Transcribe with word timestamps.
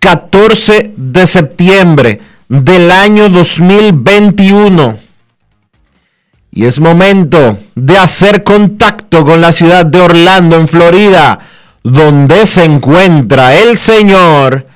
14 0.00 0.94
de 0.96 1.26
septiembre 1.26 2.20
del 2.48 2.90
año 2.90 3.28
2021. 3.28 4.98
Y 6.52 6.64
es 6.64 6.80
momento 6.80 7.58
de 7.74 7.98
hacer 7.98 8.42
contacto 8.42 9.24
con 9.24 9.40
la 9.40 9.52
ciudad 9.52 9.86
de 9.86 10.00
Orlando, 10.00 10.56
en 10.56 10.66
Florida, 10.66 11.38
donde 11.84 12.46
se 12.46 12.64
encuentra 12.64 13.54
el 13.54 13.76
señor 13.76 14.66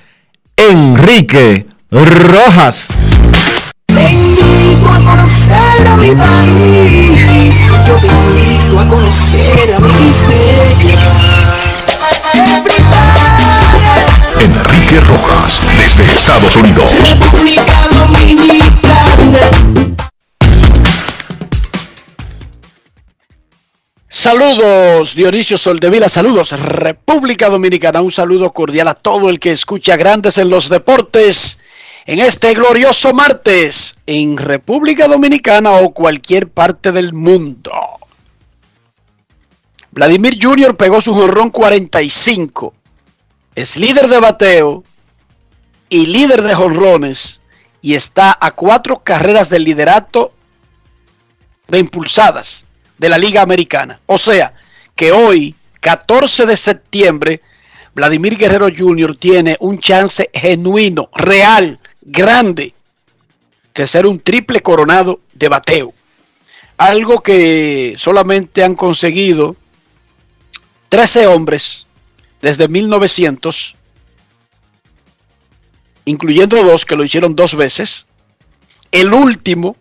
Enrique 0.56 1.66
Rojas. 1.91 2.91
Enrique 14.41 15.00
Rojas, 15.00 15.61
desde 15.78 16.12
Estados 16.12 16.56
Unidos. 16.56 16.93
República 17.00 17.89
Dominicana. 17.89 19.50
Saludos 24.09 25.15
Dionisio 25.15 25.59
Soldevila, 25.59 26.09
saludos 26.09 26.53
República 26.53 27.49
Dominicana, 27.49 28.00
un 28.00 28.12
saludo 28.12 28.53
cordial 28.53 28.89
a 28.89 28.95
todo 28.95 29.28
el 29.28 29.41
que 29.41 29.50
escucha 29.50 29.97
Grandes 29.97 30.39
en 30.39 30.51
los 30.51 30.69
Deportes 30.69 31.59
en 32.06 32.21
este 32.21 32.55
glorioso 32.55 33.12
martes 33.12 33.97
en 34.06 34.37
República 34.37 35.09
Dominicana 35.09 35.72
o 35.72 35.93
cualquier 35.93 36.49
parte 36.49 36.93
del 36.93 37.12
mundo. 37.12 37.72
Vladimir 39.91 40.39
Jr. 40.41 40.77
pegó 40.77 41.01
su 41.01 41.15
jorrón 41.15 41.51
45, 41.51 42.75
es 43.54 43.76
líder 43.76 44.09
de 44.09 44.20
bateo 44.20 44.84
y 45.88 46.06
líder 46.06 46.42
de 46.42 46.54
jonrones 46.54 47.41
y 47.81 47.94
está 47.94 48.37
a 48.41 48.50
cuatro 48.53 48.98
carreras 48.98 49.48
del 49.48 49.65
liderato 49.65 50.32
de 51.69 51.78
impulsadas 51.78 52.65
de 52.98 53.09
la 53.09 53.19
Liga 53.19 53.42
Americana. 53.42 54.00
O 54.06 54.19
sea, 54.19 54.54
que 54.97 55.12
hoy, 55.12 55.54
14 55.81 56.47
de 56.47 56.56
septiembre, 56.56 57.41
Vladimir 57.94 58.37
Guerrero 58.37 58.69
Jr. 58.75 59.16
tiene 59.16 59.56
un 59.60 59.78
chance 59.78 60.31
genuino, 60.32 61.10
real, 61.15 61.78
grande, 62.00 62.75
de 63.75 63.86
ser 63.86 64.06
un 64.06 64.19
triple 64.21 64.60
coronado 64.60 65.21
de 65.32 65.48
bateo. 65.48 65.92
Algo 66.76 67.22
que 67.22 67.94
solamente 67.97 68.65
han 68.65 68.75
conseguido 68.75 69.56
13 70.88 71.26
hombres 71.26 71.84
desde 72.44 72.69
1900, 72.69 73.75
incluyendo 76.05 76.62
dos 76.62 76.84
que 76.84 76.94
lo 76.94 77.03
hicieron 77.03 77.34
dos 77.34 77.55
veces. 77.55 78.06
El 78.93 79.15
último 79.15 79.78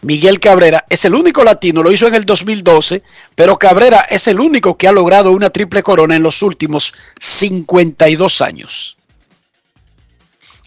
Miguel 0.00 0.40
Cabrera 0.40 0.86
es 0.88 1.04
el 1.04 1.14
único 1.14 1.44
latino, 1.44 1.82
lo 1.82 1.92
hizo 1.92 2.06
en 2.06 2.14
el 2.14 2.24
2012, 2.24 3.02
pero 3.34 3.58
Cabrera 3.58 4.06
es 4.08 4.26
el 4.28 4.40
único 4.40 4.78
que 4.78 4.88
ha 4.88 4.92
logrado 4.92 5.30
una 5.32 5.50
triple 5.50 5.82
corona 5.82 6.16
en 6.16 6.22
los 6.22 6.40
últimos 6.40 6.94
52 7.20 8.40
años. 8.40 8.96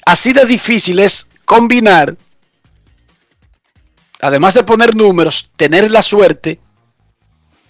Así 0.05 0.33
de 0.33 0.45
difícil 0.45 0.99
es 0.99 1.27
combinar, 1.45 2.15
además 4.21 4.53
de 4.53 4.63
poner 4.63 4.95
números, 4.95 5.49
tener 5.55 5.89
la 5.89 6.03
suerte 6.03 6.59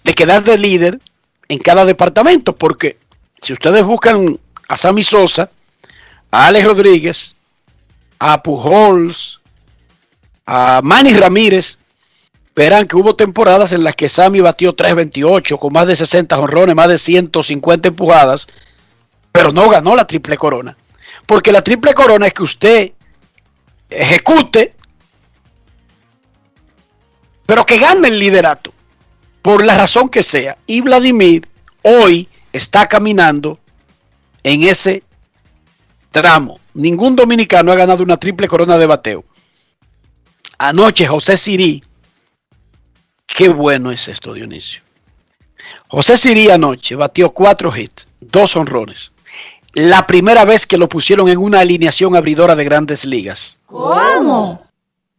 de 0.04 0.14
quedar 0.14 0.44
de 0.44 0.58
líder 0.58 1.00
en 1.48 1.58
cada 1.58 1.86
departamento, 1.86 2.54
porque 2.54 3.00
si 3.42 3.52
ustedes 3.52 3.84
buscan 3.84 4.38
a 4.68 4.76
Sammy 4.76 5.02
Sosa, 5.02 5.50
a 6.30 6.46
Alex 6.46 6.64
Rodríguez, 6.64 7.34
a 8.20 8.40
Pujols, 8.40 9.40
a 10.46 10.80
Manny 10.82 11.12
Ramírez, 11.12 11.76
verán 12.54 12.86
que 12.86 12.96
hubo 12.96 13.16
temporadas 13.16 13.72
en 13.72 13.82
las 13.82 13.96
que 13.96 14.08
Sammy 14.08 14.40
batió 14.40 14.76
3.28 14.76 15.58
con 15.58 15.72
más 15.72 15.88
de 15.88 15.96
60 15.96 16.38
honrones, 16.38 16.76
más 16.76 16.88
de 16.88 16.98
150 16.98 17.88
empujadas, 17.88 18.46
pero 19.32 19.52
no 19.52 19.68
ganó 19.68 19.96
la 19.96 20.06
triple 20.06 20.36
corona. 20.36 20.76
Porque 21.26 21.50
la 21.50 21.62
triple 21.62 21.94
corona 21.94 22.28
es 22.28 22.34
que 22.34 22.42
usted 22.44 22.92
ejecute, 23.90 24.74
pero 27.44 27.66
que 27.66 27.78
gane 27.78 28.06
el 28.06 28.20
liderato, 28.20 28.72
por 29.42 29.64
la 29.64 29.76
razón 29.76 30.08
que 30.08 30.22
sea. 30.22 30.56
Y 30.66 30.80
Vladimir 30.80 31.48
hoy 31.82 32.28
está 32.52 32.86
caminando 32.86 33.58
en 34.42 34.62
ese 34.62 35.02
tramo. 36.10 36.60
Ningún 36.74 37.16
dominicano 37.16 37.72
ha 37.72 37.76
ganado 37.76 38.02
una 38.02 38.16
triple 38.16 38.48
corona 38.48 38.78
de 38.78 38.86
bateo. 38.86 39.24
Anoche 40.58 41.06
José 41.06 41.36
Sirí, 41.36 41.82
qué 43.26 43.48
bueno 43.48 43.90
es 43.90 44.08
esto, 44.08 44.32
Dionisio. 44.32 44.80
José 45.88 46.16
Sirí 46.16 46.50
anoche 46.50 46.94
batió 46.94 47.30
cuatro 47.30 47.76
hits, 47.76 48.06
dos 48.20 48.56
honrones. 48.56 49.12
La 49.74 50.06
primera 50.06 50.44
vez 50.44 50.66
que 50.66 50.76
lo 50.76 50.88
pusieron 50.88 51.28
en 51.28 51.38
una 51.38 51.60
alineación 51.60 52.14
abridora 52.14 52.54
de 52.54 52.64
grandes 52.64 53.04
ligas. 53.04 53.58
¿Cómo? 53.66 54.66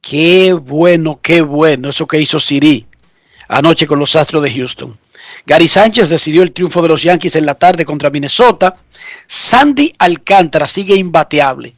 Qué 0.02 0.54
bueno, 0.54 1.20
qué 1.22 1.42
bueno 1.42 1.90
eso 1.90 2.06
que 2.08 2.20
hizo 2.20 2.40
Sirí 2.40 2.86
anoche 3.48 3.88
con 3.88 4.00
los 4.00 4.16
Astros 4.16 4.44
de 4.44 4.52
Houston. 4.52 4.98
Gary 5.46 5.68
Sánchez 5.68 6.10
decidió 6.10 6.42
el 6.42 6.54
triunfo 6.54 6.82
de 6.82 6.88
los 6.88 7.04
Yankees 7.04 7.36
en 7.36 7.46
la 7.46 7.56
tarde 7.56 7.86
contra 7.86 8.10
Minnesota. 8.10 8.78
Sandy 9.28 9.94
Alcántara 9.98 10.68
sigue 10.68 10.96
imbateable. 10.96 11.76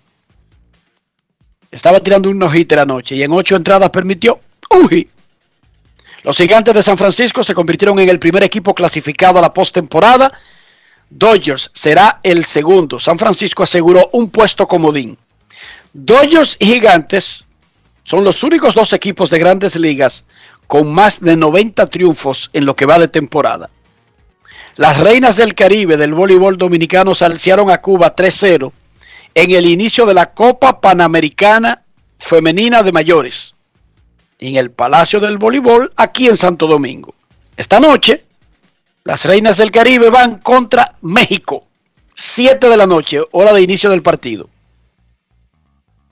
Estaba 1.72 2.00
tirando 2.00 2.30
un 2.30 2.40
no-hitter 2.40 2.80
anoche 2.80 3.16
y 3.16 3.24
en 3.24 3.32
ocho 3.34 3.56
entradas 3.56 3.90
permitió 3.90 4.40
un 4.70 4.88
hit. 4.88 5.10
Los 6.24 6.38
gigantes 6.38 6.74
de 6.74 6.84
San 6.84 6.98
Francisco 6.98 7.44
se 7.44 7.54
convirtieron 7.54 8.00
en 8.00 8.10
el 8.10 8.20
primer 8.20 8.44
equipo 8.44 8.74
clasificado 8.74 9.40
a 9.40 9.42
la 9.42 9.54
postemporada. 9.54 10.32
Dodgers 11.10 11.70
será 11.74 12.20
el 12.24 12.46
segundo. 12.46 13.00
San 13.00 13.20
Francisco 13.20 13.64
aseguró 13.64 14.10
un 14.14 14.30
puesto 14.30 14.68
comodín. 14.68 15.18
Dodgers 15.94 16.58
y 16.60 16.66
Gigantes 16.66 17.46
son 18.04 18.24
los 18.24 18.44
únicos 18.44 18.74
dos 18.76 18.94
equipos 18.94 19.30
de 19.30 19.40
grandes 19.40 19.76
ligas 19.76 20.26
con 20.68 20.94
más 20.94 21.22
de 21.22 21.36
90 21.38 21.88
triunfos 21.88 22.50
en 22.54 22.66
lo 22.66 22.76
que 22.76 22.86
va 22.86 23.00
de 23.00 23.08
temporada. 23.08 23.70
Las 24.76 25.00
reinas 25.00 25.38
del 25.38 25.56
Caribe 25.56 25.98
del 25.98 26.14
voleibol 26.14 26.58
dominicano 26.58 27.16
salciaron 27.16 27.72
a 27.72 27.82
Cuba 27.82 28.16
3-0 28.16 28.72
en 29.34 29.52
el 29.52 29.66
inicio 29.68 30.06
de 30.06 30.14
la 30.14 30.34
Copa 30.34 30.82
Panamericana 30.82 31.84
Femenina 32.18 32.84
de 32.84 32.92
Mayores 32.92 33.56
en 34.40 34.56
el 34.56 34.72
Palacio 34.72 35.20
del 35.20 35.38
Voleibol 35.38 35.92
aquí 35.96 36.28
en 36.28 36.38
Santo 36.38 36.68
Domingo. 36.68 37.16
Esta 37.56 37.80
noche, 37.80 38.26
las 39.04 39.26
Reinas 39.26 39.58
del 39.58 39.72
Caribe 39.72 40.10
van 40.10 40.40
contra 40.40 40.96
México. 41.02 41.66
7 42.16 42.70
de 42.70 42.78
la 42.78 42.86
noche, 42.86 43.22
hora 43.32 43.54
de 43.54 43.62
inicio 43.62 43.90
del 43.90 44.02
partido. 44.02 44.50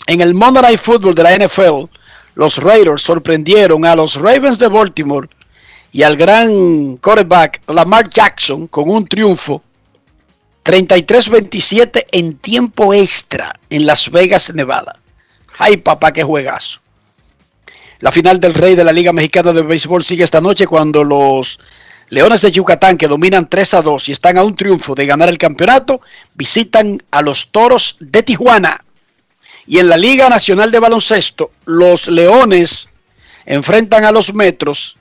En 0.05 0.21
el 0.21 0.33
Monday 0.33 0.61
Night 0.61 0.79
Football 0.79 1.15
de 1.15 1.23
la 1.23 1.35
NFL, 1.37 1.89
los 2.35 2.57
Raiders 2.57 3.01
sorprendieron 3.01 3.85
a 3.85 3.95
los 3.95 4.15
Ravens 4.15 4.59
de 4.59 4.67
Baltimore 4.67 5.29
y 5.91 6.03
al 6.03 6.15
gran 6.15 6.97
quarterback 6.97 7.61
Lamar 7.67 8.09
Jackson 8.09 8.67
con 8.67 8.89
un 8.89 9.07
triunfo 9.07 9.61
33-27 10.63 12.05
en 12.11 12.37
tiempo 12.37 12.93
extra 12.93 13.59
en 13.69 13.85
Las 13.85 14.09
Vegas, 14.09 14.53
Nevada. 14.53 14.99
Ay, 15.57 15.77
papá, 15.77 16.11
qué 16.11 16.23
juegazo. 16.23 16.79
La 17.99 18.11
final 18.11 18.39
del 18.39 18.53
Rey 18.53 18.75
de 18.75 18.83
la 18.83 18.91
Liga 18.91 19.13
Mexicana 19.13 19.53
de 19.53 19.61
Béisbol 19.61 20.03
sigue 20.03 20.23
esta 20.23 20.41
noche 20.41 20.67
cuando 20.67 21.03
los 21.03 21.59
Leones 22.09 22.41
de 22.41 22.51
Yucatán, 22.51 22.97
que 22.97 23.07
dominan 23.07 23.49
3 23.49 23.73
a 23.75 23.81
2 23.81 24.09
y 24.09 24.11
están 24.11 24.37
a 24.37 24.43
un 24.43 24.55
triunfo 24.55 24.93
de 24.95 25.05
ganar 25.05 25.29
el 25.29 25.37
campeonato, 25.37 26.01
visitan 26.33 27.01
a 27.11 27.21
los 27.21 27.51
Toros 27.51 27.97
de 27.99 28.23
Tijuana. 28.23 28.83
Y 29.65 29.79
en 29.79 29.89
la 29.89 29.97
Liga 29.97 30.29
Nacional 30.29 30.71
de 30.71 30.79
Baloncesto, 30.79 31.51
los 31.65 32.07
Leones 32.07 32.89
enfrentan 33.45 34.05
a 34.05 34.11
los 34.11 34.33
Metros, 34.33 34.97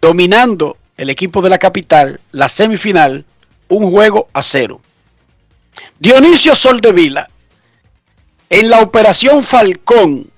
dominando 0.00 0.76
el 0.96 1.10
equipo 1.10 1.42
de 1.42 1.50
la 1.50 1.58
capital, 1.58 2.20
la 2.32 2.48
semifinal, 2.48 3.24
un 3.68 3.90
juego 3.90 4.28
a 4.32 4.42
cero. 4.42 4.80
Dionisio 5.98 6.54
Soldevila, 6.54 7.28
en 8.48 8.70
la 8.70 8.80
operación 8.80 9.42
Falcón, 9.42 10.30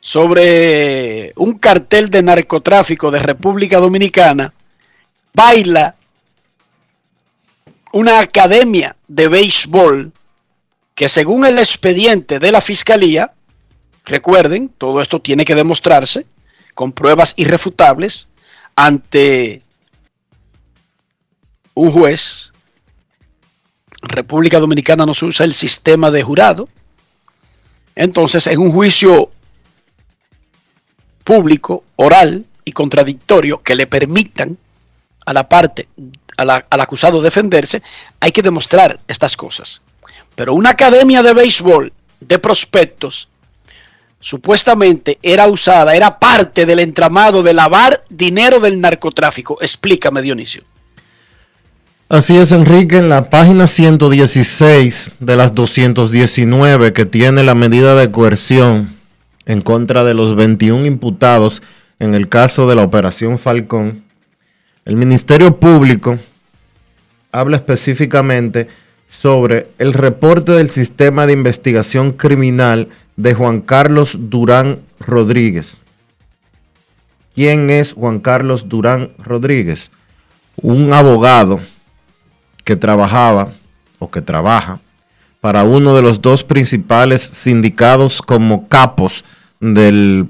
sobre 0.00 1.32
un 1.36 1.58
cartel 1.58 2.08
de 2.08 2.22
narcotráfico 2.22 3.10
de 3.10 3.18
República 3.18 3.78
Dominicana, 3.78 4.54
baila 5.34 5.96
una 7.92 8.20
academia 8.20 8.96
de 9.06 9.28
béisbol 9.28 10.12
que 10.98 11.08
según 11.08 11.46
el 11.46 11.60
expediente 11.60 12.40
de 12.40 12.50
la 12.50 12.60
Fiscalía, 12.60 13.32
recuerden, 14.04 14.68
todo 14.68 15.00
esto 15.00 15.20
tiene 15.20 15.44
que 15.44 15.54
demostrarse 15.54 16.26
con 16.74 16.90
pruebas 16.90 17.34
irrefutables 17.36 18.26
ante 18.74 19.62
un 21.74 21.92
juez. 21.92 22.50
República 24.02 24.58
Dominicana 24.58 25.06
no 25.06 25.14
se 25.14 25.26
usa 25.26 25.46
el 25.46 25.54
sistema 25.54 26.10
de 26.10 26.24
jurado. 26.24 26.68
Entonces, 27.94 28.48
en 28.48 28.58
un 28.58 28.72
juicio 28.72 29.30
público, 31.22 31.84
oral 31.94 32.44
y 32.64 32.72
contradictorio 32.72 33.62
que 33.62 33.76
le 33.76 33.86
permitan 33.86 34.58
a 35.24 35.32
la 35.32 35.48
parte, 35.48 35.86
al 36.36 36.80
acusado 36.80 37.22
defenderse, 37.22 37.84
hay 38.18 38.32
que 38.32 38.42
demostrar 38.42 38.98
estas 39.06 39.36
cosas. 39.36 39.80
Pero 40.38 40.54
una 40.54 40.70
academia 40.70 41.20
de 41.20 41.34
béisbol 41.34 41.92
de 42.20 42.38
prospectos 42.38 43.28
supuestamente 44.20 45.18
era 45.20 45.48
usada, 45.48 45.96
era 45.96 46.20
parte 46.20 46.64
del 46.64 46.78
entramado 46.78 47.42
de 47.42 47.52
lavar 47.52 48.04
dinero 48.08 48.60
del 48.60 48.80
narcotráfico. 48.80 49.58
Explícame, 49.60 50.22
Dionisio. 50.22 50.62
Así 52.08 52.36
es, 52.36 52.52
Enrique, 52.52 52.98
en 52.98 53.08
la 53.08 53.30
página 53.30 53.66
116 53.66 55.10
de 55.18 55.36
las 55.36 55.56
219 55.56 56.92
que 56.92 57.04
tiene 57.04 57.42
la 57.42 57.56
medida 57.56 57.96
de 57.96 58.12
coerción 58.12 58.96
en 59.44 59.60
contra 59.60 60.04
de 60.04 60.14
los 60.14 60.36
21 60.36 60.86
imputados 60.86 61.62
en 61.98 62.14
el 62.14 62.28
caso 62.28 62.68
de 62.68 62.76
la 62.76 62.84
Operación 62.84 63.40
Falcón, 63.40 64.04
el 64.84 64.94
Ministerio 64.94 65.58
Público 65.58 66.16
habla 67.32 67.56
específicamente 67.56 68.68
sobre 69.08 69.68
el 69.78 69.94
reporte 69.94 70.52
del 70.52 70.70
sistema 70.70 71.26
de 71.26 71.32
investigación 71.32 72.12
criminal 72.12 72.88
de 73.16 73.34
Juan 73.34 73.60
Carlos 73.60 74.16
Durán 74.18 74.80
Rodríguez. 75.00 75.80
¿Quién 77.34 77.70
es 77.70 77.92
Juan 77.94 78.20
Carlos 78.20 78.68
Durán 78.68 79.10
Rodríguez? 79.18 79.90
Un 80.56 80.92
abogado 80.92 81.60
que 82.64 82.76
trabajaba 82.76 83.54
o 83.98 84.10
que 84.10 84.20
trabaja 84.20 84.80
para 85.40 85.64
uno 85.64 85.94
de 85.94 86.02
los 86.02 86.20
dos 86.20 86.44
principales 86.44 87.22
sindicados 87.22 88.20
como 88.20 88.68
capos 88.68 89.24
del, 89.60 90.28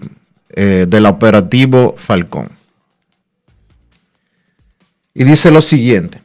eh, 0.50 0.86
del 0.88 1.06
operativo 1.06 1.94
Falcón. 1.96 2.50
Y 5.14 5.24
dice 5.24 5.50
lo 5.50 5.62
siguiente. 5.62 6.22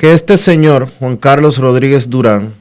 Que 0.00 0.14
este 0.14 0.38
señor, 0.38 0.88
Juan 0.98 1.18
Carlos 1.18 1.58
Rodríguez 1.58 2.08
Durán, 2.08 2.54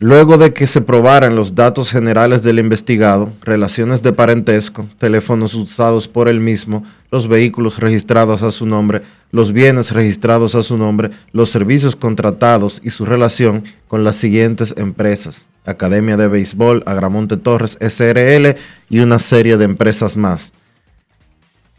Luego 0.00 0.36
de 0.36 0.52
que 0.52 0.66
se 0.66 0.82
probaran 0.82 1.34
los 1.34 1.54
datos 1.54 1.90
generales 1.90 2.42
del 2.42 2.58
investigado, 2.58 3.32
relaciones 3.40 4.02
de 4.02 4.12
parentesco, 4.12 4.86
teléfonos 4.98 5.54
usados 5.54 6.08
por 6.08 6.28
él 6.28 6.40
mismo, 6.40 6.84
los 7.10 7.26
vehículos 7.26 7.78
registrados 7.78 8.42
a 8.42 8.50
su 8.50 8.66
nombre, 8.66 9.00
los 9.30 9.52
bienes 9.52 9.92
registrados 9.92 10.54
a 10.56 10.62
su 10.62 10.76
nombre, 10.76 11.12
los 11.32 11.48
servicios 11.48 11.96
contratados 11.96 12.82
y 12.84 12.90
su 12.90 13.06
relación 13.06 13.64
con 13.88 14.04
las 14.04 14.16
siguientes 14.16 14.74
empresas, 14.76 15.48
Academia 15.64 16.18
de 16.18 16.28
Béisbol, 16.28 16.82
Agramonte 16.84 17.38
Torres, 17.38 17.78
SRL 17.80 18.56
y 18.90 18.98
una 18.98 19.20
serie 19.20 19.56
de 19.56 19.64
empresas 19.64 20.18
más. 20.18 20.52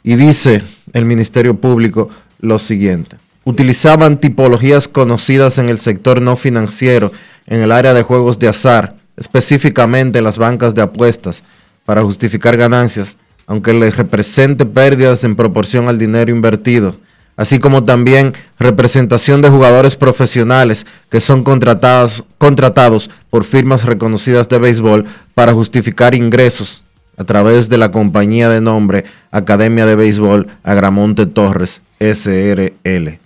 Y 0.04 0.16
dice 0.16 0.64
el 0.92 1.06
Ministerio 1.06 1.56
Público 1.56 2.10
lo 2.40 2.60
siguiente. 2.60 3.16
Utilizaban 3.46 4.20
tipologías 4.20 4.90
conocidas 4.90 5.58
en 5.58 5.70
el 5.70 5.80
sector 5.80 6.22
no 6.22 6.36
financiero 6.36 7.12
en 7.48 7.62
el 7.62 7.72
área 7.72 7.94
de 7.94 8.04
juegos 8.04 8.38
de 8.38 8.50
azar, 8.50 8.96
específicamente 9.16 10.20
en 10.20 10.26
las 10.26 10.38
bancas 10.38 10.76
de 10.76 10.82
apuestas, 10.82 11.44
para 11.86 12.04
justificar 12.04 12.58
ganancias, 12.58 13.18
aunque 13.48 13.74
les 13.74 13.96
represente 13.96 14.66
pérdidas 14.66 15.24
en 15.24 15.36
proporción 15.36 15.88
al 15.88 16.00
dinero 16.00 16.32
invertido, 16.32 16.98
así 17.36 17.60
como 17.60 17.84
también 17.84 18.34
representación 18.60 19.42
de 19.42 19.50
jugadores 19.50 19.96
profesionales 19.96 20.86
que 21.10 21.22
son 21.22 21.44
contratados, 21.44 22.24
contratados 22.38 23.10
por 23.30 23.44
firmas 23.44 23.84
reconocidas 23.86 24.48
de 24.48 24.60
béisbol 24.60 25.06
para 25.34 25.54
justificar 25.54 26.16
ingresos 26.16 26.84
a 27.18 27.24
través 27.24 27.70
de 27.70 27.78
la 27.78 27.92
compañía 27.92 28.50
de 28.50 28.62
nombre 28.62 29.06
Academia 29.32 29.86
de 29.86 29.96
Béisbol 29.96 30.48
Agramonte 30.64 31.26
Torres 31.26 31.82
SRL. 32.00 33.20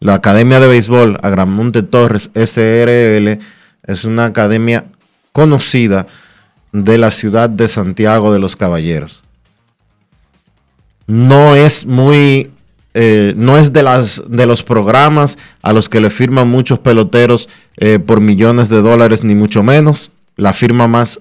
La 0.00 0.14
Academia 0.14 0.60
de 0.60 0.68
Béisbol 0.68 1.18
Agramonte 1.22 1.82
Torres 1.82 2.30
SRL 2.34 3.38
es 3.86 4.04
una 4.04 4.26
academia 4.26 4.84
conocida 5.32 6.06
de 6.72 6.98
la 6.98 7.10
ciudad 7.10 7.50
de 7.50 7.68
Santiago 7.68 8.32
de 8.32 8.38
los 8.38 8.56
Caballeros. 8.56 9.22
No 11.06 11.56
es 11.56 11.86
muy, 11.86 12.50
eh, 12.94 13.34
no 13.36 13.58
es 13.58 13.72
de, 13.72 13.82
las, 13.82 14.22
de 14.28 14.46
los 14.46 14.62
programas 14.62 15.38
a 15.62 15.72
los 15.72 15.88
que 15.88 16.00
le 16.00 16.10
firman 16.10 16.48
muchos 16.48 16.78
peloteros 16.78 17.48
eh, 17.76 17.98
por 17.98 18.20
millones 18.20 18.68
de 18.68 18.80
dólares, 18.82 19.24
ni 19.24 19.34
mucho 19.34 19.62
menos. 19.62 20.12
La 20.36 20.52
firma 20.52 20.86
más 20.86 21.20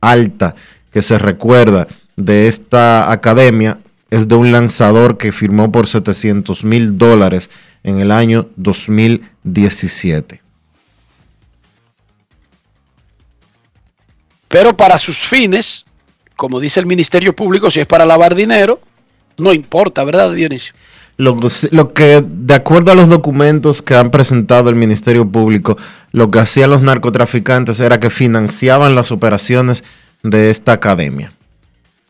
alta 0.00 0.54
que 0.96 1.02
se 1.02 1.18
recuerda 1.18 1.88
de 2.16 2.48
esta 2.48 3.12
academia 3.12 3.80
es 4.08 4.28
de 4.28 4.34
un 4.34 4.50
lanzador 4.50 5.18
que 5.18 5.30
firmó 5.30 5.70
por 5.70 5.88
700 5.88 6.64
mil 6.64 6.96
dólares 6.96 7.50
en 7.84 8.00
el 8.00 8.10
año 8.10 8.48
2017. 8.56 10.40
Pero 14.48 14.74
para 14.74 14.96
sus 14.96 15.18
fines, 15.18 15.84
como 16.34 16.60
dice 16.60 16.80
el 16.80 16.86
Ministerio 16.86 17.36
Público, 17.36 17.70
si 17.70 17.80
es 17.80 17.86
para 17.86 18.06
lavar 18.06 18.34
dinero, 18.34 18.80
no 19.36 19.52
importa, 19.52 20.02
¿verdad, 20.02 20.32
Dionisio? 20.32 20.72
Lo, 21.18 21.38
lo, 21.72 21.92
que, 21.92 22.24
de 22.26 22.54
acuerdo 22.54 22.92
a 22.92 22.94
los 22.94 23.10
documentos 23.10 23.82
que 23.82 23.96
han 23.96 24.10
presentado 24.10 24.70
el 24.70 24.76
Ministerio 24.76 25.30
Público, 25.30 25.76
lo 26.12 26.30
que 26.30 26.38
hacían 26.38 26.70
los 26.70 26.80
narcotraficantes 26.80 27.80
era 27.80 28.00
que 28.00 28.08
financiaban 28.08 28.94
las 28.94 29.12
operaciones 29.12 29.84
de 30.22 30.50
esta 30.50 30.72
academia. 30.72 31.32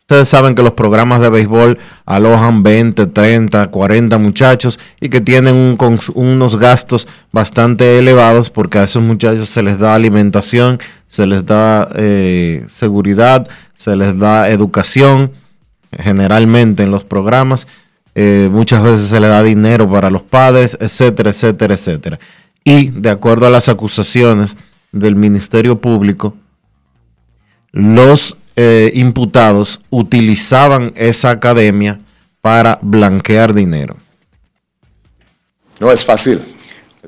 Ustedes 0.09 0.29
saben 0.29 0.55
que 0.55 0.63
los 0.63 0.71
programas 0.71 1.19
de 1.19 1.27
béisbol 1.27 1.79
alojan 2.05 2.63
20, 2.63 3.07
30, 3.07 3.67
40 3.67 4.17
muchachos 4.17 4.79
y 5.01 5.09
que 5.09 5.19
tienen 5.19 5.77
unos 6.13 6.57
gastos 6.57 7.09
bastante 7.33 7.99
elevados 7.99 8.49
porque 8.49 8.79
a 8.79 8.85
esos 8.85 9.03
muchachos 9.03 9.49
se 9.49 9.61
les 9.63 9.77
da 9.79 9.95
alimentación, 9.95 10.79
se 11.09 11.27
les 11.27 11.45
da 11.45 11.89
eh, 11.95 12.63
seguridad, 12.69 13.49
se 13.75 13.97
les 13.97 14.17
da 14.17 14.49
educación, 14.49 15.33
generalmente 15.91 16.83
en 16.83 16.91
los 16.91 17.03
programas. 17.03 17.67
Eh, 18.15 18.47
muchas 18.49 18.83
veces 18.83 19.09
se 19.09 19.19
les 19.19 19.29
da 19.29 19.43
dinero 19.43 19.91
para 19.91 20.09
los 20.09 20.21
padres, 20.21 20.77
etcétera, 20.79 21.31
etcétera, 21.31 21.73
etcétera. 21.73 22.19
Y 22.63 22.91
de 22.91 23.09
acuerdo 23.09 23.45
a 23.45 23.49
las 23.49 23.67
acusaciones 23.67 24.55
del 24.93 25.17
Ministerio 25.17 25.81
Público, 25.81 26.33
los 27.71 28.37
eh, 28.55 28.91
imputados 28.95 29.79
utilizaban 29.89 30.93
esa 30.95 31.29
academia 31.29 31.99
para 32.41 32.79
blanquear 32.81 33.53
dinero. 33.53 33.97
No 35.79 35.91
es 35.91 36.03
fácil. 36.03 36.41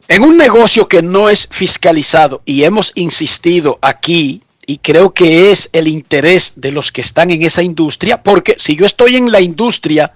En 0.08 0.24
un 0.24 0.38
negocio 0.38 0.88
que 0.88 1.02
no 1.02 1.30
es 1.30 1.48
fiscalizado, 1.52 2.42
y 2.46 2.64
hemos 2.64 2.92
insistido 2.96 3.80
aquí, 3.82 4.44
y 4.66 4.78
creo 4.78 5.14
que 5.14 5.52
es 5.52 5.70
el 5.74 5.88
interés 5.88 6.54
de 6.56 6.72
los 6.72 6.92
que 6.92 7.02
están 7.02 7.32
en 7.32 7.42
esa 7.42 7.64
industria, 7.64 8.22
porque 8.22 8.56
si 8.60 8.76
yo 8.76 8.86
estoy 8.86 9.16
en 9.16 9.32
la 9.32 9.42
industria 9.42 10.14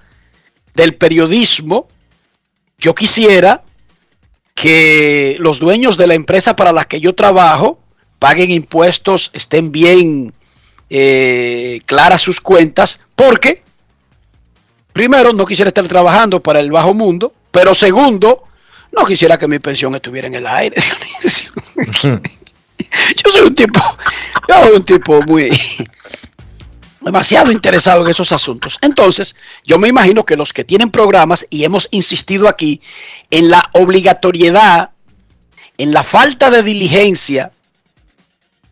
del 0.75 0.95
periodismo, 0.95 1.87
yo 2.77 2.93
quisiera 2.93 3.63
que 4.53 5.37
los 5.39 5.59
dueños 5.59 5.97
de 5.97 6.07
la 6.07 6.13
empresa 6.13 6.55
para 6.55 6.71
la 6.71 6.85
que 6.85 6.99
yo 6.99 7.15
trabajo 7.15 7.79
paguen 8.23 8.51
impuestos, 8.51 9.31
estén 9.33 9.69
bien 9.69 10.33
eh, 10.89 11.81
claras 11.85 12.21
sus 12.21 12.39
cuentas, 12.39 13.01
porque, 13.17 13.63
primero, 14.93 15.33
no 15.33 15.45
quisiera 15.45 15.67
estar 15.67 15.85
trabajando 15.89 16.41
para 16.41 16.61
el 16.61 16.71
bajo 16.71 16.93
mundo, 16.93 17.33
pero 17.51 17.75
segundo, 17.75 18.43
no 18.93 19.03
quisiera 19.03 19.37
que 19.37 19.49
mi 19.49 19.59
pensión 19.59 19.93
estuviera 19.95 20.27
en 20.27 20.35
el 20.35 20.47
aire. 20.47 20.81
yo 22.05 23.29
soy 23.29 23.41
un 23.41 23.55
tipo, 23.55 23.81
yo 24.47 24.67
soy 24.67 24.77
un 24.77 24.85
tipo 24.85 25.21
muy 25.23 25.49
demasiado 27.01 27.51
interesado 27.51 28.05
en 28.05 28.11
esos 28.11 28.31
asuntos. 28.31 28.77
Entonces, 28.79 29.35
yo 29.65 29.77
me 29.77 29.89
imagino 29.89 30.23
que 30.23 30.37
los 30.37 30.53
que 30.53 30.63
tienen 30.63 30.91
programas, 30.91 31.45
y 31.49 31.65
hemos 31.65 31.89
insistido 31.91 32.47
aquí, 32.47 32.79
en 33.29 33.49
la 33.49 33.69
obligatoriedad, 33.73 34.91
en 35.77 35.91
la 35.91 36.03
falta 36.03 36.49
de 36.49 36.63
diligencia 36.63 37.51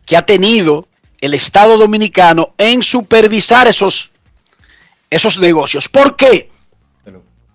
que 0.06 0.16
ha 0.16 0.22
tenido 0.22 0.88
el 1.20 1.34
Estado 1.34 1.78
Dominicano 1.78 2.54
en 2.58 2.82
supervisar 2.82 3.68
esos, 3.68 4.10
esos 5.08 5.38
negocios. 5.38 5.88
¿Por 5.88 6.16
qué? 6.16 6.50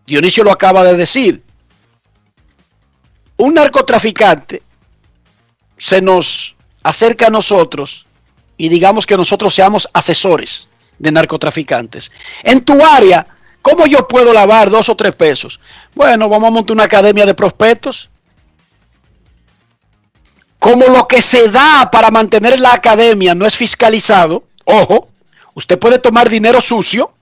Dionisio 0.06 0.44
lo 0.44 0.52
acaba 0.52 0.84
de 0.86 0.96
decir. 0.96 1.44
Un 3.36 3.54
narcotraficante 3.56 4.64
se 5.78 6.02
nos 6.02 6.56
acerca 6.82 7.28
a 7.28 7.30
nosotros 7.30 8.06
y 8.58 8.70
digamos 8.70 9.06
que 9.06 9.18
nosotros 9.18 9.54
seamos 9.54 9.88
asesores 9.94 10.70
de 10.98 11.12
narcotraficantes. 11.12 12.12
En 12.44 12.64
tu 12.64 12.84
área, 12.84 13.28
¿cómo 13.62 13.86
yo 13.86 14.08
puedo 14.08 14.34
lavar 14.34 14.70
dos 14.70 14.88
o 14.90 14.96
tres 14.96 15.14
pesos? 15.14 15.60
Bueno, 15.94 16.30
vamos 16.30 16.48
a 16.48 16.52
montar 16.52 16.74
una 16.74 16.86
academia 16.86 17.26
de 17.26 17.36
prospectos 17.36 18.10
como 20.60 20.86
lo 20.88 21.08
que 21.08 21.22
se 21.22 21.50
da 21.50 21.90
para 21.92 22.12
mantener 22.12 22.60
la 22.60 22.74
academia 22.74 23.36
no 23.36 23.46
es 23.46 23.56
fiscalizado, 23.56 24.44
ojo, 24.66 25.10
usted 25.54 25.78
puede 25.78 26.00
tomar 26.00 26.30
dinero 26.30 26.62
sucio 26.62 27.14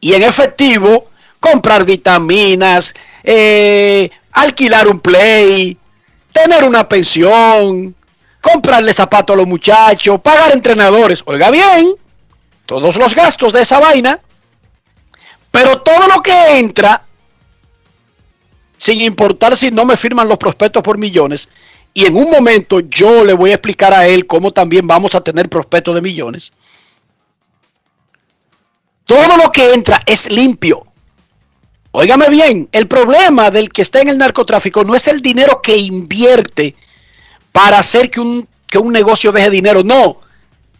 y 0.00 0.14
en 0.14 0.22
efectivo 0.22 1.08
comprar 1.40 1.84
vitaminas, 1.84 2.94
eh, 3.22 4.10
alquilar 4.32 4.88
un 4.88 5.00
play, 5.00 5.76
tener 6.32 6.64
una 6.64 6.88
pensión, 6.88 7.94
comprarle 8.40 8.92
zapatos 8.92 9.34
a 9.34 9.38
los 9.38 9.46
muchachos, 9.46 10.20
pagar 10.20 10.52
entrenadores. 10.52 11.22
Oiga 11.26 11.50
bien, 11.50 11.94
todos 12.66 12.96
los 12.96 13.14
gastos 13.14 13.52
de 13.52 13.62
esa 13.62 13.78
vaina, 13.80 14.20
pero 15.50 15.80
todo 15.80 16.06
lo 16.08 16.22
que 16.22 16.58
entra, 16.58 17.02
sin 18.76 19.00
importar 19.00 19.56
si 19.56 19.70
no 19.70 19.84
me 19.84 19.96
firman 19.96 20.28
los 20.28 20.38
prospectos 20.38 20.82
por 20.82 20.98
millones, 20.98 21.48
y 21.94 22.06
en 22.06 22.16
un 22.16 22.30
momento 22.30 22.80
yo 22.80 23.24
le 23.24 23.32
voy 23.32 23.50
a 23.50 23.54
explicar 23.54 23.92
a 23.92 24.06
él 24.06 24.26
cómo 24.26 24.50
también 24.50 24.86
vamos 24.86 25.14
a 25.14 25.20
tener 25.20 25.48
prospectos 25.48 25.94
de 25.94 26.00
millones. 26.00 26.52
Todo 29.04 29.36
lo 29.36 29.50
que 29.50 29.72
entra 29.72 30.02
es 30.06 30.30
limpio. 30.30 30.84
Óigame 31.92 32.28
bien, 32.28 32.68
el 32.72 32.86
problema 32.86 33.50
del 33.50 33.70
que 33.70 33.82
está 33.82 34.00
en 34.00 34.10
el 34.10 34.18
narcotráfico 34.18 34.84
no 34.84 34.94
es 34.94 35.08
el 35.08 35.22
dinero 35.22 35.62
que 35.62 35.76
invierte 35.76 36.76
para 37.52 37.78
hacer 37.78 38.10
que 38.10 38.20
un, 38.20 38.46
que 38.66 38.78
un 38.78 38.92
negocio 38.92 39.32
deje 39.32 39.50
dinero, 39.50 39.82
no. 39.82 40.20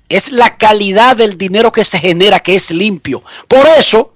Es 0.09 0.31
la 0.31 0.57
calidad 0.57 1.17
del 1.17 1.37
dinero 1.37 1.73
que 1.73 1.85
se 1.85 1.99
genera, 1.99 2.41
que 2.41 2.55
es 2.55 2.71
limpio. 2.71 3.23
Por 3.49 3.67
eso, 3.79 4.15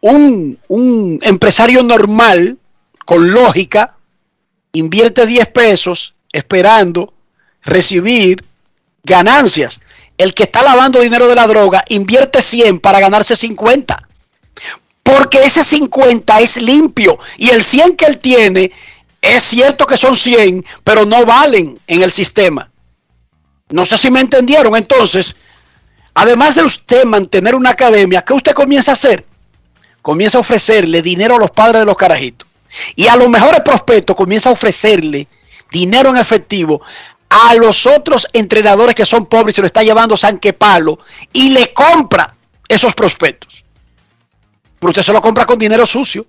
un, 0.00 0.58
un 0.68 1.20
empresario 1.22 1.82
normal, 1.82 2.58
con 3.06 3.30
lógica, 3.30 3.94
invierte 4.72 5.26
10 5.26 5.48
pesos 5.48 6.14
esperando 6.32 7.12
recibir 7.62 8.44
ganancias. 9.02 9.80
El 10.16 10.34
que 10.34 10.44
está 10.44 10.62
lavando 10.62 11.00
dinero 11.00 11.26
de 11.28 11.34
la 11.34 11.46
droga 11.46 11.84
invierte 11.88 12.42
100 12.42 12.80
para 12.80 13.00
ganarse 13.00 13.36
50. 13.36 14.08
Porque 15.02 15.44
ese 15.44 15.64
50 15.64 16.40
es 16.40 16.56
limpio 16.56 17.18
y 17.36 17.48
el 17.48 17.64
100 17.64 17.96
que 17.96 18.04
él 18.04 18.18
tiene 18.18 18.72
es 19.22 19.42
cierto 19.42 19.86
que 19.86 19.96
son 19.96 20.16
100, 20.16 20.64
pero 20.84 21.04
no 21.04 21.26
valen 21.26 21.78
en 21.86 22.02
el 22.02 22.10
sistema. 22.10 22.70
No 23.70 23.86
sé 23.86 23.98
si 23.98 24.10
me 24.10 24.20
entendieron. 24.20 24.76
Entonces, 24.76 25.36
además 26.14 26.54
de 26.54 26.64
usted 26.64 27.04
mantener 27.04 27.54
una 27.54 27.70
academia, 27.70 28.22
¿qué 28.22 28.32
usted 28.32 28.52
comienza 28.52 28.92
a 28.92 28.94
hacer? 28.94 29.24
Comienza 30.02 30.38
a 30.38 30.40
ofrecerle 30.40 31.02
dinero 31.02 31.36
a 31.36 31.38
los 31.38 31.50
padres 31.50 31.80
de 31.80 31.86
los 31.86 31.96
carajitos. 31.96 32.48
Y 32.96 33.08
a 33.08 33.16
los 33.16 33.28
mejores 33.28 33.60
prospectos 33.60 34.16
comienza 34.16 34.48
a 34.48 34.52
ofrecerle 34.52 35.26
dinero 35.70 36.10
en 36.10 36.16
efectivo 36.16 36.82
a 37.28 37.54
los 37.54 37.86
otros 37.86 38.26
entrenadores 38.32 38.94
que 38.94 39.06
son 39.06 39.26
pobres 39.26 39.54
y 39.54 39.56
se 39.56 39.60
lo 39.60 39.66
está 39.68 39.82
llevando 39.82 40.16
San 40.16 40.40
Palo 40.58 40.98
y 41.32 41.50
le 41.50 41.72
compra 41.72 42.34
esos 42.68 42.94
prospectos. 42.94 43.64
Pero 44.78 44.90
usted 44.90 45.02
se 45.02 45.12
lo 45.12 45.20
compra 45.20 45.46
con 45.46 45.58
dinero 45.58 45.86
sucio. 45.86 46.26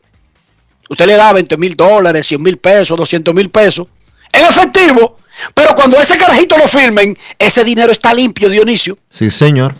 Usted 0.89 1.07
le 1.07 1.15
da 1.15 1.33
20 1.33 1.57
mil 1.57 1.75
dólares, 1.75 2.27
100 2.27 2.41
mil 2.41 2.57
pesos, 2.57 2.97
200 2.97 3.33
mil 3.33 3.49
pesos 3.49 3.87
en 4.31 4.45
efectivo. 4.45 5.17
Pero 5.53 5.73
cuando 5.73 5.97
ese 5.99 6.17
carajito 6.17 6.57
lo 6.57 6.67
firmen, 6.67 7.17
ese 7.39 7.63
dinero 7.63 7.91
está 7.91 8.13
limpio, 8.13 8.49
Dionisio. 8.49 8.97
Sí, 9.09 9.31
señor. 9.31 9.73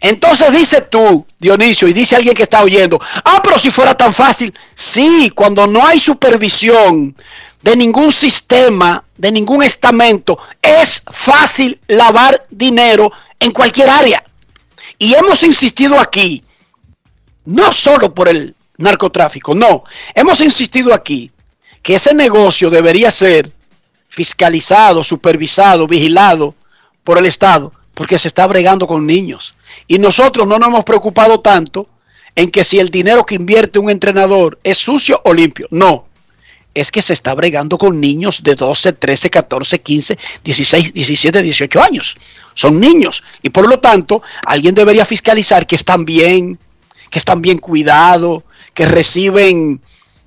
Entonces 0.00 0.52
dice 0.52 0.82
tú, 0.82 1.26
Dionisio, 1.38 1.88
y 1.88 1.92
dice 1.92 2.16
alguien 2.16 2.34
que 2.34 2.44
está 2.44 2.62
oyendo, 2.62 3.00
ah, 3.24 3.40
pero 3.42 3.58
si 3.58 3.70
fuera 3.70 3.94
tan 3.96 4.12
fácil, 4.12 4.52
sí, 4.74 5.30
cuando 5.34 5.66
no 5.66 5.86
hay 5.86 5.98
supervisión 5.98 7.16
de 7.62 7.76
ningún 7.76 8.12
sistema, 8.12 9.02
de 9.16 9.32
ningún 9.32 9.62
estamento, 9.62 10.38
es 10.62 11.02
fácil 11.10 11.80
lavar 11.88 12.44
dinero 12.50 13.10
en 13.40 13.52
cualquier 13.52 13.90
área. 13.90 14.24
Y 14.98 15.14
hemos 15.14 15.42
insistido 15.42 15.98
aquí, 15.98 16.42
no 17.44 17.72
solo 17.72 18.14
por 18.14 18.28
el 18.28 18.54
narcotráfico, 18.78 19.54
no, 19.54 19.84
hemos 20.14 20.40
insistido 20.40 20.92
aquí 20.92 21.30
que 21.82 21.94
ese 21.94 22.14
negocio 22.14 22.68
debería 22.70 23.10
ser 23.10 23.52
fiscalizado, 24.08 25.04
supervisado, 25.04 25.86
vigilado 25.86 26.54
por 27.04 27.18
el 27.18 27.26
Estado, 27.26 27.72
porque 27.96 28.18
se 28.18 28.28
está 28.28 28.46
bregando 28.46 28.86
con 28.86 29.06
niños. 29.06 29.54
Y 29.88 29.98
nosotros 29.98 30.46
no 30.46 30.58
nos 30.58 30.68
hemos 30.68 30.84
preocupado 30.84 31.40
tanto 31.40 31.88
en 32.34 32.50
que 32.50 32.62
si 32.62 32.78
el 32.78 32.90
dinero 32.90 33.24
que 33.24 33.36
invierte 33.36 33.78
un 33.78 33.88
entrenador 33.88 34.58
es 34.62 34.76
sucio 34.76 35.22
o 35.24 35.32
limpio. 35.32 35.66
No, 35.70 36.06
es 36.74 36.92
que 36.92 37.00
se 37.00 37.14
está 37.14 37.34
bregando 37.34 37.78
con 37.78 37.98
niños 37.98 38.42
de 38.42 38.54
12, 38.54 38.92
13, 38.92 39.30
14, 39.30 39.80
15, 39.80 40.18
16, 40.44 40.92
17, 40.92 41.42
18 41.42 41.82
años. 41.82 42.18
Son 42.52 42.78
niños 42.78 43.24
y 43.42 43.48
por 43.48 43.66
lo 43.66 43.78
tanto 43.78 44.20
alguien 44.44 44.74
debería 44.74 45.06
fiscalizar 45.06 45.66
que 45.66 45.76
están 45.76 46.04
bien, 46.04 46.58
que 47.10 47.18
están 47.18 47.40
bien 47.40 47.56
cuidados, 47.56 48.42
que 48.74 48.84
reciben 48.84 49.80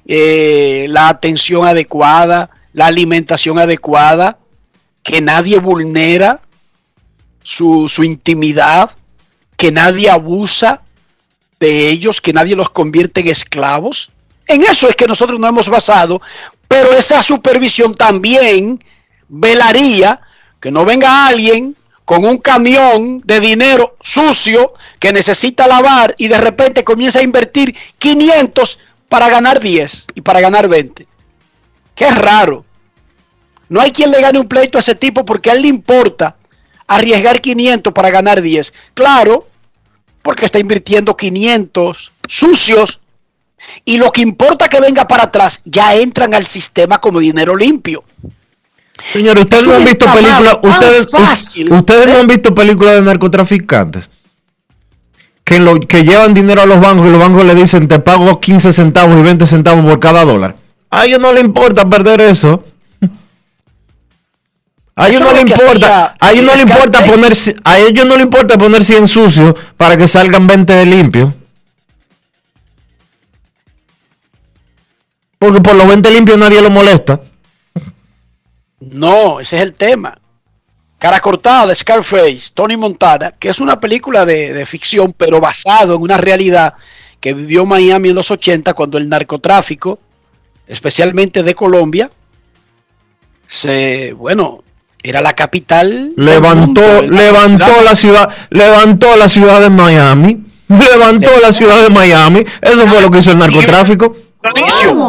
eh, 0.08 0.88
la 0.90 1.10
atención 1.10 1.68
adecuada, 1.68 2.50
la 2.74 2.88
alimentación 2.88 3.60
adecuada, 3.60 4.40
que 5.04 5.22
nadie 5.22 5.60
vulnera 5.60 6.42
su, 7.50 8.04
intimidad, 8.04 8.92
que 9.58 9.72
nadie 9.72 10.10
abusa 10.10 10.84
de 11.60 11.90
ellos, 11.90 12.22
que 12.22 12.32
nadie 12.32 12.56
los 12.56 12.70
convierte 12.70 13.22
en 13.22 13.28
esclavos. 13.28 14.12
En 14.46 14.62
eso 14.64 14.88
es 14.88 14.96
que 14.96 15.08
nosotros 15.08 15.40
nos 15.40 15.50
hemos 15.50 15.68
basado, 15.68 16.22
pero 16.68 16.92
esa 16.94 17.24
supervisión 17.24 17.96
también 17.96 18.82
velaría 19.28 20.22
que 20.60 20.72
no 20.72 20.86
venga 20.86 21.28
alguien 21.28 21.76
con 22.06 22.24
un 22.24 22.38
camión 22.38 23.22
de 23.26 23.40
dinero 23.40 23.96
sucio 24.02 24.74
que 25.00 25.12
necesita 25.12 25.68
lavar 25.68 26.16
y 26.18 26.28
de 26.28 26.38
repente 26.38 26.84
comienza 26.84 27.20
a 27.20 27.24
invertir 27.24 27.76
500 27.98 28.80
para 29.08 29.30
ganar 29.30 29.60
10 29.60 30.06
y 30.16 30.22
para 30.22 30.40
ganar 30.40 30.68
20. 30.68 31.08
Qué 31.96 32.12
raro. 32.12 32.64
No 33.70 33.82
hay 33.82 33.92
quien 33.92 34.12
le 34.12 34.22
gane 34.22 34.40
un 34.40 34.48
pleito 34.48 34.78
a 34.78 34.82
ese 34.82 34.96
tipo 34.96 35.26
porque 35.26 35.52
a 35.52 35.54
él 35.54 35.64
le 35.64 35.68
importa 35.68 36.39
arriesgar 36.90 37.40
500 37.40 37.94
para 37.94 38.10
ganar 38.10 38.42
10. 38.42 38.74
Claro, 38.94 39.48
porque 40.22 40.46
está 40.46 40.60
invirtiendo 40.60 41.16
500 41.16 42.12
sucios 42.28 43.00
y 43.86 43.98
lo 43.98 44.12
que 44.12 44.22
importa 44.22 44.68
que 44.68 44.82
venga 44.82 45.08
para 45.08 45.24
atrás 45.24 45.62
ya 45.64 45.96
entran 45.96 46.34
al 46.34 46.46
sistema 46.46 47.00
como 47.00 47.20
dinero 47.20 47.56
limpio. 47.56 48.04
Señores, 49.14 49.44
ustedes 49.44 49.64
Es 49.64 49.68
no 49.70 49.76
han 49.76 49.86
visto 49.86 50.06
películas, 50.12 50.60
ustedes, 50.62 51.12
fácil. 51.12 51.72
ustedes 51.72 52.08
no 52.08 52.18
han 52.18 52.28
visto 52.28 52.54
películas 52.54 52.96
de 52.96 53.02
narcotraficantes 53.04 54.12
que, 55.46 55.60
lo, 55.60 55.80
que 55.80 56.04
llevan 56.04 56.34
dinero 56.34 56.62
a 56.62 56.66
los 56.66 56.82
bancos 56.82 57.08
y 57.08 57.12
los 57.12 57.20
bancos 57.20 57.46
le 57.46 57.56
dicen 57.56 57.88
te 57.88 58.00
pago 58.00 58.40
15 58.40 58.74
centavos 58.74 59.18
y 59.18 59.22
20 59.22 59.48
centavos 59.48 59.86
por 59.86 60.00
cada 60.00 60.26
dólar. 60.26 60.58
A 60.90 61.06
ellos 61.06 61.20
no 61.20 61.32
le 61.32 61.42
importa 61.42 61.88
perder 61.88 62.20
eso. 62.22 62.66
A 65.00 65.08
ellos 65.08 65.22
no 65.22 65.32
le 65.32 65.40
importa, 65.40 66.14
a 66.20 66.32
ellos 66.34 66.44
no 66.44 66.56
le 66.56 66.62
importa 66.64 67.06
poner, 67.06 67.32
a 67.64 67.80
ellos 67.80 68.06
no 68.06 68.18
le 68.18 68.24
importa 68.24 68.58
poner 68.58 68.84
100 68.84 69.08
sucios 69.08 69.56
para 69.78 69.96
que 69.96 70.10
salgan 70.10 70.46
20 70.46 70.74
de 70.74 70.86
limpio. 70.86 71.34
Porque 75.38 75.62
por 75.62 75.76
los 75.76 75.88
20 75.88 76.12
limpios 76.12 76.38
nadie 76.38 76.62
lo 76.62 76.70
molesta. 76.70 77.22
No, 78.82 79.40
ese 79.40 79.56
es 79.56 79.62
el 79.62 79.74
tema. 79.74 80.20
Cara 80.98 81.22
cortada 81.22 81.68
de 81.68 81.76
Scarface, 81.76 82.52
Tony 82.54 82.76
Montana, 82.76 83.32
que 83.40 83.48
es 83.48 83.62
una 83.62 83.80
película 83.80 84.26
de, 84.26 84.52
de 84.52 84.66
ficción, 84.66 85.16
pero 85.18 85.40
basado 85.40 85.96
en 85.96 86.02
una 86.02 86.18
realidad 86.18 86.74
que 87.22 87.34
vivió 87.34 87.66
Miami 87.66 88.10
en 88.10 88.16
los 88.16 88.32
80 88.32 88.74
cuando 88.74 88.98
el 88.98 89.08
narcotráfico, 89.08 89.98
especialmente 90.68 91.42
de 91.42 91.56
Colombia, 91.56 92.12
se, 93.48 94.12
bueno, 94.12 94.62
era 95.04 95.22
la 95.22 95.34
capital. 95.34 96.14
Levantó, 96.16 96.82
mundo, 96.82 97.02
levantó 97.02 97.82
la 97.84 97.96
ciudad, 97.96 98.30
levantó 98.50 99.16
la 99.16 99.30
ciudad 99.30 99.62
de 99.62 99.70
Miami, 99.70 100.44
levantó 100.68 101.32
la 101.42 101.54
ciudad 101.54 101.84
de 101.84 101.90
Miami. 101.90 102.44
Eso 102.62 102.88
fue 102.88 103.02
lo 103.02 103.12
que 103.12 103.20
hizo 103.20 103.32
el 103.32 103.40
narcotráfico. 103.40 104.16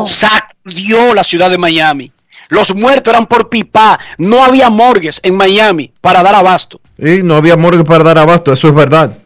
Sacudió 0.06 1.14
la 1.14 1.24
ciudad 1.24 1.50
de 1.50 1.58
Miami. 1.58 2.12
Los 2.48 2.74
muertos 2.74 3.12
eran 3.12 3.26
por 3.26 3.48
pipa. 3.48 3.98
No 4.18 4.44
había 4.44 4.70
morgues 4.70 5.20
en 5.22 5.36
Miami 5.36 5.92
para 6.00 6.22
dar 6.22 6.34
abasto. 6.34 6.80
Y 6.98 7.22
no 7.22 7.36
había 7.36 7.56
morgue 7.56 7.84
para 7.84 8.04
dar 8.04 8.18
abasto, 8.18 8.52
eso 8.52 8.68
es 8.68 8.74
verdad. 8.74 9.16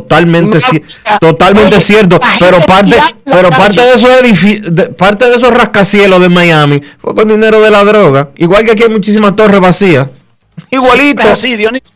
Totalmente, 0.00 0.58
No, 0.58 0.58
o 0.58 0.90
sea, 0.90 1.18
totalmente 1.18 1.76
oye, 1.76 1.84
cierto. 1.84 2.20
Pero 2.38 2.58
parte, 2.60 2.96
pero 3.24 3.50
parte 3.50 3.80
de 3.80 3.94
esos 3.94 4.10
de- 4.74 4.88
parte 4.90 5.24
de 5.28 5.36
esos 5.36 5.52
rascacielos 5.54 6.20
de 6.20 6.28
Miami 6.28 6.80
fue 6.98 7.14
con 7.14 7.28
dinero 7.28 7.60
de 7.60 7.70
la 7.70 7.84
droga. 7.84 8.30
Igual 8.36 8.64
que 8.64 8.72
aquí 8.72 8.82
hay 8.82 8.88
muchísimas 8.88 9.36
torres 9.36 9.60
vacías. 9.60 10.08
Igualito. 10.70 11.22
Siempre 11.22 11.28
así, 11.30 11.56
Dionisio. 11.56 11.90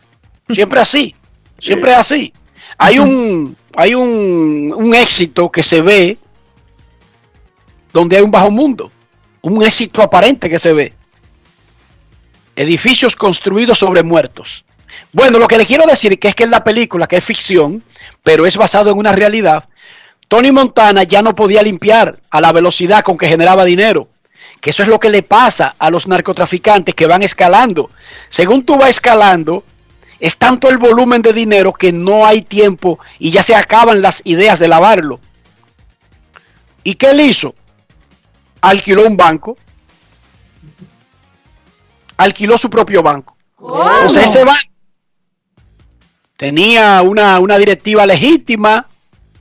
Siempre 0.49 0.79
así. 0.79 1.15
Siempre 1.59 1.93
así. 1.93 2.33
Hay 2.77 2.99
un, 2.99 3.55
hay 3.75 3.95
un, 3.95 4.73
un 4.75 4.95
éxito 4.95 5.51
que 5.51 5.61
se 5.61 5.81
ve 5.81 6.17
donde 7.91 8.15
hay 8.17 8.23
un 8.23 8.31
bajo 8.31 8.49
mundo. 8.49 8.91
Un 9.41 9.61
éxito 9.63 10.01
aparente 10.01 10.49
que 10.49 10.59
se 10.59 10.71
ve. 10.73 10.93
Edificios 12.55 13.15
construidos 13.15 13.77
sobre 13.77 14.03
muertos. 14.03 14.65
Bueno, 15.11 15.39
lo 15.39 15.47
que 15.47 15.57
le 15.57 15.65
quiero 15.65 15.85
decir 15.85 16.19
que 16.19 16.29
es 16.29 16.35
que 16.35 16.43
en 16.43 16.51
la 16.51 16.63
película, 16.63 17.07
que 17.07 17.17
es 17.17 17.23
ficción, 17.23 17.83
pero 18.23 18.45
es 18.45 18.57
basado 18.57 18.91
en 18.91 18.97
una 18.97 19.11
realidad, 19.11 19.65
Tony 20.27 20.51
Montana 20.51 21.03
ya 21.03 21.21
no 21.21 21.35
podía 21.35 21.63
limpiar 21.63 22.19
a 22.29 22.39
la 22.39 22.51
velocidad 22.51 23.03
con 23.03 23.17
que 23.17 23.27
generaba 23.27 23.65
dinero. 23.65 24.07
Que 24.61 24.69
eso 24.69 24.83
es 24.83 24.89
lo 24.89 24.99
que 24.99 25.09
le 25.09 25.23
pasa 25.23 25.75
a 25.79 25.89
los 25.89 26.07
narcotraficantes 26.07 26.93
que 26.93 27.07
van 27.07 27.23
escalando. 27.23 27.89
Según 28.29 28.63
tú 28.63 28.77
vas 28.77 28.89
escalando, 28.89 29.63
es 30.19 30.37
tanto 30.37 30.69
el 30.69 30.77
volumen 30.77 31.21
de 31.21 31.33
dinero 31.33 31.73
que 31.73 31.91
no 31.91 32.25
hay 32.25 32.41
tiempo 32.41 32.99
y 33.17 33.31
ya 33.31 33.41
se 33.41 33.55
acaban 33.55 34.01
las 34.01 34.21
ideas 34.25 34.59
de 34.59 34.67
lavarlo. 34.67 35.19
¿Y 36.83 36.95
qué 36.95 37.11
él 37.11 37.21
hizo? 37.21 37.55
Alquiló 38.61 39.07
un 39.07 39.17
banco. 39.17 39.57
Alquiló 42.17 42.57
su 42.57 42.69
propio 42.69 43.01
banco. 43.01 43.35
Sea, 44.09 44.23
ese 44.23 44.43
banco 44.43 44.69
tenía 46.39 47.01
una, 47.01 47.37
una 47.41 47.57
directiva 47.57 48.05
legítima 48.05 48.87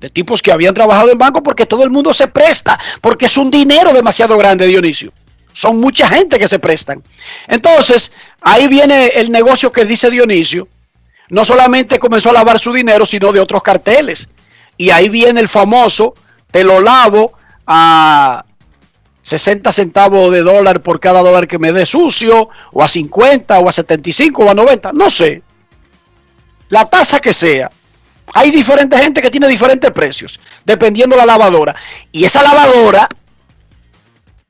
de 0.00 0.10
tipos 0.10 0.42
que 0.42 0.50
habían 0.50 0.74
trabajado 0.74 1.12
en 1.12 1.16
banco 1.16 1.44
porque 1.44 1.64
todo 1.64 1.84
el 1.84 1.90
mundo 1.90 2.12
se 2.12 2.26
presta, 2.26 2.76
porque 3.00 3.26
es 3.26 3.36
un 3.36 3.52
dinero 3.52 3.92
demasiado 3.92 4.36
grande, 4.36 4.66
Dionisio. 4.66 5.12
Son 5.52 5.78
mucha 5.78 6.08
gente 6.08 6.40
que 6.40 6.48
se 6.48 6.58
prestan. 6.58 7.00
Entonces, 7.46 8.10
ahí 8.40 8.66
viene 8.66 9.12
el 9.14 9.30
negocio 9.30 9.70
que 9.70 9.84
dice 9.84 10.10
Dionisio. 10.10 10.66
No 11.28 11.44
solamente 11.44 12.00
comenzó 12.00 12.30
a 12.30 12.32
lavar 12.32 12.58
su 12.58 12.72
dinero, 12.72 13.06
sino 13.06 13.30
de 13.30 13.38
otros 13.38 13.62
carteles. 13.62 14.28
Y 14.76 14.90
ahí 14.90 15.08
viene 15.08 15.38
el 15.38 15.48
famoso, 15.48 16.14
te 16.50 16.64
lo 16.64 16.80
lavo 16.80 17.34
a 17.64 18.44
60 19.22 19.70
centavos 19.70 20.32
de 20.32 20.42
dólar 20.42 20.82
por 20.82 20.98
cada 20.98 21.22
dólar 21.22 21.46
que 21.46 21.60
me 21.60 21.72
dé 21.72 21.86
sucio, 21.86 22.48
o 22.72 22.82
a 22.82 22.88
50, 22.88 23.56
o 23.60 23.68
a 23.68 23.72
75, 23.72 24.42
o 24.42 24.50
a 24.50 24.54
90, 24.54 24.92
no 24.94 25.08
sé. 25.10 25.44
La 26.68 26.84
tasa 26.84 27.20
que 27.20 27.32
sea. 27.32 27.70
Hay 28.34 28.50
diferente 28.50 28.98
gente 28.98 29.22
que 29.22 29.30
tiene 29.30 29.48
diferentes 29.48 29.90
precios, 29.90 30.38
dependiendo 30.64 31.16
la 31.16 31.24
lavadora. 31.24 31.74
Y 32.12 32.24
esa 32.24 32.42
lavadora, 32.42 33.08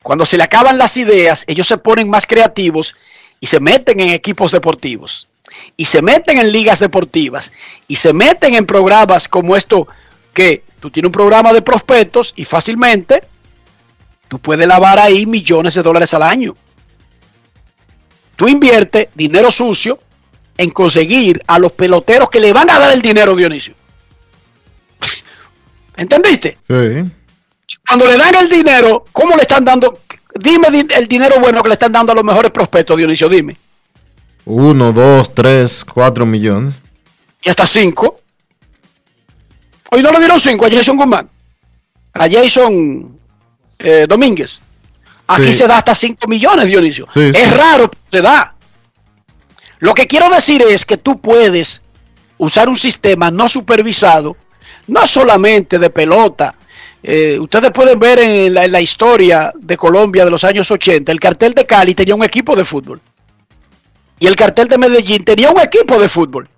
cuando 0.03 0.25
se 0.25 0.37
le 0.37 0.43
acaban 0.43 0.77
las 0.77 0.97
ideas, 0.97 1.45
ellos 1.47 1.67
se 1.67 1.77
ponen 1.77 2.09
más 2.09 2.25
creativos 2.25 2.95
y 3.39 3.47
se 3.47 3.59
meten 3.59 3.99
en 4.01 4.09
equipos 4.09 4.51
deportivos. 4.51 5.27
Y 5.77 5.85
se 5.85 6.01
meten 6.01 6.37
en 6.37 6.51
ligas 6.51 6.79
deportivas. 6.79 7.51
Y 7.87 7.95
se 7.95 8.13
meten 8.13 8.55
en 8.55 8.65
programas 8.65 9.27
como 9.27 9.55
esto, 9.55 9.87
que 10.33 10.63
tú 10.79 10.91
tienes 10.91 11.07
un 11.07 11.13
programa 11.13 11.53
de 11.53 11.61
prospectos 11.61 12.33
y 12.35 12.45
fácilmente 12.45 13.23
tú 14.27 14.39
puedes 14.39 14.67
lavar 14.67 14.99
ahí 14.99 15.25
millones 15.25 15.73
de 15.73 15.81
dólares 15.81 16.13
al 16.13 16.23
año. 16.23 16.55
Tú 18.35 18.47
inviertes 18.47 19.07
dinero 19.15 19.51
sucio 19.51 19.99
en 20.59 20.71
conseguir 20.71 21.41
a 21.47 21.57
los 21.57 21.71
peloteros 21.71 22.29
que 22.29 22.41
le 22.41 22.51
van 22.51 22.69
a 22.69 22.77
dar 22.79 22.91
el 22.91 23.01
dinero, 23.01 23.33
Dionisio. 23.33 23.73
¿Entendiste? 25.95 26.57
Sí. 26.67 27.09
Cuando 27.87 28.05
le 28.05 28.17
dan 28.17 28.35
el 28.35 28.49
dinero, 28.49 29.05
¿cómo 29.13 29.35
le 29.35 29.43
están 29.43 29.63
dando? 29.63 29.99
Dime 30.35 30.69
di- 30.69 30.93
el 30.93 31.07
dinero 31.07 31.39
bueno 31.39 31.61
que 31.63 31.69
le 31.69 31.73
están 31.73 31.91
dando 31.91 32.11
a 32.11 32.15
los 32.15 32.23
mejores 32.23 32.51
prospectos, 32.51 32.97
Dionisio, 32.97 33.29
dime. 33.29 33.55
Uno, 34.45 34.91
dos, 34.91 35.33
tres, 35.33 35.85
cuatro 35.85 36.25
millones. 36.25 36.75
Y 37.41 37.49
hasta 37.49 37.65
cinco. 37.65 38.19
Hoy 39.91 40.01
no 40.03 40.11
le 40.11 40.19
dieron 40.19 40.39
cinco 40.39 40.65
a 40.65 40.69
Jason 40.69 40.97
Guzmán. 40.97 41.29
A 42.13 42.29
Jason 42.29 43.17
eh, 43.77 44.05
Domínguez. 44.09 44.59
Aquí 45.27 45.45
Sí. 45.45 45.53
se 45.53 45.67
da 45.67 45.77
hasta 45.77 45.93
5 45.93 46.27
millones, 46.27 46.65
Dionisio. 46.67 47.05
Sí, 47.13 47.19
es 47.33 47.37
sí. 47.37 47.49
raro, 47.51 47.89
pero 47.89 48.01
se 48.09 48.19
da. 48.21 48.55
Lo 49.79 49.93
que 49.93 50.07
quiero 50.07 50.29
decir 50.29 50.61
es 50.61 50.85
que 50.85 50.97
tú 50.97 51.19
puedes 51.19 51.81
usar 52.37 52.67
un 52.69 52.75
sistema 52.75 53.31
no 53.31 53.47
supervisado, 53.47 54.35
no 54.87 55.05
solamente 55.05 55.79
de 55.79 55.89
pelota. 55.89 56.55
Eh, 57.01 57.39
ustedes 57.39 57.71
pueden 57.71 57.97
ver 57.97 58.19
en 58.19 58.53
la, 58.53 58.81
historia 58.81 59.53
de 59.55 59.77
Colombia 59.77 60.25
de 60.25 60.31
los 60.31 60.43
años 60.43 60.69
80, 60.69 61.11
el 61.11 61.19
cartel 61.19 61.53
de 61.53 61.65
Cali 61.65 61.93
tenía 61.93 62.15
un 62.15 62.23
equipo 62.23 62.55
de 62.55 62.65
fútbol. 62.65 62.99
Y 64.19 64.27
el 64.27 64.35
cartel 64.35 64.67
de 64.67 64.77
Medellín 64.77 65.23
tenía 65.23 65.49
un 65.49 65.61
equipo 65.61 65.97
de 65.97 66.09
fútbol. 66.09 66.49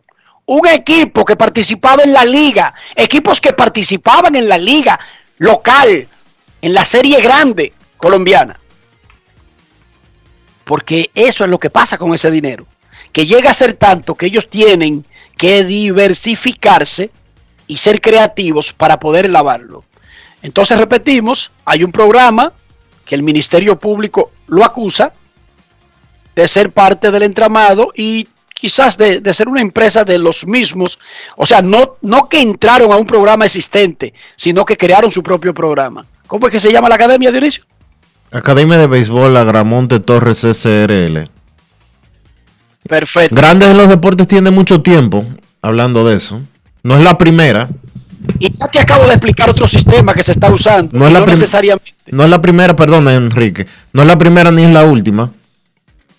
Un 0.47 0.67
equipo 0.67 1.23
que 1.23 1.35
participaba 1.35 2.01
en 2.01 2.11
la 2.11 2.25
liga. 2.25 2.73
Equipos 2.95 3.39
que 3.39 3.53
participaban 3.53 4.35
en 4.35 4.49
la 4.49 4.57
liga 4.57 4.99
local, 5.37 6.07
en 6.59 6.73
la 6.73 6.83
serie 6.83 7.21
grande 7.21 7.71
colombiana. 7.97 8.59
Porque 10.63 11.11
eso 11.13 11.43
es 11.43 11.49
lo 11.51 11.59
que 11.59 11.69
pasa 11.69 11.99
con 11.99 12.15
ese 12.15 12.31
dinero. 12.31 12.65
Que 13.11 13.25
llega 13.25 13.49
a 13.49 13.53
ser 13.53 13.73
tanto 13.73 14.15
que 14.15 14.27
ellos 14.27 14.49
tienen 14.49 15.05
que 15.37 15.63
diversificarse 15.63 17.11
y 17.67 17.77
ser 17.77 18.01
creativos 18.01 18.73
para 18.73 18.99
poder 18.99 19.29
lavarlo. 19.29 19.83
Entonces 20.41 20.77
repetimos, 20.77 21.51
hay 21.65 21.83
un 21.83 21.91
programa 21.91 22.53
que 23.05 23.15
el 23.15 23.23
Ministerio 23.23 23.77
Público 23.77 24.31
lo 24.47 24.63
acusa 24.63 25.13
de 26.35 26.47
ser 26.47 26.71
parte 26.71 27.11
del 27.11 27.23
entramado 27.23 27.91
y 27.95 28.27
quizás 28.53 28.97
de, 28.97 29.19
de 29.19 29.33
ser 29.33 29.47
una 29.49 29.61
empresa 29.61 30.03
de 30.03 30.17
los 30.17 30.45
mismos, 30.45 30.99
o 31.35 31.45
sea, 31.45 31.61
no, 31.61 31.97
no 32.01 32.29
que 32.29 32.41
entraron 32.41 32.91
a 32.91 32.97
un 32.97 33.05
programa 33.05 33.45
existente, 33.45 34.13
sino 34.35 34.65
que 34.65 34.77
crearon 34.77 35.11
su 35.11 35.23
propio 35.23 35.53
programa, 35.53 36.05
¿Cómo 36.31 36.47
es 36.47 36.53
que 36.53 36.61
se 36.61 36.71
llama 36.71 36.87
la 36.87 36.95
academia, 36.95 37.29
Dionisio? 37.29 37.65
Academia 38.31 38.77
de 38.77 38.87
Béisbol 38.87 39.35
Agramonte 39.35 39.99
Torres 39.99 40.45
SRL. 40.49 41.27
Perfecto. 42.91 43.33
Grandes 43.33 43.69
en 43.69 43.77
los 43.77 43.87
deportes 43.87 44.27
tiene 44.27 44.51
mucho 44.51 44.81
tiempo 44.81 45.23
hablando 45.61 46.05
de 46.05 46.17
eso. 46.17 46.41
No 46.83 46.97
es 46.97 47.01
la 47.01 47.17
primera. 47.17 47.69
Y 48.37 48.53
ya 48.53 48.67
te 48.67 48.79
acabo 48.81 49.05
de 49.05 49.11
explicar 49.13 49.49
otro 49.49 49.65
sistema 49.65 50.13
que 50.13 50.21
se 50.23 50.33
está 50.33 50.51
usando. 50.51 50.99
No 50.99 51.07
es 51.07 51.13
la 51.13 51.21
no 51.21 51.25
necesariamente. 51.25 51.93
No 52.07 52.25
es 52.25 52.29
la 52.29 52.41
primera, 52.41 52.75
perdón, 52.75 53.07
Enrique. 53.07 53.65
No 53.93 54.01
es 54.01 54.09
la 54.09 54.17
primera 54.17 54.51
ni 54.51 54.63
es 54.63 54.71
la 54.71 54.83
última. 54.83 55.31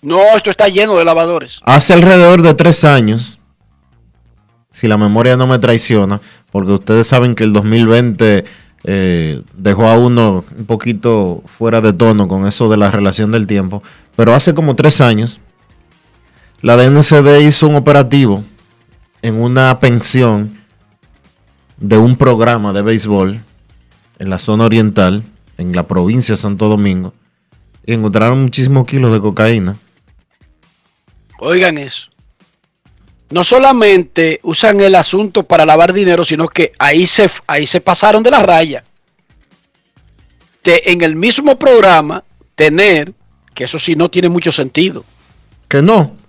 No, 0.01 0.19
esto 0.35 0.49
está 0.49 0.67
lleno 0.67 0.97
de 0.97 1.05
lavadores. 1.05 1.59
Hace 1.63 1.93
alrededor 1.93 2.41
de 2.41 2.55
tres 2.55 2.83
años, 2.83 3.37
si 4.71 4.87
la 4.87 4.97
memoria 4.97 5.37
no 5.37 5.45
me 5.45 5.59
traiciona, 5.59 6.21
porque 6.51 6.71
ustedes 6.71 7.05
saben 7.05 7.35
que 7.35 7.43
el 7.43 7.53
2020 7.53 8.45
eh, 8.85 9.41
dejó 9.55 9.89
a 9.89 9.99
uno 9.99 10.43
un 10.57 10.65
poquito 10.65 11.43
fuera 11.55 11.81
de 11.81 11.93
tono 11.93 12.27
con 12.27 12.47
eso 12.47 12.67
de 12.67 12.77
la 12.77 12.89
relación 12.89 13.31
del 13.31 13.45
tiempo, 13.45 13.83
pero 14.15 14.33
hace 14.33 14.55
como 14.55 14.75
tres 14.75 15.01
años, 15.01 15.39
la 16.63 16.77
DNCD 16.77 17.41
hizo 17.41 17.67
un 17.67 17.75
operativo 17.75 18.45
en 19.21 19.35
una 19.35 19.77
pensión 19.81 20.63
de 21.75 21.97
un 21.97 22.15
programa 22.15 22.71
de 22.71 22.81
béisbol 22.81 23.43
en 24.17 24.29
la 24.29 24.39
zona 24.39 24.63
oriental, 24.63 25.25
en 25.57 25.75
la 25.75 25.85
provincia 25.85 26.31
de 26.31 26.37
Santo 26.37 26.69
Domingo, 26.69 27.13
y 27.85 27.93
encontraron 27.93 28.43
muchísimos 28.43 28.87
kilos 28.87 29.11
de 29.11 29.19
cocaína. 29.19 29.75
Oigan 31.39 31.77
eso. 31.77 32.07
No 33.29 33.43
solamente 33.43 34.39
usan 34.43 34.79
el 34.79 34.95
asunto 34.95 35.43
para 35.43 35.65
lavar 35.65 35.91
dinero, 35.91 36.23
sino 36.23 36.47
que 36.47 36.71
ahí 36.79 37.05
se, 37.07 37.29
ahí 37.45 37.67
se 37.67 37.81
pasaron 37.81 38.23
de 38.23 38.31
la 38.31 38.41
raya. 38.41 38.85
De, 40.63 40.81
en 40.85 41.01
el 41.01 41.17
mismo 41.17 41.59
programa, 41.59 42.23
tener, 42.55 43.11
que 43.53 43.65
eso 43.65 43.77
sí 43.77 43.97
no 43.97 44.09
tiene 44.09 44.29
mucho 44.29 44.53
sentido. 44.53 45.03
Que 45.67 45.81
no. 45.81 46.22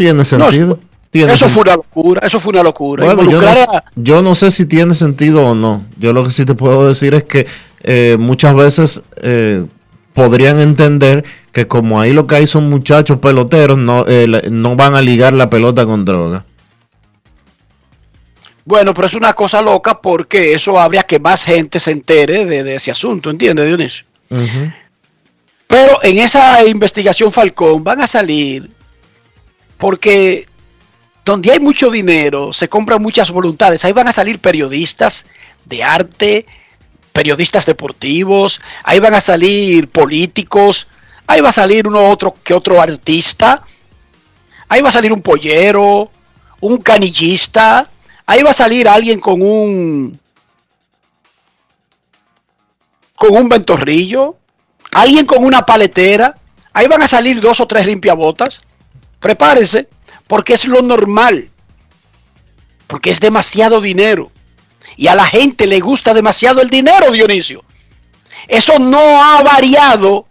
Tiene 0.00 0.24
sentido. 0.24 0.48
eso- 0.74 0.78
Tiene 1.10 1.32
eso 1.34 1.46
sen- 1.46 1.50
fue 1.50 1.62
una 1.62 1.76
locura, 1.76 2.20
eso 2.26 2.40
fue 2.40 2.52
una 2.52 2.62
locura. 2.62 3.04
Bueno, 3.04 3.30
yo, 3.30 3.40
no, 3.42 3.48
a- 3.48 3.84
yo 3.96 4.22
no 4.22 4.34
sé 4.34 4.50
si 4.50 4.64
tiene 4.64 4.94
sentido 4.94 5.44
o 5.44 5.54
no. 5.54 5.84
Yo 5.98 6.12
lo 6.12 6.24
que 6.24 6.30
sí 6.30 6.44
te 6.44 6.54
puedo 6.54 6.86
decir 6.88 7.14
es 7.14 7.24
que 7.24 7.46
eh, 7.82 8.16
muchas 8.18 8.54
veces 8.54 9.02
eh, 9.22 9.66
podrían 10.14 10.58
entender 10.60 11.24
que 11.52 11.66
como 11.66 12.00
ahí 12.00 12.12
lo 12.12 12.26
que 12.26 12.36
hay 12.36 12.46
son 12.46 12.70
muchachos 12.70 13.18
peloteros, 13.18 13.76
no, 13.76 14.04
eh, 14.08 14.26
no 14.50 14.76
van 14.76 14.94
a 14.94 15.02
ligar 15.02 15.32
la 15.32 15.50
pelota 15.50 15.84
con 15.84 16.04
droga. 16.04 16.44
Bueno, 18.64 18.94
pero 18.94 19.06
es 19.08 19.14
una 19.14 19.32
cosa 19.32 19.60
loca 19.62 20.00
porque 20.00 20.54
eso 20.54 20.78
habría 20.78 21.02
que 21.02 21.18
más 21.18 21.42
gente 21.44 21.80
se 21.80 21.90
entere 21.90 22.44
de, 22.46 22.62
de 22.62 22.76
ese 22.76 22.90
asunto, 22.90 23.30
¿entiendes, 23.30 23.66
Dionisio? 23.66 24.04
Pero 25.66 25.98
en 26.02 26.18
esa 26.18 26.64
investigación 26.66 27.32
Falcón 27.32 27.82
van 27.82 28.02
a 28.02 28.06
salir 28.06 28.70
porque 29.80 30.46
donde 31.24 31.50
hay 31.50 31.58
mucho 31.58 31.90
dinero 31.90 32.52
se 32.52 32.68
compran 32.68 33.02
muchas 33.02 33.30
voluntades. 33.30 33.84
Ahí 33.84 33.92
van 33.92 34.08
a 34.08 34.12
salir 34.12 34.38
periodistas 34.38 35.26
de 35.64 35.82
arte, 35.82 36.46
periodistas 37.12 37.66
deportivos, 37.66 38.60
ahí 38.84 39.00
van 39.00 39.14
a 39.14 39.20
salir 39.20 39.88
políticos, 39.88 40.86
ahí 41.26 41.40
va 41.40 41.48
a 41.48 41.52
salir 41.52 41.88
uno 41.88 42.08
otro 42.08 42.34
que 42.44 42.54
otro 42.54 42.80
artista, 42.80 43.64
ahí 44.68 44.82
va 44.82 44.90
a 44.90 44.92
salir 44.92 45.12
un 45.12 45.22
pollero, 45.22 46.10
un 46.60 46.78
canillista, 46.78 47.90
ahí 48.26 48.42
va 48.42 48.50
a 48.50 48.54
salir 48.54 48.86
alguien 48.86 49.18
con 49.18 49.40
un 49.42 50.20
con 53.14 53.36
un 53.36 53.48
ventorrillo, 53.48 54.36
alguien 54.92 55.26
con 55.26 55.44
una 55.44 55.64
paletera, 55.64 56.36
ahí 56.72 56.86
van 56.86 57.02
a 57.02 57.08
salir 57.08 57.40
dos 57.40 57.60
o 57.60 57.66
tres 57.66 57.86
limpiabotas. 57.86 58.62
Prepárense, 59.20 59.88
porque 60.26 60.54
es 60.54 60.66
lo 60.66 60.82
normal. 60.82 61.50
Porque 62.86 63.10
es 63.10 63.20
demasiado 63.20 63.80
dinero. 63.80 64.32
Y 64.96 65.06
a 65.06 65.14
la 65.14 65.26
gente 65.26 65.66
le 65.66 65.78
gusta 65.80 66.12
demasiado 66.12 66.60
el 66.60 66.68
dinero, 66.68 67.10
Dionisio. 67.10 67.64
Eso 68.48 68.78
no 68.78 69.22
ha 69.22 69.42
variado 69.42 70.26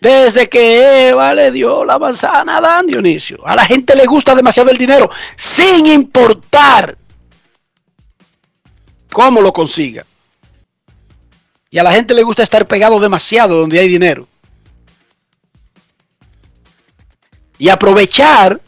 desde 0.00 0.48
que 0.48 1.08
Eva 1.08 1.34
le 1.34 1.50
dio 1.50 1.84
la 1.84 1.98
manzana 1.98 2.54
a 2.54 2.58
Adán, 2.58 2.86
Dionisio. 2.86 3.46
A 3.46 3.54
la 3.54 3.64
gente 3.64 3.94
le 3.94 4.06
gusta 4.06 4.34
demasiado 4.34 4.70
el 4.70 4.78
dinero, 4.78 5.10
sin 5.36 5.86
importar 5.86 6.96
cómo 9.10 9.40
lo 9.40 9.52
consiga. 9.52 10.06
Y 11.70 11.78
a 11.78 11.82
la 11.82 11.92
gente 11.92 12.14
le 12.14 12.22
gusta 12.22 12.42
estar 12.42 12.66
pegado 12.66 12.98
demasiado 12.98 13.58
donde 13.58 13.78
hay 13.78 13.88
dinero. 13.88 14.26
Y 17.60 17.68
aprovechar, 17.68 18.60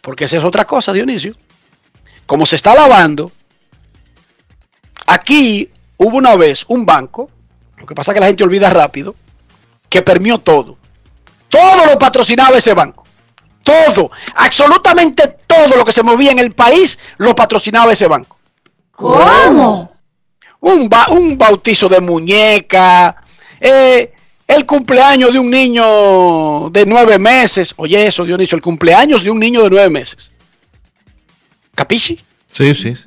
porque 0.00 0.24
esa 0.24 0.38
es 0.38 0.44
otra 0.44 0.64
cosa, 0.64 0.92
Dionisio. 0.92 1.36
Como 2.26 2.44
se 2.46 2.56
está 2.56 2.74
lavando, 2.74 3.30
aquí 5.06 5.70
hubo 5.96 6.16
una 6.16 6.34
vez 6.36 6.64
un 6.68 6.86
banco, 6.86 7.30
lo 7.76 7.86
que 7.86 7.94
pasa 7.94 8.10
es 8.12 8.14
que 8.14 8.20
la 8.20 8.26
gente 8.26 8.44
olvida 8.44 8.70
rápido, 8.70 9.14
que 9.88 10.02
permió 10.02 10.38
todo. 10.38 10.78
Todo 11.48 11.86
lo 11.86 11.98
patrocinaba 11.98 12.56
ese 12.58 12.74
banco. 12.74 13.04
Todo, 13.62 14.10
absolutamente 14.34 15.36
todo 15.46 15.76
lo 15.76 15.84
que 15.84 15.92
se 15.92 16.02
movía 16.02 16.30
en 16.32 16.38
el 16.38 16.54
país 16.54 16.98
lo 17.18 17.34
patrocinaba 17.34 17.92
ese 17.92 18.06
banco. 18.06 18.38
¿Cómo? 18.92 19.92
un, 20.60 20.88
ba- 20.88 21.08
un 21.10 21.36
bautizo 21.38 21.88
de 21.88 22.00
muñeca, 22.00 23.16
eh, 23.60 24.12
el 24.50 24.66
cumpleaños 24.66 25.32
de 25.32 25.38
un 25.38 25.48
niño 25.48 26.70
de 26.70 26.84
nueve 26.84 27.18
meses. 27.18 27.72
Oye, 27.76 28.06
eso, 28.06 28.24
Dionisio, 28.24 28.56
el 28.56 28.62
cumpleaños 28.62 29.22
de 29.22 29.30
un 29.30 29.38
niño 29.38 29.62
de 29.62 29.70
nueve 29.70 29.90
meses. 29.90 30.32
¿Capichi? 31.74 32.18
Sí, 32.48 32.74
sí. 32.74 32.96
sí. 32.96 33.04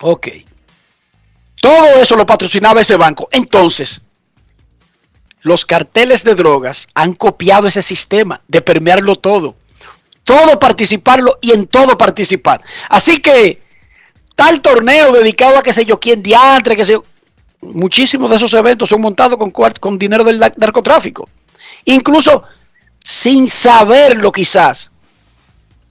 Ok. 0.00 0.28
Todo 1.60 2.02
eso 2.02 2.16
lo 2.16 2.26
patrocinaba 2.26 2.80
ese 2.80 2.96
banco. 2.96 3.28
Entonces, 3.30 4.02
los 5.42 5.64
carteles 5.64 6.24
de 6.24 6.34
drogas 6.34 6.88
han 6.94 7.14
copiado 7.14 7.68
ese 7.68 7.80
sistema 7.80 8.42
de 8.48 8.60
permearlo 8.60 9.14
todo. 9.14 9.54
Todo 10.24 10.58
participarlo 10.58 11.38
y 11.42 11.52
en 11.52 11.68
todo 11.68 11.96
participar. 11.96 12.60
Así 12.88 13.18
que 13.18 13.62
tal 14.34 14.60
torneo 14.60 15.12
dedicado 15.12 15.58
a 15.58 15.62
qué 15.62 15.72
sé 15.72 15.84
yo 15.84 16.00
quién 16.00 16.22
diantre, 16.22 16.74
qué 16.74 16.84
sé 16.84 16.92
yo. 16.94 17.04
Muchísimos 17.72 18.28
de 18.30 18.36
esos 18.36 18.52
eventos 18.54 18.88
son 18.88 19.00
montados 19.00 19.38
con, 19.38 19.50
con 19.50 19.98
dinero 19.98 20.24
del 20.24 20.38
nar- 20.38 20.54
narcotráfico. 20.56 21.28
Incluso 21.86 22.44
sin 23.02 23.48
saberlo 23.48 24.30
quizás. 24.32 24.90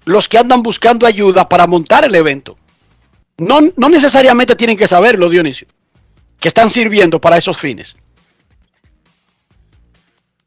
Los 0.05 0.27
que 0.27 0.37
andan 0.37 0.61
buscando 0.61 1.07
ayuda 1.07 1.47
para 1.47 1.65
montar 1.67 2.03
el 2.05 2.13
evento. 2.15 2.57
No, 3.37 3.59
no 3.77 3.89
necesariamente 3.89 4.55
tienen 4.55 4.77
que 4.77 4.87
saberlo, 4.87 5.29
Dionisio. 5.29 5.67
Que 6.39 6.49
están 6.49 6.69
sirviendo 6.69 7.19
para 7.19 7.37
esos 7.37 7.57
fines. 7.57 7.95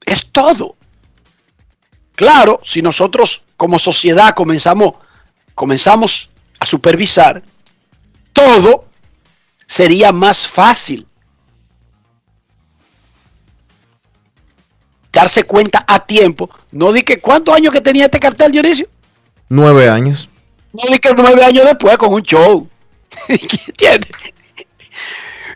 Es 0.04 0.30
todo. 0.30 0.76
Claro, 2.14 2.60
si 2.64 2.82
nosotros 2.82 3.44
como 3.56 3.78
sociedad 3.78 4.34
comenzamos, 4.34 4.94
comenzamos 5.54 6.30
a 6.60 6.66
supervisar, 6.66 7.42
todo 8.32 8.86
sería 9.66 10.12
más 10.12 10.46
fácil. 10.46 11.06
Darse 15.16 15.44
cuenta 15.44 15.82
a 15.88 16.04
tiempo. 16.04 16.50
No 16.72 16.92
di 16.92 17.02
que 17.02 17.18
cuántos 17.18 17.54
años 17.54 17.72
que 17.72 17.80
tenía 17.80 18.04
este 18.04 18.20
cartel, 18.20 18.52
Dionisio. 18.52 18.86
Nueve 19.48 19.88
años. 19.88 20.28
No 20.74 20.82
di 20.90 20.98
que 20.98 21.14
nueve 21.16 21.42
años 21.42 21.64
después 21.64 21.96
con 21.96 22.12
un 22.12 22.20
show. 22.20 22.68
¿Entiendes? 23.28 24.10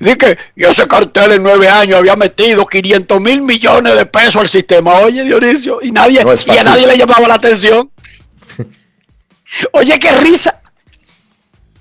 Di 0.01 0.17
que 0.17 0.39
y 0.57 0.65
ese 0.65 0.89
cartel 0.89 1.33
en 1.33 1.43
nueve 1.43 1.69
años 1.69 1.99
había 1.99 2.17
metido 2.17 2.67
500 2.67 3.21
mil 3.21 3.43
millones 3.43 3.97
de 3.97 4.07
pesos 4.07 4.37
al 4.37 4.49
sistema. 4.49 4.95
Oye, 5.01 5.25
Dionisio, 5.25 5.81
y 5.83 5.91
nadie, 5.91 6.25
No 6.25 6.33
y 6.33 6.57
a 6.57 6.65
nadie 6.65 6.87
le 6.87 6.97
llamaba 6.97 7.29
la 7.29 7.35
atención. 7.35 7.91
Oye, 9.75 9.99
qué 9.99 10.13
risa. 10.13 10.59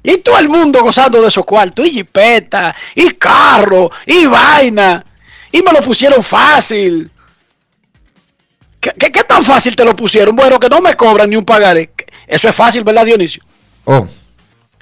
Y 0.03 0.17
todo 0.17 0.37
el 0.37 0.49
mundo 0.49 0.83
gozando 0.83 1.21
de 1.21 1.29
esos 1.29 1.45
cuartos. 1.45 1.85
Y 1.85 1.91
jipeta, 1.91 2.75
y 2.93 3.11
carro, 3.11 3.89
y 4.05 4.25
vaina. 4.25 5.05
Y 5.49 5.61
me 5.61 5.71
lo 5.71 5.79
pusieron 5.79 6.21
fácil. 6.21 7.09
¿Qué, 8.79 8.91
qué, 8.97 9.11
qué 9.11 9.23
tan 9.23 9.43
fácil 9.43 9.75
te 9.75 9.83
lo 9.85 9.95
pusieron? 9.95 10.35
Bueno, 10.35 10.59
que 10.59 10.69
no 10.69 10.79
me 10.81 10.93
cobran 10.95 11.29
ni 11.29 11.35
un 11.35 11.45
pagaré. 11.45 11.91
Eso 12.27 12.47
es 12.47 12.55
fácil, 12.55 12.83
¿verdad, 12.83 13.05
Dionisio? 13.05 13.43
Oh, 13.85 14.07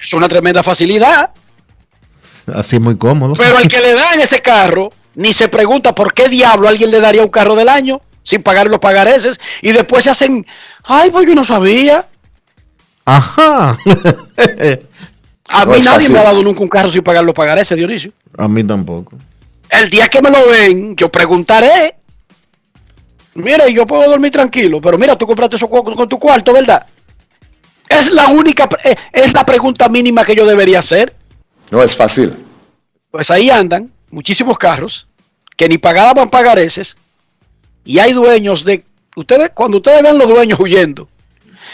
Es 0.00 0.12
una 0.12 0.28
tremenda 0.28 0.62
facilidad. 0.62 1.30
así 2.54 2.76
es 2.76 2.82
muy 2.82 2.96
cómodo. 2.96 3.34
Pero 3.34 3.56
al 3.58 3.66
que 3.68 3.80
le 3.80 3.94
dan 3.94 4.20
ese 4.20 4.40
carro, 4.40 4.92
ni 5.14 5.32
se 5.32 5.48
pregunta 5.48 5.94
por 5.94 6.12
qué 6.14 6.28
diablo 6.28 6.68
alguien 6.68 6.90
le 6.90 7.00
daría 7.00 7.22
un 7.22 7.30
carro 7.30 7.56
del 7.56 7.68
año 7.68 8.00
sin 8.22 8.42
pagar 8.42 8.66
los 8.68 8.78
pagareces. 8.78 9.40
Y 9.62 9.72
después 9.72 10.04
se 10.04 10.10
hacen, 10.10 10.46
ay, 10.84 11.10
pues 11.10 11.26
yo 11.26 11.34
no 11.34 11.44
sabía. 11.44 12.06
Ajá. 13.04 13.76
A 15.50 15.64
mí 15.64 15.72
nadie 15.78 15.80
fácil. 15.86 16.12
me 16.12 16.18
ha 16.20 16.24
dado 16.24 16.42
nunca 16.42 16.60
un 16.60 16.68
carro 16.68 16.92
sin 16.92 17.02
pagar 17.02 17.24
los 17.24 17.34
pagarés, 17.34 17.68
Dionisio. 17.74 18.12
A 18.36 18.46
mí 18.48 18.62
tampoco. 18.62 19.16
El 19.70 19.88
día 19.90 20.08
que 20.08 20.20
me 20.22 20.30
lo 20.30 20.46
den, 20.46 20.94
yo 20.94 21.10
preguntaré. 21.10 21.96
Mira, 23.38 23.68
yo 23.68 23.86
puedo 23.86 24.10
dormir 24.10 24.32
tranquilo, 24.32 24.80
pero 24.80 24.98
mira, 24.98 25.16
tú 25.16 25.24
compraste 25.24 25.54
eso 25.54 25.70
con, 25.70 25.94
con 25.94 26.08
tu 26.08 26.18
cuarto, 26.18 26.52
¿verdad? 26.52 26.84
Es 27.88 28.10
la 28.10 28.28
única, 28.28 28.68
eh, 28.82 28.96
es 29.12 29.32
la 29.32 29.46
pregunta 29.46 29.88
mínima 29.88 30.24
que 30.24 30.34
yo 30.34 30.44
debería 30.44 30.80
hacer. 30.80 31.14
No 31.70 31.80
es 31.80 31.94
fácil. 31.94 32.34
Pues 33.12 33.30
ahí 33.30 33.48
andan 33.48 33.92
muchísimos 34.10 34.58
carros 34.58 35.06
que 35.56 35.68
ni 35.68 35.78
pagaban 35.78 36.28
pagareces 36.28 36.96
y 37.84 38.00
hay 38.00 38.12
dueños 38.12 38.64
de 38.64 38.84
ustedes 39.14 39.52
cuando 39.54 39.76
ustedes 39.76 40.02
ven 40.02 40.18
los 40.18 40.28
dueños 40.28 40.58
huyendo. 40.58 41.08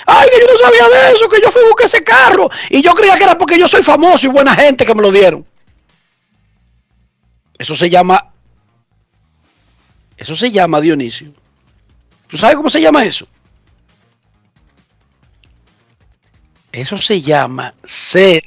Ay, 0.07 0.29
que 0.31 0.41
yo 0.41 0.53
no 0.53 0.59
sabía 0.59 0.87
de 0.87 1.13
eso, 1.13 1.29
que 1.31 1.41
yo 1.41 1.51
fui 1.51 1.63
a 1.63 1.69
buscar 1.69 1.87
ese 1.87 2.05
carro 2.05 2.51
y 2.69 2.83
yo 2.83 2.93
creía 2.93 3.17
que 3.17 3.25
era 3.25 3.39
porque 3.39 3.59
yo 3.59 3.67
soy 3.67 3.83
famoso 3.83 4.27
y 4.27 4.31
buena 4.31 4.55
gente 4.55 4.85
que 4.85 4.95
me 4.95 5.01
lo 5.01 5.11
dieron. 5.11 5.47
Eso 7.57 7.75
se 7.75 7.89
llama 7.89 8.33
Eso 10.19 10.37
se 10.37 10.51
llama 10.51 10.83
Dionisio. 10.83 11.33
¿Tú 12.29 12.37
sabes 12.37 12.57
cómo 12.57 12.71
se 12.71 12.81
llama 12.81 13.05
eso? 13.05 13.27
Eso 16.73 16.97
se 16.97 17.23
llama 17.23 17.75
ser 17.85 18.43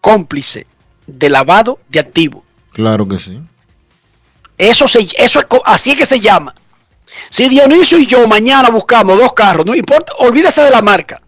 cómplice 0.00 0.66
de 1.06 1.28
lavado 1.28 1.78
de 1.88 2.00
activos. 2.00 2.42
Claro 2.72 3.06
que 3.06 3.18
sí. 3.18 3.40
Eso, 4.56 4.88
se, 4.88 5.06
eso 5.16 5.40
es, 5.40 5.46
así 5.64 5.92
es 5.92 5.98
que 5.98 6.06
se 6.06 6.18
llama. 6.18 6.54
Si 7.30 7.48
Dionisio 7.48 7.98
y 7.98 8.06
yo 8.06 8.26
mañana 8.26 8.68
buscamos 8.70 9.16
dos 9.16 9.32
carros, 9.32 9.64
no 9.64 9.74
importa, 9.74 10.12
olvídese 10.18 10.62
de 10.62 10.70
la 10.70 10.82
marca. 10.82 11.22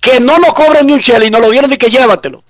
Que 0.00 0.18
no 0.20 0.38
nos 0.38 0.52
cobren 0.54 0.86
ni 0.86 0.92
un 0.92 1.00
chel 1.00 1.22
y 1.22 1.30
nos 1.30 1.40
lo 1.40 1.50
dieron 1.50 1.72
y 1.72 1.76
que 1.76 1.88
llévatelo. 1.88 2.42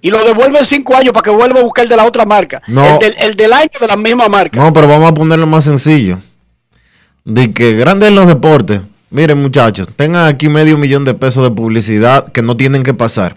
Y 0.00 0.10
lo 0.10 0.24
devuelven 0.24 0.64
cinco 0.64 0.96
años 0.96 1.12
para 1.12 1.24
que 1.24 1.30
vuelva 1.30 1.60
a 1.60 1.62
buscar 1.62 1.84
el 1.84 1.88
de 1.90 1.96
la 1.96 2.04
otra 2.04 2.24
marca. 2.24 2.62
No. 2.66 2.84
El, 2.84 2.98
del, 2.98 3.16
el 3.18 3.36
del 3.36 3.52
año 3.52 3.78
de 3.78 3.86
la 3.86 3.96
misma 3.96 4.28
marca. 4.28 4.58
No, 4.58 4.72
pero 4.72 4.88
vamos 4.88 5.10
a 5.10 5.14
ponerlo 5.14 5.46
más 5.46 5.64
sencillo. 5.64 6.20
De 7.24 7.52
que 7.52 7.74
grande 7.74 8.08
en 8.08 8.14
los 8.14 8.26
deportes. 8.26 8.82
Miren, 9.10 9.40
muchachos, 9.40 9.88
tengan 9.96 10.26
aquí 10.26 10.48
medio 10.48 10.76
millón 10.76 11.04
de 11.04 11.14
pesos 11.14 11.42
de 11.42 11.50
publicidad 11.50 12.30
que 12.30 12.42
no 12.42 12.56
tienen 12.56 12.82
que 12.82 12.94
pasar. 12.94 13.36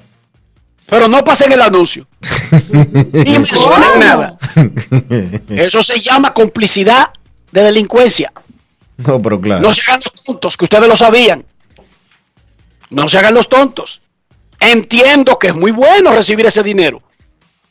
Pero 0.85 1.07
no 1.07 1.23
pasen 1.23 1.53
el 1.53 1.61
anuncio. 1.61 2.05
Ni 3.13 3.31
mencionen 3.31 3.99
nada. 3.99 4.37
Eso 5.49 5.81
se 5.81 6.01
llama 6.01 6.33
complicidad 6.33 7.11
de 7.51 7.63
delincuencia. 7.63 8.33
No, 8.97 9.21
pero 9.21 9.39
claro. 9.39 9.61
No 9.61 9.71
se 9.71 9.81
hagan 9.81 10.01
los 10.03 10.23
tontos, 10.23 10.57
que 10.57 10.65
ustedes 10.65 10.87
lo 10.89 10.97
sabían. 10.97 11.45
No 12.89 13.07
se 13.07 13.17
hagan 13.17 13.33
los 13.33 13.47
tontos. 13.47 14.01
Entiendo 14.59 15.39
que 15.39 15.47
es 15.47 15.55
muy 15.55 15.71
bueno 15.71 16.11
recibir 16.11 16.45
ese 16.45 16.61
dinero 16.61 17.01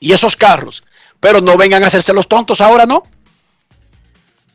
y 0.00 0.12
esos 0.12 0.34
carros, 0.34 0.82
pero 1.20 1.40
no 1.40 1.56
vengan 1.56 1.84
a 1.84 1.88
hacerse 1.88 2.12
los 2.12 2.26
tontos 2.26 2.60
ahora, 2.60 2.86
¿no? 2.86 3.02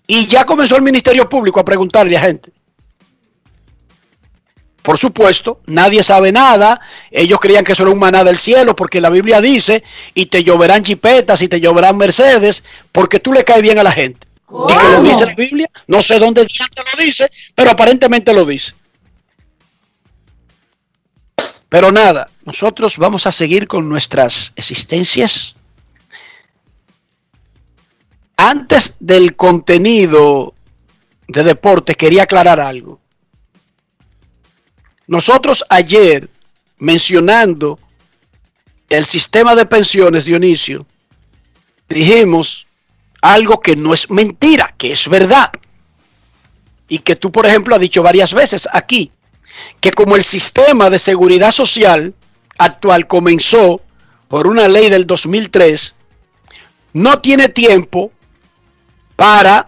Y 0.08 0.28
ya 0.28 0.46
comenzó 0.46 0.76
el 0.76 0.82
Ministerio 0.82 1.28
Público 1.28 1.60
a 1.60 1.66
preguntarle 1.66 2.18
a 2.18 2.22
gente. 2.22 2.52
Por 4.86 5.00
supuesto, 5.00 5.62
nadie 5.66 6.04
sabe 6.04 6.32
nada. 6.32 6.80
Ellos 7.10 7.40
creían 7.40 7.64
que 7.66 7.72
eso 7.72 7.82
era 7.82 7.92
un 7.92 7.98
maná 7.98 8.24
del 8.24 8.38
cielo, 8.38 8.76
porque 8.76 9.02
la 9.02 9.10
Biblia 9.10 9.42
dice, 9.42 9.84
y 10.14 10.28
te 10.28 10.44
lloverán 10.44 10.86
jipetas 10.86 11.42
y 11.42 11.48
te 11.48 11.60
lloverán 11.60 11.98
Mercedes, 11.98 12.64
porque 12.92 13.20
tú 13.20 13.34
le 13.34 13.44
caes 13.44 13.64
bien 13.64 13.80
a 13.80 13.84
la 13.84 13.92
gente. 13.92 14.28
Y 14.48 14.78
que 14.78 14.90
lo 14.92 15.02
dice 15.02 15.26
la 15.26 15.34
Biblia, 15.34 15.70
no 15.88 16.04
sé 16.04 16.20
dónde 16.20 16.46
diantre 16.46 16.84
lo 16.96 17.04
dice, 17.04 17.32
pero 17.56 17.72
aparentemente 17.72 18.32
lo 18.32 18.46
dice. 18.46 18.74
Pero 21.68 21.92
nada, 21.92 22.30
nosotros 22.46 23.00
vamos 23.00 23.26
a 23.26 23.32
seguir 23.32 23.68
con 23.68 23.90
nuestras 23.90 24.54
existencias. 24.56 25.56
Antes 28.38 28.98
del 29.00 29.36
contenido 29.36 30.54
de 31.28 31.44
deporte, 31.44 31.96
quería 31.96 32.24
aclarar 32.24 32.60
algo. 32.60 33.00
Nosotros 35.08 35.64
ayer, 35.70 36.30
mencionando 36.78 37.80
el 38.90 39.06
sistema 39.06 39.56
de 39.56 39.66
pensiones, 39.66 40.26
Dionisio, 40.26 40.86
dijimos 41.88 42.68
algo 43.22 43.60
que 43.60 43.76
no 43.76 43.94
es 43.94 44.10
mentira, 44.10 44.74
que 44.78 44.92
es 44.92 45.08
verdad. 45.08 45.52
Y 46.88 47.00
que 47.00 47.16
tú, 47.16 47.32
por 47.32 47.46
ejemplo, 47.46 47.76
has 47.76 47.82
dicho 47.82 48.04
varias 48.04 48.34
veces 48.34 48.68
aquí, 48.72 49.12
que 49.80 49.92
como 49.92 50.16
el 50.16 50.24
sistema 50.24 50.90
de 50.90 51.00
seguridad 51.00 51.52
social 51.52 52.14
actual 52.58 53.08
comenzó 53.08 53.82
por 54.28 54.48
una 54.48 54.68
ley 54.68 54.90
del 54.90 55.08
2003, 55.08 55.96
no 56.94 57.20
tiene 57.22 57.50
tiempo 57.50 58.12
para 59.16 59.68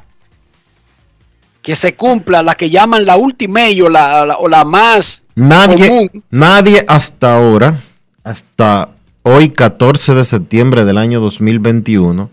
que 1.61 1.75
se 1.75 1.95
cumpla 1.95 2.41
la 2.43 2.55
que 2.55 2.69
llaman 2.69 3.05
la 3.05 3.17
última 3.17 3.61
o 3.83 3.89
la, 3.89 4.25
la- 4.25 4.37
o 4.37 4.47
la 4.47 4.63
más 4.63 5.23
Nadie, 5.35 5.87
común. 5.87 6.23
nadie 6.31 6.85
hasta 6.87 7.35
ahora, 7.35 7.81
hasta 8.23 8.89
hoy 9.23 9.49
14 9.49 10.13
de 10.15 10.23
septiembre 10.23 10.85
del 10.85 10.97
año 10.97 11.19
2021, 11.19 12.29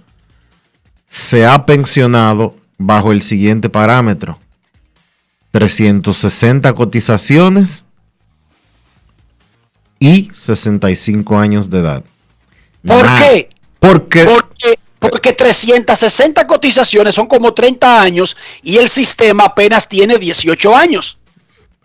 se 1.09 1.44
ha 1.46 1.66
pensionado 1.66 2.57
bajo 2.79 3.12
el 3.12 3.22
siguiente 3.22 3.68
parámetro. 3.68 4.38
360 5.50 6.72
cotizaciones 6.74 7.85
y 9.98 10.31
65 10.35 11.38
años 11.38 11.70
de 11.70 11.79
edad. 11.79 12.05
¿Por 12.87 13.05
Nah, 13.05 13.18
qué? 13.18 13.48
Porque 13.79 14.24
Porque, 14.24 14.79
porque 15.10 15.32
360 15.32 16.46
cotizaciones 16.46 17.14
son 17.14 17.26
como 17.26 17.52
30 17.52 18.00
años 18.00 18.36
y 18.62 18.76
el 18.76 18.88
sistema 18.88 19.44
apenas 19.44 19.88
tiene 19.88 20.18
18 20.18 20.76
años. 20.76 21.18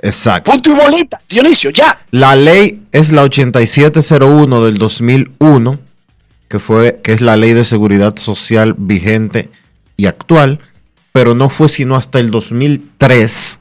exacto. 0.02 0.52
Punto 0.52 0.72
y 0.72 0.74
bolita. 0.74 1.18
Dionisio, 1.28 1.70
ya. 1.72 2.00
La 2.12 2.36
ley 2.36 2.84
es 2.92 3.12
la 3.12 3.24
8701 3.24 4.66
del 4.66 4.78
2001, 4.78 5.80
que 6.48 6.60
fue 6.60 7.00
que 7.04 7.14
es 7.14 7.22
la 7.22 7.38
ley 7.38 7.54
de 7.54 7.66
seguridad 7.66 8.16
social 8.18 8.76
vigente 8.78 9.50
y 9.98 10.06
actual, 10.06 10.60
pero 11.12 11.36
no 11.36 11.50
fue 11.50 11.70
sino 11.70 11.96
hasta 11.96 12.20
el 12.20 12.32
2003, 12.32 13.60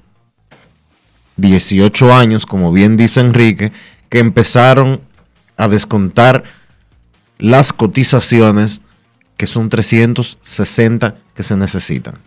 18 1.36 2.14
años, 2.14 2.46
como 2.46 2.72
bien 2.72 2.96
dice 2.96 3.20
Enrique, 3.20 3.72
que 4.08 4.20
empezaron 4.20 5.00
a 5.56 5.68
descontar 5.68 6.44
las 7.38 7.72
cotizaciones 7.72 8.82
que 9.38 9.46
son 9.46 9.70
360 9.70 11.16
que 11.34 11.42
se 11.42 11.56
necesitan. 11.56 12.20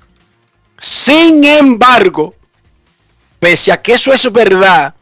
Sin 0.79 1.43
embargo, 1.43 2.33
pese 3.37 3.71
a 3.71 3.81
que 3.81 3.93
eso 3.93 4.11
es 4.13 4.31
verdad, 4.31 4.95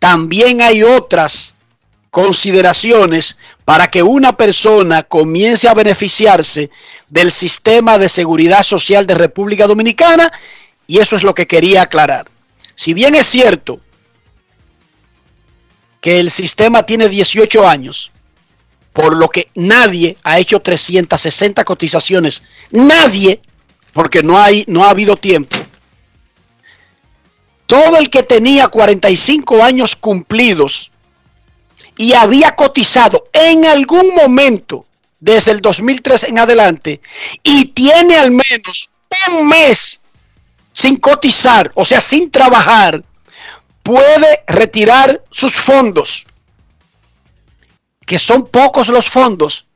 también 0.00 0.60
hay 0.62 0.82
otras 0.82 1.54
consideraciones 2.10 3.36
para 3.64 3.88
que 3.88 4.02
una 4.02 4.36
persona 4.36 5.02
comience 5.02 5.68
a 5.68 5.74
beneficiarse 5.74 6.70
del 7.08 7.30
sistema 7.30 7.98
de 7.98 8.08
seguridad 8.08 8.62
social 8.62 9.06
de 9.06 9.14
República 9.14 9.66
Dominicana 9.66 10.32
y 10.86 10.98
eso 10.98 11.14
es 11.14 11.22
lo 11.22 11.34
que 11.34 11.46
quería 11.46 11.82
aclarar. 11.82 12.26
Si 12.74 12.94
bien 12.94 13.14
es 13.14 13.26
cierto 13.26 13.80
que 16.00 16.18
el 16.20 16.30
sistema 16.30 16.84
tiene 16.84 17.08
18 17.08 17.68
años, 17.68 18.10
por 18.92 19.16
lo 19.16 19.28
que 19.28 19.48
nadie 19.54 20.16
ha 20.22 20.38
hecho 20.38 20.60
360 20.60 21.64
cotizaciones, 21.64 22.42
nadie 22.70 23.40
porque 23.92 24.22
no, 24.22 24.38
hay, 24.38 24.64
no 24.68 24.84
ha 24.84 24.90
habido 24.90 25.16
tiempo. 25.16 25.56
Todo 27.66 27.98
el 27.98 28.08
que 28.08 28.22
tenía 28.22 28.68
45 28.68 29.62
años 29.62 29.96
cumplidos 29.96 30.90
y 31.96 32.12
había 32.14 32.54
cotizado 32.54 33.28
en 33.32 33.66
algún 33.66 34.14
momento 34.14 34.86
desde 35.20 35.50
el 35.50 35.60
2003 35.60 36.24
en 36.24 36.38
adelante 36.38 37.00
y 37.42 37.66
tiene 37.66 38.16
al 38.16 38.30
menos 38.30 38.90
un 39.28 39.48
mes 39.48 40.00
sin 40.72 40.96
cotizar, 40.96 41.72
o 41.74 41.84
sea, 41.84 42.00
sin 42.00 42.30
trabajar, 42.30 43.02
puede 43.82 44.44
retirar 44.46 45.24
sus 45.30 45.54
fondos, 45.54 46.27
que 48.08 48.18
son 48.18 48.46
pocos 48.46 48.88
los 48.88 49.06
fondos, 49.10 49.66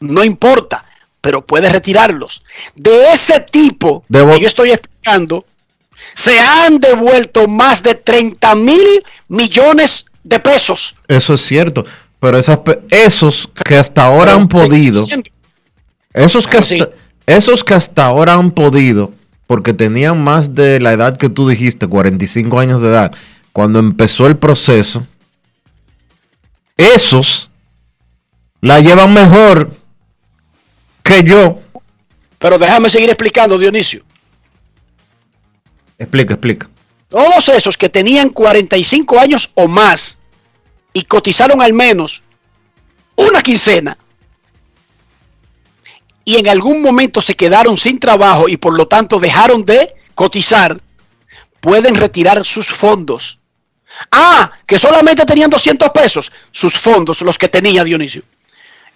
no 0.00 0.24
importa, 0.24 0.86
pero 1.20 1.44
puede 1.44 1.68
retirarlos. 1.68 2.42
De 2.74 3.12
ese 3.12 3.38
tipo 3.40 4.02
Debo- 4.08 4.34
que 4.34 4.40
yo 4.40 4.46
estoy 4.46 4.70
explicando, 4.70 5.44
se 6.14 6.40
han 6.40 6.78
devuelto 6.78 7.46
más 7.48 7.82
de 7.82 7.94
30 7.94 8.54
mil 8.54 9.04
millones 9.28 10.06
de 10.24 10.40
pesos. 10.40 10.96
Eso 11.06 11.34
es 11.34 11.42
cierto, 11.42 11.84
pero 12.18 12.38
esas, 12.38 12.60
esos 12.88 13.46
que 13.62 13.76
hasta 13.76 14.06
ahora 14.06 14.32
han 14.32 14.48
podido, 14.48 15.04
esos 16.14 16.46
que, 16.46 16.56
hasta, 16.56 16.88
esos 17.26 17.62
que 17.62 17.74
hasta 17.74 18.06
ahora 18.06 18.32
han 18.32 18.52
podido, 18.52 19.12
porque 19.46 19.74
tenían 19.74 20.24
más 20.24 20.54
de 20.54 20.80
la 20.80 20.94
edad 20.94 21.18
que 21.18 21.28
tú 21.28 21.46
dijiste, 21.46 21.86
45 21.86 22.58
años 22.58 22.80
de 22.80 22.88
edad, 22.88 23.12
cuando 23.52 23.78
empezó 23.80 24.26
el 24.26 24.38
proceso, 24.38 25.06
esos 26.78 27.50
la 28.60 28.80
llevan 28.80 29.12
mejor 29.12 29.76
que 31.02 31.22
yo. 31.22 31.60
Pero 32.38 32.58
déjame 32.58 32.90
seguir 32.90 33.08
explicando, 33.08 33.58
Dionisio. 33.58 34.04
Explica, 35.98 36.34
explica. 36.34 36.68
Todos 37.08 37.48
esos 37.48 37.76
que 37.76 37.88
tenían 37.88 38.30
45 38.30 39.18
años 39.18 39.50
o 39.54 39.68
más 39.68 40.18
y 40.92 41.02
cotizaron 41.04 41.62
al 41.62 41.72
menos 41.72 42.22
una 43.14 43.42
quincena 43.42 43.96
y 46.24 46.36
en 46.36 46.48
algún 46.48 46.82
momento 46.82 47.22
se 47.22 47.34
quedaron 47.34 47.78
sin 47.78 48.00
trabajo 48.00 48.48
y 48.48 48.56
por 48.56 48.76
lo 48.76 48.88
tanto 48.88 49.20
dejaron 49.20 49.64
de 49.64 49.94
cotizar, 50.14 50.78
pueden 51.60 51.94
retirar 51.94 52.44
sus 52.44 52.66
fondos. 52.72 53.38
Ah, 54.10 54.50
que 54.66 54.78
solamente 54.78 55.24
tenían 55.24 55.48
200 55.48 55.88
pesos, 55.90 56.32
sus 56.50 56.74
fondos, 56.74 57.22
los 57.22 57.38
que 57.38 57.48
tenía 57.48 57.84
Dionisio. 57.84 58.24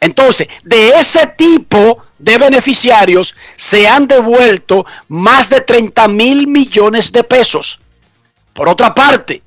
Entonces, 0.00 0.48
de 0.64 0.90
ese 0.98 1.26
tipo 1.26 2.02
de 2.18 2.38
beneficiarios 2.38 3.36
se 3.56 3.86
han 3.86 4.08
devuelto 4.08 4.86
más 5.08 5.50
de 5.50 5.60
30 5.60 6.08
mil 6.08 6.46
millones 6.46 7.12
de 7.12 7.22
pesos. 7.22 7.80
Por 8.54 8.68
otra 8.68 8.94
parte, 8.94 9.42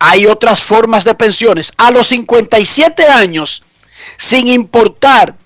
hay 0.00 0.26
otras 0.26 0.62
formas 0.62 1.04
de 1.04 1.14
pensiones. 1.14 1.72
A 1.76 1.90
los 1.90 2.08
57 2.08 3.06
años, 3.06 3.62
sin 4.16 4.48
importar 4.48 5.36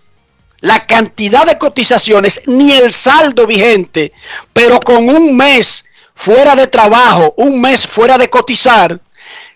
la 0.60 0.86
cantidad 0.86 1.44
de 1.44 1.58
cotizaciones 1.58 2.40
ni 2.46 2.72
el 2.72 2.92
saldo 2.92 3.46
vigente, 3.46 4.12
pero 4.52 4.80
con 4.80 5.08
un 5.08 5.36
mes 5.36 5.84
fuera 6.14 6.54
de 6.54 6.66
trabajo, 6.66 7.34
un 7.36 7.60
mes 7.60 7.86
fuera 7.86 8.16
de 8.16 8.30
cotizar, 8.30 9.00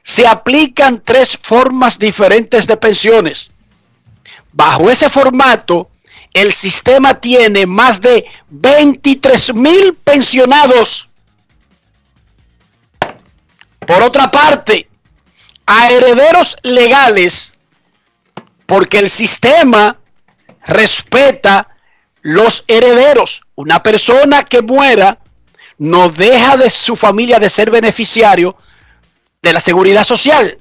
se 0.02 0.26
aplican 0.26 1.02
tres 1.04 1.38
formas 1.40 1.98
diferentes 1.98 2.66
de 2.66 2.76
pensiones. 2.76 3.50
Bajo 4.56 4.90
ese 4.90 5.10
formato, 5.10 5.90
el 6.32 6.50
sistema 6.50 7.20
tiene 7.20 7.66
más 7.66 8.00
de 8.00 8.24
23 8.48 9.52
mil 9.52 9.92
pensionados. 10.02 11.10
Por 13.86 14.02
otra 14.02 14.30
parte, 14.30 14.88
a 15.66 15.90
herederos 15.90 16.56
legales, 16.62 17.52
porque 18.64 18.98
el 18.98 19.10
sistema 19.10 19.98
respeta 20.66 21.68
los 22.22 22.64
herederos. 22.66 23.42
Una 23.56 23.82
persona 23.82 24.42
que 24.42 24.62
muera 24.62 25.18
no 25.76 26.08
deja 26.08 26.56
de 26.56 26.70
su 26.70 26.96
familia 26.96 27.38
de 27.38 27.50
ser 27.50 27.70
beneficiario 27.70 28.56
de 29.42 29.52
la 29.52 29.60
seguridad 29.60 30.04
social. 30.04 30.58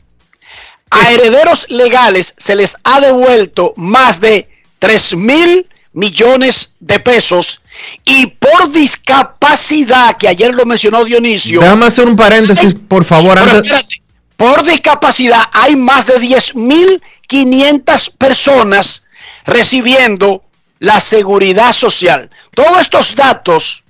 A 0.95 1.11
herederos 1.11 1.65
legales 1.69 2.33
se 2.37 2.55
les 2.55 2.77
ha 2.83 3.01
devuelto 3.01 3.73
más 3.75 4.19
de 4.19 4.49
3 4.79 5.15
mil 5.15 5.69
millones 5.93 6.75
de 6.79 6.99
pesos 6.99 7.61
y 8.03 8.27
por 8.27 8.71
discapacidad, 8.71 10.17
que 10.17 10.27
ayer 10.27 10.53
lo 10.53 10.65
mencionó 10.65 11.03
Dionisio. 11.03 11.61
Déjame 11.61 11.85
hacer 11.85 12.07
un 12.07 12.15
paréntesis, 12.15 12.75
por 12.87 13.03
favor. 13.03 13.37
Antes, 13.37 13.63
espérate, 13.63 14.01
por 14.35 14.63
discapacidad 14.63 15.43
hay 15.51 15.75
más 15.75 16.05
de 16.05 16.15
10.500 16.15 18.11
personas 18.17 19.03
recibiendo 19.45 20.43
la 20.79 20.99
seguridad 20.99 21.71
social. 21.73 22.29
Todos 22.53 22.81
estos 22.81 23.15
datos 23.15 23.83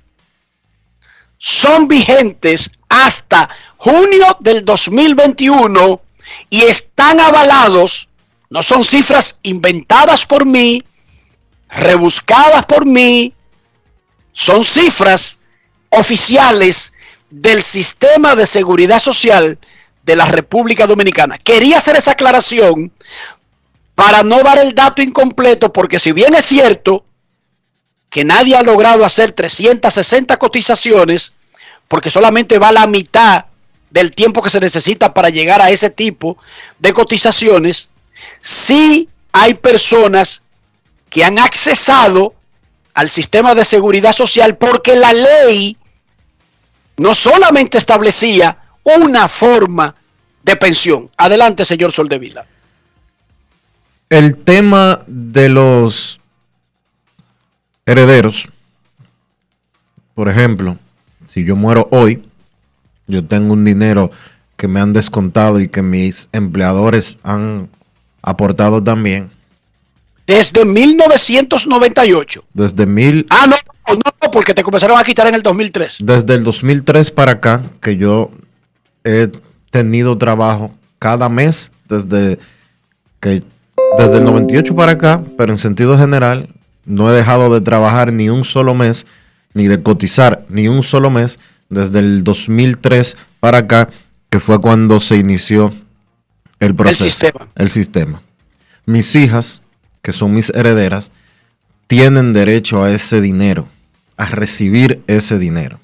son 1.38 1.88
vigentes 1.88 2.70
hasta 2.90 3.50
junio 3.78 4.38
del 4.40 4.64
2021 4.64 6.02
y 6.50 6.62
están 6.64 7.20
avalados, 7.20 8.08
no 8.50 8.64
son 8.64 8.84
cifras 8.84 9.40
inventadas 9.44 10.26
por 10.26 10.46
mí, 10.46 10.84
rebuscadas 11.70 12.66
por 12.66 12.86
mí, 12.86 13.34
son 14.32 14.64
cifras 14.66 15.40
oficiales 15.90 16.94
del 17.30 17.62
sistema 17.62 18.36
de 18.36 18.46
seguridad 18.46 19.00
social 19.00 19.58
de 20.04 20.16
la 20.16 20.26
República 20.26 20.86
Dominicana. 20.88 21.38
Quería 21.38 21.78
hacer 21.78 21.96
esa 21.96 22.12
aclaración 22.12 22.92
para 23.96 24.24
no 24.24 24.44
dar 24.44 24.60
el 24.60 24.76
dato 24.76 25.02
incompleto, 25.02 25.74
porque 25.74 26.00
si 26.00 26.12
bien 26.12 26.36
es 26.36 26.46
cierto 26.46 27.06
que 28.10 28.24
nadie 28.24 28.56
ha 28.56 28.64
logrado 28.64 29.04
hacer 29.04 29.32
360 29.32 30.38
cotizaciones, 30.38 31.34
porque 31.88 32.10
solamente 32.10 32.60
va 32.60 32.72
la 32.72 32.88
mitad 32.88 33.46
del 33.96 34.12
tiempo 34.12 34.42
que 34.42 34.50
se 34.50 34.60
necesita 34.60 35.14
para 35.14 35.30
llegar 35.30 35.62
a 35.62 35.70
ese 35.70 35.90
tipo 35.90 36.38
de 36.80 36.92
cotizaciones, 36.92 37.88
sí 38.42 39.08
hay 39.32 39.54
personas 39.54 40.42
que 41.10 41.24
han 41.24 41.40
accesado 41.40 42.34
al 42.94 43.10
sistema 43.10 43.56
de 43.56 43.64
seguridad 43.64 44.12
social 44.12 44.58
porque 44.58 44.98
la 44.98 45.14
ley 45.14 45.78
no 46.98 47.14
solamente 47.14 47.78
establecía 47.78 48.58
una 48.84 49.30
forma 49.30 49.96
de 50.44 50.58
pensión. 50.58 51.10
Adelante, 51.16 51.64
señor 51.64 51.94
Soldevila. 51.94 52.46
el 54.10 54.36
tema 54.44 55.06
de 55.08 55.48
los 55.48 56.20
herederos, 57.86 58.50
por 60.14 60.28
ejemplo, 60.28 60.78
si 61.26 61.46
yo 61.46 61.56
muero 61.56 61.88
hoy, 61.92 62.22
yo 63.08 63.24
tengo 63.26 63.54
un 63.54 63.64
dinero 63.66 64.12
que 64.58 64.68
me 64.68 64.80
han 64.80 64.94
descontado 64.94 65.60
y 65.60 65.68
que 65.68 65.82
mis 65.82 66.30
empleadores 66.32 67.20
han 67.24 67.70
aportado 68.22 68.82
también 68.82 69.30
Desde 70.28 70.66
1998. 70.66 72.44
desde 72.54 72.86
mil 72.86 73.26
Ah, 73.30 73.46
no, 73.48 73.56
no, 73.94 74.02
no, 74.24 74.32
porque 74.32 74.54
te 74.54 74.64
comenzaron 74.64 74.98
a 74.98 75.04
quitar 75.04 75.28
en 75.28 75.36
el 75.36 75.42
2003. 75.42 75.98
desde 76.02 76.34
el 76.36 76.44
2003 76.44 77.12
para 77.12 77.34
acá 77.34 77.62
que 77.82 77.98
yo 77.98 78.32
he 79.04 79.30
tenido 79.70 80.18
trabajo 80.18 80.72
cada 81.00 81.30
mes 81.30 81.72
desde 81.90 82.40
que 83.20 83.44
desde 83.98 84.18
el 84.18 84.24
98 84.26 84.76
para 84.76 84.94
acá, 84.94 85.22
pero 85.38 85.52
en 85.54 85.58
sentido 85.58 85.98
general 85.98 86.50
no 86.86 87.12
he 87.12 87.16
dejado 87.16 87.54
de 87.54 87.62
trabajar 87.62 88.12
ni 88.12 88.30
un 88.30 88.44
solo 88.44 88.74
mes 88.74 89.06
ni 89.54 89.68
de 89.68 89.82
cotizar 89.84 90.46
ni 90.50 90.68
un 90.68 90.82
solo 90.84 91.10
mes 91.12 91.40
desde 91.70 92.00
el 92.00 92.24
2003 92.24 93.18
para 93.40 93.60
acá, 93.60 93.90
que 94.30 94.40
fue 94.40 94.60
cuando 94.60 95.00
se 95.00 95.18
inició 95.18 95.74
el 96.60 96.76
proceso, 96.76 97.04
sistema. 97.04 97.48
el 97.56 97.72
sistema. 97.72 98.22
Mis 98.86 99.16
hijas, 99.16 99.62
que 100.02 100.14
son 100.14 100.34
mis 100.34 100.50
herederas, 100.52 101.12
tienen 101.88 102.34
derecho 102.34 102.84
a 102.84 102.92
ese 102.92 103.22
dinero, 103.22 103.68
a 104.18 104.26
recibir 104.26 105.04
ese 105.08 105.38
dinero. 105.38 105.80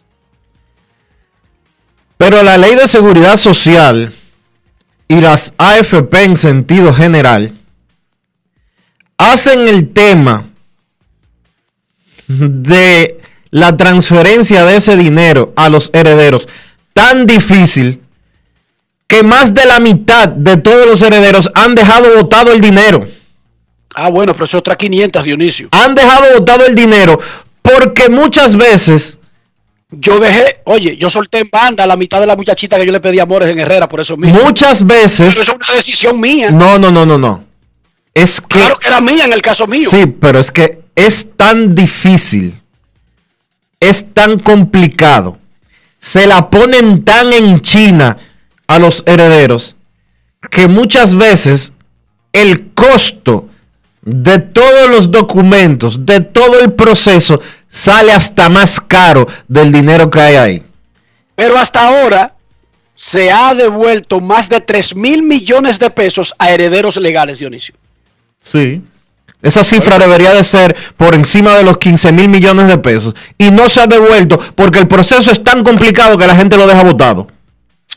Pero 2.17 2.43
la 2.43 2.57
ley 2.57 2.75
de 2.75 2.87
seguridad 2.87 3.37
social 3.37 4.13
y 5.07 5.21
las 5.21 5.53
AFP 5.57 6.23
en 6.23 6.37
sentido 6.37 6.93
general 6.93 7.59
hacen 9.17 9.67
el 9.67 9.89
tema 9.89 10.49
de 12.27 13.20
la 13.51 13.77
transferencia 13.77 14.65
de 14.65 14.77
ese 14.77 14.97
dinero 14.97 15.53
a 15.55 15.69
los 15.69 15.89
herederos 15.93 16.47
tan 16.93 17.25
difícil 17.25 18.01
que 19.07 19.23
más 19.23 19.53
de 19.53 19.65
la 19.65 19.79
mitad 19.79 20.29
de 20.29 20.57
todos 20.57 20.87
los 20.87 21.01
herederos 21.01 21.51
han 21.53 21.75
dejado 21.75 22.15
votado 22.15 22.53
el 22.53 22.61
dinero. 22.61 23.07
Ah, 23.93 24.09
bueno, 24.09 24.31
pero 24.33 24.45
eso 24.45 24.57
es 24.57 24.59
otra 24.59 24.77
500, 24.77 25.23
Dionisio. 25.23 25.67
Han 25.71 25.95
dejado 25.95 26.27
votado 26.37 26.65
el 26.65 26.75
dinero 26.75 27.19
porque 27.61 28.09
muchas 28.09 28.55
veces 28.55 29.19
Yo 29.89 30.17
dejé, 30.21 30.61
oye, 30.63 30.95
yo 30.95 31.09
solté 31.09 31.39
en 31.39 31.49
banda 31.51 31.83
a 31.83 31.87
la 31.87 31.97
mitad 31.97 32.21
de 32.21 32.25
la 32.25 32.37
muchachita 32.37 32.77
que 32.77 32.85
yo 32.85 32.93
le 32.93 33.01
pedí 33.01 33.19
amores 33.19 33.49
en 33.49 33.59
Herrera, 33.59 33.89
por 33.89 33.99
eso 33.99 34.15
mismo. 34.15 34.41
Muchas 34.41 34.85
veces. 34.85 35.35
Pero 35.35 35.41
eso 35.41 35.57
es 35.59 35.69
una 35.69 35.75
decisión 35.75 36.19
mía. 36.21 36.49
No, 36.49 36.79
no, 36.79 36.89
no, 36.89 37.05
no, 37.05 37.17
no. 37.17 37.43
Es 38.13 38.39
que. 38.39 38.59
Claro 38.59 38.77
que 38.79 38.87
era 38.87 39.01
mía 39.01 39.25
en 39.25 39.33
el 39.33 39.41
caso 39.41 39.67
mío. 39.67 39.89
Sí, 39.91 40.05
pero 40.05 40.39
es 40.39 40.49
que 40.51 40.83
es 40.95 41.35
tan 41.35 41.75
difícil. 41.75 42.60
Es 43.81 44.13
tan 44.13 44.39
complicado. 44.39 45.37
Se 45.99 46.25
la 46.25 46.49
ponen 46.49 47.03
tan 47.03 47.33
en 47.33 47.59
China 47.59 48.17
a 48.67 48.79
los 48.79 49.03
herederos 49.05 49.75
que 50.49 50.67
muchas 50.67 51.13
veces 51.13 51.73
el 52.31 52.71
costo 52.71 53.49
de 54.01 54.39
todos 54.39 54.89
los 54.89 55.11
documentos, 55.11 56.05
de 56.05 56.21
todo 56.21 56.59
el 56.61 56.73
proceso, 56.73 57.41
sale 57.67 58.11
hasta 58.13 58.49
más 58.49 58.81
caro 58.81 59.27
del 59.47 59.71
dinero 59.71 60.09
que 60.09 60.21
hay 60.21 60.35
ahí. 60.35 60.63
Pero 61.35 61.57
hasta 61.57 61.87
ahora 61.87 62.35
se 62.95 63.31
ha 63.31 63.53
devuelto 63.53 64.19
más 64.19 64.49
de 64.49 64.61
3 64.61 64.95
mil 64.95 65.23
millones 65.23 65.79
de 65.79 65.89
pesos 65.89 66.33
a 66.37 66.51
herederos 66.51 66.97
legales, 66.97 67.39
Dionisio. 67.39 67.75
Sí. 68.39 68.81
Esa 69.41 69.63
cifra 69.63 69.97
debería 69.97 70.33
de 70.33 70.43
ser 70.43 70.75
por 70.97 71.15
encima 71.15 71.55
de 71.55 71.63
los 71.63 71.77
15 71.77 72.11
mil 72.11 72.29
millones 72.29 72.67
de 72.67 72.77
pesos. 72.77 73.15
Y 73.37 73.51
no 73.51 73.69
se 73.69 73.81
ha 73.81 73.87
devuelto 73.87 74.39
porque 74.55 74.79
el 74.79 74.87
proceso 74.87 75.31
es 75.31 75.43
tan 75.43 75.63
complicado 75.63 76.17
que 76.17 76.27
la 76.27 76.35
gente 76.35 76.57
lo 76.57 76.67
deja 76.67 76.83
votado. 76.83 77.27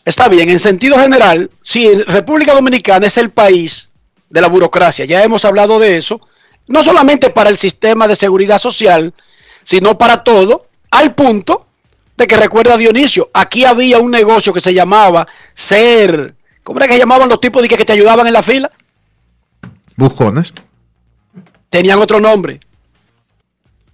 Está 0.05 0.29
bien, 0.29 0.51
en 0.51 0.59
sentido 0.59 0.99
general, 0.99 1.51
sí, 1.63 1.91
República 2.07 2.53
Dominicana 2.53 3.07
es 3.07 3.17
el 3.17 3.31
país 3.31 3.89
de 4.29 4.41
la 4.41 4.49
burocracia, 4.49 5.05
ya 5.05 5.23
hemos 5.23 5.45
hablado 5.45 5.79
de 5.79 5.97
eso, 5.97 6.21
no 6.67 6.83
solamente 6.85 7.31
para 7.31 7.49
el 7.49 7.57
sistema 7.57 8.07
de 8.07 8.17
seguridad 8.17 8.61
social, 8.61 9.15
sino 9.63 9.97
para 9.97 10.23
todo, 10.23 10.67
al 10.91 11.15
punto 11.15 11.67
de 12.17 12.27
que 12.27 12.37
recuerda 12.37 12.77
Dionisio, 12.77 13.31
aquí 13.33 13.65
había 13.65 13.99
un 13.99 14.11
negocio 14.11 14.53
que 14.53 14.61
se 14.61 14.75
llamaba 14.75 15.27
Ser, 15.55 16.35
¿cómo 16.63 16.79
era 16.81 16.89
que 16.89 16.99
llamaban 16.99 17.29
los 17.29 17.41
tipos 17.41 17.63
de 17.63 17.69
que, 17.69 17.77
que 17.77 17.85
te 17.85 17.93
ayudaban 17.93 18.27
en 18.27 18.33
la 18.33 18.43
fila? 18.43 18.71
Buscones. 19.97 20.53
Tenían 21.75 21.99
otro 21.99 22.21
nombre. 22.21 22.61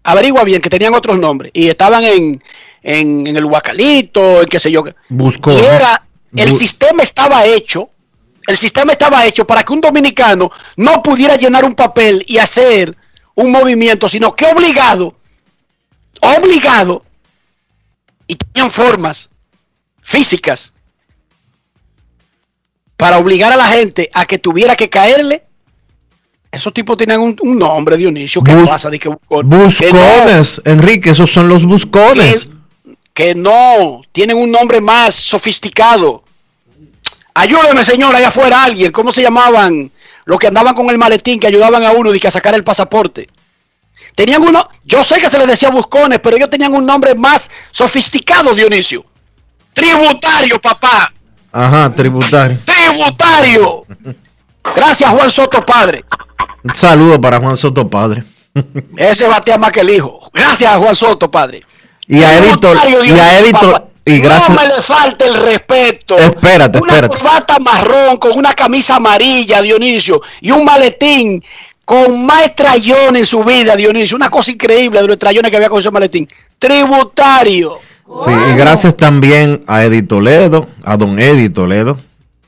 Averigua 0.03 0.45
bien 0.45 0.61
que 0.61 0.68
tenían 0.68 0.93
otros 0.93 1.18
nombres 1.18 1.51
y 1.55 1.66
estaban 1.66 2.05
en, 2.05 2.45
en, 2.83 3.26
en 3.26 3.35
el 3.39 3.47
Huacalito, 3.47 4.43
en 4.43 4.49
qué 4.51 4.61
sé 4.61 4.70
yo. 4.70 4.85
Buscó. 5.09 5.51
Y 5.51 5.57
era, 5.57 6.03
el 6.37 6.51
Bu- 6.51 6.59
sistema 6.59 7.03
estaba 7.03 7.47
hecho, 7.47 7.89
el 8.47 8.59
sistema 8.59 8.93
estaba 8.93 9.24
hecho 9.24 9.47
para 9.47 9.62
que 9.62 9.72
un 9.72 9.81
dominicano 9.81 10.51
no 10.76 11.03
pudiera 11.03 11.37
llenar 11.37 11.64
un 11.64 11.74
papel 11.74 12.22
y 12.26 12.37
hacer 12.37 12.95
un 13.35 13.51
movimiento, 13.51 14.11
sino 14.11 14.37
que 14.37 14.45
obligado, 14.45 15.14
obligado, 16.20 17.03
y 18.26 18.37
tenían 18.37 18.70
formas 18.70 19.31
físicas 20.03 20.74
para 22.99 23.16
obligar 23.16 23.53
a 23.55 23.57
la 23.57 23.68
gente 23.68 24.11
a 24.12 24.26
que 24.26 24.39
tuviera 24.39 24.76
que 24.76 24.91
caerle. 24.91 25.45
Esos 26.53 26.73
tipos 26.75 26.97
tenían 26.97 27.21
un, 27.21 27.37
un 27.43 27.59
nombre, 27.59 27.97
Dionisio. 27.97 28.43
¿Qué 28.43 28.55
Bus- 28.55 28.69
pasa? 28.69 28.91
Di 28.91 28.99
que 28.99 29.09
buscón. 29.09 29.49
Que 29.49 29.57
no 29.57 29.65
Buscones, 29.65 30.61
Enrique, 30.65 31.11
esos 31.11 31.31
son 31.31 31.49
los 31.49 31.65
buscones. 31.65 32.47
que, 32.85 32.97
que 33.15 33.35
no, 33.35 34.03
tienen 34.13 34.37
un 34.37 34.51
nombre 34.51 34.81
más 34.81 35.15
sofisticado. 35.15 36.25
Ayúdeme, 37.35 37.85
señor, 37.85 38.15
allá 38.17 38.29
afuera 38.29 38.65
alguien. 38.65 38.91
¿Cómo 38.91 39.13
se 39.13 39.23
llamaban 39.23 39.91
los 40.25 40.39
que 40.39 40.49
andaban 40.49 40.75
con 40.75 40.91
el 40.91 40.99
maletín 40.99 41.39
que 41.39 41.47
ayudaban 41.47 41.85
a 41.85 41.93
uno 41.93 42.13
y 42.15 42.19
que 42.21 42.29
a 42.29 42.33
sacar 42.33 42.55
el 42.55 42.65
pasaporte? 42.65 43.29
Tenían 44.17 44.43
uno, 44.43 44.69
yo 44.85 45.05
sé 45.05 45.21
que 45.21 45.29
se 45.29 45.39
les 45.39 45.47
decía 45.47 45.71
buscones, 45.71 46.19
pero 46.19 46.37
ellos 46.37 46.51
tenían 46.51 46.75
un 46.75 46.85
nombre 46.85 47.15
más 47.15 47.49
sofisticado, 47.71 48.55
Dionisio. 48.55 49.05
Tributario, 49.73 50.61
papá. 50.61 51.13
Ajá, 51.53 51.93
tributario. 51.95 52.59
Tributario. 52.65 53.85
Gracias, 54.77 55.11
Juan 55.11 55.31
Soto, 55.31 55.65
padre. 55.65 56.05
Un 56.63 56.75
saludo 56.75 57.21
para 57.21 57.39
Juan 57.39 57.57
Soto 57.57 57.89
Padre. 57.89 58.25
Ese 58.97 59.27
batea 59.27 59.57
más 59.59 59.73
que 59.73 59.81
el 59.81 59.91
hijo. 59.91 60.21
Gracias, 60.33 60.77
Juan 60.77 60.95
Soto, 60.95 61.31
padre. 61.31 61.63
Y 62.07 62.23
a 62.23 62.39
Editor, 62.39 62.77
y 63.05 63.11
a 63.13 63.39
Editor, 63.39 63.87
y 64.05 64.19
gracias. 64.19 64.51
No 64.51 64.57
me 64.57 64.67
le 64.67 64.83
falte 64.83 65.27
el 65.27 65.35
respeto. 65.35 66.19
Espérate, 66.19 66.79
una 66.79 66.93
espérate. 66.93 67.17
corbata 67.17 67.59
marrón 67.61 68.17
con 68.17 68.37
una 68.37 68.53
camisa 68.53 68.97
amarilla, 68.97 69.63
Dionisio, 69.63 70.21
y 70.41 70.51
un 70.51 70.65
maletín 70.65 71.43
con 71.85 72.27
más 72.27 72.43
estrellones 72.45 73.23
en 73.23 73.27
su 73.27 73.45
vida, 73.45 73.77
Dionisio. 73.77 74.17
Una 74.17 74.31
cosa 74.31 74.51
increíble 74.51 75.01
de 75.01 75.07
los 75.07 75.15
estrellones 75.15 75.51
que 75.51 75.57
había 75.57 75.69
con 75.69 75.81
ese 75.81 75.91
maletín. 75.91 76.29
Tributario. 76.59 77.79
Sí, 78.25 78.33
y 78.33 78.57
gracias 78.57 78.97
también 78.97 79.63
a 79.69 79.85
Eddie 79.85 80.03
Toledo, 80.03 80.69
a 80.83 80.97
don 80.97 81.19
Eddie 81.21 81.49
Toledo, 81.49 82.01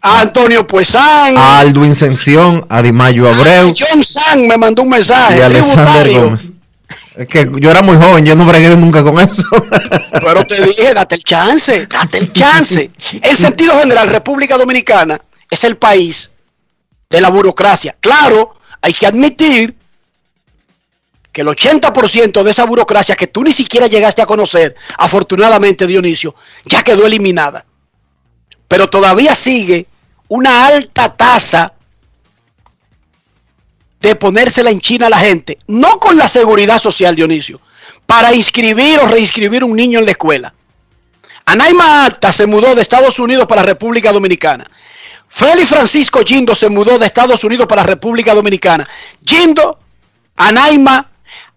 A 0.05 0.21
Antonio 0.21 0.67
Puesán. 0.67 1.37
a 1.37 1.61
Aldo 1.61 1.95
Sención, 1.95 2.67
a 2.69 2.83
Dimayo 2.83 3.29
Abreu 3.29 3.69
a 3.69 3.73
John 3.77 4.03
San 4.03 4.49
me 4.49 4.57
mandó 4.57 4.83
un 4.83 4.91
mensaje. 4.91 5.39
y 5.39 5.41
a 5.41 5.47
Alexander. 5.47 6.11
Gómez. 6.11 6.41
Es 7.17 7.29
que 7.29 7.49
yo 7.61 7.71
era 7.71 7.83
muy 7.83 7.97
joven, 7.97 8.25
yo 8.25 8.35
no 8.35 8.45
bregué 8.45 8.75
nunca 8.77 9.03
con 9.03 9.21
eso. 9.21 9.43
Pero 10.13 10.47
te 10.47 10.65
dije, 10.65 10.93
date 10.93 11.15
el 11.15 11.23
chance, 11.23 11.87
date 11.87 12.19
el 12.19 12.33
chance. 12.33 12.91
En 13.13 13.37
sentido 13.37 13.79
general, 13.79 14.09
República 14.09 14.57
Dominicana 14.57 15.21
es 15.49 15.65
el 15.65 15.77
país 15.77 16.31
de 17.09 17.21
la 17.21 17.29
burocracia. 17.29 17.97
Claro, 18.01 18.57
hay 18.81 18.93
que 18.93 19.07
admitir 19.07 19.75
que 21.31 21.43
el 21.43 21.47
80% 21.47 22.43
de 22.43 22.51
esa 22.51 22.65
burocracia 22.65 23.15
que 23.15 23.27
tú 23.27 23.45
ni 23.45 23.53
siquiera 23.53 23.87
llegaste 23.87 24.21
a 24.23 24.27
conocer, 24.27 24.75
afortunadamente 24.99 25.87
Dionisio, 25.87 26.35
ya 26.65 26.83
quedó 26.83 27.07
eliminada. 27.07 27.65
Pero 28.69 28.89
todavía 28.89 29.35
sigue 29.35 29.87
una 30.35 30.65
alta 30.67 31.11
tasa 31.11 31.75
de 34.01 34.15
ponérsela 34.17 34.71
en 34.71 34.81
China 34.81 35.09
a 35.09 35.11
la 35.11 35.19
gente, 35.19 35.59
no 35.67 36.01
con 36.01 36.17
la 36.17 36.27
seguridad 36.27 36.79
social, 36.79 37.15
Dionisio, 37.15 37.61
para 38.07 38.33
inscribir 38.33 38.99
o 39.01 39.09
reinscribir 39.09 39.63
un 39.63 39.77
niño 39.77 39.99
en 39.99 40.07
la 40.07 40.13
escuela. 40.13 40.55
Anaima 41.45 42.07
Acta 42.07 42.33
se 42.33 42.47
mudó 42.47 42.75
de 42.75 42.81
Estados 42.81 43.19
Unidos 43.19 43.47
para 43.47 43.61
la 43.61 43.67
República 43.67 44.11
Dominicana. 44.11 44.71
Félix 45.29 45.69
Francisco 45.69 46.21
Gindo 46.25 46.55
se 46.55 46.71
mudó 46.71 46.99
de 46.99 47.05
Estados 47.05 47.45
Unidos 47.45 47.67
para 47.67 47.83
la 47.83 47.89
República 47.89 48.35
Dominicana. 48.35 48.89
Gindo, 49.27 49.81
Anaima 50.37 51.11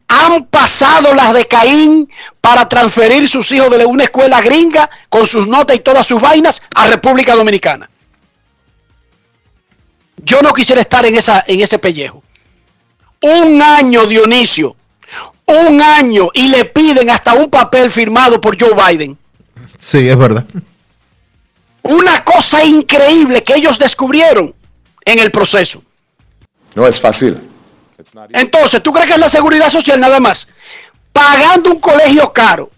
han 0.10 0.48
pasado 0.48 1.14
las 1.14 1.34
de 1.34 1.46
Caín 1.46 2.10
para 2.42 2.68
transferir 2.68 3.30
sus 3.30 3.50
hijos 3.54 3.72
de 3.72 3.86
una 3.86 4.04
escuela 4.04 4.42
gringa 4.42 4.90
con 5.08 5.26
sus 5.26 5.48
notas 5.48 5.78
y 5.78 5.80
todas 5.80 6.06
sus 6.06 6.22
vainas 6.22 6.62
a 6.76 6.88
República 6.88 7.36
Dominicana. 7.36 7.90
Yo 10.26 10.42
no 10.42 10.54
quisiera 10.54 10.82
estar 10.82 11.06
en, 11.06 11.16
esa, 11.16 11.44
en 11.48 11.62
ese 11.62 11.78
pellejo. 11.80 12.24
Un 13.22 13.62
año, 13.62 14.06
Dionisio. 14.06 14.76
Un 15.46 15.80
año 15.80 16.30
y 16.34 16.50
le 16.50 16.66
piden 16.66 17.10
hasta 17.10 17.36
un 17.36 17.50
papel 17.50 17.92
firmado 17.92 18.42
por 18.42 18.60
Joe 18.60 18.74
Biden. 18.74 19.18
sí, 19.80 20.10
es 20.10 20.18
verdad. 20.18 20.44
Una 21.84 22.24
cosa 22.24 22.64
increíble 22.64 23.44
que 23.44 23.54
ellos 23.54 23.78
descubrieron 23.78 24.54
en 25.06 25.20
el 25.20 25.30
proceso. 25.32 25.84
No 26.74 26.88
es 26.88 27.00
fácil. 27.00 27.40
Entonces, 28.34 28.82
¿tú 28.82 28.92
crees 28.92 29.08
que 29.08 29.14
es 29.14 29.20
la 29.20 29.30
seguridad 29.30 29.70
social 29.70 30.00
nada 30.00 30.20
más? 30.20 30.48
Pagando 31.14 31.72
un 31.72 31.80
colegio 31.80 32.34
caro, 32.34 32.72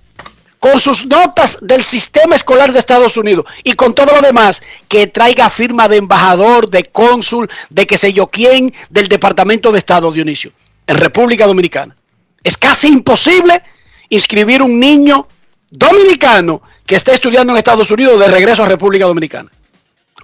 con 0.60 0.80
sus 0.80 1.06
notas 1.06 1.60
del 1.62 1.84
sistema 1.84 2.36
escolar 2.36 2.72
de 2.74 2.80
Estados 2.80 3.18
Unidos 3.18 3.46
y 3.64 3.74
con 3.74 3.94
todo 3.94 4.14
lo 4.16 4.22
demás, 4.22 4.64
que 4.88 5.08
traiga 5.08 5.50
firma 5.50 5.88
de 5.88 5.98
embajador, 5.98 6.70
de 6.70 6.86
cónsul, 6.86 7.50
de 7.70 7.86
que 7.86 7.98
sé 7.98 8.14
yo 8.14 8.28
quién, 8.28 8.74
del 8.90 9.08
Departamento 9.08 9.72
de 9.72 9.80
Estado, 9.80 10.12
Dionisio, 10.12 10.52
en 10.88 10.98
República 10.98 11.46
Dominicana. 11.46 11.96
Es 12.44 12.58
casi 12.58 12.88
imposible 12.88 13.62
inscribir 14.10 14.62
un 14.62 14.80
niño 14.80 15.28
dominicano 15.70 16.62
que 16.86 16.96
esté 16.96 17.14
estudiando 17.14 17.54
en 17.54 17.58
Estados 17.58 17.92
Unidos 17.92 18.20
de 18.20 18.28
regreso 18.28 18.64
a 18.64 18.68
República 18.68 19.06
Dominicana. 19.06 19.52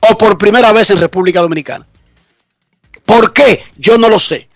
O 0.10 0.18
por 0.18 0.38
primera 0.38 0.72
vez 0.72 0.90
en 0.90 0.98
República 0.98 1.42
Dominicana. 1.42 1.86
¿Por 3.06 3.34
qué? 3.34 3.64
Yo 3.78 3.98
no 3.98 4.10
lo 4.10 4.20
sé. 4.20 4.48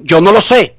Yo 0.00 0.20
no 0.20 0.32
lo 0.32 0.40
sé. 0.40 0.76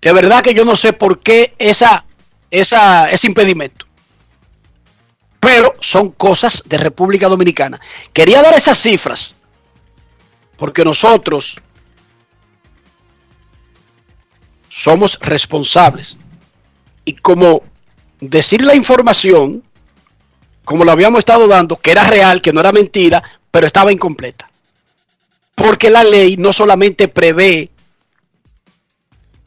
De 0.00 0.12
verdad 0.12 0.42
que 0.42 0.54
yo 0.54 0.64
no 0.64 0.76
sé 0.76 0.92
por 0.92 1.20
qué 1.20 1.54
esa, 1.58 2.05
esa, 2.50 3.10
ese 3.10 3.26
impedimento. 3.26 3.86
Pero 5.40 5.74
son 5.80 6.10
cosas 6.10 6.62
de 6.66 6.78
República 6.78 7.28
Dominicana. 7.28 7.80
Quería 8.12 8.42
dar 8.42 8.54
esas 8.54 8.78
cifras 8.78 9.34
porque 10.56 10.84
nosotros 10.84 11.56
somos 14.68 15.18
responsables. 15.20 16.16
Y 17.04 17.14
como 17.14 17.62
decir 18.20 18.62
la 18.62 18.74
información, 18.74 19.62
como 20.64 20.84
lo 20.84 20.92
habíamos 20.92 21.20
estado 21.20 21.46
dando, 21.46 21.76
que 21.76 21.92
era 21.92 22.04
real, 22.04 22.42
que 22.42 22.52
no 22.52 22.60
era 22.60 22.72
mentira, 22.72 23.22
pero 23.50 23.66
estaba 23.66 23.92
incompleta. 23.92 24.50
Porque 25.54 25.88
la 25.90 26.02
ley 26.02 26.36
no 26.36 26.52
solamente 26.52 27.08
prevé 27.08 27.70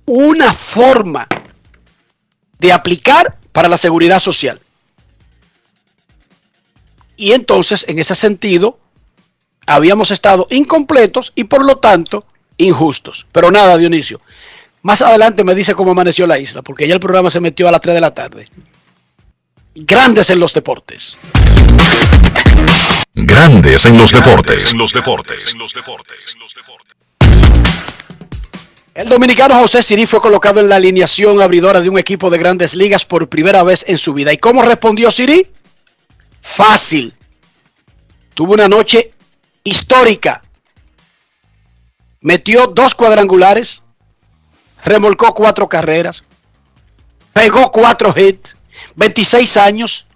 una 0.06 0.54
forma 0.54 1.28
de 2.60 2.72
aplicar 2.72 3.38
para 3.52 3.70
la 3.70 3.78
seguridad 3.78 4.20
social. 4.20 4.60
Y 7.18 7.34
entonces, 7.34 7.86
en 7.88 8.00
ese 8.00 8.16
sentido, 8.16 8.80
habíamos 9.66 10.12
estado 10.12 10.48
incompletos 10.50 11.34
y 11.36 11.46
por 11.46 11.66
lo 11.66 11.78
tanto 11.78 12.26
injustos. 12.58 13.26
Pero 13.32 13.52
nada, 13.52 13.78
Dionisio. 13.78 14.22
Más 14.82 15.02
adelante 15.02 15.44
me 15.44 15.56
dice 15.56 15.76
cómo 15.76 15.92
amaneció 15.92 16.26
la 16.26 16.40
isla, 16.40 16.62
porque 16.62 16.88
ya 16.88 16.94
el 16.94 17.00
programa 17.00 17.30
se 17.30 17.42
metió 17.42 17.68
a 17.68 17.72
las 17.72 17.82
3 17.82 17.96
de 17.96 18.02
la 18.02 18.14
tarde. 18.14 18.48
Grandes 19.76 20.30
en 20.30 20.40
los 20.40 20.54
deportes. 20.54 21.18
Grandes 23.14 23.86
en 23.86 23.98
los 23.98 24.12
deportes. 24.12 24.72
En 24.72 24.78
los 24.78 24.94
deportes. 24.94 25.54
En 25.54 25.60
los 25.60 25.74
deportes. 25.74 26.36
El 29.00 29.08
dominicano 29.08 29.56
José 29.56 29.82
Siri 29.82 30.06
fue 30.06 30.20
colocado 30.20 30.60
en 30.60 30.68
la 30.68 30.76
alineación 30.76 31.42
abridora 31.42 31.80
de 31.80 31.88
un 31.88 31.98
equipo 31.98 32.30
de 32.30 32.38
grandes 32.38 32.76
ligas 32.76 33.06
por 33.06 33.30
primera 33.30 33.64
vez 33.64 33.86
en 33.88 33.98
su 33.98 34.14
vida. 34.14 34.34
¿Y 34.34 34.38
cómo 34.38 34.62
respondió 34.62 35.10
Siri? 35.10 35.48
Fácil. 36.42 37.14
Tuvo 38.34 38.56
una 38.56 38.68
noche 38.68 39.14
histórica. 39.64 40.42
Metió 42.20 42.68
dos 42.68 42.94
cuadrangulares, 42.94 43.84
remolcó 44.84 45.34
cuatro 45.34 45.70
carreras, 45.70 46.26
pegó 47.32 47.72
cuatro 47.72 48.14
hits, 48.14 48.58
26 48.98 49.56
años, 49.56 50.08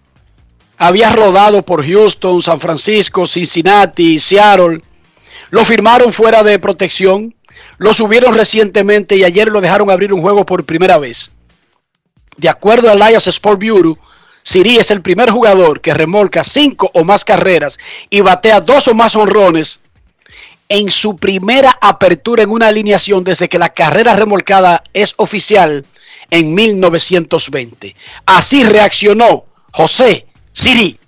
había 0.78 1.10
rodado 1.14 1.64
por 1.64 1.88
Houston, 1.88 2.42
San 2.42 2.60
Francisco, 2.60 3.28
Cincinnati, 3.28 4.20
Seattle. 4.20 4.82
Lo 5.52 5.64
firmaron 5.64 6.12
fuera 6.12 6.44
de 6.44 6.60
protección, 6.60 7.34
lo 7.78 7.93
subieron 7.93 8.36
recientemente 8.36 9.16
y 9.16 9.24
ayer 9.24 9.49
lo 9.49 9.62
dejaron 9.62 9.91
abrir 9.91 10.14
un 10.14 10.22
juego 10.22 10.45
por 10.45 10.66
primera 10.66 10.97
vez. 10.97 11.32
De 12.38 12.49
acuerdo 12.49 12.89
a 12.89 12.93
Elias 12.93 13.28
Sport 13.28 13.62
Bureau, 13.62 13.97
Siri 14.43 14.78
es 14.78 14.91
el 14.91 15.01
primer 15.01 15.30
jugador 15.30 15.82
que 15.82 15.93
remolca 15.93 16.43
cinco 16.43 16.91
o 16.93 17.04
más 17.04 17.24
carreras 17.24 17.80
y 18.10 18.22
batea 18.22 18.60
dos 18.60 18.88
o 18.88 18.93
más 18.93 19.16
honrones 19.16 19.82
en 20.70 20.89
su 20.89 21.18
primera 21.18 21.78
apertura 21.82 22.43
en 22.43 22.49
una 22.49 22.68
alineación 22.68 23.24
desde 23.24 23.47
que 23.47 23.60
la 23.60 23.70
carrera 23.70 24.16
remolcada 24.16 24.84
es 24.93 25.14
oficial 25.18 25.86
en 26.30 26.56
1920. 26.56 27.95
Así 28.26 28.64
reaccionó 28.64 29.45
José 29.72 30.26
Siri. 30.54 30.99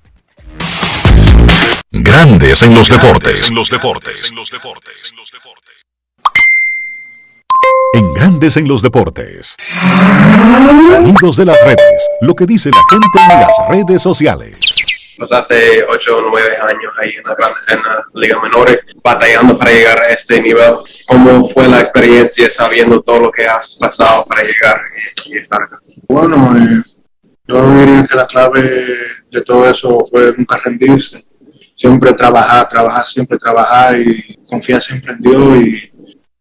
Grandes 1.92 2.62
en 2.64 2.76
los 2.76 2.90
deportes. 2.90 3.50
En 3.50 3.56
los 3.56 3.70
deportes. 3.70 4.30
En 4.30 4.36
los 4.36 4.50
deportes. 4.50 5.14
En 7.96 8.14
Grandes 8.14 8.58
en 8.58 8.68
los 8.68 8.82
deportes. 8.82 9.56
Sonidos 10.88 11.38
de 11.38 11.46
las 11.46 11.62
redes. 11.64 12.10
Lo 12.22 12.36
que 12.36 12.46
dice 12.46 12.70
la 12.70 12.82
gente 12.90 13.34
en 13.34 13.40
las 13.40 13.70
redes 13.70 14.02
sociales. 14.02 14.60
Pasaste 15.18 15.86
8 15.88 16.18
o 16.18 16.22
9 16.30 16.58
años 16.58 16.94
ahí 16.98 17.12
en 17.12 17.24
la, 17.24 17.56
en 17.70 17.82
la 17.82 18.06
Liga 18.16 18.42
Menores, 18.42 18.80
batallando 19.02 19.58
para 19.58 19.72
llegar 19.72 19.98
a 19.98 20.10
este 20.10 20.42
nivel. 20.42 20.76
¿Cómo 21.08 21.48
fue 21.48 21.70
la 21.70 21.80
experiencia 21.80 22.52
sabiendo 22.52 23.02
todo 23.02 23.22
lo 23.22 23.32
que 23.32 23.48
has 23.48 23.78
pasado 23.78 24.26
para 24.26 24.44
llegar 24.44 24.82
y 25.28 25.38
estar 25.38 25.62
acá? 25.62 25.80
Bueno, 26.10 26.54
eh, 26.58 26.84
yo 27.48 27.78
diría 27.78 28.06
que 28.06 28.16
la 28.16 28.28
clave 28.28 28.98
de 29.32 29.42
todo 29.42 29.70
eso 29.70 30.06
fue 30.12 30.34
nunca 30.38 30.60
rendirse. 30.66 31.26
Siempre 31.78 32.12
trabajar, 32.14 32.68
trabajar, 32.68 33.06
siempre 33.06 33.38
trabajar 33.38 33.98
y 34.00 34.38
confiar 34.50 34.82
siempre 34.82 35.14
en 35.14 35.22
Dios 35.22 35.60
y 35.62 35.95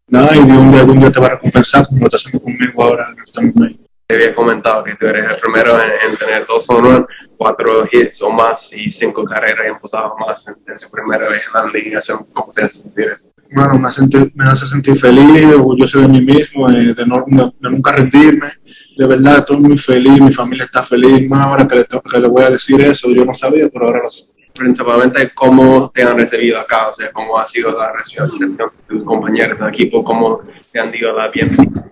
nada, 0.07 0.35
y 0.35 0.45
de 0.45 0.57
un 0.57 0.71
día, 0.71 0.83
un 0.83 0.99
día 0.99 1.11
te 1.11 1.19
va 1.19 1.27
a 1.27 1.31
recompensar 1.31 1.87
como 1.87 2.01
lo 2.01 2.05
está 2.05 2.17
haciendo 2.17 2.41
conmigo 2.41 2.83
ahora 2.83 3.07
en 3.11 3.23
este 3.23 3.41
momento. 3.41 3.79
Te 4.07 4.15
había 4.15 4.35
comentado 4.35 4.83
que 4.83 4.95
tú 4.95 5.07
eres 5.07 5.25
el 5.25 5.39
primero 5.39 5.81
en, 5.81 6.11
en 6.11 6.17
tener 6.17 6.45
dos 6.45 6.63
home 6.67 7.05
cuatro 7.37 7.87
hits 7.91 8.21
o 8.21 8.29
más 8.29 8.71
y 8.73 8.89
cinco 8.91 9.25
carreras 9.25 9.67
impulsadas 9.67 10.11
más 10.19 10.47
en, 10.47 10.55
en, 10.67 10.79
su 10.79 10.91
primera 10.91 11.27
vez 11.27 11.43
en 11.47 11.53
la 11.53 11.71
liga. 11.71 11.99
¿Cómo 12.33 12.53
te 12.53 12.63
hace 12.63 12.83
sentir 12.83 13.05
eso? 13.05 13.31
Bueno, 13.53 13.79
me, 13.79 13.87
hace, 13.87 14.01
me 14.33 14.45
hace 14.45 14.67
sentir 14.67 14.99
feliz, 14.99 15.45
orgulloso 15.53 15.99
de 16.01 16.07
mí 16.07 16.21
mismo, 16.21 16.69
eh, 16.69 16.93
de, 16.93 17.05
no, 17.05 17.23
de, 17.27 17.69
nunca 17.69 17.91
rendirme. 17.91 18.51
De 18.97 19.05
verdad, 19.05 19.39
estoy 19.39 19.59
muy 19.59 19.77
feliz, 19.77 20.21
mi 20.21 20.31
familia 20.31 20.65
está 20.65 20.83
feliz. 20.83 21.27
Más 21.29 21.45
ahora 21.45 21.67
que 21.67 21.75
le, 21.75 21.85
que 21.85 22.19
le 22.19 22.27
voy 22.27 22.43
a 22.43 22.51
decir 22.51 22.79
eso, 22.81 23.09
yo 23.09 23.25
no 23.25 23.33
sabía, 23.33 23.69
pero 23.69 23.85
ahora 23.85 24.03
lo 24.03 24.11
sé 24.11 24.34
principalmente 24.55 25.31
cómo 25.33 25.91
te 25.93 26.03
han 26.03 26.17
recibido 26.17 26.59
acá, 26.59 26.89
o 26.89 26.93
sea, 26.93 27.11
cómo 27.11 27.37
ha 27.37 27.45
sido 27.45 27.77
la 27.77 27.91
recepción 27.91 28.57
de 28.57 28.65
tus 28.87 29.03
compañeros 29.03 29.59
de 29.59 29.67
equipo, 29.69 30.03
cómo 30.03 30.41
te 30.71 30.79
han 30.79 30.91
dado 30.91 31.17
la 31.17 31.29
bienvenida. 31.29 31.91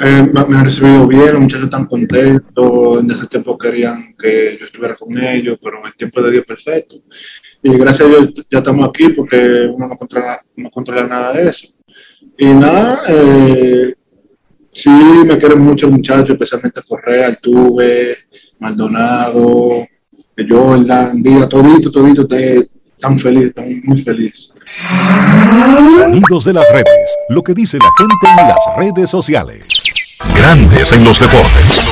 Eh, 0.00 0.28
me, 0.32 0.40
han 0.40 0.64
recibido 0.64 1.06
bien, 1.06 1.32
los 1.32 1.40
muchachos 1.40 1.64
están 1.64 1.86
contentos, 1.86 3.00
en 3.00 3.10
ese 3.10 3.26
tiempo 3.26 3.56
querían 3.56 4.14
que 4.18 4.56
yo 4.58 4.66
estuviera 4.66 4.96
con 4.96 5.16
ellos, 5.16 5.58
pero 5.62 5.84
el 5.86 5.94
tiempo 5.94 6.20
de 6.22 6.32
Dios 6.32 6.44
perfecto. 6.44 6.96
Y 7.62 7.76
gracias 7.76 8.08
a 8.08 8.10
Dios 8.10 8.34
ya 8.50 8.58
estamos 8.58 8.88
aquí 8.88 9.08
porque 9.10 9.68
uno 9.72 9.88
no 9.88 9.96
controla, 9.96 10.40
no 10.56 10.70
controla 10.70 11.06
nada 11.06 11.32
de 11.32 11.48
eso. 11.48 11.68
Y 12.36 12.46
nada, 12.46 13.02
eh, 13.08 13.94
sí 14.72 14.90
me 14.90 15.38
quieren 15.38 15.60
mucho 15.60 15.88
muchachos, 15.88 16.30
especialmente 16.30 16.82
Correa, 16.86 17.28
Altuve, 17.28 18.16
Maldonado, 18.60 19.86
Jordan, 20.36 21.22
Díaz, 21.22 21.48
todito, 21.48 21.90
todito, 21.90 22.26
tan 23.00 23.18
feliz, 23.18 23.54
tan 23.54 23.80
muy 23.84 24.02
feliz. 24.02 24.52
Sonidos 25.96 26.44
de 26.44 26.52
las 26.52 26.64
redes, 26.72 27.16
lo 27.28 27.42
que 27.42 27.54
dice 27.54 27.78
la 27.78 27.90
gente 27.96 28.42
en 28.42 28.48
las 28.48 28.58
redes 28.76 29.10
sociales. 29.10 29.68
Grandes 30.36 30.92
en 30.92 31.04
los 31.04 31.20
deportes. 31.20 31.90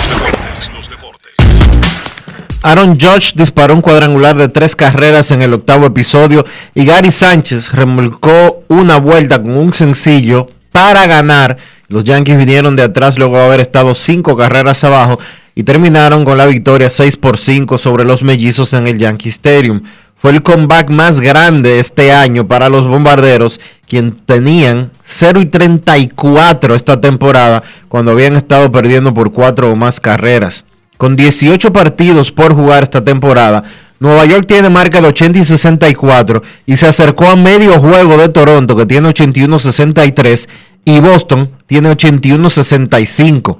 Aaron 2.64 2.98
Judge 2.98 3.32
disparó 3.34 3.74
un 3.74 3.82
cuadrangular 3.82 4.36
de 4.36 4.48
tres 4.48 4.76
carreras 4.76 5.32
en 5.32 5.42
el 5.42 5.52
octavo 5.52 5.86
episodio 5.86 6.44
y 6.74 6.84
Gary 6.84 7.10
Sánchez 7.10 7.72
remolcó 7.72 8.62
una 8.68 8.98
vuelta 8.98 9.42
con 9.42 9.56
un 9.56 9.74
sencillo 9.74 10.48
para 10.70 11.06
ganar. 11.06 11.58
Los 11.92 12.04
Yankees 12.04 12.38
vinieron 12.38 12.74
de 12.74 12.84
atrás 12.84 13.18
luego 13.18 13.36
de 13.36 13.44
haber 13.44 13.60
estado 13.60 13.94
cinco 13.94 14.34
carreras 14.34 14.82
abajo 14.82 15.18
y 15.54 15.64
terminaron 15.64 16.24
con 16.24 16.38
la 16.38 16.46
victoria 16.46 16.88
6 16.88 17.18
por 17.18 17.36
5 17.36 17.76
sobre 17.76 18.04
los 18.04 18.22
mellizos 18.22 18.72
en 18.72 18.86
el 18.86 18.96
Yankee 18.96 19.28
Stadium. 19.28 19.82
Fue 20.16 20.30
el 20.30 20.42
comeback 20.42 20.88
más 20.88 21.20
grande 21.20 21.80
este 21.80 22.10
año 22.10 22.48
para 22.48 22.70
los 22.70 22.86
bombarderos, 22.86 23.60
quien 23.86 24.12
tenían 24.12 24.90
0 25.02 25.42
y 25.42 25.46
34 25.46 26.74
esta 26.74 26.98
temporada 26.98 27.62
cuando 27.90 28.12
habían 28.12 28.36
estado 28.36 28.72
perdiendo 28.72 29.12
por 29.12 29.30
4 29.30 29.70
o 29.70 29.76
más 29.76 30.00
carreras. 30.00 30.64
Con 30.96 31.14
18 31.14 31.74
partidos 31.74 32.32
por 32.32 32.54
jugar 32.54 32.84
esta 32.84 33.04
temporada, 33.04 33.64
Nueva 34.00 34.24
York 34.24 34.46
tiene 34.48 34.70
marca 34.70 35.02
de 35.02 35.08
80 35.08 35.40
y 35.40 35.44
64 35.44 36.42
y 36.64 36.74
se 36.74 36.86
acercó 36.86 37.28
a 37.28 37.36
medio 37.36 37.78
juego 37.78 38.16
de 38.16 38.30
Toronto 38.30 38.74
que 38.76 38.86
tiene 38.86 39.10
81-63 39.10 40.48
y 40.84 41.00
Boston 41.00 41.50
tiene 41.72 41.90
81-65. 41.90 43.58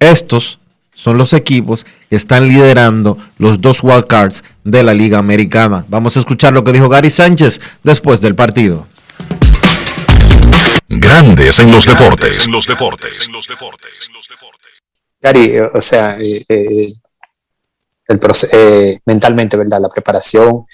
Estos 0.00 0.58
son 0.92 1.16
los 1.16 1.32
equipos 1.32 1.86
que 2.10 2.16
están 2.16 2.46
liderando 2.46 3.16
los 3.38 3.58
dos 3.58 3.82
wildcards 3.82 4.44
de 4.64 4.82
la 4.82 4.92
Liga 4.92 5.16
Americana. 5.16 5.82
Vamos 5.88 6.14
a 6.18 6.20
escuchar 6.20 6.52
lo 6.52 6.62
que 6.62 6.72
dijo 6.72 6.90
Gary 6.90 7.08
Sánchez 7.08 7.58
después 7.82 8.20
del 8.20 8.34
partido. 8.34 8.86
Grandes 10.90 11.58
en 11.60 11.70
los 11.70 11.86
deportes. 11.86 12.44
En 12.44 12.52
los 12.52 12.66
deportes. 12.66 13.26
En 13.26 13.32
los 13.32 13.48
deportes. 13.48 14.10
Gary, 15.18 15.58
o 15.58 15.80
sea, 15.80 16.18
eh, 16.20 16.44
eh, 16.50 16.88
el 18.08 18.20
eh, 18.52 18.98
mentalmente, 19.06 19.56
¿verdad? 19.56 19.80
La 19.80 19.88
preparación 19.88 20.66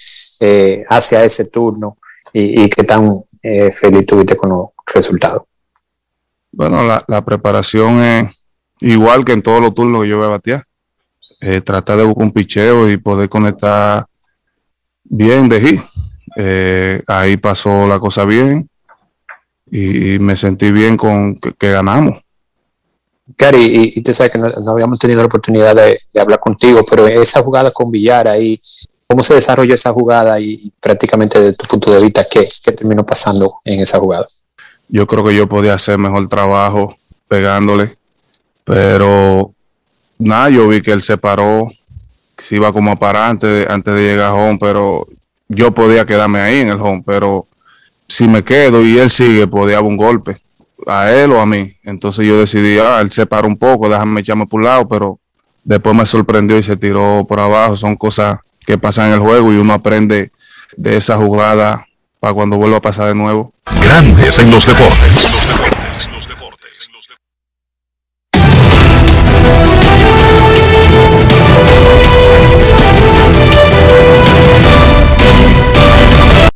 hacia 0.89 1.23
ese 1.23 1.45
turno 1.45 1.99
y, 2.33 2.65
y 2.65 2.69
qué 2.69 2.83
tan 2.83 3.23
feliz 3.71 4.05
tuviste 4.05 4.35
con 4.35 4.49
los 4.49 4.67
resultados. 4.93 5.43
Bueno, 6.55 6.83
la, 6.87 7.03
la 7.07 7.23
preparación 7.23 8.01
es 8.01 8.33
igual 8.79 9.25
que 9.25 9.33
en 9.33 9.41
todos 9.41 9.61
los 9.61 9.73
turnos 9.73 10.03
que 10.03 10.09
yo 10.09 10.17
voy 10.17 10.27
a 10.27 10.29
batear. 10.29 10.63
Eh, 11.41 11.59
tratar 11.59 11.97
de 11.97 12.05
buscar 12.05 12.23
un 12.23 12.31
picheo 12.31 12.89
y 12.89 12.97
poder 12.97 13.27
conectar 13.27 14.05
bien 15.03 15.49
de. 15.49 15.81
Eh, 16.37 17.03
ahí 17.07 17.37
pasó 17.37 17.87
la 17.87 17.99
cosa 17.99 18.25
bien 18.25 18.69
y 19.69 20.17
me 20.19 20.37
sentí 20.37 20.71
bien 20.71 20.95
con 20.95 21.35
que, 21.35 21.71
ganamos. 21.71 22.21
Gary, 23.37 23.93
y, 23.95 24.01
tú 24.01 24.13
sabes 24.13 24.31
que 24.31 24.37
no, 24.37 24.47
habíamos 24.69 24.99
tenido 24.99 25.19
la 25.19 25.25
oportunidad 25.25 25.75
de, 25.75 25.99
hablar 26.19 26.39
contigo, 26.39 26.81
pero 26.89 27.07
esa 27.07 27.41
jugada 27.41 27.71
con 27.71 27.91
Villar 27.91 28.27
ahí, 28.27 28.59
¿cómo 29.07 29.23
se 29.23 29.33
desarrolló 29.33 29.75
esa 29.75 29.91
jugada 29.91 30.39
y, 30.39 30.71
prácticamente 30.79 31.39
desde 31.39 31.57
tu 31.57 31.67
punto 31.67 31.91
de 31.91 32.03
vista, 32.03 32.25
¿qué, 32.29 32.45
¿qué 32.63 32.71
terminó 32.71 33.05
pasando 33.05 33.59
en 33.65 33.81
esa 33.81 33.99
jugada? 33.99 34.27
Yo 34.87 35.07
creo 35.07 35.23
que 35.23 35.35
yo 35.35 35.47
podía 35.47 35.73
hacer 35.73 35.97
mejor 35.97 36.27
trabajo 36.27 36.95
pegándole 37.27 37.97
pero 38.65 39.53
nada, 40.17 40.49
yo 40.49 40.67
vi 40.67 40.81
que 40.81 40.91
él 40.91 41.01
se 41.01 41.17
paró, 41.17 41.71
que 42.35 42.43
se 42.43 42.55
iba 42.55 42.73
como 42.73 42.91
a 42.91 42.95
parar 42.95 43.29
antes 43.29 43.49
de, 43.49 43.67
antes 43.71 43.93
de 43.93 44.01
llegar 44.01 44.31
a 44.31 44.33
home, 44.33 44.57
pero 44.59 45.07
yo 45.47 45.71
podía 45.71 46.05
quedarme 46.05 46.39
ahí 46.39 46.61
en 46.61 46.69
el 46.69 46.81
home, 46.81 47.03
pero 47.05 47.47
si 48.07 48.27
me 48.27 48.43
quedo 48.43 48.83
y 48.83 48.97
él 48.97 49.09
sigue, 49.09 49.47
podía 49.47 49.81
un 49.81 49.95
golpe 49.95 50.37
a 50.87 51.11
él 51.11 51.31
o 51.31 51.39
a 51.39 51.45
mí. 51.45 51.75
Entonces 51.83 52.27
yo 52.27 52.39
decidí, 52.39 52.79
ah, 52.79 53.01
él 53.01 53.11
se 53.11 53.27
paró 53.27 53.47
un 53.47 53.57
poco, 53.57 53.87
déjame 53.87 54.21
echarme 54.21 54.47
por 54.47 54.59
un 54.59 54.65
lado, 54.65 54.87
pero 54.87 55.19
después 55.63 55.95
me 55.95 56.05
sorprendió 56.07 56.57
y 56.57 56.63
se 56.63 56.75
tiró 56.75 57.23
por 57.29 57.39
abajo. 57.39 57.77
Son 57.77 57.95
cosas 57.95 58.39
que 58.65 58.79
pasan 58.79 59.07
en 59.07 59.13
el 59.13 59.19
juego 59.19 59.53
y 59.53 59.57
uno 59.57 59.73
aprende 59.73 60.31
de 60.75 60.97
esa 60.97 61.17
jugada 61.17 61.85
para 62.25 62.33
cuando 62.33 62.57
vuelva 62.57 62.77
a 62.77 62.81
pasar 62.81 63.09
de 63.09 63.13
nuevo. 63.13 63.53
Grandes 63.83 64.39
en 64.39 64.49
los 64.49 64.65
deportes. 64.65 65.37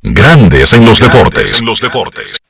Grandes 0.02 0.74
en 0.74 0.86
los 0.86 1.00
deportes. 1.00 1.60
En 1.60 1.66
los 1.68 1.80
deportes. 1.80 2.42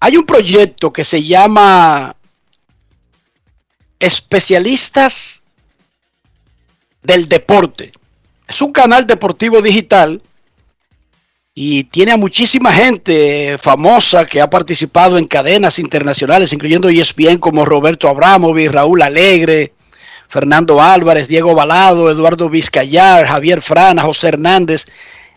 Hay 0.00 0.16
un 0.16 0.24
proyecto 0.24 0.90
que 0.90 1.04
se 1.04 1.22
llama 1.22 2.16
Especialistas 3.98 5.42
del 7.02 7.28
Deporte. 7.28 7.92
Es 8.48 8.62
un 8.62 8.72
canal 8.72 9.06
deportivo 9.06 9.60
digital 9.60 10.22
y 11.62 11.84
tiene 11.84 12.12
a 12.12 12.16
muchísima 12.16 12.72
gente 12.72 13.58
famosa 13.58 14.24
que 14.24 14.40
ha 14.40 14.48
participado 14.48 15.18
en 15.18 15.26
cadenas 15.26 15.78
internacionales, 15.78 16.54
incluyendo 16.54 16.88
ESPN 16.88 17.36
como 17.36 17.66
Roberto 17.66 18.08
Abramovich, 18.08 18.70
Raúl 18.70 19.02
Alegre, 19.02 19.74
Fernando 20.26 20.80
Álvarez, 20.80 21.28
Diego 21.28 21.54
Balado, 21.54 22.10
Eduardo 22.10 22.48
Vizcayar, 22.48 23.26
Javier 23.26 23.60
Frana, 23.60 24.04
José 24.04 24.28
Hernández, 24.28 24.86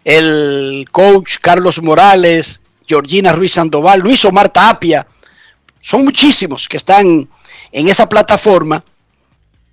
el 0.05 0.87
coach 0.93 1.39
Carlos 1.41 1.83
Morales, 1.83 2.61
Georgina 2.87 3.33
Ruiz 3.33 3.51
Sandoval, 3.51 3.99
Luis 3.99 4.23
Omar 4.23 4.47
Tapia. 4.47 5.05
Son 5.81 6.05
muchísimos 6.05 6.69
que 6.69 6.77
están 6.77 7.27
en 7.69 7.87
esa 7.89 8.07
plataforma. 8.07 8.81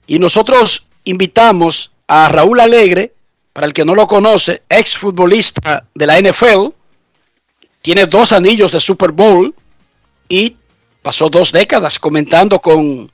Y 0.09 0.19
nosotros 0.19 0.89
invitamos 1.05 1.93
a 2.09 2.29
Raúl 2.29 2.59
Alegre, 2.59 3.13
para 3.53 3.67
el 3.67 3.73
que 3.73 3.85
no 3.85 3.95
lo 3.95 4.07
conoce, 4.07 4.63
ex 4.69 4.97
futbolista 4.97 5.85
de 5.95 6.07
la 6.07 6.21
NFL, 6.21 6.69
tiene 7.83 8.07
dos 8.07 8.33
anillos 8.33 8.73
de 8.73 8.81
Super 8.81 9.13
Bowl 9.13 9.55
y 10.29 10.57
pasó 11.03 11.29
dos 11.29 11.51
décadas 11.51 11.99
comentando 11.99 12.61
con, 12.61 13.11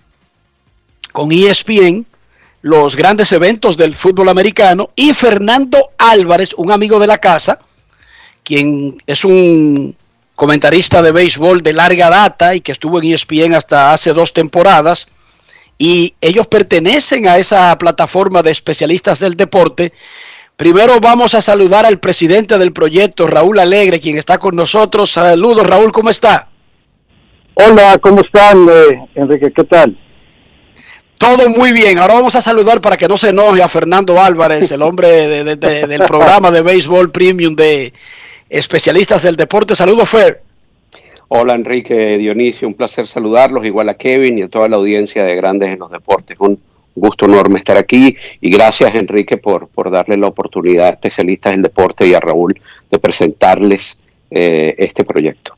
con 1.13 1.33
ESPN 1.33 2.05
los 2.63 2.97
grandes 2.97 3.31
eventos 3.31 3.77
del 3.77 3.95
fútbol 3.95 4.29
americano 4.29 4.91
y 4.97 5.15
Fernando 5.15 5.91
Álvarez, 5.97 6.53
un 6.57 6.73
amigo 6.73 6.99
de 6.99 7.07
la 7.07 7.19
casa, 7.19 7.61
quien 8.43 9.01
es 9.07 9.25
un 9.25 9.97
comentarista 10.35 11.01
de 11.01 11.13
béisbol 11.13 11.63
de 11.63 11.73
larga 11.73 12.11
data 12.11 12.55
y 12.55 12.61
que 12.61 12.73
estuvo 12.73 12.99
en 12.99 13.13
ESPN 13.13 13.55
hasta 13.55 13.93
hace 13.93 14.13
dos 14.13 14.33
temporadas, 14.33 15.09
y 15.79 16.15
ellos 16.21 16.47
pertenecen 16.47 17.29
a 17.29 17.37
esa 17.37 17.77
plataforma 17.79 18.43
de 18.43 18.51
especialistas 18.51 19.19
del 19.19 19.35
deporte. 19.35 19.93
Primero 20.57 21.01
vamos 21.01 21.35
a 21.35 21.43
saludar 21.43 21.85
al 21.85 21.99
presidente 21.99 22.57
del 22.57 22.73
proyecto, 22.73 23.27
Raúl 23.27 23.59
Alegre, 23.59 24.01
quien 24.01 24.17
está 24.17 24.39
con 24.39 24.57
nosotros. 24.57 25.11
Saludos, 25.11 25.67
Raúl, 25.67 25.93
¿cómo 25.93 26.09
está? 26.09 26.49
Hola, 27.55 27.99
¿cómo 28.03 28.23
están, 28.23 28.67
eh, 28.69 29.09
Enrique? 29.15 29.53
¿Qué 29.55 29.65
tal? 29.65 29.99
Todo 31.19 31.49
muy 31.49 31.73
bien. 31.73 31.99
Ahora 31.99 32.15
vamos 32.15 32.37
a 32.37 32.41
saludar 32.41 32.81
para 32.81 32.97
que 32.97 33.09
no 33.09 33.17
se 33.17 33.31
enoje 33.31 33.63
a 33.63 33.69
Fernando 33.69 34.21
Álvarez, 34.21 34.71
el 34.71 34.83
hombre 34.83 35.45
del 35.45 36.01
programa 36.07 36.51
de 36.51 36.63
béisbol 36.63 37.11
premium 37.11 37.55
de 37.55 37.93
especialistas 38.49 39.23
del 39.23 39.37
deporte. 39.37 39.75
Saludos, 39.75 40.09
Fer. 40.09 40.43
Hola 41.29 41.55
Enrique 41.55 42.19
Dionisio, 42.19 42.69
un 42.69 42.75
placer 42.75 43.09
saludarlos, 43.09 43.65
igual 43.67 43.89
a 43.89 43.95
Kevin 43.95 44.39
y 44.39 44.43
a 44.43 44.49
toda 44.49 44.69
la 44.69 44.77
audiencia 44.77 45.25
de 45.25 45.35
Grandes 45.35 45.71
en 45.71 45.81
los 45.81 45.91
Deportes. 45.91 46.37
Un 46.39 46.61
gusto 46.95 47.27
enorme 47.27 47.59
estar 47.59 47.77
aquí 47.77 48.17
y 48.41 48.51
gracias 48.51 48.95
Enrique 48.95 49.37
por, 49.37 49.69
por 49.69 49.91
darle 49.91 50.17
la 50.17 50.29
oportunidad 50.29 50.87
a 50.87 50.91
especialistas 50.91 51.53
del 51.53 51.63
deporte 51.63 52.07
y 52.07 52.15
a 52.15 52.21
Raúl 52.21 52.59
de 52.91 52.99
presentarles 52.99 53.97
eh, 54.31 54.75
este 54.79 55.05
proyecto. 55.05 55.57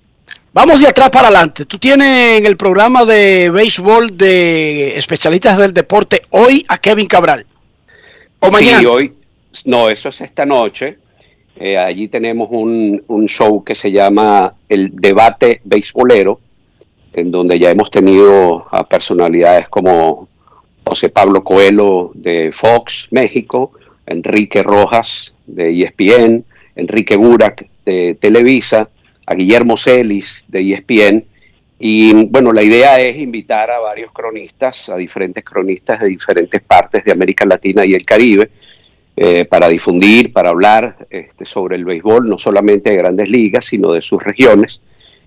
Vamos 0.53 0.81
de 0.81 0.89
atrás 0.89 1.11
para 1.11 1.29
adelante. 1.29 1.67
Tú 1.67 1.79
tienes 1.79 2.39
en 2.39 2.47
el 2.47 2.57
programa 2.57 3.05
de 3.05 3.51
béisbol 3.51 4.17
de 4.17 4.97
especialistas 4.97 5.59
del 5.59 5.75
deporte 5.75 6.23
hoy 6.31 6.65
a 6.69 6.79
Kevin 6.79 7.07
Cabral. 7.07 7.47
¿O 8.41 8.51
mañana? 8.51 8.81
Sí, 8.81 8.87
hoy. 8.87 9.13
No, 9.67 9.89
eso 9.91 10.09
es 10.09 10.21
esta 10.21 10.47
noche. 10.47 10.97
Eh, 11.61 11.77
allí 11.77 12.07
tenemos 12.07 12.49
un, 12.53 13.27
show 13.27 13.65
que 13.65 13.75
se 13.75 13.91
llama 13.91 14.55
El 14.69 14.95
Debate 14.95 15.61
Beisbolero, 15.65 16.41
en 17.13 17.33
donde 17.33 17.59
ya 17.59 17.71
hemos 17.71 17.91
tenido 17.91 18.67
a 18.71 18.87
personalidades 18.87 19.69
como 19.69 20.29
José 20.85 21.09
Pablo 21.09 21.43
Coelho 21.43 22.13
de 22.15 22.53
Fox 22.55 23.09
México, 23.11 23.73
Enrique 24.07 24.63
Rojas 24.63 25.33
de 25.47 25.83
ESPN, 25.83 26.45
Enrique 26.77 27.17
Burak 27.17 27.67
de 27.85 28.17
Televisa, 28.21 28.89
a 29.27 29.35
Guillermo 29.35 29.77
Celis 29.77 30.45
de 30.47 30.61
ESPN. 30.61 31.25
Y 31.81 32.27
bueno, 32.27 32.53
la 32.53 32.63
idea 32.63 33.01
es 33.01 33.17
invitar 33.17 33.73
a 33.73 33.81
varios 33.81 34.13
cronistas, 34.13 34.89
a 34.89 34.97
diferentes 34.97 35.45
cronistas 35.45 36.01
de 36.01 36.09
diferentes 36.09 36.63
partes 36.63 37.05
de 37.05 37.11
América 37.11 37.45
Latina 37.45 37.85
y 37.85 37.95
el 37.95 38.05
Caribe, 38.05 38.49
eh, 39.21 39.45
para 39.47 39.69
difundir, 39.69 40.33
para 40.33 40.51
hablar 40.51 41.09
este, 41.11 41.45
sobre 41.45 41.75
el 41.75 41.85
béisbol, 41.85 42.29
no 42.29 42.39
solamente 42.39 42.91
de 42.91 42.99
grandes 42.99 43.29
ligas, 43.29 43.65
sino 43.65 43.93
de 43.93 44.01
sus 44.01 44.23
regiones. 44.23 44.81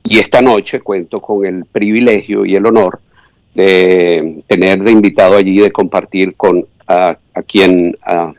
Y 0.05 0.19
esta 0.19 0.41
noche 0.41 0.79
cuento 0.79 1.21
con 1.21 1.45
el 1.45 1.65
privilegio 1.65 2.45
y 2.45 2.55
el 2.55 2.65
honor 2.65 3.01
de 3.53 4.43
tener 4.47 4.81
de 4.81 4.91
invitado 4.91 5.35
allí, 5.35 5.59
de 5.59 5.73
compartir 5.73 6.35
con 6.35 6.65
a, 6.87 7.17
quien, 7.45 7.97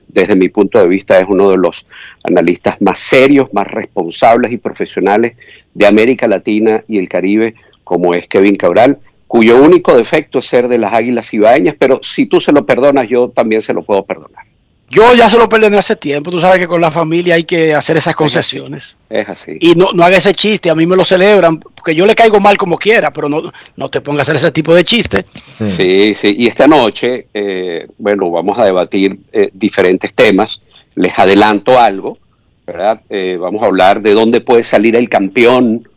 desde 0.09 0.37
mi 0.37 0.49
punto 0.49 0.79
de 0.79 0.89
vista, 0.89 1.19
es 1.19 1.27
uno 1.29 1.51
de 1.51 1.59
los 1.59 1.87
analistas 2.25 2.81
más 2.81 2.99
serios, 2.99 3.53
más 3.53 3.67
responsables 3.67 4.53
y 4.53 4.57
profesionales 4.57 5.37
de 5.75 5.87
América 5.87 6.27
Latina 6.27 6.83
y 6.89 6.97
el 6.97 7.11
Caribe, 7.11 7.57
como 7.85 8.15
es 8.15 8.27
Kevin 8.27 8.57
Cabral, 8.57 9.01
cuyo 9.27 9.63
único 9.63 9.95
defecto 9.95 10.39
es 10.39 10.47
ser 10.47 10.69
de 10.69 10.79
las 10.79 10.95
Águilas 10.95 11.33
Ibaeñas, 11.35 11.75
pero 11.79 12.01
si 12.03 12.25
tú 12.25 12.41
se 12.41 12.53
lo 12.53 12.65
perdonas, 12.65 13.07
yo 13.07 13.29
también 13.29 13.61
se 13.61 13.75
lo 13.75 13.83
puedo 13.83 14.03
perdonar. 14.07 14.52
Yo 14.95 15.15
ya 15.15 15.27
se 15.27 15.39
lo 15.39 15.49
perdoné 15.49 15.79
hace 15.79 15.97
tiempo, 15.97 16.31
tú 16.31 16.39
sabes 16.39 16.59
que 16.59 16.67
con 16.67 16.79
la 16.79 16.91
familia 16.91 17.37
hay 17.37 17.45
que 17.45 17.73
hacer 17.73 17.97
esas 17.97 18.15
concesiones. 18.15 18.99
Es 19.09 19.27
así. 19.27 19.57
Y 19.59 19.75
no, 19.75 19.89
no 19.95 20.05
haga 20.05 20.19
ese 20.19 20.35
chiste, 20.35 20.69
a 20.69 20.75
mí 20.75 20.85
me 20.85 20.97
lo 20.97 21.03
celebran, 21.03 21.59
porque 21.59 21.95
yo 21.95 22.05
le 22.05 22.15
caigo 22.15 22.41
mal 22.41 22.59
como 22.59 22.77
quiera, 22.77 23.11
pero 23.11 23.27
no, 23.27 23.51
no 23.75 23.89
te 23.89 24.03
pongas 24.03 24.21
a 24.21 24.23
hacer 24.33 24.37
ese 24.37 24.51
tipo 24.51 24.75
de 24.75 24.85
chiste. 24.85 25.25
Sí, 25.59 26.15
sí, 26.15 26.37
y 26.39 26.47
esta 26.47 26.67
noche, 26.67 27.29
eh, 27.33 27.87
bueno, 27.97 28.31
vamos 28.31 28.59
a 28.59 28.67
debatir 28.67 29.19
eh, 29.33 29.49
diferentes 29.55 30.13
temas. 30.13 30.61
Les 30.95 31.19
adelanto 31.19 31.81
algo, 31.81 32.19
¿verdad? 32.67 33.01
Eh, 33.09 33.39
vamos 33.41 33.63
a 33.63 33.67
hablar 33.67 34.03
de 34.03 34.13
dónde 34.13 34.43
puede 34.43 34.63
salir 34.63 34.95
el 34.95 35.09
campeón 35.09 35.89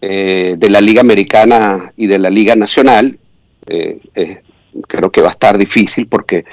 de 0.00 0.68
la 0.70 0.80
Liga 0.80 1.02
Americana 1.02 1.92
y 1.94 2.06
de 2.06 2.18
la 2.18 2.30
Liga 2.30 2.56
Nacional. 2.56 3.18
creo 4.88 5.10
que 5.10 5.20
va 5.20 5.28
a 5.28 5.32
estar 5.32 5.58
difícil 5.58 6.06
porque 6.06 6.46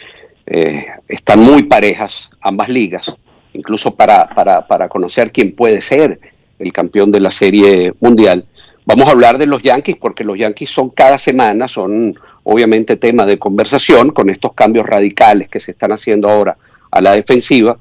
eh, 0.47 0.85
están 1.09 1.41
muy 1.41 1.63
parejas 1.63 2.29
ambas 2.39 2.69
ligas, 2.69 3.13
incluso 3.53 3.93
para, 3.93 4.29
para, 4.29 4.87
conocer 4.87 5.31
quién 5.33 5.53
puede 5.53 5.81
ser 5.81 6.19
el 6.57 6.71
campeón 6.71 7.11
de 7.11 7.19
la 7.19 7.31
Serie 7.31 7.93
Mundial. 7.99 8.45
Vamos 8.85 9.07
a 9.07 9.11
hablar 9.11 9.37
de 9.37 9.45
los 9.45 9.61
Yankees 9.61 9.97
porque 9.97 10.23
los 10.23 10.37
Yankees 10.37 10.69
son 10.69 10.89
cada 10.89 11.19
semana, 11.19 11.67
son 11.67 12.17
obviamente 12.43 12.95
tema 12.95 13.25
de 13.25 13.37
conversación 13.37 14.11
con 14.11 14.29
estos 14.29 14.53
cambios 14.53 14.85
radicales 14.85 15.49
que 15.49 15.59
se 15.59 15.71
están 15.71 15.91
haciendo 15.91 16.29
ahora 16.29 16.55
a 16.91 17.01
la 17.01 17.11
defensiva. 17.11 17.77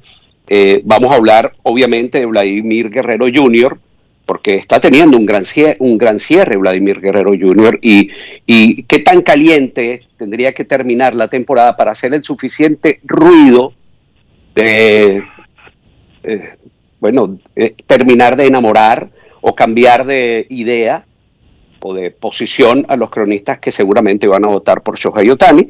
Eh, 0.48 0.80
vamos 0.84 1.12
a 1.12 1.16
hablar 1.16 1.52
obviamente 1.62 2.18
de 2.18 2.26
Vladimir 2.26 2.90
Guerrero 2.90 3.26
Jr., 3.32 3.78
porque 4.26 4.56
está 4.56 4.80
teniendo 4.80 5.16
un 5.16 5.24
gran 5.24 5.44
cierre, 5.44 5.76
un 5.78 5.96
gran 5.96 6.18
cierre 6.18 6.56
Vladimir 6.56 7.00
Guerrero 7.00 7.30
Jr. 7.30 7.78
Y, 7.80 8.82
qué 8.82 8.98
tan 8.98 9.22
caliente 9.22 10.02
tendría 10.18 10.52
que 10.52 10.64
terminar 10.64 11.14
la 11.14 11.28
temporada 11.28 11.76
para 11.76 11.92
hacer 11.92 12.12
el 12.12 12.24
suficiente 12.24 13.00
ruido 13.04 13.72
de, 14.54 15.22
eh, 16.24 16.54
bueno, 16.98 17.38
terminar 17.86 18.36
de 18.36 18.46
enamorar 18.46 19.08
o 19.40 19.54
cambiar 19.54 20.04
de 20.04 20.46
idea 20.50 21.04
o 21.82 21.94
de 21.94 22.10
posición 22.10 22.84
a 22.88 22.96
los 22.96 23.10
cronistas 23.10 23.60
que 23.60 23.70
seguramente 23.70 24.26
van 24.26 24.44
a 24.44 24.48
votar 24.48 24.82
por 24.82 24.98
Shohei 24.98 25.30
Otani. 25.30 25.68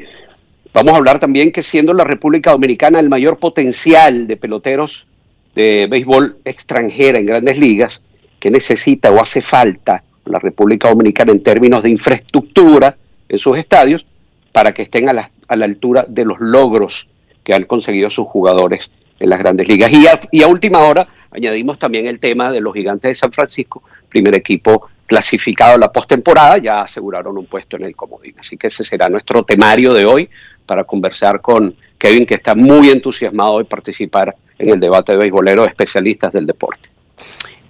Vamos 0.73 0.95
a 0.95 0.97
hablar 0.97 1.19
también 1.19 1.53
que 1.53 1.63
siendo 1.63 1.93
la 1.93 2.05
República 2.05 2.53
Dominicana 2.53 3.01
el 3.01 3.11
mayor 3.11 3.39
potencial 3.39 4.27
de 4.27 4.37
peloteros 4.37 5.07
de 5.55 5.87
béisbol 5.89 6.39
extranjera 6.45 7.19
en 7.19 7.27
grandes 7.27 7.59
ligas, 7.59 8.03
que 8.47 8.53
necesita 8.53 9.11
o 9.11 9.21
hace 9.21 9.43
falta 9.43 10.05
la 10.25 10.39
República 10.39 10.89
Dominicana 10.89 11.33
en 11.33 11.43
términos 11.43 11.83
de 11.83 11.91
infraestructura 11.91 12.97
en 13.29 13.39
sus 13.41 13.59
estadios 13.59 14.07
para 14.53 14.73
que 14.73 14.83
estén 14.83 15.09
a 15.09 15.13
la, 15.13 15.29
a 15.49 15.57
la 15.57 15.65
altura 15.65 16.07
de 16.09 16.25
los 16.25 16.39
logros 16.39 17.09
que 17.43 17.55
han 17.55 17.65
conseguido 17.65 18.09
sus 18.09 18.29
jugadores 18.29 18.89
en 19.19 19.31
las 19.31 19.41
grandes 19.41 19.67
ligas. 19.67 19.91
Y 20.31 20.43
a, 20.45 20.47
última 20.47 20.79
hora 20.79 21.09
añadimos 21.33 21.77
también 21.77 22.07
el 22.07 22.21
tema 22.21 22.53
de 22.53 22.61
los 22.61 22.73
gigantes 22.73 23.09
de 23.09 23.15
San 23.17 23.33
Francisco, 23.33 23.83
primer 24.09 24.37
equipo 24.37 24.91
clasificado 25.07 25.75
a 25.75 25.79
la 25.79 25.91
postemporada, 25.91 26.59
ya 26.59 26.83
aseguraron 26.83 27.37
un 27.37 27.47
puesto 27.47 27.77
en 27.77 27.83
el 27.83 27.97
comodín. 27.97 28.37
Así 28.39 28.57
que 28.57 28.69
ese 28.69 28.85
será 28.85 29.09
nuestro 29.09 29.43
temario 29.43 29.93
de 29.93 30.07
hoy 30.07 30.31
para 30.65 30.85
conversar 30.85 31.41
con 31.41 31.75
Kevin, 31.99 32.25
que 32.25 32.35
está 32.35 32.55
muy 32.55 32.91
entusiasmado 32.91 33.59
de 33.59 33.65
participar 33.65 34.37
en 34.57 34.69
el 34.69 34.79
debate 34.79 35.11
de 35.11 35.19
beisbolero 35.19 35.63
de 35.63 35.69
especialistas 35.69 36.33
del 36.33 36.47
deporte. 36.47 36.91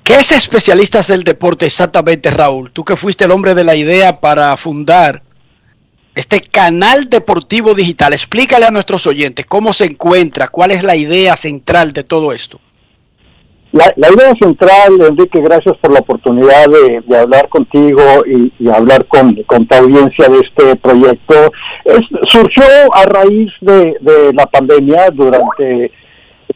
¿Qué 0.07 0.15
es 0.15 0.31
especialistas 0.31 1.09
del 1.09 1.25
deporte 1.25 1.67
exactamente, 1.67 2.31
Raúl? 2.31 2.71
Tú 2.71 2.85
que 2.85 2.95
fuiste 2.95 3.25
el 3.25 3.33
hombre 3.33 3.57
de 3.57 3.65
la 3.65 3.75
idea 3.75 4.21
para 4.21 4.57
fundar 4.57 5.21
este 6.15 6.43
canal 6.43 7.11
deportivo 7.11 7.75
digital. 7.75 8.13
Explícale 8.13 8.67
a 8.67 8.71
nuestros 8.71 9.05
oyentes 9.09 9.45
cómo 9.47 9.73
se 9.73 9.87
encuentra, 9.87 10.47
cuál 10.47 10.71
es 10.71 10.85
la 10.85 10.95
idea 10.95 11.37
central 11.37 11.93
de 11.93 12.05
todo 12.05 12.33
esto. 12.33 12.61
La, 13.73 13.93
idea 13.97 14.33
central, 14.41 14.93
Enrique, 15.01 15.41
gracias 15.41 15.77
por 15.79 15.93
la 15.93 15.99
oportunidad 15.99 16.67
de, 16.69 17.19
hablar 17.19 17.49
contigo 17.49 18.01
y, 18.25 18.69
hablar 18.69 19.07
con, 19.07 19.35
con, 19.43 19.67
tu 19.67 19.75
audiencia 19.75 20.29
de 20.29 20.39
este 20.39 20.77
proyecto. 20.77 21.53
surgió 22.29 22.65
a 22.95 23.07
raíz 23.07 23.51
de, 23.61 23.97
de 24.01 24.33
la 24.35 24.47
pandemia 24.47 25.11
durante 25.11 25.91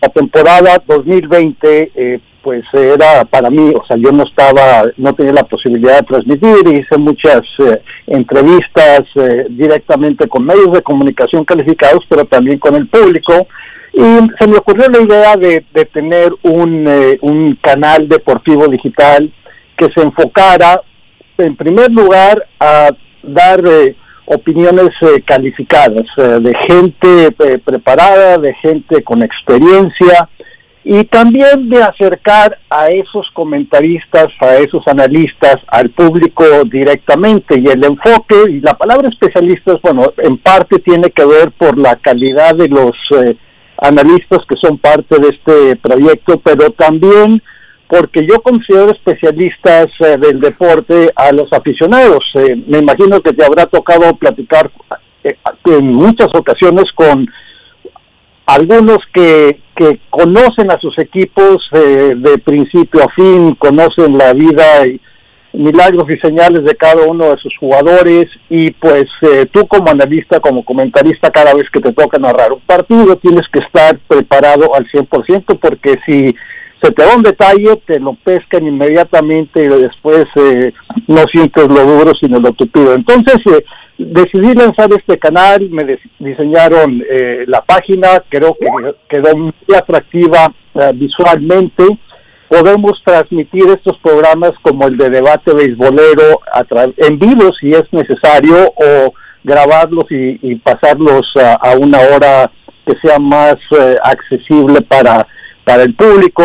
la 0.01 0.09
temporada 0.09 0.83
2020 0.87 1.93
eh, 1.95 2.21
pues 2.43 2.65
era 2.73 3.25
para 3.27 3.51
mí, 3.51 3.71
o 3.75 3.87
sea, 3.87 3.99
yo 3.99 4.13
no 4.13 4.25
estaba, 4.25 4.85
no 4.97 5.13
tenía 5.13 5.35
la 5.35 5.45
posibilidad 5.45 5.99
de 5.99 6.07
transmitir, 6.07 6.69
hice 6.69 6.97
muchas 6.97 7.43
eh, 7.59 7.83
entrevistas 8.07 9.03
eh, 9.17 9.47
directamente 9.51 10.27
con 10.27 10.47
medios 10.47 10.73
de 10.73 10.81
comunicación 10.81 11.45
calificados, 11.45 12.03
pero 12.09 12.25
también 12.25 12.59
con 12.59 12.75
el 12.77 12.89
público, 12.89 13.47
y 13.93 14.01
se 14.39 14.47
me 14.47 14.57
ocurrió 14.57 14.89
la 14.89 15.01
idea 15.01 15.37
de, 15.37 15.67
de 15.75 15.85
tener 15.85 16.33
un, 16.45 16.89
un 17.21 17.59
canal 17.61 18.09
deportivo 18.09 18.69
digital 18.69 19.31
que 19.77 19.89
se 19.95 20.01
enfocara, 20.01 20.81
en 21.37 21.57
primer 21.57 21.91
lugar, 21.91 22.47
a 22.59 22.91
dar 23.23 23.63
opiniones 24.33 24.91
calificadas 25.27 26.07
de 26.17 26.53
gente 26.69 27.33
preparada, 27.65 28.39
de 28.39 28.55
gente 28.63 29.03
con 29.03 29.23
experiencia, 29.23 30.29
y 30.83 31.05
también 31.05 31.69
de 31.69 31.83
acercar 31.83 32.57
a 32.71 32.89
esos 32.89 33.29
comentaristas, 33.35 34.29
a 34.41 34.57
esos 34.57 34.83
analistas, 34.87 35.57
al 35.67 35.91
público 35.91 36.45
directamente. 36.65 37.61
Y 37.61 37.67
el 37.67 37.85
enfoque, 37.85 38.37
y 38.49 38.61
la 38.61 38.75
palabra 38.75 39.09
especialistas, 39.09 39.77
bueno, 39.83 40.13
en 40.19 40.39
parte 40.39 40.79
tiene 40.79 41.11
que 41.11 41.25
ver 41.25 41.51
por 41.53 41.77
la 41.77 41.97
calidad 41.97 42.55
de 42.55 42.69
los 42.69 42.93
eh, 43.23 43.37
analistas 43.79 44.39
que 44.49 44.57
son 44.57 44.79
parte 44.79 45.17
de 45.19 45.29
este 45.29 45.77
proyecto, 45.77 46.41
pero 46.43 46.71
también 46.71 47.43
porque 47.91 48.25
yo 48.25 48.41
considero 48.41 48.93
especialistas 48.93 49.89
eh, 49.99 50.17
del 50.17 50.39
deporte 50.39 51.11
a 51.17 51.33
los 51.33 51.53
aficionados. 51.53 52.21
Eh, 52.35 52.55
me 52.69 52.79
imagino 52.79 53.21
que 53.21 53.33
te 53.33 53.45
habrá 53.45 53.67
tocado 53.67 54.15
platicar 54.15 54.71
en 55.67 55.87
muchas 55.93 56.29
ocasiones 56.33 56.85
con 56.95 57.27
algunos 58.47 58.99
que, 59.13 59.61
que 59.75 60.01
conocen 60.09 60.71
a 60.71 60.79
sus 60.79 60.97
equipos 60.99 61.69
eh, 61.73 62.15
de 62.17 62.39
principio 62.39 63.03
a 63.03 63.13
fin, 63.15 63.55
conocen 63.57 64.17
la 64.17 64.33
vida 64.35 64.87
y 64.87 65.01
milagros 65.53 66.05
y 66.09 66.19
señales 66.19 66.65
de 66.65 66.77
cada 66.77 67.05
uno 67.07 67.31
de 67.31 67.37
sus 67.39 67.57
jugadores 67.59 68.27
y 68.49 68.71
pues 68.71 69.07
eh, 69.23 69.47
tú 69.53 69.67
como 69.67 69.91
analista, 69.91 70.39
como 70.39 70.65
comentarista, 70.65 71.31
cada 71.31 71.55
vez 71.55 71.65
que 71.73 71.81
te 71.81 71.93
toca 71.93 72.19
narrar 72.19 72.53
un 72.53 72.61
partido 72.61 73.17
tienes 73.17 73.43
que 73.53 73.59
estar 73.61 73.99
preparado 74.07 74.75
al 74.75 74.87
100% 74.87 75.59
porque 75.61 75.97
si 76.07 76.35
se 76.83 76.91
te 76.93 77.05
da 77.05 77.17
un 77.17 77.23
detalle, 77.23 77.77
te 77.87 77.99
lo 78.01 78.15
pescan 78.15 78.67
inmediatamente 78.67 79.65
y 79.65 79.69
después 79.69 80.25
eh, 80.37 80.73
no 81.07 81.25
sientes 81.33 81.69
lo 81.69 81.85
duro 81.85 82.13
sino 82.21 82.39
lo 82.41 82.53
tupido. 82.53 82.95
Entonces, 82.95 83.39
eh, 83.53 83.65
decidí 84.01 84.55
lanzar 84.55 84.89
este 84.93 85.19
canal, 85.19 85.69
me 85.71 85.99
diseñaron 86.19 87.03
eh, 87.09 87.45
la 87.47 87.61
página, 87.61 88.23
creo 88.29 88.57
que 88.59 88.67
quedó 89.09 89.37
muy 89.37 89.53
atractiva 89.77 90.53
eh, 90.75 90.93
visualmente. 90.95 91.85
Podemos 92.49 93.01
transmitir 93.05 93.69
estos 93.69 93.97
programas 93.99 94.53
como 94.63 94.87
el 94.87 94.97
de 94.97 95.11
debate 95.11 95.55
beisbolero 95.55 96.41
en 96.97 97.19
vivo 97.19 97.51
si 97.61 97.69
es 97.69 97.85
necesario 97.93 98.73
o 98.75 99.13
grabarlos 99.45 100.07
y, 100.11 100.57
pasarlos 100.57 101.33
a, 101.37 101.77
una 101.79 101.99
hora 102.01 102.51
que 102.85 102.95
sea 103.03 103.19
más 103.21 103.55
eh, 103.79 103.95
accesible 104.03 104.81
para, 104.81 105.27
para 105.65 105.85
el 105.85 105.95
público. 105.95 106.43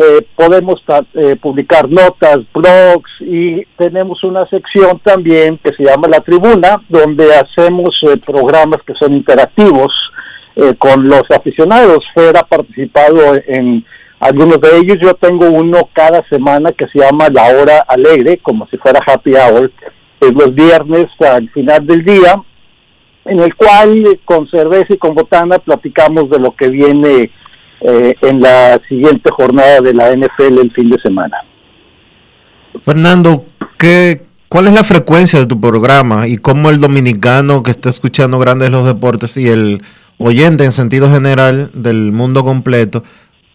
Eh, 0.00 0.24
podemos 0.36 0.80
eh, 1.14 1.34
publicar 1.42 1.90
notas, 1.90 2.38
blogs 2.54 3.10
y 3.18 3.64
tenemos 3.76 4.22
una 4.22 4.46
sección 4.46 5.00
también 5.02 5.58
que 5.58 5.72
se 5.74 5.82
llama 5.82 6.06
La 6.06 6.20
Tribuna, 6.20 6.80
donde 6.88 7.34
hacemos 7.34 7.98
eh, 8.02 8.16
programas 8.24 8.78
que 8.86 8.94
son 8.94 9.14
interactivos 9.14 9.92
con 10.78 11.08
los 11.08 11.22
aficionados. 11.30 12.04
Fer 12.14 12.34
participado 12.48 13.20
en 13.46 13.84
algunos 14.18 14.60
de 14.60 14.78
ellos. 14.78 14.98
Yo 15.00 15.14
tengo 15.14 15.46
uno 15.46 15.88
cada 15.92 16.24
semana 16.28 16.72
que 16.72 16.86
se 16.88 16.98
llama 16.98 17.28
La 17.32 17.46
Hora 17.56 17.84
Alegre, 17.86 18.38
como 18.38 18.66
si 18.68 18.76
fuera 18.76 19.00
Happy 19.06 19.34
Hour, 19.34 19.70
es 20.20 20.32
los 20.32 20.52
viernes 20.54 21.06
al 21.20 21.48
final 21.50 21.86
del 21.86 22.04
día, 22.04 22.42
en 23.24 23.38
el 23.38 23.54
cual 23.54 24.18
con 24.24 24.48
cerveza 24.48 24.94
y 24.94 24.98
con 24.98 25.14
botana 25.14 25.58
platicamos 25.60 26.28
de 26.28 26.40
lo 26.40 26.54
que 26.56 26.68
viene 26.68 27.30
eh, 27.80 28.14
en 28.22 28.40
la 28.40 28.80
siguiente 28.88 29.30
jornada 29.30 29.80
de 29.80 29.94
la 29.94 30.14
NFL 30.14 30.58
el 30.58 30.72
fin 30.72 30.90
de 30.90 31.00
semana. 31.00 31.36
Fernando, 32.82 33.44
¿qué, 33.78 34.22
¿cuál 34.48 34.66
es 34.68 34.74
la 34.74 34.84
frecuencia 34.84 35.38
de 35.38 35.46
tu 35.46 35.60
programa 35.60 36.26
y 36.26 36.38
cómo 36.38 36.70
el 36.70 36.80
dominicano 36.80 37.62
que 37.62 37.70
está 37.70 37.88
escuchando 37.90 38.38
Grandes 38.38 38.70
los 38.70 38.86
Deportes 38.86 39.36
y 39.36 39.48
el 39.48 39.82
oyente 40.18 40.64
en 40.64 40.72
sentido 40.72 41.10
general 41.10 41.70
del 41.72 42.12
mundo 42.12 42.44
completo 42.44 43.04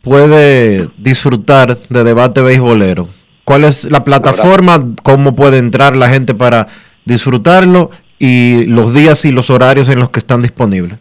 puede 0.02 0.90
disfrutar 0.98 1.80
de 1.90 2.04
debate 2.04 2.42
beisbolero? 2.42 3.08
¿Cuál 3.44 3.66
es 3.66 3.90
la 3.92 4.04
plataforma? 4.04 4.84
¿Cómo 5.04 5.36
puede 5.36 5.58
entrar 5.58 5.96
la 5.96 6.10
gente 6.10 6.34
para 6.34 6.68
disfrutarlo? 7.06 7.92
Y 8.20 8.66
los 8.66 8.94
días 8.94 9.26
y 9.26 9.32
los 9.32 9.50
horarios 9.50 9.90
en 9.90 10.00
los 10.00 10.10
que 10.10 10.20
están 10.20 10.42
disponibles. 10.42 10.98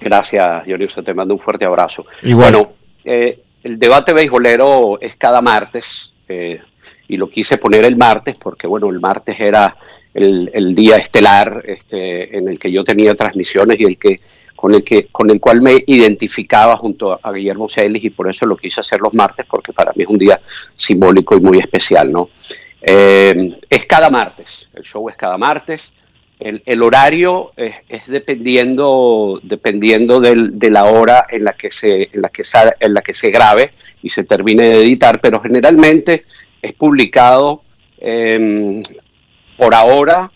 Gracias, 0.00 0.64
Dionisio, 0.64 1.02
te 1.02 1.14
mando 1.14 1.34
un 1.34 1.40
fuerte 1.40 1.64
abrazo. 1.64 2.06
Bueno, 2.22 2.72
eh, 3.04 3.40
el 3.62 3.78
debate 3.78 4.12
beisbolero 4.12 5.00
es 5.00 5.16
cada 5.16 5.40
martes, 5.40 6.12
eh, 6.28 6.60
y 7.08 7.16
lo 7.16 7.28
quise 7.28 7.58
poner 7.58 7.84
el 7.84 7.96
martes 7.96 8.36
porque, 8.36 8.66
bueno, 8.66 8.90
el 8.90 9.00
martes 9.00 9.38
era 9.40 9.76
el, 10.14 10.74
día 10.74 10.96
estelar 10.96 11.62
este, 11.66 12.36
en 12.36 12.48
el 12.48 12.58
que 12.58 12.70
yo 12.70 12.84
tenía 12.84 13.14
transmisiones 13.14 13.80
y 13.80 13.84
el 13.84 13.98
que 13.98 14.20
con 14.54 14.74
el 14.74 14.82
que 14.82 15.06
con 15.06 15.30
el 15.30 15.38
cual 15.38 15.62
me 15.62 15.84
identificaba 15.86 16.76
junto 16.76 17.18
a 17.22 17.32
Guillermo 17.32 17.68
Celis 17.68 18.02
y 18.02 18.10
por 18.10 18.28
eso 18.28 18.44
lo 18.44 18.56
quise 18.56 18.80
hacer 18.80 19.00
los 19.00 19.14
martes 19.14 19.46
porque 19.48 19.72
para 19.72 19.92
mí 19.94 20.02
es 20.02 20.08
un 20.08 20.18
día 20.18 20.40
simbólico 20.76 21.36
y 21.36 21.40
muy 21.40 21.58
especial, 21.58 22.10
¿no? 22.10 22.30
Eh, 22.80 23.56
es 23.70 23.84
cada 23.86 24.10
martes, 24.10 24.68
el 24.74 24.82
show 24.82 25.08
es 25.08 25.16
cada 25.16 25.38
martes. 25.38 25.92
El, 26.40 26.82
horario 26.84 27.52
es, 27.56 28.06
dependiendo, 28.06 29.40
dependiendo 29.42 30.20
de 30.20 30.70
la 30.70 30.84
hora 30.84 31.26
en 31.28 31.42
la, 31.42 31.54
que 31.54 31.72
se, 31.72 32.10
en, 32.12 32.22
la 32.22 32.28
que 32.28 32.42
en 32.78 32.94
la 32.94 33.00
que 33.00 33.12
se 33.12 33.30
grabe 33.30 33.72
y 34.02 34.08
se 34.08 34.22
termine 34.22 34.68
de 34.68 34.84
editar, 34.84 35.20
pero 35.20 35.40
generalmente 35.40 36.24
es 36.62 36.72
publicado 36.74 37.62
em, 37.98 38.82
por 39.56 39.74
ahora 39.74 40.30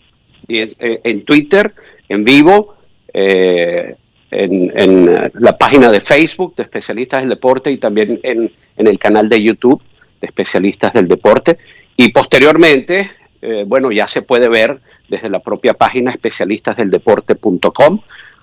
eh, 0.47 0.99
en, 1.03 1.23
Twitter, 1.23 1.73
en 2.09 2.23
vivo, 2.23 2.75
eh, 3.13 3.95
en, 4.29 5.29
la 5.35 5.57
página 5.57 5.91
de 5.91 6.01
Facebook 6.01 6.55
de 6.55 6.63
Especialistas 6.63 7.21
del 7.21 7.29
Deporte 7.29 7.71
y 7.71 7.77
también 7.77 8.19
en, 8.23 8.51
el 8.75 8.99
canal 8.99 9.29
de 9.29 9.41
YouTube 9.41 9.81
de 10.19 10.27
Especialistas 10.27 10.93
del 10.93 11.07
Deporte. 11.07 11.57
Y 11.95 12.11
posteriormente, 12.11 13.11
eh, 13.41 13.63
bueno, 13.65 13.91
ya 13.91 14.07
se 14.07 14.21
puede 14.21 14.49
ver 14.49 14.79
desde 15.13 15.29
la 15.29 15.39
propia 15.39 15.73
página 15.75 16.11
especialistasdeldeporte.com. 16.11 17.99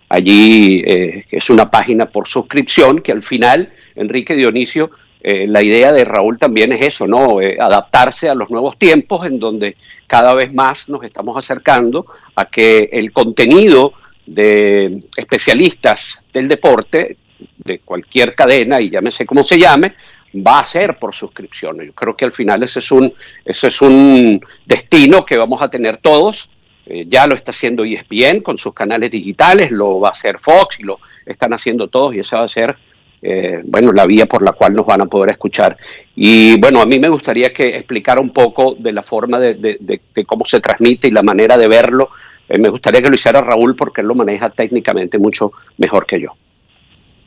Allí 0.08 0.82
eh, 0.86 1.24
es 1.30 1.50
una 1.50 1.70
página 1.70 2.06
por 2.06 2.28
suscripción 2.28 3.00
que 3.00 3.12
al 3.12 3.22
final, 3.22 3.72
Enrique 3.96 4.36
Dionisio, 4.36 4.90
eh, 5.22 5.46
la 5.48 5.62
idea 5.62 5.92
de 5.92 6.04
Raúl 6.04 6.38
también 6.38 6.72
es 6.72 6.84
eso, 6.84 7.06
¿no? 7.06 7.40
Eh, 7.40 7.58
adaptarse 7.60 8.28
a 8.28 8.34
los 8.34 8.50
nuevos 8.50 8.78
tiempos 8.78 9.26
en 9.26 9.38
donde 9.38 9.76
cada 10.06 10.32
vez 10.34 10.52
más 10.52 10.88
nos 10.88 11.02
estamos 11.04 11.36
acercando 11.36 12.06
a 12.36 12.46
que 12.46 12.88
el 12.92 13.12
contenido 13.12 13.92
de 14.26 15.02
especialistas 15.16 16.20
del 16.32 16.48
deporte, 16.48 17.16
de 17.58 17.80
cualquier 17.80 18.34
cadena, 18.34 18.80
y 18.80 18.90
llámese 18.90 19.26
como 19.26 19.42
se 19.42 19.58
llame, 19.58 19.94
va 20.34 20.60
a 20.60 20.64
ser 20.64 20.98
por 20.98 21.14
suscripción. 21.14 21.84
Yo 21.84 21.92
creo 21.92 22.16
que 22.16 22.24
al 22.24 22.32
final 22.32 22.62
ese 22.62 22.78
es 22.78 22.90
un, 22.90 23.12
ese 23.44 23.68
es 23.68 23.82
un 23.82 24.40
destino 24.64 25.24
que 25.24 25.36
vamos 25.36 25.60
a 25.62 25.68
tener 25.68 25.98
todos 25.98 26.50
eh, 26.92 27.06
ya 27.08 27.26
lo 27.28 27.36
está 27.36 27.52
haciendo 27.52 27.84
ESPN 27.84 28.40
con 28.40 28.58
sus 28.58 28.74
canales 28.74 29.12
digitales, 29.12 29.70
lo 29.70 30.00
va 30.00 30.08
a 30.08 30.10
hacer 30.10 30.40
Fox 30.40 30.80
y 30.80 30.82
lo 30.82 30.98
están 31.24 31.52
haciendo 31.52 31.86
todos 31.86 32.16
y 32.16 32.18
esa 32.18 32.38
va 32.38 32.44
a 32.44 32.48
ser, 32.48 32.76
eh, 33.22 33.60
bueno, 33.64 33.92
la 33.92 34.06
vía 34.06 34.26
por 34.26 34.42
la 34.42 34.50
cual 34.52 34.74
nos 34.74 34.86
van 34.86 35.02
a 35.02 35.06
poder 35.06 35.30
escuchar. 35.30 35.76
Y 36.16 36.58
bueno, 36.58 36.82
a 36.82 36.86
mí 36.86 36.98
me 36.98 37.08
gustaría 37.08 37.52
que 37.52 37.76
explicara 37.76 38.20
un 38.20 38.30
poco 38.30 38.74
de 38.76 38.92
la 38.92 39.04
forma 39.04 39.38
de, 39.38 40.00
cómo 40.26 40.44
se 40.44 40.58
transmite 40.58 41.06
y 41.06 41.12
la 41.12 41.22
manera 41.22 41.56
de 41.56 41.68
verlo. 41.68 42.10
Eh, 42.48 42.58
me 42.58 42.70
gustaría 42.70 43.00
que 43.00 43.08
lo 43.08 43.14
hiciera 43.14 43.40
Raúl 43.40 43.76
porque 43.76 44.00
él 44.00 44.08
lo 44.08 44.16
maneja 44.16 44.50
técnicamente 44.50 45.16
mucho 45.16 45.52
mejor 45.78 46.06
que 46.06 46.20
yo. 46.20 46.30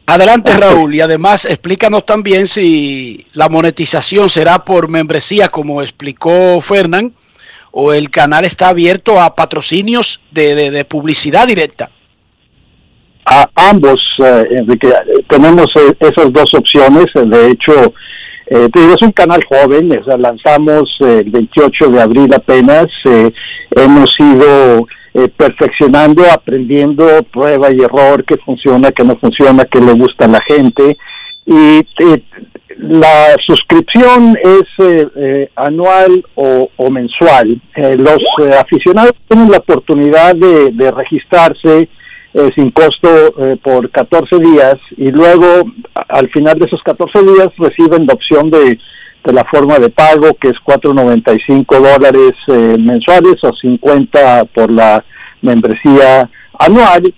Adelante 0.08 0.58
Raúl 0.58 0.94
y 0.94 1.00
además 1.00 1.46
explícanos 1.46 2.06
también 2.06 2.48
si 2.48 3.26
la 3.32 3.48
monetización 3.48 4.28
será 4.28 4.66
por 4.66 4.90
membresía 4.90 5.48
como 5.48 5.82
explicó 5.82 6.60
Fernán 6.60 7.14
o 7.74 7.92
el 7.94 8.10
canal 8.10 8.46
está 8.46 8.70
abierto 8.70 9.20
a 9.20 9.36
patrocinios 9.36 10.24
de, 10.32 10.86
publicidad 10.86 11.48
directa? 11.48 11.90
A 13.26 13.50
ambos, 13.56 14.00
eh, 14.24 14.46
Enrique, 14.52 14.90
tenemos 15.30 15.68
eh, 15.76 15.94
esas 16.00 16.32
dos 16.32 16.54
opciones. 16.54 17.06
De 17.14 17.50
hecho, 17.50 17.94
eh, 18.48 18.70
es 18.74 19.02
un 19.02 19.12
canal 19.12 19.42
joven, 19.50 19.90
lanzamos 20.18 20.84
el 21.00 21.30
28 21.30 21.90
de 21.90 22.02
abril 22.02 22.34
apenas. 22.34 22.88
hemos 23.76 24.16
ido 24.20 24.88
eh, 25.16 25.30
perfeccionando, 25.30 26.24
aprendiendo, 26.32 27.06
prueba 27.32 27.72
y 27.72 27.82
error, 27.82 28.26
qué 28.26 28.36
funciona, 28.38 28.92
qué 28.92 29.04
no 29.04 29.16
funciona, 29.18 29.64
qué 29.66 29.80
le 29.80 29.94
gusta 29.94 30.26
a 30.26 30.30
la 30.30 30.40
gente. 30.48 30.98
Y 31.46 31.78
eh, 32.00 32.24
la 32.78 33.36
suscripción 33.46 34.38
es 34.44 34.64
eh, 34.80 35.50
anual 35.56 36.26
o, 36.36 36.70
mensual. 36.90 37.62
los 37.76 38.20
aficionados 38.60 39.14
tienen 39.28 39.52
la 39.52 39.58
oportunidad 39.58 40.36
de, 40.36 40.92
registrarse 40.92 41.90
sin 42.56 42.72
costo 42.72 43.08
por 43.62 43.92
14 43.92 44.40
días 44.40 44.76
y 44.98 45.12
luego 45.12 45.46
al 45.94 46.30
final 46.30 46.58
de 46.58 46.66
esos 46.66 46.82
14 46.82 47.22
días 47.22 47.50
reciben 47.58 48.08
la 48.08 48.14
opción 48.16 48.50
de 48.50 48.80
de 49.24 49.34
la 49.34 49.46
forma 49.46 49.80
de 49.80 49.90
pago, 49.90 50.34
que 50.40 50.50
es 50.50 50.56
4.95 50.66 51.66
dólares 51.80 52.34
eh, 52.48 52.78
mensuales 52.80 53.36
o 53.44 53.54
50 53.54 54.46
por 54.46 54.72
la 54.72 55.04
membresía 55.42 56.30
anual, 56.60 57.14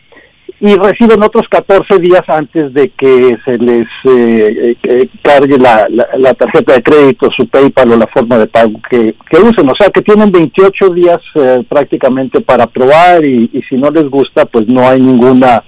y 0.60 0.76
reciben 0.76 1.22
otros 1.22 1.44
14 1.50 2.00
días 2.00 2.22
antes 2.28 2.74
de 2.74 2.90
que 2.90 3.38
se 3.44 3.58
les 3.58 3.88
eh, 4.06 4.76
eh, 4.84 5.10
cargue 5.22 5.58
la, 5.58 5.86
la, 5.90 6.34
tarjeta 6.34 6.76
de 6.76 6.84
crédito, 6.84 7.30
su 7.36 7.48
PayPal 7.48 7.92
o 7.92 7.98
la 7.98 8.08
forma 8.08 8.38
de 8.38 8.48
pago 8.48 8.80
que, 8.90 9.16
que 9.30 9.38
usen. 9.38 9.70
O 9.70 9.76
sea 9.78 9.90
que 9.90 10.02
tienen 10.02 10.32
28 10.32 10.90
días 10.92 11.18
prácticamente 11.68 12.40
para 12.42 12.68
probar 12.68 13.26
y, 13.26 13.50
si 13.70 13.76
no 13.76 13.90
les 13.90 14.06
gusta, 14.06 14.46
pues 14.46 14.66
no 14.68 14.88
hay 14.88 15.02
ninguna 15.02 15.64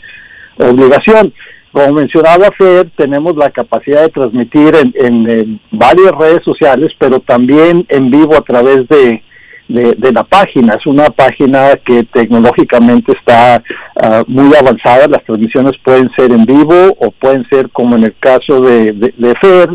obligación. 0.57 1.33
Como 1.71 1.93
mencionaba 1.93 2.47
Fer, 2.57 2.89
tenemos 2.95 3.35
la 3.35 3.51
capacidad 3.51 4.03
de 4.03 4.09
transmitir 4.09 4.73
en, 4.95 5.59
varias 5.71 6.11
redes 6.13 6.43
sociales, 6.43 6.93
pero 6.97 7.19
también 7.19 7.85
en 7.89 8.09
vivo 8.09 8.35
a 8.35 8.41
través 8.41 8.87
de, 8.87 9.21
la 9.67 10.23
página. 10.23 10.73
Es 10.73 10.85
una 10.85 11.09
página 11.09 11.75
que 11.85 12.03
tecnológicamente 12.03 13.13
está 13.17 13.61
ah, 14.01 14.23
muy 14.27 14.55
avanzada. 14.55 15.07
Las 15.07 15.23
transmisiones 15.25 15.73
pueden 15.83 16.09
ser 16.17 16.31
en 16.31 16.45
vivo 16.45 16.95
o 16.99 17.11
pueden 17.11 17.45
ser 17.49 17.69
como 17.71 17.95
en 17.95 18.05
el 18.05 18.15
caso 18.19 18.61
de, 18.61 18.93
de, 18.93 19.33
Fer, 19.41 19.69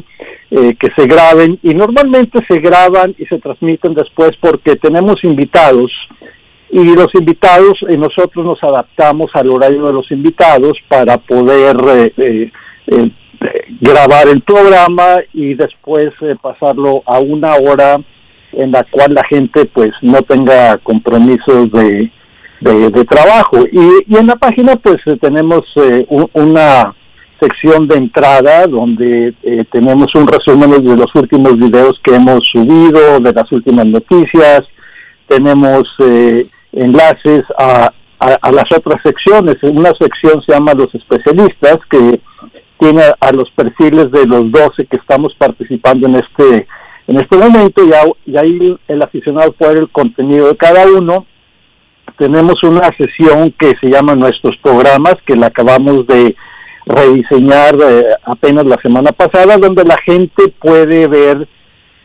eh, 0.51 0.75
que 0.79 0.89
se 0.97 1.07
graben 1.07 1.59
y 1.63 1.75
normalmente 1.75 2.39
se 2.49 2.59
graban 2.61 3.15
y 3.19 3.27
se 3.27 3.39
transmiten 3.39 3.95
después 3.95 4.33
porque 4.41 4.77
tenemos 4.77 5.17
invitados 5.23 5.91
y 6.73 6.97
los 6.97 7.09
invitados, 7.15 7.75
y 7.87 7.99
nosotros 7.99 8.47
nos 8.47 8.63
adaptamos 8.63 9.31
al 9.35 9.51
horario 9.51 9.85
de 9.85 9.93
los 9.93 10.11
invitados 10.11 10.73
para 10.89 11.19
poder 11.19 11.77
eh, 11.87 12.13
eh, 12.17 12.51
eh, 12.87 13.11
grabar 13.79 14.27
el 14.29 14.41
programa 14.41 15.17
y 15.35 15.53
después 15.53 16.13
pasarlo 16.41 17.03
a 17.05 17.19
una 17.19 17.57
hora 17.57 17.99
en 18.53 18.73
la 18.73 18.85
cual 18.85 19.15
la 19.15 19.23
gente 19.29 19.65
pues 19.67 19.91
no 20.03 20.23
tenga 20.23 20.77
compromisos 20.79 21.71
de, 21.73 22.11
de, 22.61 23.05
trabajo. 23.05 23.65
Y, 23.71 24.17
en 24.17 24.27
la 24.27 24.37
página 24.37 24.77
pues 24.77 24.97
tenemos 25.21 25.63
una 26.33 26.95
sección 27.41 27.89
de 27.89 27.97
entrada 27.97 28.67
donde 28.67 29.35
tenemos 29.73 30.07
un 30.15 30.27
resumen 30.27 30.71
de 30.71 30.97
los 30.97 31.15
últimos 31.15 31.57
videos 31.57 32.01
que 32.05 32.15
hemos 32.15 32.41
subido, 32.53 33.19
de 33.19 33.33
las 33.33 33.51
últimas 33.51 33.87
noticias, 33.87 34.63
tenemos 35.33 35.83
eh, 36.01 36.45
enlaces 36.73 37.43
a, 37.59 37.91
a, 38.19 38.53
las 38.53 38.65
otras 38.77 39.01
secciones. 39.03 39.57
Una 39.63 39.93
sección 39.99 40.43
se 40.47 40.53
llama 40.53 40.75
Los 40.75 40.95
Especialistas, 40.95 41.79
que 41.91 42.21
tiene 42.79 43.03
a 43.21 43.33
los 43.33 43.51
perfiles 43.53 44.11
de 44.11 44.27
los 44.27 44.51
12 44.51 44.87
que 44.87 44.97
estamos 44.97 45.35
participando 45.39 46.07
en 46.09 46.17
este 46.17 46.67
en 47.07 47.17
este 47.17 47.37
momento 47.37 47.83
y, 47.85 48.37
ahí 48.37 48.77
el 48.89 49.03
aficionado 49.03 49.53
puede 49.53 49.75
ver 49.75 49.83
el 49.83 49.91
contenido 49.91 50.49
de 50.49 50.57
cada 50.57 50.87
uno. 50.87 51.27
Tenemos 52.19 52.63
una 52.63 52.91
sesión 52.97 53.53
que 53.59 53.73
se 53.81 53.89
llama 53.89 54.15
Nuestros 54.15 54.57
Programas, 54.63 55.17
que 55.27 55.37
la 55.37 55.47
acabamos 55.47 56.07
de 56.07 56.37
rediseñar 56.87 57.75
eh, 57.81 58.05
apenas 58.25 58.65
la 58.67 58.77
semana 58.83 59.13
pasada, 59.13 59.57
donde 59.57 59.85
la 59.85 59.97
gente 60.05 60.49
puede 60.61 61.09
ver 61.09 61.49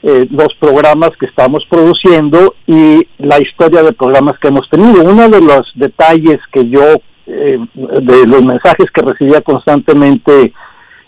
eh, 0.04 0.28
los 0.30 0.50
programas 0.60 1.12
que 1.20 1.26
estamos 1.26 1.66
produciendo 1.70 2.56
y 2.66 3.08
la 3.18 3.40
historia 3.40 3.84
de 3.84 3.94
programas 3.94 4.38
que 4.40 4.48
hemos 4.48 4.70
tenido. 4.70 5.04
Uno 5.04 5.30
de 5.30 5.42
los 5.42 5.72
detalles 5.76 6.38
que 6.52 6.70
yo, 6.70 6.96
eh, 7.26 7.60
de 7.74 8.28
los 8.28 8.44
mensajes 8.44 8.86
que 8.94 9.02
recibía 9.02 9.42
constantemente 9.42 10.54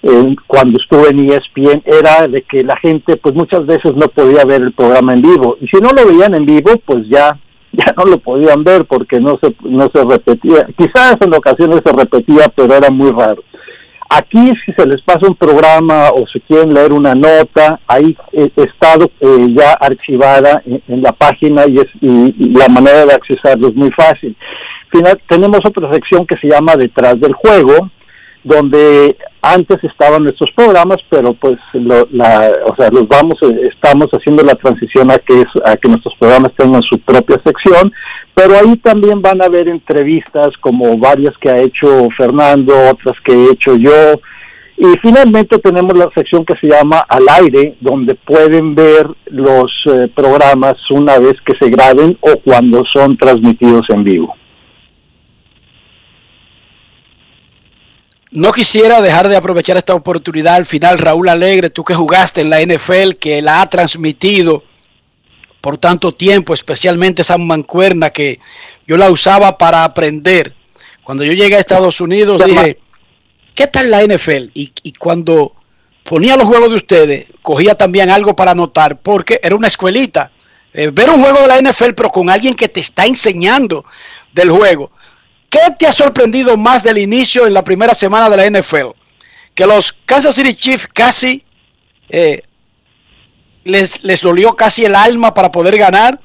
eh, 0.04 0.36
cuando 0.48 0.80
estuve 0.80 1.10
en 1.10 1.30
ESPN, 1.30 1.84
era 1.86 2.28
de 2.28 2.42
que 2.44 2.64
la 2.64 2.78
gente 2.78 3.18
pues 3.18 3.36
muchas 3.36 3.66
veces 3.66 3.94
no 3.96 4.08
podía 4.08 4.46
ver 4.46 4.62
el 4.62 4.74
programa 4.74 5.14
en 5.14 5.22
vivo. 5.22 5.58
Y 5.60 5.68
si 5.68 5.82
no 5.82 5.90
lo 5.92 6.08
veían 6.08 6.36
en 6.36 6.46
vivo, 6.46 6.72
pues 6.86 7.08
ya 7.10 7.38
ya 7.72 7.94
no 7.98 8.06
lo 8.06 8.18
podían 8.18 8.64
ver 8.64 8.86
porque 8.86 9.20
no 9.20 9.40
se 9.42 9.56
no 9.62 9.90
se 9.94 10.04
repetía. 10.04 10.68
Quizás 10.78 11.18
en 11.22 11.34
ocasiones 11.34 11.82
se 11.86 11.92
repetía, 11.92 12.52
pero 12.56 12.74
era 12.74 12.90
muy 12.90 13.12
raro. 13.12 13.44
Aquí 14.12 14.54
si 14.66 14.74
se 14.74 14.88
les 14.88 15.02
pasa 15.04 15.28
un 15.28 15.36
programa 15.36 16.10
o 16.10 16.26
si 16.34 16.40
quieren 16.40 16.74
leer 16.74 16.92
una 16.92 17.14
nota, 17.14 17.80
ahí 17.88 18.18
eh, 18.32 18.50
está 18.56 18.96
eh, 18.96 19.48
ya 19.56 19.74
archivada 19.74 20.64
en, 20.66 21.04
la 21.04 21.12
página 21.12 21.68
y, 21.68 21.78
es, 21.78 21.86
y, 22.02 22.50
la 22.58 22.68
manera 22.70 23.06
de 23.06 23.14
accesarlo 23.14 23.68
es 23.68 23.76
muy 23.76 23.92
fácil. 23.92 24.36
Tenemos 25.28 25.60
otra 25.64 25.94
sección 25.94 26.26
que 26.26 26.38
se 26.38 26.48
llama 26.48 26.76
Detrás 26.76 27.20
del 27.20 27.34
Juego, 27.34 27.92
donde 28.44 29.18
antes 29.42 29.84
estaban 29.84 30.24
nuestros 30.24 30.50
programas, 30.56 30.98
pero 31.10 31.34
pues 31.34 31.58
la, 31.74 32.52
o 32.66 32.76
sea, 32.76 32.90
los 32.90 33.08
vamos, 33.08 33.36
eh, 33.42 33.70
estamos 33.74 34.08
haciendo 34.12 34.44
la 34.44 34.56
transición 34.56 35.12
a 35.12 35.18
que, 35.18 35.42
es, 35.42 35.48
a 35.66 35.76
que 35.78 35.90
nuestros 35.90 36.14
programas 36.20 36.52
tengan 36.58 36.82
su 36.84 37.00
propia 37.00 37.38
sección, 37.44 37.92
pero 38.34 38.56
ahí 38.56 38.76
también 38.78 39.22
van 39.22 39.42
a 39.42 39.46
haber 39.46 39.68
entrevistas 39.68 40.50
como 40.62 40.98
varias 40.98 41.34
que 41.40 41.50
ha 41.50 41.60
hecho 41.60 42.08
Fernando, 42.18 42.74
otras 42.92 43.16
que 43.26 43.34
he 43.34 43.52
hecho 43.52 43.76
yo, 43.76 44.20
y 44.82 44.98
finalmente 45.02 45.60
tenemos 45.60 45.98
la 45.98 46.10
sección 46.16 46.46
que 46.46 46.56
se 46.56 46.68
llama 46.68 47.00
Al 47.10 47.26
aire, 47.42 47.76
donde 47.82 48.16
pueden 48.16 48.76
ver 48.76 49.08
los 49.26 49.70
eh, 49.88 50.08
programas 50.16 50.76
una 50.90 51.20
vez 51.20 51.36
que 51.46 51.54
se 51.60 51.70
graben 51.70 52.18
o 52.22 52.38
cuando 52.46 52.86
son 52.86 53.18
transmitidos 53.18 53.86
en 53.90 54.06
vivo. 54.06 54.39
No 58.32 58.52
quisiera 58.52 59.02
dejar 59.02 59.28
de 59.28 59.36
aprovechar 59.36 59.78
esta 59.78 59.96
oportunidad 59.96 60.56
al 60.56 60.66
final, 60.66 61.00
Raúl 61.00 61.30
Alegre, 61.30 61.72
tú 61.72 61.84
que 61.84 61.96
jugaste 61.96 62.42
en 62.42 62.50
la 62.50 62.62
NFL, 62.62 63.16
que 63.20 63.42
la 63.42 63.62
ha 63.62 63.66
transmitido 63.66 64.64
por 65.62 65.78
tanto 65.78 66.14
tiempo, 66.14 66.54
especialmente 66.54 67.22
esa 67.22 67.38
mancuerna 67.38 68.12
que 68.12 68.40
yo 68.88 68.98
la 68.98 69.10
usaba 69.10 69.58
para 69.58 69.84
aprender. 69.84 70.54
Cuando 71.04 71.24
yo 71.24 71.34
llegué 71.34 71.56
a 71.56 71.60
Estados 71.60 72.00
Unidos 72.02 72.44
dije, 72.46 72.80
¿qué 73.56 73.68
tal 73.68 73.90
la 73.90 74.04
NFL? 74.04 74.52
Y, 74.54 74.94
cuando 74.98 75.54
ponía 76.04 76.38
los 76.38 76.48
juegos 76.48 76.70
de 76.70 76.76
ustedes, 76.78 77.26
cogía 77.42 77.76
también 77.76 78.10
algo 78.10 78.36
para 78.36 78.52
anotar, 78.52 79.00
porque 79.02 79.40
era 79.44 79.56
una 79.56 79.68
escuelita. 79.68 80.32
Eh, 80.72 80.92
ver 80.94 81.10
un 81.10 81.22
juego 81.22 81.42
de 81.42 81.48
la 81.48 81.62
NFL, 81.62 81.94
pero 81.96 82.10
con 82.10 82.30
alguien 82.30 82.56
que 82.56 82.70
te 82.70 82.80
está 82.80 83.06
enseñando 83.06 83.86
del 84.32 84.52
juego. 84.52 84.92
¿Qué 85.50 85.60
te 85.78 85.88
ha 85.88 85.92
sorprendido 85.92 86.58
más 86.58 86.84
del 86.84 86.98
inicio 86.98 87.48
en 87.48 87.54
la 87.54 87.64
primera 87.64 87.94
semana 87.94 88.30
de 88.30 88.38
la 88.38 88.60
NFL? 88.60 88.92
Que 89.56 89.66
los 89.66 89.94
Kansas 90.06 90.36
City 90.36 90.54
Chiefs 90.54 90.88
casi 90.88 91.44
eh, 92.10 92.42
les, 93.64 94.04
les 94.04 94.22
dolió 94.22 94.56
casi 94.56 94.86
el 94.86 94.96
alma 94.96 95.34
para 95.34 95.52
poder 95.52 95.78
ganar, 95.78 96.20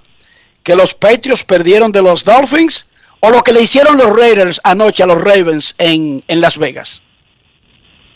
que 0.62 0.76
los 0.76 0.94
Patriots 0.94 1.44
perdieron 1.44 1.92
de 1.92 2.02
los 2.02 2.24
Dolphins, 2.24 2.88
o 3.20 3.30
lo 3.30 3.42
que 3.42 3.52
le 3.52 3.62
hicieron 3.62 3.96
los 3.96 4.14
Raiders 4.14 4.60
anoche 4.64 5.02
a 5.02 5.06
los 5.06 5.20
Ravens 5.20 5.74
en, 5.78 6.20
en 6.28 6.40
Las 6.40 6.58
Vegas. 6.58 7.02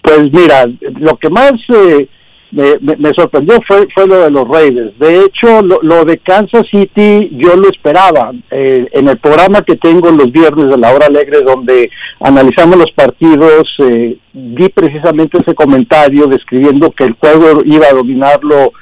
Pues 0.02 0.30
mira, 0.32 0.66
lo 0.80 1.16
que 1.18 1.30
más 1.30 1.52
eh, 1.68 2.08
me, 2.50 3.10
sorprendió 3.16 3.58
fue, 3.66 3.86
fue 3.94 4.06
lo 4.06 4.20
de 4.20 4.30
los 4.30 4.48
Raiders. 4.48 4.98
De 4.98 5.24
hecho, 5.24 5.62
lo, 5.62 6.04
de 6.04 6.18
Kansas 6.18 6.64
City 6.70 7.30
yo 7.32 7.56
lo 7.56 7.68
esperaba. 7.68 8.32
Eh, 8.50 8.86
en 8.92 9.08
el 9.08 9.18
programa 9.18 9.62
que 9.62 9.76
tengo 9.76 10.10
los 10.10 10.30
viernes 10.32 10.68
de 10.68 10.78
la 10.78 10.92
hora 10.92 11.06
alegre, 11.06 11.40
donde 11.44 11.90
analizamos 12.20 12.78
los 12.78 12.90
partidos, 12.92 13.68
eh, 13.80 14.16
di 14.32 14.68
precisamente 14.70 15.38
ese 15.38 15.54
comentario 15.54 16.26
describiendo 16.26 16.90
que 16.90 17.04
el 17.04 17.14
juego 17.14 17.62
iba 17.64 17.86
a 17.86 17.94
dominarlo 17.94 18.72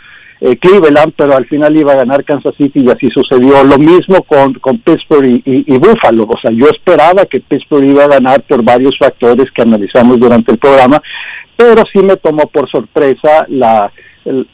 eh, 0.41 0.57
Cleveland, 0.59 1.14
pero 1.17 1.35
al 1.35 1.47
final 1.47 1.75
iba 1.77 1.93
a 1.93 1.97
ganar 1.97 2.25
Kansas 2.25 2.55
City 2.57 2.81
y 2.85 2.91
así 2.91 3.09
sucedió. 3.09 3.64
Lo 3.64 3.79
mismo 3.79 4.23
con, 4.23 4.55
con 4.55 4.79
Pittsburgh 4.79 5.41
y, 5.45 5.79
Buffalo. 5.79 6.25
O 6.25 6.39
sea, 6.41 6.51
yo 6.53 6.67
esperaba 6.67 7.25
que 7.25 7.41
Pittsburgh 7.41 7.85
iba 7.85 8.05
a 8.05 8.09
ganar 8.09 8.43
por 8.43 8.62
varios 8.62 8.97
factores 8.99 9.47
que 9.55 9.62
analizamos 9.62 10.21
durante 10.21 10.53
el 10.53 10.59
programa, 10.59 11.01
pero 11.57 11.83
sí 11.93 12.01
me 12.01 12.17
tomó 12.17 12.47
por 12.47 12.71
sorpresa 12.71 13.47
la, 13.49 13.91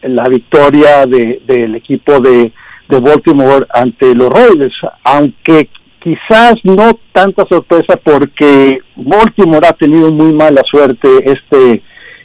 la 0.02 0.28
victoria 0.28 1.06
de, 1.06 1.42
del 1.46 1.74
equipo 1.74 2.20
de, 2.20 2.52
de 2.88 3.00
Baltimore 3.00 3.66
ante 3.72 4.14
los 4.14 4.30
Raiders, 4.30 4.74
aunque 5.04 5.68
quizás 6.02 6.54
no 6.64 6.98
tanta 7.12 7.44
sorpresa 7.48 7.96
porque 8.02 8.78
Baltimore 8.96 9.66
ha 9.66 9.72
tenido 9.72 10.12
muy 10.12 10.32
mala 10.32 10.62
suerte 10.70 11.08
este 11.24 11.82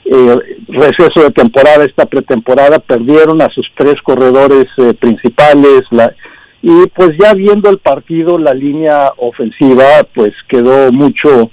eh, 0.10 0.36
receso 0.70 1.22
de 1.24 1.32
temporada, 1.32 1.84
esta 1.84 2.06
pretemporada, 2.06 2.80
perdieron 2.80 3.42
a 3.42 3.50
sus 3.50 3.68
tres 3.76 3.96
corredores 4.04 4.66
eh, 4.78 4.94
principales 4.94 5.82
la, 5.92 6.14
Y 6.62 6.88
pues 6.96 7.12
ya 7.20 7.34
viendo 7.34 7.70
el 7.70 7.78
partido, 7.80 8.38
la 8.38 8.54
línea 8.54 9.12
ofensiva 9.18 9.86
pues 10.16 10.34
quedó 10.48 10.92
mucho 10.92 11.52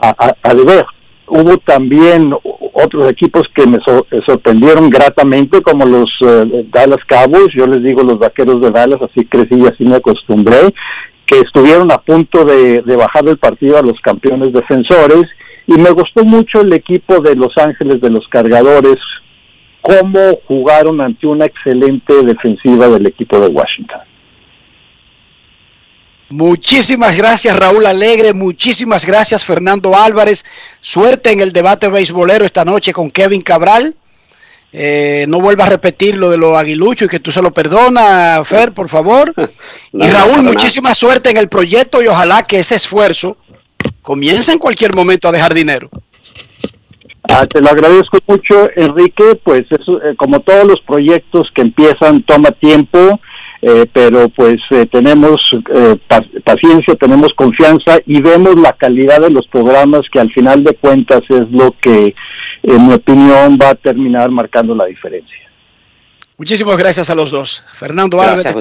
a, 0.00 0.34
a, 0.42 0.54
deber. 0.54 0.84
Hubo 1.26 1.56
también 1.58 2.34
otros 2.74 3.10
equipos 3.10 3.42
que 3.54 3.66
me 3.66 3.78
sorprendieron 4.26 4.90
gratamente, 4.90 5.62
como 5.62 5.86
los 5.86 6.10
eh, 6.20 6.66
Dallas 6.70 7.04
Cowboys, 7.08 7.48
yo 7.54 7.66
les 7.66 7.82
digo 7.82 8.02
los 8.02 8.18
vaqueros 8.18 8.60
de 8.60 8.70
Dallas, 8.70 9.00
así 9.00 9.24
crecí 9.24 9.54
y 9.54 9.66
así 9.66 9.84
me 9.84 9.96
acostumbré, 9.96 10.74
que 11.26 11.38
estuvieron 11.38 11.90
a 11.90 11.98
punto 11.98 12.44
de, 12.44 12.82
de 12.82 12.96
bajar 12.96 13.26
el 13.28 13.38
partido 13.38 13.78
a 13.78 13.82
los 13.82 13.98
campeones 14.00 14.52
defensores. 14.52 15.24
Y 15.66 15.80
me 15.80 15.90
gustó 15.92 16.24
mucho 16.24 16.60
el 16.60 16.74
equipo 16.74 17.20
de 17.20 17.34
Los 17.36 17.56
Ángeles 17.56 18.00
de 18.02 18.10
los 18.10 18.28
Cargadores, 18.28 18.98
cómo 19.80 20.20
jugaron 20.46 21.00
ante 21.00 21.26
una 21.26 21.46
excelente 21.46 22.22
defensiva 22.22 22.88
del 22.88 23.06
equipo 23.06 23.40
de 23.40 23.48
Washington. 23.48 24.00
Muchísimas 26.30 27.16
gracias 27.16 27.56
Raúl 27.56 27.86
Alegre, 27.86 28.32
muchísimas 28.32 29.04
gracias 29.04 29.44
Fernando 29.44 29.96
Álvarez. 29.96 30.44
Suerte 30.80 31.30
en 31.32 31.40
el 31.40 31.52
debate 31.52 31.88
beisbolero 31.88 32.44
esta 32.44 32.64
noche 32.64 32.92
con 32.92 33.10
Kevin 33.10 33.42
Cabral. 33.42 33.94
Eh, 34.72 35.26
no 35.28 35.40
vuelva 35.40 35.66
a 35.66 35.68
repetir 35.68 36.16
lo 36.16 36.30
de 36.30 36.36
los 36.36 36.56
aguiluchos 36.56 37.06
y 37.06 37.08
que 37.08 37.20
tú 37.20 37.30
se 37.30 37.40
lo 37.40 37.52
perdonas, 37.52 38.46
Fer, 38.48 38.72
por 38.72 38.88
favor. 38.88 39.32
y 39.92 40.08
Raúl, 40.08 40.42
muchísima 40.42 40.94
suerte 40.94 41.30
en 41.30 41.36
el 41.36 41.48
proyecto 41.48 42.02
y 42.02 42.08
ojalá 42.08 42.42
que 42.42 42.58
ese 42.58 42.74
esfuerzo 42.74 43.36
comience 44.02 44.50
en 44.50 44.58
cualquier 44.58 44.94
momento 44.94 45.28
a 45.28 45.32
dejar 45.32 45.54
dinero. 45.54 45.88
Ah, 47.30 47.46
te 47.46 47.60
lo 47.60 47.68
agradezco 47.68 48.18
mucho, 48.26 48.68
Enrique. 48.76 49.40
Pues 49.44 49.62
eso, 49.70 50.02
eh, 50.02 50.14
como 50.16 50.40
todos 50.40 50.66
los 50.66 50.80
proyectos 50.82 51.48
que 51.54 51.62
empiezan, 51.62 52.22
toma 52.24 52.50
tiempo, 52.50 53.20
eh, 53.66 53.86
pero 53.90 54.28
pues 54.28 54.56
eh, 54.72 54.86
tenemos 54.92 55.40
paciencia, 56.44 56.94
tenemos 56.96 57.30
confianza 57.34 57.98
y 58.04 58.20
vemos 58.20 58.56
la 58.56 58.74
calidad 58.74 59.22
de 59.22 59.30
los 59.30 59.46
programas 59.48 60.02
que 60.12 60.20
al 60.20 60.30
final 60.32 60.62
de 60.62 60.74
cuentas 60.74 61.22
es 61.30 61.50
lo 61.50 61.74
que, 61.80 62.14
en 62.62 62.86
mi 62.86 62.92
opinión, 62.92 63.58
va 63.60 63.70
a 63.70 63.74
terminar 63.74 64.30
marcando 64.30 64.74
la 64.74 64.84
diferencia. 64.84 65.38
Muchísimas 66.36 66.76
gracias 66.76 67.08
a 67.08 67.14
los 67.14 67.30
dos. 67.30 67.64
Fernando 67.72 68.20
Álvarez, 68.20 68.54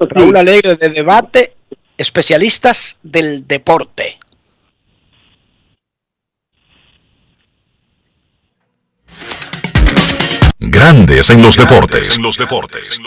Raúl 0.00 0.36
Alegre 0.36 0.74
de 0.74 0.88
Debate, 0.88 1.52
especialistas 1.96 2.98
del 3.04 3.46
deporte. 3.46 4.18
Grandes 10.58 11.30
en 11.30 11.40
los 11.40 11.56
deportes. 11.56 12.16
En 12.16 12.22
los 12.24 12.36
deportes. 12.36 13.00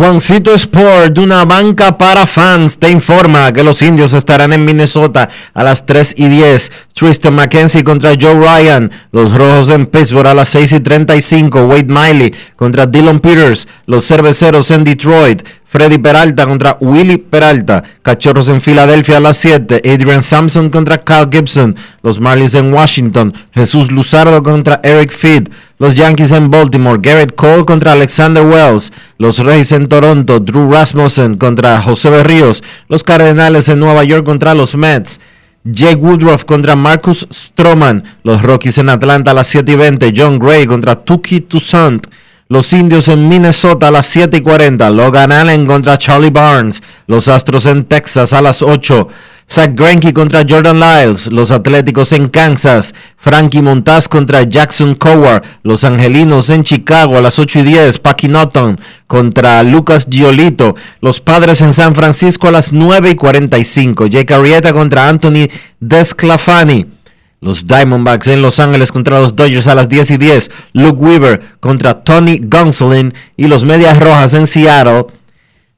Juancito 0.00 0.54
Sport, 0.54 1.18
una 1.18 1.44
banca 1.44 1.98
para 1.98 2.26
fans, 2.26 2.78
te 2.78 2.88
informa 2.88 3.52
que 3.52 3.62
los 3.62 3.82
indios 3.82 4.14
estarán 4.14 4.52
en 4.54 4.64
Minnesota 4.64 5.28
a 5.52 5.62
las 5.62 5.84
3 5.84 6.14
y 6.16 6.26
10. 6.28 6.72
Tristan 6.94 7.34
McKenzie 7.34 7.84
contra 7.84 8.14
Joe 8.18 8.34
Ryan. 8.34 8.90
Los 9.12 9.34
rojos 9.34 9.68
en 9.68 9.84
Pittsburgh 9.84 10.26
a 10.26 10.32
las 10.32 10.48
6 10.48 10.72
y 10.72 10.80
35. 10.80 11.66
Wade 11.66 11.84
Miley 11.84 12.34
contra 12.56 12.86
Dylan 12.86 13.20
Peters. 13.20 13.68
Los 13.84 14.06
cerveceros 14.06 14.70
en 14.70 14.84
Detroit. 14.84 15.42
Freddy 15.70 15.98
Peralta 15.98 16.46
contra 16.46 16.76
Willy 16.80 17.16
Peralta. 17.16 17.84
Cachorros 18.02 18.48
en 18.48 18.60
Filadelfia 18.60 19.18
a 19.18 19.20
las 19.20 19.36
7. 19.36 19.82
Adrian 19.84 20.20
Sampson 20.20 20.68
contra 20.68 20.98
Kyle 20.98 21.28
Gibson. 21.30 21.76
Los 22.02 22.18
Marlins 22.18 22.56
en 22.56 22.74
Washington. 22.74 23.32
Jesús 23.54 23.92
Luzardo 23.92 24.42
contra 24.42 24.80
Eric 24.82 25.12
Feed. 25.12 25.48
Los 25.78 25.94
Yankees 25.94 26.32
en 26.32 26.50
Baltimore. 26.50 26.98
Garrett 27.00 27.36
Cole 27.36 27.64
contra 27.64 27.92
Alexander 27.92 28.44
Wells. 28.44 28.92
Los 29.16 29.38
Reyes 29.38 29.70
en 29.70 29.86
Toronto. 29.86 30.40
Drew 30.40 30.72
Rasmussen 30.72 31.36
contra 31.36 31.80
José 31.80 32.10
Berríos. 32.10 32.64
Los 32.88 33.04
Cardenales 33.04 33.68
en 33.68 33.78
Nueva 33.78 34.02
York 34.02 34.24
contra 34.24 34.54
los 34.54 34.74
Mets. 34.74 35.20
Jake 35.62 35.94
Woodruff 35.94 36.46
contra 36.46 36.74
Marcus 36.74 37.28
Stroman. 37.32 38.02
Los 38.24 38.42
Rockies 38.42 38.78
en 38.78 38.88
Atlanta 38.88 39.30
a 39.30 39.34
las 39.34 39.46
7 39.46 39.70
y 39.70 39.76
20. 39.76 40.12
John 40.16 40.40
Gray 40.40 40.66
contra 40.66 40.96
Tuki 40.96 41.42
Toussaint. 41.42 42.08
Los 42.50 42.72
indios 42.72 43.06
en 43.06 43.28
Minnesota 43.28 43.86
a 43.86 43.90
las 43.92 44.06
7 44.06 44.38
y 44.38 44.40
40. 44.40 44.90
Logan 44.90 45.30
Allen 45.30 45.68
contra 45.68 45.96
Charlie 45.98 46.30
Barnes. 46.30 46.82
Los 47.06 47.28
Astros 47.28 47.64
en 47.64 47.84
Texas 47.84 48.32
a 48.32 48.42
las 48.42 48.60
8. 48.60 49.06
Zach 49.48 49.70
Greinke 49.72 50.12
contra 50.12 50.44
Jordan 50.48 50.80
Lyles. 50.80 51.28
Los 51.28 51.52
Atléticos 51.52 52.12
en 52.12 52.26
Kansas. 52.26 52.92
Frankie 53.16 53.62
Montaz 53.62 54.08
contra 54.08 54.42
Jackson 54.42 54.96
Coward. 54.96 55.44
Los 55.62 55.84
Angelinos 55.84 56.50
en 56.50 56.64
Chicago 56.64 57.16
a 57.16 57.20
las 57.20 57.38
8 57.38 57.60
y 57.60 57.62
10. 57.62 57.98
Paki 57.98 58.26
Norton 58.26 58.80
contra 59.06 59.62
Lucas 59.62 60.08
Giolito. 60.10 60.74
Los 61.00 61.20
Padres 61.20 61.60
en 61.60 61.72
San 61.72 61.94
Francisco 61.94 62.48
a 62.48 62.50
las 62.50 62.72
9 62.72 63.10
y 63.10 63.14
45. 63.14 64.08
Jake 64.08 64.34
Arrieta 64.34 64.72
contra 64.72 65.08
Anthony 65.08 65.46
Desclafani. 65.78 66.99
Los 67.40 67.66
Diamondbacks 67.66 68.28
en 68.28 68.42
Los 68.42 68.60
Ángeles 68.60 68.92
contra 68.92 69.18
los 69.18 69.34
Dodgers 69.34 69.66
a 69.66 69.74
las 69.74 69.88
10 69.88 70.10
y 70.10 70.16
10. 70.18 70.50
Luke 70.74 70.98
Weaver 70.98 71.40
contra 71.60 72.02
Tony 72.04 72.40
Gonsolin. 72.42 73.14
Y 73.36 73.46
los 73.46 73.64
Medias 73.64 73.98
Rojas 73.98 74.34
en 74.34 74.46
Seattle. 74.46 75.06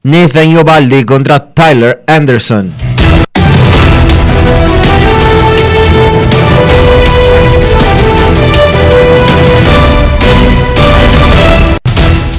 Nathan 0.03 0.51
Yobaldi 0.51 1.05
contra 1.05 1.53
Tyler 1.53 2.03
Anderson. 2.07 2.92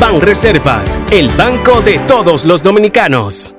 Ban 0.00 0.18
Reservas, 0.18 0.96
el 1.10 1.28
banco 1.28 1.82
de 1.82 1.98
todos 1.98 2.46
los 2.46 2.62
dominicanos. 2.62 3.54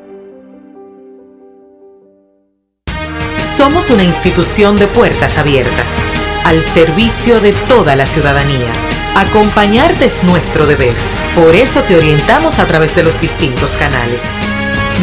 Somos 3.55 3.91
una 3.91 4.03
institución 4.03 4.75
de 4.75 4.87
puertas 4.87 5.37
abiertas, 5.37 6.09
al 6.43 6.63
servicio 6.63 7.39
de 7.41 7.53
toda 7.53 7.95
la 7.95 8.07
ciudadanía. 8.07 8.71
Acompañarte 9.15 10.05
es 10.05 10.23
nuestro 10.23 10.65
deber. 10.65 10.95
Por 11.35 11.53
eso 11.53 11.83
te 11.83 11.95
orientamos 11.95 12.57
a 12.57 12.65
través 12.65 12.95
de 12.95 13.03
los 13.03 13.21
distintos 13.21 13.77
canales. 13.77 14.25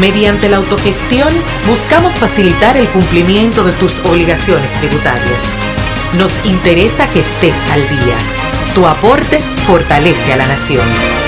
Mediante 0.01 0.49
la 0.49 0.57
autogestión, 0.57 1.29
buscamos 1.69 2.15
facilitar 2.15 2.77
el 2.77 2.89
cumplimiento 2.89 3.63
de 3.63 3.73
tus 3.73 4.01
obligaciones 4.01 4.73
tributarias. 4.73 5.61
Nos 6.15 6.45
interesa 6.45 7.09
que 7.13 7.21
estés 7.21 7.57
al 7.71 7.83
día. 7.83 8.17
Tu 8.75 8.85
aporte 8.85 9.41
fortalece 9.67 10.33
a 10.33 10.37
la 10.37 10.47
nación. 10.49 11.28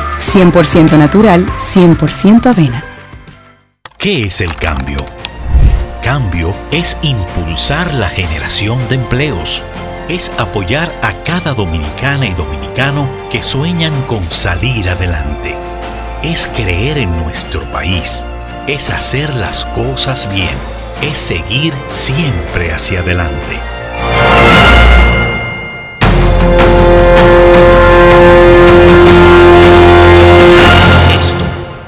100% 0.21 0.97
natural, 0.97 1.45
100% 1.55 2.45
avena. 2.45 2.83
¿Qué 3.97 4.23
es 4.23 4.41
el 4.41 4.55
cambio? 4.55 4.99
Cambio 6.03 6.55
es 6.71 6.97
impulsar 7.01 7.93
la 7.93 8.07
generación 8.07 8.79
de 8.87 8.95
empleos. 8.95 9.63
Es 10.09 10.31
apoyar 10.37 10.91
a 11.01 11.13
cada 11.23 11.53
dominicana 11.53 12.25
y 12.25 12.33
dominicano 12.33 13.07
que 13.29 13.43
sueñan 13.43 13.93
con 14.03 14.23
salir 14.29 14.89
adelante. 14.89 15.55
Es 16.23 16.47
creer 16.47 16.97
en 16.97 17.15
nuestro 17.23 17.61
país. 17.71 18.23
Es 18.67 18.89
hacer 18.89 19.33
las 19.35 19.65
cosas 19.65 20.27
bien. 20.33 20.55
Es 21.01 21.17
seguir 21.17 21.73
siempre 21.89 22.71
hacia 22.71 22.99
adelante. 22.99 23.70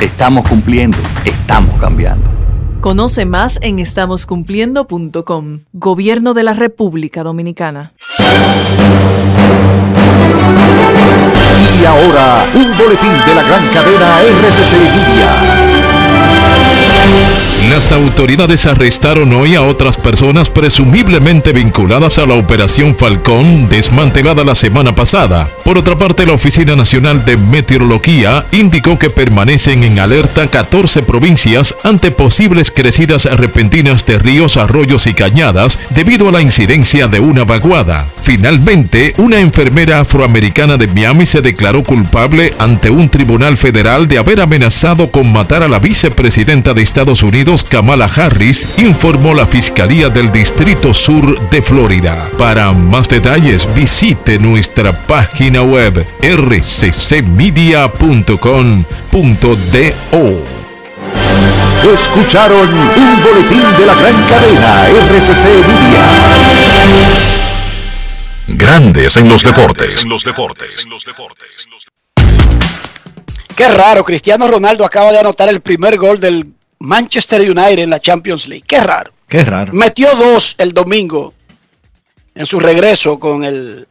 Estamos 0.00 0.48
cumpliendo, 0.48 0.96
estamos 1.26 1.78
cambiando. 1.78 2.30
Conoce 2.80 3.26
más 3.26 3.58
en 3.60 3.80
estamoscumpliendo.com. 3.80 5.60
Gobierno 5.74 6.32
de 6.32 6.42
la 6.42 6.54
República 6.54 7.22
Dominicana. 7.22 7.92
Y 11.78 11.84
ahora, 11.84 12.46
un 12.54 12.78
boletín 12.78 13.12
de 13.26 13.34
la 13.34 13.42
gran 13.42 13.66
cadena 13.74 14.20
RCC 14.22 14.72
Media. 14.96 16.59
Las 17.70 17.92
autoridades 17.92 18.66
arrestaron 18.66 19.32
hoy 19.32 19.54
a 19.54 19.62
otras 19.62 19.96
personas 19.96 20.50
presumiblemente 20.50 21.52
vinculadas 21.52 22.18
a 22.18 22.26
la 22.26 22.34
Operación 22.34 22.96
Falcón 22.96 23.68
desmantelada 23.68 24.42
la 24.42 24.56
semana 24.56 24.92
pasada. 24.92 25.48
Por 25.64 25.78
otra 25.78 25.96
parte, 25.96 26.26
la 26.26 26.32
Oficina 26.32 26.74
Nacional 26.74 27.24
de 27.24 27.36
Meteorología 27.36 28.44
indicó 28.50 28.98
que 28.98 29.08
permanecen 29.08 29.84
en 29.84 30.00
alerta 30.00 30.48
14 30.48 31.04
provincias 31.04 31.76
ante 31.84 32.10
posibles 32.10 32.72
crecidas 32.72 33.26
repentinas 33.38 34.04
de 34.04 34.18
ríos, 34.18 34.56
arroyos 34.56 35.06
y 35.06 35.14
cañadas 35.14 35.78
debido 35.90 36.28
a 36.28 36.32
la 36.32 36.42
incidencia 36.42 37.06
de 37.06 37.20
una 37.20 37.44
vaguada. 37.44 38.08
Finalmente, 38.22 39.14
una 39.18 39.38
enfermera 39.38 40.00
afroamericana 40.00 40.76
de 40.76 40.88
Miami 40.88 41.24
se 41.24 41.40
declaró 41.40 41.82
culpable 41.82 42.52
ante 42.58 42.90
un 42.90 43.08
tribunal 43.08 43.56
federal 43.56 44.08
de 44.08 44.18
haber 44.18 44.40
amenazado 44.40 45.10
con 45.10 45.32
matar 45.32 45.62
a 45.62 45.68
la 45.68 45.78
vicepresidenta 45.78 46.74
de 46.74 46.82
Estados 46.82 47.22
Unidos, 47.22 47.59
Kamala 47.64 48.06
Harris, 48.06 48.66
informó 48.78 49.34
la 49.34 49.46
Fiscalía 49.46 50.08
del 50.08 50.30
Distrito 50.32 50.94
Sur 50.94 51.50
de 51.50 51.62
Florida. 51.62 52.28
Para 52.38 52.72
más 52.72 53.08
detalles, 53.08 53.68
visite 53.74 54.38
nuestra 54.38 54.92
página 55.04 55.62
web 55.62 56.06
rccmedia.com.do. 56.22 57.40
Escucharon 61.94 62.68
un 62.68 63.22
boletín 63.22 63.78
de 63.78 63.86
la 63.86 63.94
gran 63.94 64.22
cadena 64.28 64.88
RCC 64.88 65.44
Media. 65.66 66.06
Grandes 68.48 69.16
en 69.16 69.28
los 69.28 69.42
deportes. 69.42 70.04
los 70.04 70.24
deportes. 70.24 70.86
Qué 73.56 73.68
raro, 73.68 74.04
Cristiano 74.04 74.48
Ronaldo 74.48 74.84
acaba 74.84 75.12
de 75.12 75.18
anotar 75.18 75.48
el 75.48 75.60
primer 75.60 75.98
gol 75.98 76.18
del 76.18 76.54
Manchester 76.80 77.42
United 77.42 77.78
en 77.78 77.90
la 77.90 78.00
Champions 78.00 78.48
League. 78.48 78.64
Qué 78.66 78.80
raro. 78.80 79.12
Qué 79.28 79.44
raro. 79.44 79.72
Metió 79.72 80.14
dos 80.14 80.54
el 80.58 80.72
domingo 80.72 81.34
en 82.34 82.46
su 82.46 82.58
regreso 82.58 83.18
con 83.18 83.44
el 83.44 83.86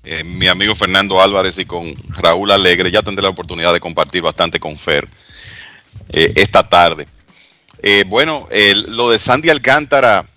eh, 0.03 0.23
mi 0.23 0.47
amigo 0.47 0.75
Fernando 0.75 1.21
Álvarez 1.21 1.57
y 1.59 1.65
con 1.65 1.93
Raúl 2.09 2.51
Alegre. 2.51 2.91
Ya 2.91 3.01
tendré 3.01 3.23
la 3.23 3.29
oportunidad 3.29 3.73
de 3.73 3.79
compartir 3.79 4.21
bastante 4.21 4.59
con 4.59 4.77
Fer 4.77 5.07
eh, 6.11 6.33
esta 6.35 6.67
tarde. 6.67 7.07
Bueno, 8.07 8.45
lo 8.87 9.09
de 9.09 9.17
Sandy 9.17 9.49
Alcántara 9.49 10.28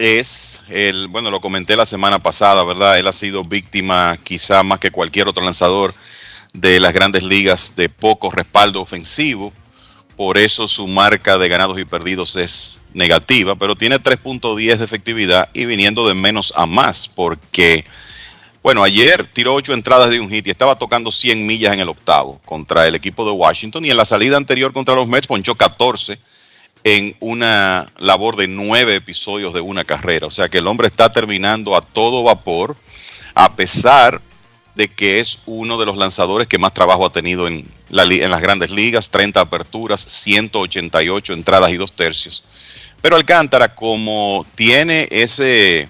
es, 0.00 0.62
el, 0.68 1.08
bueno, 1.08 1.30
lo 1.30 1.42
comenté 1.42 1.76
la 1.76 1.84
semana 1.84 2.18
pasada, 2.18 2.64
¿verdad? 2.64 2.98
Él 2.98 3.06
ha 3.06 3.12
sido 3.12 3.44
víctima 3.44 4.16
quizá 4.24 4.62
más 4.62 4.78
que 4.78 4.90
cualquier 4.90 5.28
otro 5.28 5.44
lanzador 5.44 5.94
de 6.54 6.80
las 6.80 6.94
grandes 6.94 7.22
ligas 7.22 7.76
de 7.76 7.90
poco 7.90 8.30
respaldo 8.30 8.80
ofensivo. 8.80 9.52
Por 10.16 10.38
eso 10.38 10.66
su 10.68 10.88
marca 10.88 11.36
de 11.36 11.48
ganados 11.48 11.78
y 11.78 11.84
perdidos 11.84 12.34
es 12.36 12.78
negativa, 12.94 13.56
pero 13.56 13.74
tiene 13.76 13.96
3.10 13.96 14.78
de 14.78 14.84
efectividad 14.84 15.50
y 15.52 15.66
viniendo 15.66 16.08
de 16.08 16.14
menos 16.14 16.54
a 16.56 16.64
más, 16.64 17.06
porque, 17.06 17.84
bueno, 18.62 18.82
ayer 18.82 19.28
tiró 19.30 19.52
8 19.52 19.74
entradas 19.74 20.08
de 20.08 20.18
un 20.18 20.30
hit 20.30 20.46
y 20.46 20.50
estaba 20.50 20.76
tocando 20.76 21.12
100 21.12 21.46
millas 21.46 21.74
en 21.74 21.80
el 21.80 21.90
octavo 21.90 22.40
contra 22.46 22.88
el 22.88 22.94
equipo 22.94 23.26
de 23.26 23.32
Washington 23.32 23.84
y 23.84 23.90
en 23.90 23.98
la 23.98 24.06
salida 24.06 24.38
anterior 24.38 24.72
contra 24.72 24.94
los 24.94 25.06
Mets 25.06 25.26
ponchó 25.26 25.54
14 25.54 26.18
en 26.84 27.16
una 27.20 27.92
labor 27.98 28.36
de 28.36 28.48
nueve 28.48 28.96
episodios 28.96 29.52
de 29.54 29.60
una 29.60 29.84
carrera. 29.84 30.26
O 30.26 30.30
sea 30.30 30.48
que 30.48 30.58
el 30.58 30.66
hombre 30.66 30.88
está 30.88 31.12
terminando 31.12 31.76
a 31.76 31.82
todo 31.82 32.22
vapor, 32.22 32.76
a 33.34 33.54
pesar 33.54 34.20
de 34.74 34.88
que 34.88 35.20
es 35.20 35.40
uno 35.46 35.78
de 35.78 35.86
los 35.86 35.96
lanzadores 35.96 36.48
que 36.48 36.58
más 36.58 36.72
trabajo 36.72 37.04
ha 37.04 37.12
tenido 37.12 37.46
en, 37.46 37.66
la, 37.90 38.04
en 38.04 38.30
las 38.30 38.40
grandes 38.40 38.70
ligas, 38.70 39.10
30 39.10 39.40
aperturas, 39.40 40.00
188 40.00 41.32
entradas 41.32 41.70
y 41.70 41.76
dos 41.76 41.92
tercios. 41.92 42.44
Pero 43.02 43.16
Alcántara, 43.16 43.74
como 43.74 44.46
tiene 44.54 45.08
ese 45.10 45.88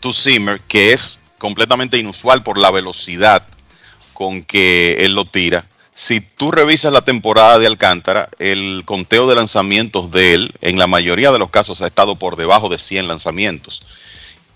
two-seamer 0.00 0.60
que 0.62 0.92
es 0.92 1.20
completamente 1.38 1.98
inusual 1.98 2.42
por 2.42 2.58
la 2.58 2.70
velocidad 2.70 3.46
con 4.12 4.42
que 4.42 4.96
él 5.00 5.14
lo 5.14 5.24
tira, 5.24 5.66
si 6.00 6.22
tú 6.22 6.50
revisas 6.50 6.94
la 6.94 7.02
temporada 7.02 7.58
de 7.58 7.66
Alcántara, 7.66 8.30
el 8.38 8.84
conteo 8.86 9.28
de 9.28 9.34
lanzamientos 9.34 10.10
de 10.10 10.32
él, 10.32 10.54
en 10.62 10.78
la 10.78 10.86
mayoría 10.86 11.30
de 11.30 11.38
los 11.38 11.50
casos, 11.50 11.82
ha 11.82 11.86
estado 11.86 12.16
por 12.16 12.36
debajo 12.36 12.70
de 12.70 12.78
100 12.78 13.06
lanzamientos. 13.06 13.82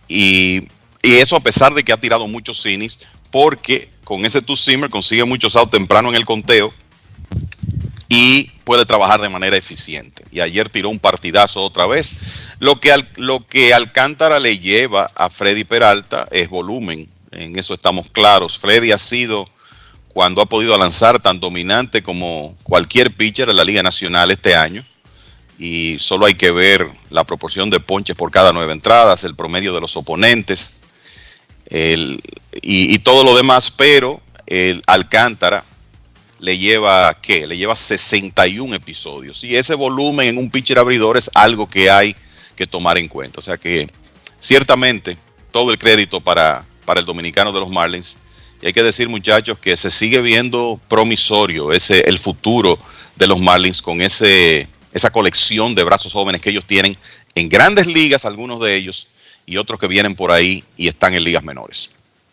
Y, 0.09 0.63
eso 1.03 1.37
a 1.37 1.41
pesar 1.41 1.75
de 1.75 1.85
que 1.85 1.93
ha 1.93 2.01
tirado 2.01 2.27
muchos 2.27 2.63
cinis, 2.63 2.99
porque 3.31 3.91
con 4.05 4.25
ese 4.25 4.41
two-seamer 4.41 4.89
consigue 4.89 5.25
muchos 5.25 5.55
outs 5.55 5.71
temprano 5.71 6.09
en 6.09 6.15
el 6.15 6.25
conteo 6.25 6.73
y 8.09 8.45
puede 8.65 8.87
trabajar 8.87 9.21
de 9.21 9.29
manera 9.29 9.59
eficiente. 9.59 10.25
Y 10.33 10.41
ayer 10.41 10.71
tiró 10.71 10.89
un 10.89 10.99
partidazo 10.99 11.63
otra 11.63 11.87
vez. 11.87 12.17
Lo 12.59 12.81
que, 12.81 12.91
lo 13.17 13.41
que 13.41 13.75
Alcántara 13.75 14.41
le 14.41 14.61
lleva 14.61 15.09
a 15.15 15.29
Freddy 15.29 15.65
Peralta 15.65 16.27
es 16.31 16.49
volumen. 16.49 17.07
En 17.33 17.59
eso 17.59 17.75
estamos 17.75 18.07
claros. 18.11 18.57
Freddy 18.57 18.93
ha 18.93 18.99
sido 18.99 19.47
cuando 20.15 20.41
ha 20.41 20.47
podido 20.47 20.79
lanzar 20.79 21.21
tan 21.21 21.41
dominante 21.41 22.03
como 22.03 22.57
cualquier 22.63 23.15
pitcher 23.17 23.49
de 23.49 23.55
la 23.55 23.65
Liga 23.65 23.83
Nacional 23.83 24.31
este 24.31 24.55
año. 24.55 24.87
Y 25.59 25.99
solo 25.99 26.27
hay 26.27 26.35
que 26.35 26.53
ver 26.53 26.89
la 27.11 27.25
proporción 27.25 27.69
de 27.69 27.81
ponches 27.81 28.17
por 28.17 28.31
cada 28.31 28.53
nueve 28.53 28.73
entradas, 28.73 29.25
el 29.25 29.35
promedio 29.35 29.75
de 29.75 29.81
los 29.81 29.97
oponentes 29.97 30.73
y, 31.71 32.19
y, 32.63 32.99
todo 33.01 33.25
lo 33.25 33.37
demás, 33.37 33.71
pero 33.71 34.21
el 34.47 34.83
Alcántara 34.87 35.65
le 36.39 36.59
lleva, 36.59 37.19
¿qué? 37.21 37.47
Le 37.47 37.57
lleva 37.57 37.75
61 37.75 38.75
episodios. 38.75 39.43
Y 39.43 39.57
ese 39.57 39.75
volumen 39.75 40.29
en 40.29 40.39
un 40.39 40.51
pitcher 40.51 40.79
abridor 40.79 41.17
es 41.17 41.31
algo 41.35 41.67
que 41.67 41.91
hay 41.91 42.15
que 42.55 42.67
tomar 42.67 42.99
en 42.99 43.09
cuenta. 43.09 43.41
O 43.41 43.43
sea 43.43 43.57
que 43.57 43.89
ciertamente 44.39 45.17
todo 45.51 45.73
el 45.73 45.79
crédito 45.79 46.21
para, 46.21 46.65
para 46.85 47.01
el 47.01 47.07
dominicano 47.07 47.51
de 47.53 47.61
los 47.61 47.71
Marlins 47.71 48.19
y 48.65 48.69
hay 48.69 48.73
que 48.73 48.83
decir, 48.83 49.11
muchachos, 49.11 49.59
que 49.59 49.77
se 49.77 49.91
sigue 49.91 50.23
viendo 50.23 50.81
promisorio 50.89 51.71
ese 51.71 52.01
el 52.09 52.19
futuro 52.19 52.79
de 53.15 53.27
los 53.27 53.39
Marlins 53.39 53.83
con 53.83 54.01
ese 54.01 54.67
esa 54.91 55.11
colección 55.11 55.75
de 55.75 55.85
brazos 55.85 56.15
jóvenes 56.15 56.41
que 56.41 56.49
ellos 56.49 56.65
tienen 56.65 56.97
en 57.35 57.51
grandes 57.51 57.87
ligas, 57.87 58.25
algunos 58.25 58.61
de 58.61 58.75
ellos, 58.75 59.09
y 59.45 59.59
otros 59.59 59.79
que 59.79 59.87
vienen 59.87 60.15
por 60.15 60.33
ahí 60.33 60.65
y 60.79 60.89
están 60.89 61.13
en 61.13 61.25
ligas 61.25 61.45
menores. 61.45 61.91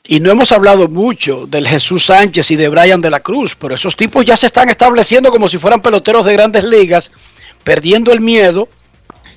Y 0.08 0.22
no 0.22 0.32
hemos 0.32 0.54
hablado 0.54 0.88
mucho 0.88 1.48
del 1.48 1.68
Jesús 1.68 2.06
Sánchez 2.06 2.50
y 2.52 2.56
de 2.56 2.70
Brian 2.70 3.02
de 3.02 3.10
la 3.10 3.20
Cruz, 3.20 3.58
pero 3.58 3.76
esos 3.76 3.98
tipos 3.98 4.24
ya 4.24 4.38
se 4.38 4.46
están 4.48 4.70
estableciendo 4.70 5.32
como 5.32 5.50
si 5.50 5.58
fueran 5.58 5.82
peloteros 5.82 6.26
de 6.26 6.32
grandes 6.32 6.64
ligas, 6.64 7.12
perdiendo 7.66 8.14
el 8.14 8.22
miedo. 8.22 8.70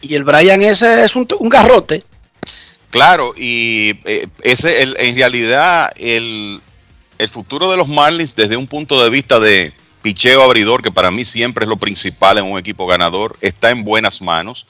Y 0.00 0.14
el 0.14 0.22
Brian 0.22 0.62
ese 0.62 1.02
es 1.02 1.16
un, 1.16 1.26
garrote. 1.48 2.04
Claro, 2.90 3.34
y 3.36 3.98
eh, 4.04 4.28
ese 4.44 4.82
en 4.82 5.16
realidad 5.16 5.90
el, 5.96 6.60
el 7.18 7.28
futuro 7.28 7.70
de 7.70 7.76
los 7.76 7.88
Marlins 7.88 8.34
desde 8.34 8.56
un 8.56 8.66
punto 8.66 9.02
de 9.02 9.10
vista 9.10 9.38
de 9.38 9.72
picheo 10.02 10.42
abridor, 10.42 10.82
que 10.82 10.92
para 10.92 11.10
mí 11.10 11.24
siempre 11.24 11.64
es 11.64 11.68
lo 11.68 11.76
principal 11.76 12.38
en 12.38 12.44
un 12.44 12.58
equipo 12.58 12.86
ganador, 12.86 13.38
está 13.40 13.70
en 13.70 13.84
buenas 13.84 14.20
manos. 14.20 14.66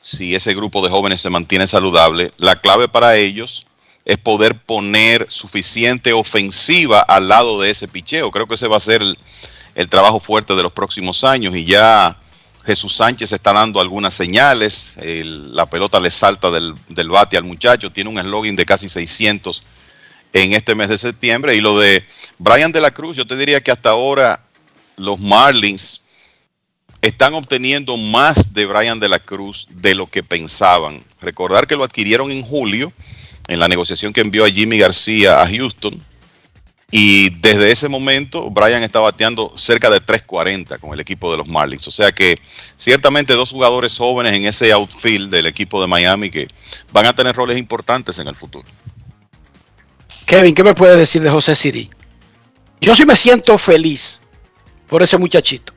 Si 0.00 0.34
ese 0.34 0.54
grupo 0.54 0.82
de 0.82 0.88
jóvenes 0.88 1.20
se 1.20 1.28
mantiene 1.28 1.66
saludable, 1.66 2.32
la 2.38 2.60
clave 2.60 2.88
para 2.88 3.16
ellos 3.16 3.66
es 4.06 4.16
poder 4.16 4.58
poner 4.58 5.26
suficiente 5.28 6.14
ofensiva 6.14 7.00
al 7.00 7.28
lado 7.28 7.60
de 7.60 7.70
ese 7.70 7.86
picheo. 7.86 8.30
Creo 8.30 8.46
que 8.46 8.54
ese 8.54 8.68
va 8.68 8.78
a 8.78 8.80
ser 8.80 9.02
el, 9.74 9.88
trabajo 9.88 10.20
fuerte 10.20 10.54
de 10.56 10.62
los 10.62 10.72
próximos 10.72 11.24
años 11.24 11.54
y 11.54 11.64
ya 11.64 12.18
Jesús 12.64 12.96
Sánchez 12.96 13.32
está 13.32 13.52
dando 13.52 13.80
algunas 13.80 14.14
señales, 14.14 14.94
la 15.02 15.66
pelota 15.66 16.00
le 16.00 16.10
salta 16.10 16.50
del, 16.50 16.74
del 16.88 17.08
bate 17.08 17.36
al 17.36 17.44
muchacho, 17.44 17.92
tiene 17.92 18.10
un 18.10 18.18
eslogan 18.18 18.56
de 18.56 18.64
casi 18.64 18.88
600 18.88 19.62
en 20.32 20.52
este 20.52 20.74
mes 20.74 20.88
de 20.88 20.98
septiembre. 20.98 21.54
Y 21.54 21.60
lo 21.60 21.78
de 21.78 22.04
Brian 22.38 22.72
de 22.72 22.80
la 22.80 22.90
Cruz, 22.90 23.16
yo 23.16 23.26
te 23.26 23.36
diría 23.36 23.60
que 23.60 23.70
hasta 23.70 23.90
ahora 23.90 24.44
los 24.96 25.18
Marlins 25.18 26.02
están 27.02 27.34
obteniendo 27.34 27.96
más 27.96 28.52
de 28.52 28.66
Brian 28.66 29.00
de 29.00 29.08
la 29.08 29.18
Cruz 29.18 29.68
de 29.70 29.94
lo 29.94 30.06
que 30.06 30.22
pensaban. 30.22 31.02
Recordar 31.20 31.66
que 31.66 31.76
lo 31.76 31.84
adquirieron 31.84 32.30
en 32.30 32.42
julio 32.42 32.92
en 33.48 33.58
la 33.58 33.68
negociación 33.68 34.12
que 34.12 34.20
envió 34.20 34.44
a 34.44 34.50
Jimmy 34.50 34.78
García 34.78 35.40
a 35.40 35.48
Houston. 35.48 36.00
Y 36.92 37.30
desde 37.40 37.70
ese 37.70 37.88
momento 37.88 38.50
Brian 38.50 38.82
está 38.82 38.98
bateando 38.98 39.52
cerca 39.56 39.90
de 39.90 40.00
3.40 40.00 40.80
con 40.80 40.92
el 40.92 41.00
equipo 41.00 41.30
de 41.30 41.38
los 41.38 41.46
Marlins. 41.46 41.86
O 41.86 41.90
sea 41.90 42.12
que 42.12 42.40
ciertamente 42.76 43.34
dos 43.34 43.52
jugadores 43.52 43.96
jóvenes 43.96 44.32
en 44.32 44.46
ese 44.46 44.72
outfield 44.72 45.30
del 45.30 45.46
equipo 45.46 45.80
de 45.80 45.86
Miami 45.86 46.30
que 46.30 46.48
van 46.92 47.06
a 47.06 47.14
tener 47.14 47.34
roles 47.36 47.58
importantes 47.58 48.18
en 48.18 48.26
el 48.26 48.34
futuro. 48.34 48.66
Kevin, 50.30 50.54
¿qué 50.54 50.62
me 50.62 50.74
puede 50.74 50.96
decir 50.96 51.20
de 51.22 51.28
José 51.28 51.56
Siri? 51.56 51.90
Yo 52.80 52.94
sí 52.94 53.04
me 53.04 53.16
siento 53.16 53.58
feliz 53.58 54.20
por 54.86 55.02
ese 55.02 55.18
muchachito. 55.18 55.72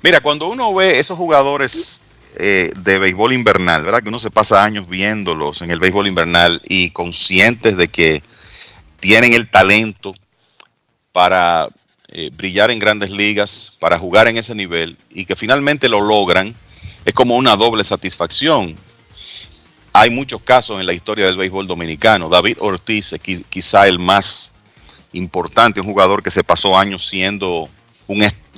Mira, 0.00 0.20
cuando 0.20 0.46
uno 0.46 0.72
ve 0.72 1.00
esos 1.00 1.18
jugadores 1.18 2.00
eh, 2.36 2.70
de 2.78 3.00
béisbol 3.00 3.32
invernal, 3.32 3.84
¿verdad? 3.84 4.00
Que 4.00 4.10
uno 4.10 4.20
se 4.20 4.30
pasa 4.30 4.62
años 4.62 4.88
viéndolos 4.88 5.60
en 5.60 5.72
el 5.72 5.80
béisbol 5.80 6.06
invernal 6.06 6.62
y 6.68 6.90
conscientes 6.90 7.76
de 7.76 7.88
que 7.88 8.22
tienen 9.00 9.34
el 9.34 9.50
talento 9.50 10.14
para 11.10 11.66
eh, 12.10 12.30
brillar 12.32 12.70
en 12.70 12.78
grandes 12.78 13.10
ligas, 13.10 13.72
para 13.80 13.98
jugar 13.98 14.28
en 14.28 14.36
ese 14.36 14.54
nivel 14.54 14.96
y 15.10 15.24
que 15.24 15.34
finalmente 15.34 15.88
lo 15.88 16.00
logran, 16.00 16.54
es 17.04 17.12
como 17.12 17.34
una 17.34 17.56
doble 17.56 17.82
satisfacción. 17.82 18.76
Hay 19.96 20.10
muchos 20.10 20.42
casos 20.42 20.80
en 20.80 20.86
la 20.86 20.92
historia 20.92 21.24
del 21.26 21.36
béisbol 21.36 21.68
dominicano. 21.68 22.28
David 22.28 22.56
Ortiz, 22.58 23.14
quizá 23.48 23.86
el 23.86 24.00
más 24.00 24.52
importante, 25.12 25.80
un 25.80 25.86
jugador 25.86 26.20
que 26.20 26.32
se 26.32 26.42
pasó 26.42 26.76
años 26.76 27.06
siendo 27.06 27.68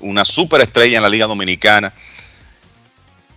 una 0.00 0.24
superestrella 0.24 0.96
en 0.96 1.02
la 1.02 1.10
Liga 1.10 1.26
Dominicana, 1.26 1.92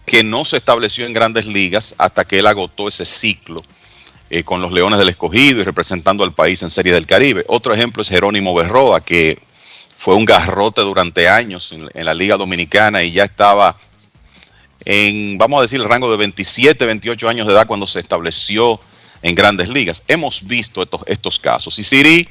que 0.06 0.24
no 0.24 0.46
se 0.46 0.56
estableció 0.56 1.06
en 1.06 1.12
grandes 1.12 1.46
ligas 1.46 1.94
hasta 1.98 2.24
que 2.24 2.40
él 2.40 2.48
agotó 2.48 2.88
ese 2.88 3.04
ciclo 3.04 3.66
eh, 4.30 4.44
con 4.44 4.62
los 4.62 4.72
Leones 4.72 4.98
del 4.98 5.10
Escogido 5.10 5.60
y 5.60 5.66
representando 5.66 6.24
al 6.24 6.34
país 6.34 6.64
en 6.64 6.70
Serie 6.70 6.94
del 6.94 7.06
Caribe. 7.06 7.44
Otro 7.50 7.74
ejemplo 7.74 8.02
es 8.02 8.08
Jerónimo 8.08 8.56
Berroa, 8.56 9.02
que 9.02 9.42
fue 9.98 10.16
un 10.16 10.24
garrote 10.24 10.80
durante 10.80 11.28
años 11.28 11.74
en 11.74 12.06
la 12.06 12.14
Liga 12.14 12.38
Dominicana 12.38 13.04
y 13.04 13.12
ya 13.12 13.26
estaba 13.26 13.76
en, 14.86 15.38
vamos 15.38 15.60
a 15.60 15.62
decir, 15.64 15.80
el 15.80 15.90
rango 15.90 16.10
de 16.12 16.18
27, 16.18 16.86
28 16.86 17.30
años 17.30 17.48
de 17.48 17.54
edad 17.54 17.68
cuando 17.68 17.88
se 17.88 18.00
estableció 18.00 18.80
en 19.22 19.36
grandes 19.36 19.70
ligas. 19.70 20.04
Hemos 20.08 20.48
visto 20.48 20.88
estos, 21.06 21.40
casos. 21.40 21.78
Y 21.80 21.84
Siri 21.84 22.28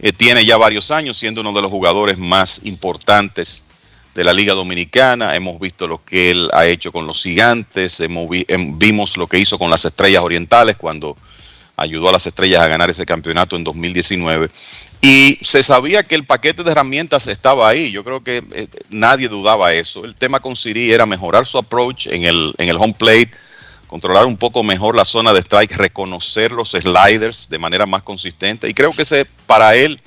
eh, 0.00 0.12
tiene 0.12 0.44
ya 0.44 0.56
varios 0.56 0.90
años 0.90 1.16
siendo 1.18 1.40
uno 1.40 1.52
de 1.52 1.62
los 1.62 1.70
jugadores 1.70 2.18
más 2.18 2.64
importantes 2.64 3.64
de 4.14 4.24
la 4.24 4.32
Liga 4.32 4.54
Dominicana. 4.54 5.34
Hemos 5.36 5.60
visto 5.60 5.86
lo 5.86 6.04
que 6.04 6.30
él 6.30 6.50
ha 6.52 6.66
hecho 6.66 6.92
con 6.92 7.06
los 7.06 7.22
gigantes, 7.22 8.00
hemos 8.00 8.28
em, 8.48 8.78
vimos 8.78 9.16
lo 9.16 9.26
que 9.26 9.38
hizo 9.38 9.58
con 9.58 9.70
las 9.70 9.84
estrellas 9.84 10.22
orientales 10.22 10.76
cuando 10.76 11.16
ayudó 11.78 12.08
a 12.08 12.12
las 12.12 12.26
estrellas 12.26 12.60
a 12.60 12.68
ganar 12.68 12.90
ese 12.90 13.06
campeonato 13.06 13.56
en 13.56 13.64
2019. 13.64 14.50
Y 15.00 15.38
se 15.42 15.62
sabía 15.62 16.02
que 16.02 16.16
el 16.16 16.26
paquete 16.26 16.64
de 16.64 16.72
herramientas 16.72 17.28
estaba 17.28 17.68
ahí. 17.68 17.90
Yo 17.90 18.04
creo 18.04 18.22
que 18.22 18.42
eh, 18.52 18.68
nadie 18.90 19.28
dudaba 19.28 19.72
eso. 19.72 20.04
El 20.04 20.16
tema 20.16 20.40
con 20.40 20.56
Siri 20.56 20.92
era 20.92 21.06
mejorar 21.06 21.46
su 21.46 21.56
approach 21.56 22.08
en 22.08 22.24
el, 22.24 22.52
en 22.58 22.68
el 22.68 22.76
home 22.76 22.94
plate, 22.98 23.30
controlar 23.86 24.26
un 24.26 24.36
poco 24.36 24.62
mejor 24.64 24.96
la 24.96 25.04
zona 25.04 25.32
de 25.32 25.40
strike, 25.40 25.76
reconocer 25.76 26.50
los 26.50 26.72
sliders 26.72 27.48
de 27.48 27.58
manera 27.58 27.86
más 27.86 28.02
consistente. 28.02 28.68
Y 28.68 28.74
creo 28.74 28.92
que 28.92 29.02
ese 29.02 29.24
para 29.46 29.76
él 29.76 30.00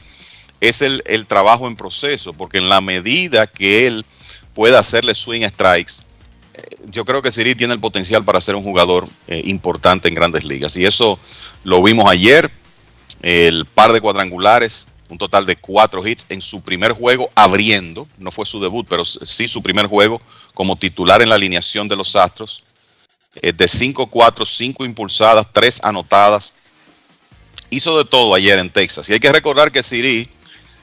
es 0.62 0.82
el, 0.84 1.26
trabajo 1.26 1.68
en 1.68 1.76
proceso, 1.76 2.34
porque 2.34 2.60
en 2.60 2.70
la 2.70 2.82
medida 2.82 3.48
que 3.48 3.88
él 3.88 4.06
pueda 4.54 4.80
hacerle 4.80 5.16
swing 5.16 5.48
strikes, 5.48 5.94
yo 6.90 7.06
creo 7.06 7.22
que 7.22 7.32
Siri 7.32 7.56
tiene 7.56 7.74
el 7.74 7.80
potencial 7.80 8.24
para 8.24 8.42
ser 8.42 8.56
un 8.56 8.64
jugador 8.64 9.08
eh, 9.28 9.42
importante 9.46 10.08
en 10.08 10.14
grandes 10.14 10.44
ligas. 10.44 10.76
Y 10.76 10.86
eso 10.86 11.20
lo 11.64 11.82
vimos 11.82 12.10
ayer 12.10 12.52
el 13.22 13.66
par 13.66 13.94
de 13.94 14.02
cuadrangulares, 14.02 14.88
un 15.10 15.18
total 15.18 15.46
de 15.46 15.56
cuatro 15.56 16.06
hits 16.06 16.26
en 16.30 16.42
su 16.42 16.64
primer 16.64 16.94
juego 16.94 17.30
abriendo, 17.36 18.08
no 18.18 18.32
fue 18.32 18.46
su 18.46 18.62
debut, 18.62 18.86
pero 18.90 19.06
sí 19.06 19.48
su 19.48 19.62
primer 19.62 19.88
juego 19.88 20.22
como 20.54 20.76
titular 20.76 21.22
en 21.22 21.30
la 21.30 21.36
alineación 21.36 21.88
de 21.88 21.96
los 21.96 22.16
Astros, 22.16 22.64
eh, 23.36 23.54
de 23.54 23.66
5-4, 23.66 24.46
5 24.46 24.86
impulsadas, 24.86 25.48
3 25.52 25.84
anotadas. 25.84 26.54
Hizo 27.70 27.98
de 27.98 28.06
todo 28.06 28.34
ayer 28.34 28.60
en 28.60 28.70
Texas. 28.70 29.10
Y 29.10 29.14
hay 29.14 29.20
que 29.20 29.32
recordar 29.32 29.72
que 29.72 29.84
Siri 29.84 30.28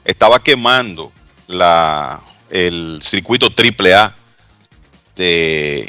estaba 0.05 0.41
quemando 0.41 1.11
la, 1.47 2.19
el 2.49 2.99
circuito 3.03 3.47
AAA 3.47 4.15
este, 5.19 5.85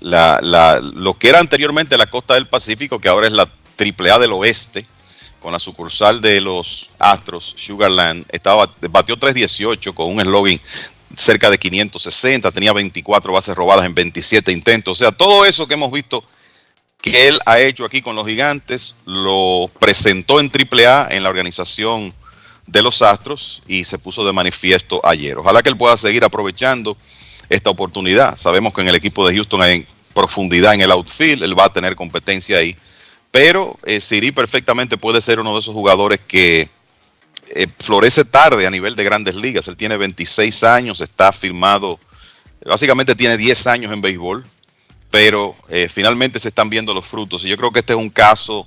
lo 0.00 1.14
que 1.14 1.28
era 1.28 1.38
anteriormente 1.38 1.96
la 1.96 2.06
costa 2.06 2.34
del 2.34 2.48
Pacífico, 2.48 2.98
que 2.98 3.08
ahora 3.08 3.26
es 3.26 3.32
la 3.32 3.48
AAA 3.78 4.18
del 4.18 4.32
oeste, 4.32 4.84
con 5.40 5.52
la 5.52 5.58
sucursal 5.58 6.20
de 6.20 6.40
los 6.40 6.90
Astros, 6.98 7.54
Sugarland, 7.56 8.26
estaba, 8.30 8.68
batió 8.90 9.16
3.18 9.16 9.94
con 9.94 10.08
un 10.08 10.20
eslogan 10.20 10.60
cerca 11.16 11.48
de 11.50 11.58
560, 11.58 12.50
tenía 12.50 12.72
24 12.72 13.32
bases 13.32 13.54
robadas 13.54 13.86
en 13.86 13.94
27 13.94 14.50
intentos. 14.50 15.00
O 15.00 15.04
sea, 15.04 15.12
todo 15.12 15.44
eso 15.44 15.66
que 15.66 15.74
hemos 15.74 15.92
visto 15.92 16.24
que 17.00 17.28
él 17.28 17.38
ha 17.46 17.60
hecho 17.60 17.84
aquí 17.84 18.02
con 18.02 18.16
los 18.16 18.26
gigantes, 18.26 18.96
lo 19.04 19.70
presentó 19.78 20.40
en 20.40 20.50
AAA 20.50 21.08
en 21.10 21.22
la 21.22 21.28
organización 21.28 22.12
de 22.66 22.82
los 22.82 23.00
Astros 23.02 23.62
y 23.68 23.84
se 23.84 23.98
puso 23.98 24.26
de 24.26 24.32
manifiesto 24.32 25.00
ayer. 25.04 25.38
Ojalá 25.38 25.62
que 25.62 25.68
él 25.68 25.76
pueda 25.76 25.96
seguir 25.96 26.24
aprovechando 26.24 26.96
esta 27.48 27.70
oportunidad. 27.70 28.36
Sabemos 28.36 28.72
que 28.72 28.80
en 28.80 28.88
el 28.88 28.94
equipo 28.94 29.26
de 29.26 29.34
Houston 29.34 29.62
hay 29.62 29.86
profundidad 30.14 30.74
en 30.74 30.80
el 30.80 30.90
outfield, 30.90 31.42
él 31.42 31.58
va 31.58 31.66
a 31.66 31.72
tener 31.72 31.94
competencia 31.94 32.58
ahí, 32.58 32.76
pero 33.30 33.78
eh, 33.84 34.00
Siri 34.00 34.32
perfectamente 34.32 34.96
puede 34.96 35.20
ser 35.20 35.38
uno 35.40 35.52
de 35.52 35.60
esos 35.60 35.74
jugadores 35.74 36.20
que 36.26 36.70
eh, 37.50 37.66
florece 37.78 38.24
tarde 38.24 38.66
a 38.66 38.70
nivel 38.70 38.94
de 38.94 39.04
grandes 39.04 39.34
ligas. 39.34 39.68
Él 39.68 39.76
tiene 39.76 39.96
26 39.96 40.64
años, 40.64 41.00
está 41.00 41.32
firmado, 41.32 41.98
básicamente 42.64 43.14
tiene 43.14 43.36
10 43.36 43.66
años 43.68 43.92
en 43.92 44.00
béisbol, 44.00 44.46
pero 45.10 45.54
eh, 45.68 45.88
finalmente 45.88 46.38
se 46.38 46.48
están 46.48 46.68
viendo 46.68 46.92
los 46.92 47.06
frutos. 47.06 47.44
Y 47.44 47.48
yo 47.48 47.56
creo 47.56 47.70
que 47.70 47.80
este 47.80 47.94
es 47.94 47.98
un 47.98 48.10
caso 48.10 48.66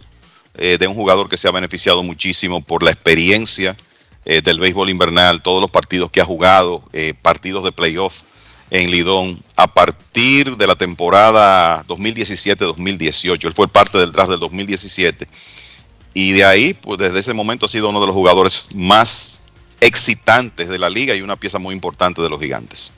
eh, 0.56 0.78
de 0.80 0.88
un 0.88 0.96
jugador 0.96 1.30
que 1.30 1.38
se 1.38 1.48
ha 1.48 1.52
beneficiado 1.52 2.02
muchísimo 2.02 2.62
por 2.62 2.84
la 2.84 2.92
experiencia 2.92 3.76
del 4.24 4.60
béisbol 4.60 4.92
invernal, 4.92 5.42
todos 5.42 5.62
los 5.62 5.72
partidos 5.72 6.12
que 6.12 6.22
ha 6.22 6.26
jugado, 6.26 6.84
partidos 7.24 7.64
de 7.64 7.72
playoff 7.72 8.22
en 8.72 8.90
Lidón, 8.90 9.40
a 9.58 9.68
partir 9.68 10.56
de 10.58 10.66
la 10.66 10.76
temporada 10.76 11.84
2017-2018. 11.88 13.46
Él 13.46 13.54
fue 13.54 13.68
parte 13.68 13.98
del 13.98 14.12
draft 14.12 14.32
del 14.32 14.40
2017. 14.40 15.28
Y 16.14 16.32
de 16.32 16.44
ahí, 16.46 16.74
pues 16.74 16.98
desde 16.98 17.20
ese 17.20 17.34
momento 17.34 17.66
ha 17.66 17.70
sido 17.70 17.90
uno 17.90 18.00
de 18.02 18.08
los 18.08 18.16
jugadores 18.16 18.70
más 18.74 19.44
excitantes 19.82 20.70
de 20.70 20.80
la 20.80 20.90
liga 20.90 21.16
y 21.16 21.22
una 21.22 21.36
pieza 21.36 21.60
muy 21.60 21.74
importante 21.76 22.22
de 22.22 22.30
los 22.30 22.40
gigantes. 22.40 22.92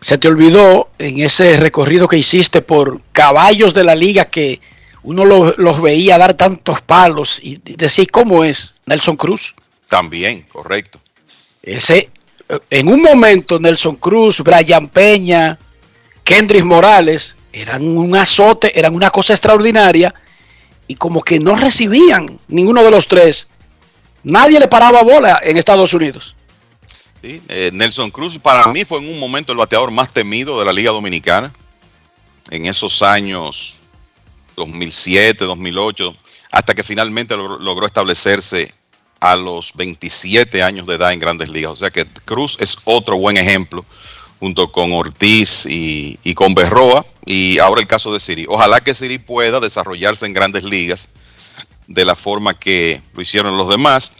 Se 0.00 0.16
te 0.16 0.28
olvidó 0.28 0.88
en 0.98 1.20
ese 1.20 1.56
recorrido 1.58 2.08
que 2.08 2.16
hiciste 2.16 2.62
por 2.62 3.00
caballos 3.12 3.74
de 3.74 3.84
la 3.84 3.94
liga 3.94 4.24
que 4.26 4.60
uno 5.02 5.24
lo- 5.24 5.54
los 5.58 5.80
veía 5.82 6.16
dar 6.18 6.34
tantos 6.34 6.80
palos 6.80 7.38
y 7.42 7.56
decir 7.62 8.10
cómo 8.10 8.44
es 8.44 8.74
Nelson 8.86 9.16
Cruz. 9.16 9.54
También, 9.88 10.42
correcto. 10.50 11.00
Ese, 11.62 12.08
en 12.70 12.88
un 12.88 13.02
momento 13.02 13.58
Nelson 13.58 13.96
Cruz, 13.96 14.40
Brian 14.40 14.88
Peña, 14.88 15.58
Kendrick 16.24 16.64
Morales 16.64 17.36
eran 17.52 17.86
un 17.86 18.14
azote, 18.16 18.78
eran 18.78 18.94
una 18.94 19.10
cosa 19.10 19.34
extraordinaria 19.34 20.14
y 20.86 20.94
como 20.94 21.22
que 21.22 21.38
no 21.38 21.56
recibían 21.56 22.38
ninguno 22.48 22.82
de 22.82 22.90
los 22.90 23.06
tres. 23.08 23.48
Nadie 24.22 24.60
le 24.60 24.68
paraba 24.68 25.02
bola 25.02 25.40
en 25.42 25.56
Estados 25.56 25.94
Unidos. 25.94 26.34
Eh, 27.22 27.70
Nelson 27.72 28.10
Cruz 28.10 28.38
para 28.38 28.66
mí 28.68 28.84
fue 28.84 28.98
en 28.98 29.08
un 29.08 29.18
momento 29.18 29.52
el 29.52 29.58
bateador 29.58 29.90
más 29.90 30.12
temido 30.12 30.58
de 30.58 30.64
la 30.64 30.72
Liga 30.72 30.90
Dominicana. 30.90 31.52
En 32.50 32.66
esos 32.66 33.02
años 33.02 33.76
2007, 34.56 35.44
2008, 35.44 36.14
hasta 36.50 36.74
que 36.74 36.82
finalmente 36.82 37.36
logró 37.36 37.86
establecerse 37.86 38.74
a 39.20 39.36
los 39.36 39.72
27 39.74 40.62
años 40.62 40.86
de 40.86 40.96
edad 40.96 41.12
en 41.12 41.20
grandes 41.20 41.48
ligas. 41.48 41.72
O 41.72 41.76
sea 41.76 41.90
que 41.90 42.06
Cruz 42.24 42.56
es 42.60 42.76
otro 42.84 43.18
buen 43.18 43.36
ejemplo 43.36 43.84
junto 44.40 44.72
con 44.72 44.92
Ortiz 44.92 45.66
y, 45.66 46.16
con 46.34 46.54
Berroa. 46.54 47.04
Y 47.26 47.58
ahora 47.58 47.82
el 47.82 47.86
caso 47.86 48.12
de 48.12 48.20
Siri. 48.20 48.46
Ojalá 48.48 48.80
que 48.80 48.94
Siri 48.94 49.18
pueda 49.18 49.60
desarrollarse 49.60 50.26
en 50.26 50.32
grandes 50.32 50.64
ligas 50.64 51.10
de 51.86 52.04
la 52.04 52.16
forma 52.16 52.58
que 52.58 53.02
lo 53.14 53.20
hicieron 53.20 53.56
los 53.58 53.68
demás. 53.68 54.12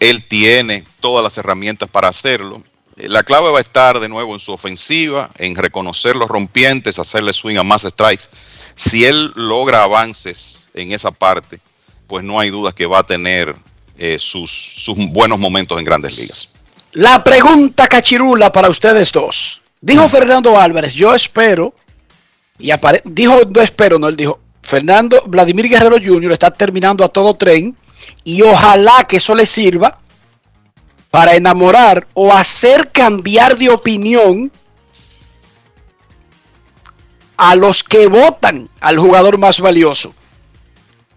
Él 0.00 0.26
tiene 0.26 0.86
todas 1.00 1.22
las 1.22 1.36
herramientas 1.36 1.88
para 1.90 2.08
hacerlo. 2.08 2.62
La 2.96 3.22
clave 3.22 3.50
va 3.50 3.58
a 3.58 3.60
estar 3.60 4.00
de 4.00 4.08
nuevo 4.08 4.34
en 4.34 4.40
su 4.40 4.52
ofensiva, 4.52 5.30
en 5.38 5.56
reconocer 5.56 6.16
los 6.16 6.28
rompientes, 6.28 6.98
hacerle 6.98 7.32
swing 7.32 7.56
a 7.56 7.64
más 7.64 7.82
strikes. 7.82 8.24
Si 8.76 9.04
él 9.04 9.32
logra 9.34 9.82
avances 9.82 10.68
en 10.74 10.92
esa 10.92 11.10
parte, 11.10 11.60
pues 12.06 12.24
no 12.24 12.38
hay 12.38 12.50
duda 12.50 12.72
que 12.72 12.86
va 12.86 13.00
a 13.00 13.02
tener 13.02 13.56
eh, 13.96 14.16
sus, 14.18 14.50
sus 14.50 14.96
buenos 15.10 15.38
momentos 15.38 15.78
en 15.78 15.84
grandes 15.84 16.18
ligas. 16.18 16.52
La 16.92 17.22
pregunta 17.24 17.86
cachirula 17.88 18.52
para 18.52 18.68
ustedes 18.68 19.10
dos. 19.12 19.60
Dijo 19.80 20.08
Fernando 20.08 20.58
Álvarez, 20.58 20.94
yo 20.94 21.14
espero, 21.14 21.74
y 22.58 22.70
apare- 22.70 23.02
dijo, 23.04 23.40
no 23.54 23.60
espero, 23.60 23.98
no, 23.98 24.08
él 24.08 24.16
dijo, 24.16 24.38
Fernando 24.62 25.22
Vladimir 25.26 25.68
Guerrero 25.68 25.96
Jr. 26.02 26.32
está 26.32 26.50
terminando 26.50 27.04
a 27.04 27.08
todo 27.08 27.34
tren 27.34 27.76
y 28.22 28.40
ojalá 28.42 29.04
que 29.06 29.16
eso 29.18 29.34
le 29.34 29.44
sirva 29.44 29.98
para 31.10 31.34
enamorar 31.34 32.06
o 32.14 32.32
hacer 32.32 32.90
cambiar 32.90 33.56
de 33.58 33.68
opinión 33.70 34.50
a 37.36 37.54
los 37.54 37.82
que 37.82 38.06
votan 38.06 38.68
al 38.80 38.98
jugador 38.98 39.38
más 39.38 39.60
valioso. 39.60 40.14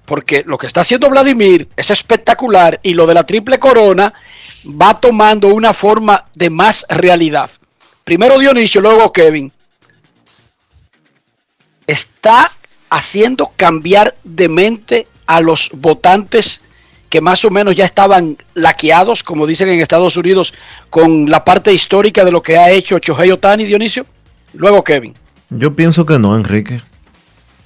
Porque 0.08 0.46
lo 0.48 0.58
que 0.58 0.68
está 0.68 0.82
haciendo 0.82 1.10
Vladimir 1.10 1.68
es 1.76 1.92
espectacular 1.92 2.80
y 2.82 2.94
lo 2.94 3.06
de 3.06 3.14
la 3.14 3.26
triple 3.26 3.60
corona 3.60 4.14
va 4.66 5.02
tomando 5.02 5.50
una 5.50 5.74
forma 5.74 6.28
de 6.34 6.50
más 6.50 6.86
realidad. 6.88 7.52
Primero 8.06 8.40
Dionisio, 8.40 8.80
luego 8.80 9.12
Kevin. 9.12 9.52
Está 11.86 12.54
haciendo 12.90 13.52
cambiar 13.58 14.16
de 14.24 14.48
mente 14.48 15.08
a 15.26 15.42
los 15.42 15.72
votantes 15.74 16.62
que 17.10 17.20
más 17.20 17.44
o 17.44 17.50
menos 17.50 17.76
ya 17.76 17.84
estaban 17.84 18.38
laqueados, 18.54 19.24
como 19.24 19.46
dicen 19.46 19.68
en 19.68 19.82
Estados 19.82 20.16
Unidos, 20.16 20.54
con 20.90 21.30
la 21.30 21.44
parte 21.44 21.74
histórica 21.74 22.24
de 22.24 22.32
lo 22.32 22.42
que 22.42 22.58
ha 22.58 22.72
hecho 22.72 23.00
Chohei 23.00 23.32
Otani, 23.32 23.66
Dionisio. 23.66 24.06
Luego 24.54 24.86
Kevin. 24.86 25.14
Yo 25.50 25.76
pienso 25.76 26.06
que 26.06 26.18
no, 26.18 26.38
Enrique. 26.38 26.82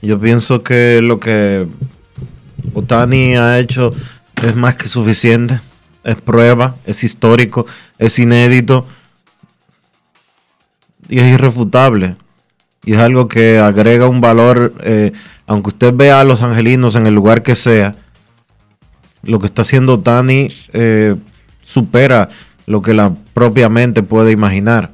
Yo 0.02 0.20
pienso 0.20 0.64
que 0.64 1.02
lo 1.04 1.20
que 1.20 1.68
Otani 2.74 3.36
ha 3.36 3.60
hecho 3.60 3.94
es 4.42 4.56
más 4.56 4.76
que 4.76 4.88
suficiente. 4.88 5.60
Es 6.04 6.16
prueba, 6.16 6.76
es 6.86 7.04
histórico, 7.04 7.68
es 8.00 8.18
inédito 8.18 8.88
y 11.08 11.20
es 11.20 11.34
irrefutable. 11.34 12.16
Y 12.84 12.94
es 12.94 13.00
algo 13.00 13.28
que 13.28 13.60
agrega 13.60 14.08
un 14.08 14.22
valor, 14.22 14.74
eh, 14.84 15.12
aunque 15.46 15.70
usted 15.70 15.94
vea 15.94 16.20
a 16.20 16.24
los 16.24 16.42
angelinos 16.42 16.96
en 16.96 17.06
el 17.06 17.14
lugar 17.14 17.44
que 17.44 17.56
sea, 17.56 17.96
lo 19.22 19.38
que 19.40 19.46
está 19.46 19.62
haciendo 19.62 19.96
Otani 19.96 20.48
eh, 20.74 21.16
supera 21.64 22.30
lo 22.66 22.82
que 22.82 22.96
la 22.96 23.14
propia 23.34 23.70
mente 23.70 24.02
puede 24.02 24.32
imaginar 24.32 24.90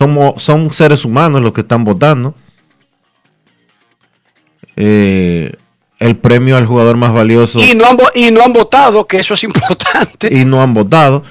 somos, 0.00 0.42
son 0.42 0.72
seres 0.72 1.04
humanos 1.04 1.42
los 1.42 1.52
que 1.52 1.60
están 1.60 1.84
votando. 1.84 2.34
Eh, 4.82 5.52
el 5.98 6.16
premio 6.16 6.56
al 6.56 6.64
jugador 6.64 6.96
más 6.96 7.12
valioso 7.12 7.60
Y 7.60 7.74
no, 7.74 7.84
han, 7.84 7.98
y 8.14 8.30
no 8.30 8.42
han 8.42 8.54
votado, 8.54 9.06
que 9.06 9.18
eso 9.18 9.34
es 9.34 9.44
importante. 9.44 10.34
y 10.34 10.46
no 10.46 10.62
han 10.62 10.72
votado. 10.72 11.22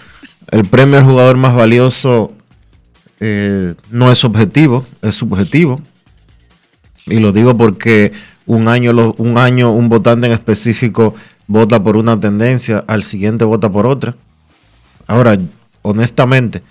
El 0.52 0.66
premio 0.66 1.00
al 1.00 1.06
jugador 1.06 1.38
más 1.38 1.56
valioso 1.56 2.32
eh, 3.20 3.74
no 3.90 4.12
es 4.12 4.24
objetivo, 4.24 4.86
es 5.02 5.16
subjetivo. 5.16 5.82
Y 7.08 7.20
lo 7.20 7.32
digo 7.32 7.58
porque 7.58 8.12
un 8.46 8.68
año, 8.68 8.92
un 9.18 9.38
año 9.40 9.72
un 9.72 9.90
votante 9.90 10.28
en 10.28 10.34
específico 10.34 11.16
vota 11.48 11.82
por 11.82 11.98
una 11.98 12.20
tendencia, 12.20 12.84
al 12.86 13.04
siguiente 13.04 13.46
vota 13.46 13.72
por 13.72 13.88
otra. 13.88 14.16
Ahora, 15.08 15.40
honestamente, 15.82 16.62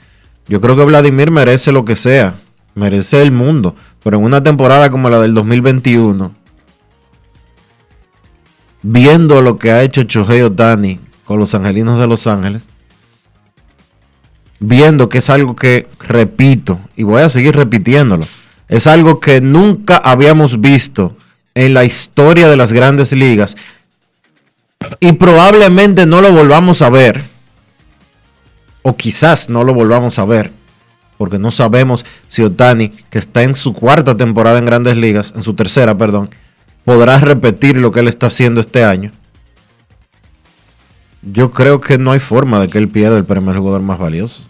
yo 0.46 0.60
creo 0.60 0.76
que 0.76 0.84
Vladimir 0.84 1.32
merece 1.32 1.72
lo 1.72 1.84
que 1.84 1.96
sea, 1.96 2.34
merece 2.76 3.20
el 3.20 3.32
mundo, 3.32 3.74
pero 4.04 4.18
en 4.18 4.22
una 4.22 4.44
temporada 4.44 4.90
como 4.90 5.10
la 5.10 5.20
del 5.20 5.34
2021, 5.34 6.38
viendo 8.90 9.42
lo 9.42 9.58
que 9.58 9.70
ha 9.70 9.82
hecho 9.82 10.04
Chohei 10.04 10.40
Otani 10.40 10.98
con 11.26 11.38
los 11.38 11.54
Angelinos 11.54 12.00
de 12.00 12.06
Los 12.06 12.26
Ángeles, 12.26 12.66
viendo 14.60 15.10
que 15.10 15.18
es 15.18 15.28
algo 15.28 15.54
que, 15.54 15.88
repito, 16.00 16.80
y 16.96 17.02
voy 17.02 17.20
a 17.20 17.28
seguir 17.28 17.54
repitiéndolo, 17.54 18.24
es 18.66 18.86
algo 18.86 19.20
que 19.20 19.42
nunca 19.42 19.98
habíamos 19.98 20.62
visto 20.62 21.14
en 21.54 21.74
la 21.74 21.84
historia 21.84 22.48
de 22.48 22.56
las 22.56 22.72
grandes 22.72 23.12
ligas 23.12 23.56
y 25.00 25.12
probablemente 25.12 26.06
no 26.06 26.22
lo 26.22 26.32
volvamos 26.32 26.80
a 26.80 26.88
ver, 26.88 27.24
o 28.80 28.96
quizás 28.96 29.50
no 29.50 29.64
lo 29.64 29.74
volvamos 29.74 30.18
a 30.18 30.24
ver, 30.24 30.50
porque 31.18 31.38
no 31.38 31.52
sabemos 31.52 32.06
si 32.28 32.40
Otani, 32.40 32.88
que 33.10 33.18
está 33.18 33.42
en 33.42 33.54
su 33.54 33.74
cuarta 33.74 34.16
temporada 34.16 34.58
en 34.58 34.64
grandes 34.64 34.96
ligas, 34.96 35.34
en 35.36 35.42
su 35.42 35.52
tercera, 35.52 35.98
perdón, 35.98 36.30
podrá 36.88 37.18
repetir 37.18 37.76
lo 37.76 37.92
que 37.92 38.00
él 38.00 38.08
está 38.08 38.28
haciendo 38.28 38.62
este 38.62 38.82
año. 38.82 39.12
Yo 41.20 41.50
creo 41.50 41.82
que 41.82 41.98
no 41.98 42.12
hay 42.12 42.18
forma 42.18 42.60
de 42.60 42.70
que 42.70 42.78
él 42.78 42.88
pierda 42.88 43.18
el 43.18 43.26
premio 43.26 43.52
jugador 43.52 43.82
más 43.82 43.98
valioso. 43.98 44.48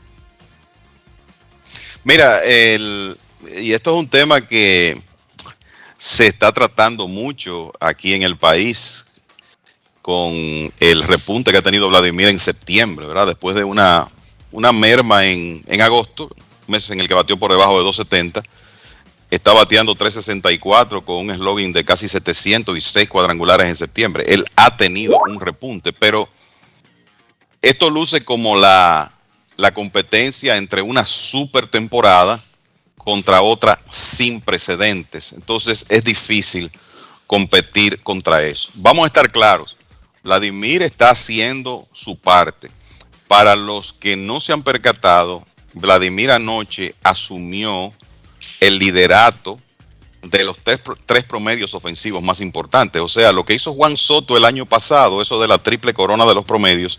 Mira, 2.04 2.44
el, 2.44 3.16
y 3.60 3.72
esto 3.72 3.90
es 3.90 4.02
un 4.04 4.08
tema 4.08 4.40
que 4.40 5.02
se 5.96 6.28
está 6.28 6.52
tratando 6.52 7.08
mucho 7.08 7.72
aquí 7.80 8.14
en 8.14 8.22
el 8.22 8.36
país 8.36 9.06
con 10.00 10.32
el 10.78 11.02
repunte 11.02 11.50
que 11.50 11.58
ha 11.58 11.62
tenido 11.62 11.88
Vladimir 11.88 12.28
en 12.28 12.38
septiembre, 12.38 13.08
¿verdad? 13.08 13.26
Después 13.26 13.56
de 13.56 13.64
una, 13.64 14.06
una 14.52 14.70
merma 14.70 15.26
en, 15.26 15.60
en 15.66 15.80
agosto, 15.82 16.30
mes 16.68 16.88
en 16.90 17.00
el 17.00 17.08
que 17.08 17.14
batió 17.14 17.36
por 17.36 17.50
debajo 17.50 17.78
de 17.78 17.84
270, 17.84 18.44
está 19.30 19.52
bateando 19.52 19.94
364 19.94 21.04
con 21.04 21.16
un 21.16 21.34
slogan 21.34 21.72
de 21.72 21.84
casi 21.84 22.08
706 22.08 23.08
cuadrangulares 23.08 23.68
en 23.68 23.76
septiembre. 23.76 24.24
Él 24.26 24.44
ha 24.56 24.76
tenido 24.76 25.18
un 25.26 25.40
repunte, 25.40 25.92
pero 25.92 26.28
esto 27.60 27.90
luce 27.90 28.24
como 28.24 28.56
la, 28.56 29.10
la 29.56 29.74
competencia 29.74 30.56
entre 30.56 30.82
una 30.82 31.04
super 31.04 31.66
temporada 31.66 32.42
contra 32.96 33.42
otra 33.42 33.78
sin 33.90 34.40
precedentes. 34.40 35.32
Entonces 35.32 35.84
es 35.88 36.04
difícil 36.04 36.70
competir 37.26 38.02
contra 38.02 38.42
eso. 38.42 38.70
Vamos 38.74 39.04
a 39.04 39.06
estar 39.08 39.30
claros, 39.30 39.76
Vladimir 40.22 40.82
está 40.82 41.10
haciendo 41.10 41.86
su 41.92 42.18
parte. 42.18 42.70
Para 43.26 43.56
los 43.56 43.92
que 43.92 44.16
no 44.16 44.40
se 44.40 44.52
han 44.52 44.62
percatado, 44.62 45.44
Vladimir 45.74 46.30
anoche 46.30 46.94
asumió 47.02 47.92
el 48.60 48.78
liderato 48.78 49.58
de 50.22 50.44
los 50.44 50.58
tres, 50.58 50.80
tres, 51.06 51.24
promedios 51.24 51.74
ofensivos 51.74 52.22
más 52.22 52.40
importantes. 52.40 53.00
O 53.00 53.08
sea, 53.08 53.32
lo 53.32 53.44
que 53.44 53.54
hizo 53.54 53.74
Juan 53.74 53.96
Soto 53.96 54.36
el 54.36 54.44
año 54.44 54.66
pasado, 54.66 55.22
eso 55.22 55.40
de 55.40 55.48
la 55.48 55.58
triple 55.58 55.94
corona 55.94 56.24
de 56.24 56.34
los 56.34 56.44
promedios, 56.44 56.98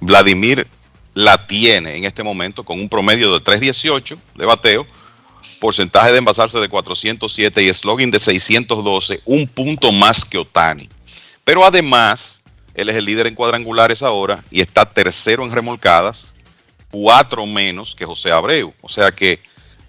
Vladimir 0.00 0.66
la 1.14 1.46
tiene 1.46 1.96
en 1.96 2.04
este 2.04 2.22
momento 2.22 2.64
con 2.64 2.78
un 2.78 2.88
promedio 2.88 3.32
de 3.32 3.42
3.18 3.42 4.18
de 4.34 4.44
bateo, 4.44 4.86
porcentaje 5.60 6.12
de 6.12 6.18
envasarse 6.18 6.58
de 6.58 6.68
407 6.68 7.62
y 7.62 7.72
slogan 7.72 8.10
de 8.10 8.18
612, 8.18 9.22
un 9.24 9.46
punto 9.46 9.92
más 9.92 10.24
que 10.24 10.38
Otani. 10.38 10.88
Pero 11.44 11.64
además, 11.64 12.42
él 12.74 12.88
es 12.88 12.96
el 12.96 13.04
líder 13.04 13.28
en 13.28 13.34
cuadrangulares 13.34 14.02
ahora 14.02 14.44
y 14.50 14.60
está 14.60 14.84
tercero 14.84 15.44
en 15.44 15.52
remolcadas, 15.52 16.34
cuatro 16.90 17.46
menos 17.46 17.94
que 17.94 18.04
José 18.04 18.30
Abreu. 18.32 18.74
O 18.82 18.88
sea 18.88 19.12
que 19.12 19.40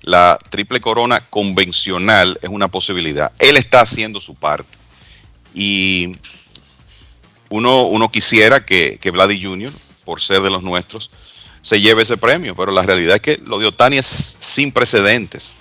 la 0.05 0.37
triple 0.49 0.79
corona 0.79 1.21
convencional 1.29 2.39
es 2.41 2.49
una 2.49 2.69
posibilidad. 2.69 3.31
Él 3.39 3.57
está 3.57 3.81
haciendo 3.81 4.19
su 4.19 4.35
parte. 4.35 4.77
Y 5.53 6.17
uno, 7.49 7.83
uno 7.83 8.09
quisiera 8.09 8.65
que, 8.65 8.97
que 9.01 9.11
Vladi 9.11 9.43
Jr., 9.43 9.73
por 10.05 10.21
ser 10.21 10.41
de 10.41 10.51
los 10.51 10.63
nuestros, 10.63 11.09
se 11.61 11.81
lleve 11.81 12.03
ese 12.03 12.17
premio, 12.17 12.55
pero 12.55 12.71
la 12.71 12.83
realidad 12.83 13.15
es 13.15 13.21
que 13.21 13.41
lo 13.43 13.57
de 13.57 13.65
Otani 13.65 13.97
es 13.97 14.37
sin 14.39 14.71
precedentes. 14.71 15.55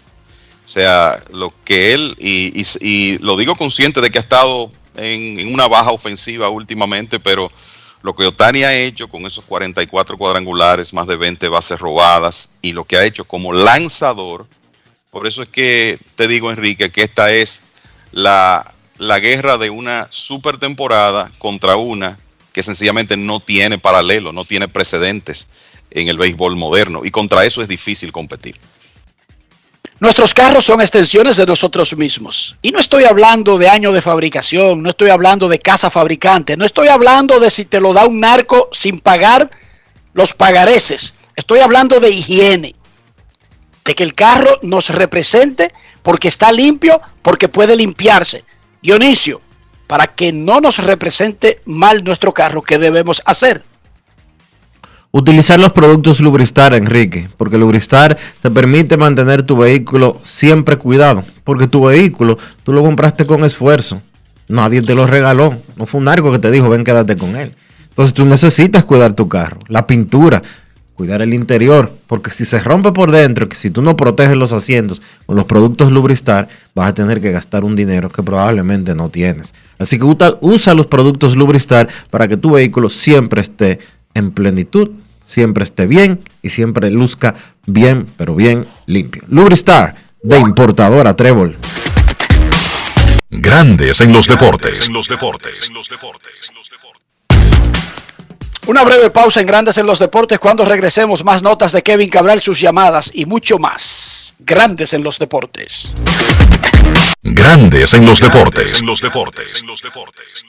O 0.64 0.68
sea, 0.68 1.22
lo 1.30 1.52
que 1.64 1.94
él, 1.94 2.14
y, 2.18 3.18
lo 3.18 3.36
digo 3.36 3.54
consciente 3.54 4.00
de 4.00 4.10
que 4.10 4.18
ha 4.18 4.22
estado 4.22 4.70
en, 4.96 5.52
una 5.52 5.66
baja 5.66 5.92
ofensiva 5.92 6.48
últimamente, 6.50 7.20
pero 7.20 7.50
lo 8.04 8.14
que 8.14 8.26
Otani 8.26 8.64
ha 8.64 8.74
hecho 8.74 9.08
con 9.08 9.24
esos 9.24 9.46
44 9.46 10.18
cuadrangulares, 10.18 10.92
más 10.92 11.06
de 11.06 11.16
20 11.16 11.48
bases 11.48 11.78
robadas, 11.78 12.50
y 12.60 12.72
lo 12.72 12.84
que 12.84 12.98
ha 12.98 13.04
hecho 13.06 13.24
como 13.24 13.54
lanzador, 13.54 14.46
por 15.10 15.26
eso 15.26 15.42
es 15.42 15.48
que 15.48 15.98
te 16.14 16.28
digo, 16.28 16.50
Enrique, 16.50 16.90
que 16.90 17.02
esta 17.02 17.32
es 17.32 17.62
la, 18.12 18.74
la 18.98 19.20
guerra 19.20 19.56
de 19.56 19.70
una 19.70 20.06
super 20.10 20.58
temporada 20.58 21.32
contra 21.38 21.76
una 21.76 22.18
que 22.52 22.62
sencillamente 22.62 23.16
no 23.16 23.40
tiene 23.40 23.78
paralelo, 23.78 24.34
no 24.34 24.44
tiene 24.44 24.68
precedentes 24.68 25.48
en 25.90 26.08
el 26.08 26.18
béisbol 26.18 26.56
moderno 26.56 27.06
y 27.06 27.10
contra 27.10 27.46
eso 27.46 27.62
es 27.62 27.68
difícil 27.68 28.12
competir. 28.12 28.60
Nuestros 30.00 30.34
carros 30.34 30.64
son 30.64 30.80
extensiones 30.80 31.36
de 31.36 31.46
nosotros 31.46 31.96
mismos. 31.96 32.56
Y 32.62 32.72
no 32.72 32.80
estoy 32.80 33.04
hablando 33.04 33.58
de 33.58 33.68
año 33.68 33.92
de 33.92 34.02
fabricación, 34.02 34.82
no 34.82 34.90
estoy 34.90 35.10
hablando 35.10 35.48
de 35.48 35.60
casa 35.60 35.88
fabricante, 35.88 36.56
no 36.56 36.64
estoy 36.64 36.88
hablando 36.88 37.38
de 37.38 37.50
si 37.50 37.64
te 37.64 37.80
lo 37.80 37.92
da 37.92 38.04
un 38.04 38.18
narco 38.18 38.68
sin 38.72 38.98
pagar 38.98 39.50
los 40.12 40.34
pagareces. 40.34 41.14
Estoy 41.36 41.60
hablando 41.60 42.00
de 42.00 42.10
higiene. 42.10 42.74
De 43.84 43.94
que 43.94 44.02
el 44.02 44.14
carro 44.14 44.58
nos 44.62 44.88
represente 44.88 45.72
porque 46.02 46.28
está 46.28 46.50
limpio, 46.50 47.00
porque 47.22 47.48
puede 47.48 47.76
limpiarse. 47.76 48.44
Dionisio, 48.82 49.40
para 49.86 50.08
que 50.08 50.32
no 50.32 50.60
nos 50.60 50.78
represente 50.78 51.60
mal 51.66 52.02
nuestro 52.02 52.34
carro, 52.34 52.62
¿qué 52.62 52.78
debemos 52.78 53.22
hacer? 53.26 53.62
Utilizar 55.16 55.60
los 55.60 55.72
productos 55.72 56.18
Lubristar, 56.18 56.74
Enrique, 56.74 57.28
porque 57.36 57.56
Lubristar 57.56 58.18
te 58.42 58.50
permite 58.50 58.96
mantener 58.96 59.44
tu 59.44 59.56
vehículo 59.56 60.18
siempre 60.24 60.76
cuidado, 60.76 61.22
porque 61.44 61.68
tu 61.68 61.84
vehículo 61.84 62.36
tú 62.64 62.72
lo 62.72 62.82
compraste 62.82 63.24
con 63.24 63.44
esfuerzo, 63.44 64.02
nadie 64.48 64.82
te 64.82 64.96
lo 64.96 65.06
regaló, 65.06 65.54
no 65.76 65.86
fue 65.86 66.00
un 66.00 66.06
narco 66.06 66.32
que 66.32 66.40
te 66.40 66.50
dijo 66.50 66.68
ven 66.68 66.82
quédate 66.82 67.14
con 67.14 67.36
él. 67.36 67.54
Entonces 67.90 68.12
tú 68.12 68.24
necesitas 68.24 68.82
cuidar 68.82 69.12
tu 69.12 69.28
carro, 69.28 69.60
la 69.68 69.86
pintura, 69.86 70.42
cuidar 70.96 71.22
el 71.22 71.32
interior, 71.32 71.92
porque 72.08 72.32
si 72.32 72.44
se 72.44 72.58
rompe 72.58 72.90
por 72.90 73.12
dentro, 73.12 73.48
que 73.48 73.54
si 73.54 73.70
tú 73.70 73.82
no 73.82 73.96
proteges 73.96 74.36
los 74.36 74.52
asientos 74.52 75.00
con 75.26 75.36
los 75.36 75.44
productos 75.44 75.92
Lubristar, 75.92 76.48
vas 76.74 76.88
a 76.88 76.94
tener 76.94 77.20
que 77.20 77.30
gastar 77.30 77.62
un 77.62 77.76
dinero 77.76 78.08
que 78.10 78.24
probablemente 78.24 78.96
no 78.96 79.10
tienes. 79.10 79.54
Así 79.78 79.96
que 79.96 80.06
usa 80.40 80.74
los 80.74 80.88
productos 80.88 81.36
Lubristar 81.36 81.88
para 82.10 82.26
que 82.26 82.36
tu 82.36 82.50
vehículo 82.50 82.90
siempre 82.90 83.42
esté 83.42 83.78
en 84.14 84.32
plenitud 84.32 84.90
siempre 85.24 85.64
esté 85.64 85.86
bien 85.86 86.22
y 86.42 86.50
siempre 86.50 86.90
luzca 86.90 87.34
bien, 87.66 88.06
pero 88.16 88.34
bien 88.34 88.66
limpio. 88.86 89.22
Lubristar, 89.28 89.96
de 90.22 90.38
importadora 90.38 91.14
Trébol. 91.16 91.56
Grandes 93.30 94.00
en 94.00 94.12
los 94.12 94.28
deportes. 94.28 94.88
En 94.88 94.94
los 94.94 95.08
deportes. 95.08 95.70
Una 98.66 98.82
breve 98.82 99.10
pausa 99.10 99.40
en 99.40 99.46
Grandes 99.46 99.76
en 99.76 99.86
los 99.86 99.98
deportes. 99.98 100.38
Cuando 100.38 100.64
regresemos, 100.64 101.22
más 101.22 101.42
notas 101.42 101.72
de 101.72 101.82
Kevin 101.82 102.08
Cabral, 102.08 102.40
sus 102.40 102.60
llamadas 102.60 103.10
y 103.12 103.26
mucho 103.26 103.58
más. 103.58 104.23
Grandes 104.46 104.92
en 104.92 105.02
los 105.02 105.18
deportes. 105.18 105.94
Grandes 107.22 107.94
en 107.94 108.04
los 108.04 108.20
deportes. 108.20 108.78
En 108.78 108.86
los 108.86 109.00
deportes. 109.00 109.62
En 109.62 109.68
los 109.68 109.80
deportes. 109.80 110.44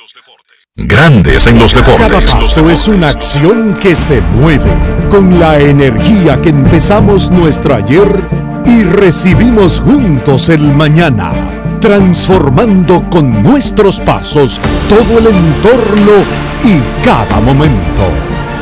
Grandes 0.76 1.48
en 1.48 1.58
los 1.58 1.74
deportes. 1.74 2.26
Cada 2.26 2.42
paso 2.42 2.70
es 2.70 2.90
una 2.90 3.08
acción 3.08 3.80
que 3.80 3.96
se 3.96 4.20
mueve 4.20 4.70
con 5.10 5.40
la 5.40 5.58
energía 5.60 6.42
que 6.42 6.50
empezamos 6.50 7.32
nuestro 7.32 7.76
ayer 7.76 8.28
y 8.66 8.84
recibimos 8.84 9.80
juntos 9.80 10.50
el 10.50 10.74
mañana, 10.74 11.78
transformando 11.80 13.10
con 13.10 13.44
nuestros 13.44 14.02
pasos 14.02 14.60
todo 14.90 15.20
el 15.20 15.28
entorno 15.28 16.26
y 16.66 16.82
cada 17.02 17.40
momento. 17.40 18.12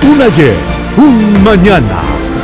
Un 0.04 0.22
ayer, 0.22 0.56
un 0.96 1.44
mañana, 1.44 2.13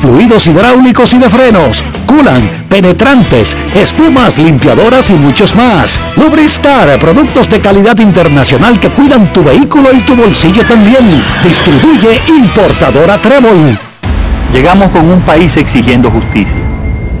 fluidos 0.00 0.46
hidráulicos 0.48 1.12
y 1.14 1.18
de 1.18 1.28
frenos, 1.28 1.84
culan, 2.06 2.66
penetrantes, 2.68 3.56
espumas, 3.74 4.38
limpiadoras 4.38 5.10
y 5.10 5.14
muchos 5.14 5.54
más. 5.54 5.98
Lubristar, 6.16 6.98
productos 6.98 7.48
de 7.48 7.60
calidad 7.60 7.98
internacional 7.98 8.80
que 8.80 8.90
cuidan 8.90 9.32
tu 9.32 9.44
vehículo 9.44 9.92
y 9.92 10.00
tu 10.00 10.14
bolsillo 10.14 10.64
también. 10.66 11.22
Distribuye 11.42 12.20
importadora 12.28 13.18
Trébol. 13.18 13.78
Llegamos 14.52 14.90
con 14.90 15.08
un 15.10 15.20
país 15.20 15.56
exigiendo 15.56 16.10
justicia, 16.10 16.60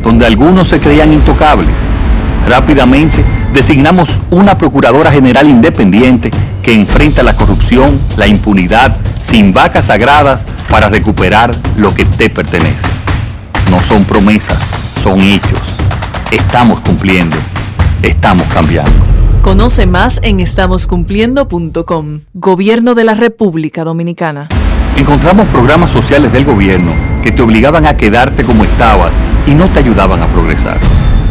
donde 0.02 0.26
algunos 0.26 0.68
se 0.68 0.78
creían 0.78 1.12
intocables. 1.12 1.76
Rápidamente 2.48 3.24
designamos 3.52 4.20
una 4.30 4.58
Procuradora 4.58 5.10
General 5.10 5.48
independiente 5.48 6.30
que 6.62 6.74
enfrenta 6.74 7.22
la 7.22 7.34
corrupción, 7.34 7.98
la 8.16 8.26
impunidad, 8.26 8.96
sin 9.20 9.52
vacas 9.52 9.86
sagradas 9.86 10.46
para 10.70 10.88
recuperar 10.88 11.54
lo 11.76 11.94
que 11.94 12.04
te 12.04 12.30
pertenece. 12.30 12.88
No 13.70 13.82
son 13.82 14.04
promesas, 14.04 14.58
son 15.00 15.20
hechos. 15.20 15.60
Estamos 16.30 16.80
cumpliendo, 16.80 17.36
estamos 18.02 18.46
cambiando. 18.52 18.92
Conoce 19.42 19.86
más 19.86 20.18
en 20.22 20.40
estamoscumpliendo.com. 20.40 22.20
Gobierno 22.34 22.94
de 22.94 23.04
la 23.04 23.14
República 23.14 23.84
Dominicana. 23.84 24.48
Encontramos 24.96 25.46
programas 25.48 25.90
sociales 25.90 26.32
del 26.32 26.44
gobierno 26.44 26.92
que 27.22 27.30
te 27.30 27.42
obligaban 27.42 27.86
a 27.86 27.96
quedarte 27.96 28.44
como 28.44 28.64
estabas 28.64 29.14
y 29.46 29.52
no 29.52 29.68
te 29.68 29.78
ayudaban 29.78 30.22
a 30.22 30.26
progresar. 30.26 30.80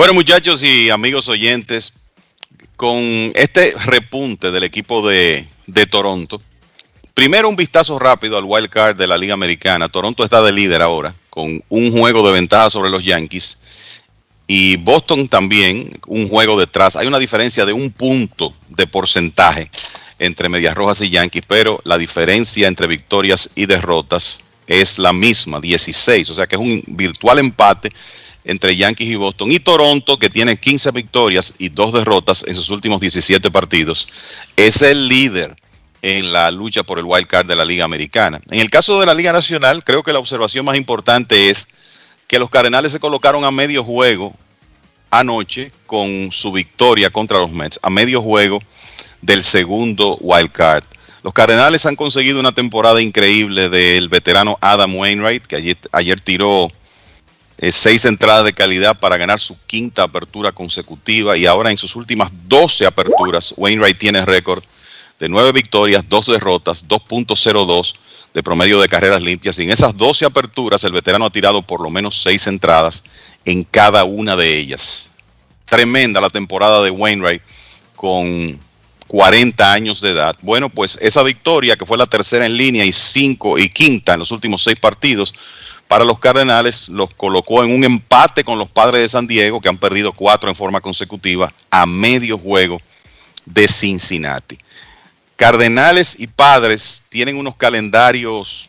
Bueno, 0.00 0.14
muchachos 0.14 0.62
y 0.62 0.88
amigos 0.88 1.28
oyentes, 1.28 1.92
con 2.76 2.96
este 3.34 3.74
repunte 3.84 4.50
del 4.50 4.64
equipo 4.64 5.06
de, 5.06 5.46
de 5.66 5.84
Toronto, 5.84 6.40
primero 7.12 7.50
un 7.50 7.54
vistazo 7.54 7.98
rápido 7.98 8.38
al 8.38 8.46
wild 8.46 8.70
card 8.70 8.96
de 8.96 9.06
la 9.06 9.18
Liga 9.18 9.34
Americana. 9.34 9.90
Toronto 9.90 10.24
está 10.24 10.40
de 10.40 10.52
líder 10.52 10.80
ahora, 10.80 11.14
con 11.28 11.62
un 11.68 11.92
juego 11.92 12.26
de 12.26 12.32
ventaja 12.32 12.70
sobre 12.70 12.88
los 12.88 13.04
Yankees. 13.04 13.58
Y 14.46 14.78
Boston 14.78 15.28
también, 15.28 16.00
un 16.06 16.30
juego 16.30 16.58
detrás. 16.58 16.96
Hay 16.96 17.06
una 17.06 17.18
diferencia 17.18 17.66
de 17.66 17.74
un 17.74 17.90
punto 17.90 18.54
de 18.70 18.86
porcentaje 18.86 19.70
entre 20.18 20.48
Medias 20.48 20.74
Rojas 20.74 21.02
y 21.02 21.10
Yankees, 21.10 21.44
pero 21.46 21.78
la 21.84 21.98
diferencia 21.98 22.68
entre 22.68 22.86
victorias 22.86 23.50
y 23.54 23.66
derrotas 23.66 24.40
es 24.66 24.98
la 24.98 25.12
misma, 25.12 25.60
16. 25.60 26.30
O 26.30 26.32
sea 26.32 26.46
que 26.46 26.54
es 26.54 26.62
un 26.62 26.82
virtual 26.86 27.38
empate 27.38 27.92
entre 28.44 28.76
Yankees 28.76 29.08
y 29.08 29.16
Boston. 29.16 29.50
Y 29.50 29.60
Toronto, 29.60 30.18
que 30.18 30.30
tiene 30.30 30.56
15 30.56 30.90
victorias 30.92 31.54
y 31.58 31.68
dos 31.68 31.92
derrotas 31.92 32.44
en 32.46 32.54
sus 32.54 32.70
últimos 32.70 33.00
17 33.00 33.50
partidos, 33.50 34.08
es 34.56 34.82
el 34.82 35.08
líder 35.08 35.56
en 36.02 36.32
la 36.32 36.50
lucha 36.50 36.82
por 36.82 36.98
el 36.98 37.04
wild 37.04 37.26
card 37.26 37.46
de 37.46 37.56
la 37.56 37.64
Liga 37.64 37.84
Americana. 37.84 38.40
En 38.50 38.60
el 38.60 38.70
caso 38.70 38.98
de 38.98 39.06
la 39.06 39.14
Liga 39.14 39.32
Nacional, 39.32 39.84
creo 39.84 40.02
que 40.02 40.12
la 40.12 40.18
observación 40.18 40.64
más 40.64 40.76
importante 40.76 41.50
es 41.50 41.68
que 42.26 42.38
los 42.38 42.48
Cardenales 42.48 42.92
se 42.92 43.00
colocaron 43.00 43.44
a 43.44 43.50
medio 43.50 43.84
juego 43.84 44.34
anoche 45.10 45.72
con 45.86 46.30
su 46.32 46.52
victoria 46.52 47.10
contra 47.10 47.38
los 47.38 47.50
Mets, 47.50 47.80
a 47.82 47.90
medio 47.90 48.22
juego 48.22 48.60
del 49.20 49.42
segundo 49.42 50.16
wild 50.20 50.52
card. 50.52 50.84
Los 51.22 51.34
Cardenales 51.34 51.84
han 51.84 51.96
conseguido 51.96 52.40
una 52.40 52.52
temporada 52.52 53.02
increíble 53.02 53.68
del 53.68 54.08
veterano 54.08 54.56
Adam 54.60 54.96
Wainwright, 54.96 55.44
que 55.44 55.76
ayer 55.92 56.20
tiró 56.20 56.72
eh, 57.62 57.72
seis 57.72 58.06
entradas 58.06 58.46
de 58.46 58.54
calidad 58.54 58.98
para 58.98 59.18
ganar 59.18 59.38
su 59.38 59.54
quinta 59.66 60.04
apertura 60.04 60.50
consecutiva 60.50 61.36
y 61.36 61.44
ahora 61.44 61.70
en 61.70 61.76
sus 61.76 61.94
últimas 61.94 62.30
12 62.48 62.86
aperturas, 62.86 63.52
Wainwright 63.54 63.98
tiene 63.98 64.24
récord 64.24 64.64
de 65.18 65.28
nueve 65.28 65.52
victorias, 65.52 66.02
dos 66.08 66.24
derrotas, 66.24 66.88
2.02 66.88 67.94
de 68.32 68.42
promedio 68.42 68.80
de 68.80 68.88
carreras 68.88 69.22
limpias. 69.22 69.58
Y 69.58 69.64
en 69.64 69.72
esas 69.72 69.94
12 69.94 70.24
aperturas, 70.24 70.82
el 70.84 70.92
veterano 70.92 71.26
ha 71.26 71.30
tirado 71.30 71.60
por 71.60 71.82
lo 71.82 71.90
menos 71.90 72.22
seis 72.22 72.46
entradas 72.46 73.04
en 73.44 73.64
cada 73.64 74.04
una 74.04 74.36
de 74.36 74.58
ellas. 74.58 75.10
Tremenda 75.66 76.22
la 76.22 76.30
temporada 76.30 76.80
de 76.82 76.90
Wainwright 76.90 77.42
con 77.94 78.58
40 79.06 79.70
años 79.70 80.00
de 80.00 80.12
edad. 80.12 80.34
Bueno, 80.40 80.70
pues 80.70 80.98
esa 81.02 81.22
victoria, 81.22 81.76
que 81.76 81.84
fue 81.84 81.98
la 81.98 82.06
tercera 82.06 82.46
en 82.46 82.56
línea 82.56 82.86
y 82.86 82.92
cinco 82.94 83.58
y 83.58 83.68
quinta 83.68 84.14
en 84.14 84.20
los 84.20 84.30
últimos 84.30 84.62
seis 84.62 84.78
partidos, 84.78 85.34
para 85.90 86.04
los 86.04 86.20
Cardenales 86.20 86.88
los 86.88 87.12
colocó 87.14 87.64
en 87.64 87.74
un 87.74 87.82
empate 87.82 88.44
con 88.44 88.60
los 88.60 88.68
padres 88.68 89.02
de 89.02 89.08
San 89.08 89.26
Diego, 89.26 89.60
que 89.60 89.68
han 89.68 89.76
perdido 89.76 90.12
cuatro 90.12 90.48
en 90.48 90.54
forma 90.54 90.80
consecutiva, 90.80 91.52
a 91.68 91.84
medio 91.84 92.38
juego 92.38 92.78
de 93.44 93.66
Cincinnati. 93.66 94.56
Cardenales 95.34 96.14
y 96.20 96.28
Padres 96.28 97.02
tienen 97.08 97.36
unos 97.36 97.56
calendarios 97.56 98.68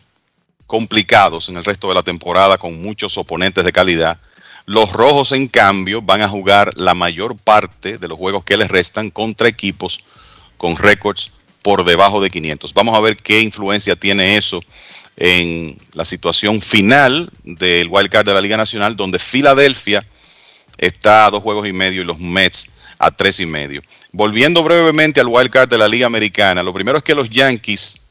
complicados 0.66 1.48
en 1.48 1.58
el 1.58 1.64
resto 1.64 1.86
de 1.86 1.94
la 1.94 2.02
temporada 2.02 2.58
con 2.58 2.82
muchos 2.82 3.16
oponentes 3.16 3.64
de 3.64 3.70
calidad. 3.70 4.18
Los 4.66 4.90
Rojos, 4.92 5.30
en 5.30 5.46
cambio, 5.46 6.02
van 6.02 6.22
a 6.22 6.28
jugar 6.28 6.76
la 6.76 6.94
mayor 6.94 7.36
parte 7.36 7.98
de 7.98 8.08
los 8.08 8.18
juegos 8.18 8.42
que 8.42 8.56
les 8.56 8.68
restan 8.68 9.10
contra 9.10 9.46
equipos 9.46 10.02
con 10.56 10.76
récords 10.76 11.30
por 11.62 11.84
debajo 11.84 12.20
de 12.20 12.30
500. 12.30 12.74
Vamos 12.74 12.96
a 12.96 13.00
ver 13.00 13.16
qué 13.16 13.42
influencia 13.42 13.94
tiene 13.94 14.36
eso 14.36 14.60
en 15.16 15.78
la 15.92 16.04
situación 16.04 16.60
final 16.60 17.30
del 17.44 17.88
wild 17.88 18.10
card 18.10 18.26
de 18.26 18.34
la 18.34 18.40
Liga 18.40 18.56
Nacional, 18.56 18.96
donde 18.96 19.18
Filadelfia 19.18 20.06
está 20.78 21.26
a 21.26 21.30
dos 21.30 21.42
juegos 21.42 21.68
y 21.68 21.72
medio 21.72 22.02
y 22.02 22.04
los 22.04 22.18
Mets 22.18 22.70
a 22.98 23.10
tres 23.10 23.40
y 23.40 23.46
medio. 23.46 23.82
Volviendo 24.12 24.62
brevemente 24.62 25.20
al 25.20 25.28
wild 25.28 25.50
card 25.50 25.68
de 25.68 25.78
la 25.78 25.88
Liga 25.88 26.06
Americana, 26.06 26.62
lo 26.62 26.72
primero 26.72 26.98
es 26.98 27.04
que 27.04 27.14
los 27.14 27.28
Yankees 27.28 28.02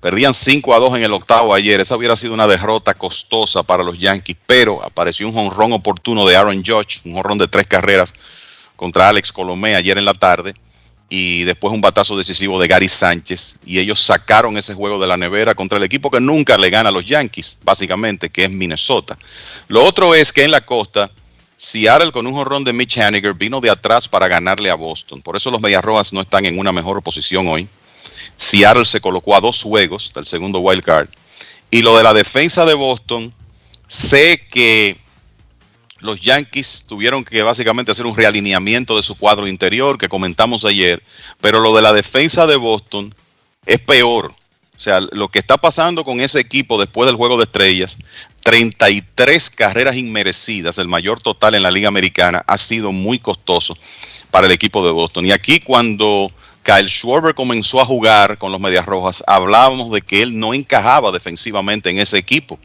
perdían 0.00 0.34
5 0.34 0.74
a 0.74 0.78
2 0.78 0.96
en 0.98 1.04
el 1.04 1.12
octavo 1.12 1.54
ayer. 1.54 1.80
Esa 1.80 1.96
hubiera 1.96 2.16
sido 2.16 2.34
una 2.34 2.46
derrota 2.46 2.94
costosa 2.94 3.62
para 3.62 3.82
los 3.82 3.98
Yankees, 3.98 4.36
pero 4.46 4.84
apareció 4.84 5.26
un 5.26 5.34
jonrón 5.34 5.72
oportuno 5.72 6.26
de 6.26 6.36
Aaron 6.36 6.62
Judge, 6.64 7.00
un 7.04 7.14
jonrón 7.14 7.38
de 7.38 7.48
tres 7.48 7.66
carreras 7.66 8.14
contra 8.76 9.08
Alex 9.08 9.32
Colomé 9.32 9.74
ayer 9.74 9.96
en 9.96 10.04
la 10.04 10.14
tarde 10.14 10.54
y 11.08 11.44
después 11.44 11.72
un 11.72 11.80
batazo 11.80 12.16
decisivo 12.16 12.60
de 12.60 12.66
Gary 12.66 12.88
Sánchez 12.88 13.56
y 13.64 13.78
ellos 13.78 14.00
sacaron 14.00 14.56
ese 14.56 14.74
juego 14.74 14.98
de 14.98 15.06
la 15.06 15.16
nevera 15.16 15.54
contra 15.54 15.78
el 15.78 15.84
equipo 15.84 16.10
que 16.10 16.20
nunca 16.20 16.58
le 16.58 16.70
gana 16.70 16.88
a 16.88 16.92
los 16.92 17.04
Yankees, 17.04 17.58
básicamente, 17.62 18.30
que 18.30 18.44
es 18.44 18.50
Minnesota. 18.50 19.16
Lo 19.68 19.84
otro 19.84 20.14
es 20.14 20.32
que 20.32 20.44
en 20.44 20.50
la 20.50 20.62
costa 20.62 21.10
Seattle 21.56 22.12
con 22.12 22.26
un 22.26 22.32
jorrón 22.32 22.64
de 22.64 22.72
Mitch 22.72 22.98
Haniger 22.98 23.34
vino 23.34 23.60
de 23.60 23.70
atrás 23.70 24.08
para 24.08 24.28
ganarle 24.28 24.70
a 24.70 24.74
Boston. 24.74 25.22
Por 25.22 25.36
eso 25.36 25.50
los 25.50 25.60
Medias 25.60 25.82
Rojas 25.82 26.12
no 26.12 26.20
están 26.20 26.44
en 26.44 26.58
una 26.58 26.72
mejor 26.72 27.02
posición 27.02 27.46
hoy. 27.46 27.68
Seattle 28.36 28.84
se 28.84 29.00
colocó 29.00 29.34
a 29.34 29.40
dos 29.40 29.62
juegos 29.62 30.12
del 30.14 30.26
segundo 30.26 30.58
wild 30.58 30.82
card. 30.82 31.08
Y 31.70 31.82
lo 31.82 31.96
de 31.96 32.04
la 32.04 32.12
defensa 32.12 32.64
de 32.64 32.74
Boston, 32.74 33.32
sé 33.86 34.46
que 34.50 34.96
los 36.06 36.20
Yankees 36.20 36.84
tuvieron 36.88 37.24
que 37.24 37.42
básicamente 37.42 37.92
hacer 37.92 38.06
un 38.06 38.16
realineamiento 38.16 38.96
de 38.96 39.02
su 39.02 39.16
cuadro 39.16 39.46
interior 39.46 39.98
que 39.98 40.08
comentamos 40.08 40.64
ayer, 40.64 41.02
pero 41.40 41.60
lo 41.60 41.74
de 41.76 41.82
la 41.82 41.92
defensa 41.92 42.46
de 42.46 42.56
Boston 42.56 43.14
es 43.66 43.80
peor. 43.80 44.32
O 44.76 44.80
sea, 44.80 45.00
lo 45.00 45.28
que 45.28 45.38
está 45.38 45.56
pasando 45.56 46.04
con 46.04 46.20
ese 46.20 46.38
equipo 46.38 46.78
después 46.78 47.06
del 47.06 47.16
juego 47.16 47.38
de 47.38 47.44
estrellas 47.44 47.96
33 48.46 49.50
carreras 49.50 49.96
inmerecidas, 49.96 50.78
el 50.78 50.86
mayor 50.86 51.20
total 51.20 51.56
en 51.56 51.64
la 51.64 51.70
Liga 51.70 51.88
Americana, 51.88 52.44
ha 52.46 52.56
sido 52.56 52.92
muy 52.92 53.18
costoso 53.18 53.76
para 54.30 54.46
el 54.46 54.52
equipo 54.52 54.86
de 54.86 54.92
Boston. 54.92 55.26
Y 55.26 55.32
aquí 55.32 55.58
cuando 55.58 56.30
Kyle 56.62 56.88
Schwarber 56.88 57.34
comenzó 57.34 57.80
a 57.80 57.86
jugar 57.86 58.38
con 58.38 58.52
los 58.52 58.60
Medias 58.60 58.86
Rojas, 58.86 59.24
hablábamos 59.26 59.90
de 59.90 60.00
que 60.00 60.22
él 60.22 60.38
no 60.38 60.54
encajaba 60.54 61.10
defensivamente 61.10 61.90
en 61.90 61.98
ese 61.98 62.18
equipo, 62.18 62.60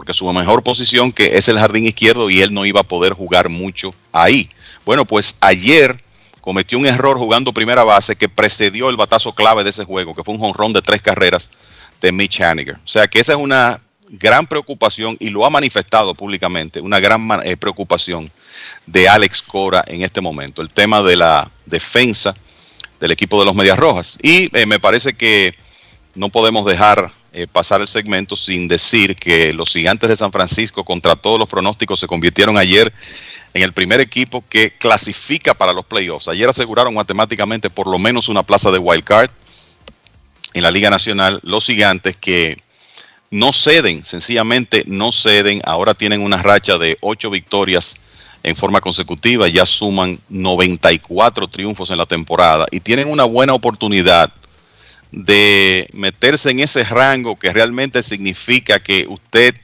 porque 0.00 0.14
su 0.14 0.32
mejor 0.32 0.62
posición 0.62 1.12
que 1.12 1.36
es 1.36 1.50
el 1.50 1.58
jardín 1.58 1.84
izquierdo 1.84 2.30
y 2.30 2.40
él 2.40 2.54
no 2.54 2.64
iba 2.64 2.80
a 2.80 2.84
poder 2.84 3.12
jugar 3.12 3.50
mucho 3.50 3.94
ahí. 4.12 4.48
Bueno, 4.86 5.04
pues 5.04 5.36
ayer 5.42 6.02
cometió 6.40 6.78
un 6.78 6.86
error 6.86 7.18
jugando 7.18 7.52
primera 7.52 7.84
base 7.84 8.16
que 8.16 8.26
precedió 8.26 8.88
el 8.88 8.96
batazo 8.96 9.34
clave 9.34 9.62
de 9.62 9.68
ese 9.68 9.84
juego, 9.84 10.14
que 10.14 10.24
fue 10.24 10.32
un 10.32 10.40
jonrón 10.40 10.72
de 10.72 10.80
tres 10.80 11.02
carreras 11.02 11.50
de 12.00 12.12
Mitch 12.12 12.40
Haniger. 12.40 12.76
O 12.76 12.88
sea 12.88 13.08
que 13.08 13.20
esa 13.20 13.34
es 13.34 13.38
una 13.38 13.78
gran 14.08 14.46
preocupación 14.46 15.18
y 15.20 15.28
lo 15.28 15.44
ha 15.44 15.50
manifestado 15.50 16.14
públicamente, 16.14 16.80
una 16.80 16.98
gran 16.98 17.28
eh, 17.44 17.58
preocupación 17.58 18.32
de 18.86 19.06
Alex 19.06 19.42
Cora 19.42 19.84
en 19.86 20.00
este 20.00 20.22
momento, 20.22 20.62
el 20.62 20.70
tema 20.70 21.02
de 21.02 21.16
la 21.16 21.50
defensa 21.66 22.34
del 22.98 23.10
equipo 23.10 23.38
de 23.38 23.44
los 23.44 23.54
Medias 23.54 23.78
Rojas. 23.78 24.16
Y 24.22 24.48
eh, 24.56 24.64
me 24.64 24.80
parece 24.80 25.12
que 25.12 25.54
no 26.14 26.30
podemos 26.30 26.64
dejar 26.64 27.12
eh, 27.32 27.46
pasar 27.46 27.80
el 27.80 27.88
segmento 27.88 28.34
sin 28.34 28.66
decir 28.66 29.14
que 29.14 29.52
los 29.52 29.72
gigantes 29.72 30.08
de 30.08 30.16
San 30.16 30.32
Francisco, 30.32 30.84
contra 30.84 31.14
todos 31.16 31.38
los 31.38 31.48
pronósticos, 31.48 32.00
se 32.00 32.06
convirtieron 32.06 32.56
ayer 32.56 32.92
en 33.54 33.62
el 33.62 33.72
primer 33.72 34.00
equipo 34.00 34.44
que 34.48 34.70
clasifica 34.72 35.54
para 35.54 35.72
los 35.72 35.84
playoffs. 35.84 36.28
Ayer 36.28 36.48
aseguraron 36.48 36.94
matemáticamente 36.94 37.70
por 37.70 37.86
lo 37.86 37.98
menos 37.98 38.28
una 38.28 38.42
plaza 38.42 38.70
de 38.70 38.78
wild 38.78 39.04
card 39.04 39.30
en 40.54 40.62
la 40.62 40.70
Liga 40.70 40.90
Nacional. 40.90 41.40
Los 41.42 41.66
gigantes 41.66 42.16
que 42.16 42.60
no 43.30 43.52
ceden, 43.52 44.04
sencillamente 44.04 44.82
no 44.86 45.12
ceden. 45.12 45.62
Ahora 45.64 45.94
tienen 45.94 46.22
una 46.22 46.42
racha 46.42 46.78
de 46.78 46.98
ocho 47.00 47.30
victorias 47.30 47.96
en 48.42 48.56
forma 48.56 48.80
consecutiva, 48.80 49.48
ya 49.48 49.66
suman 49.66 50.18
94 50.30 51.46
triunfos 51.48 51.90
en 51.90 51.98
la 51.98 52.06
temporada 52.06 52.66
y 52.70 52.80
tienen 52.80 53.08
una 53.08 53.24
buena 53.24 53.52
oportunidad 53.52 54.32
de 55.12 55.88
meterse 55.92 56.50
en 56.50 56.60
ese 56.60 56.84
rango 56.84 57.36
que 57.36 57.52
realmente 57.52 58.02
significa 58.02 58.80
que 58.80 59.06
usted 59.08 59.54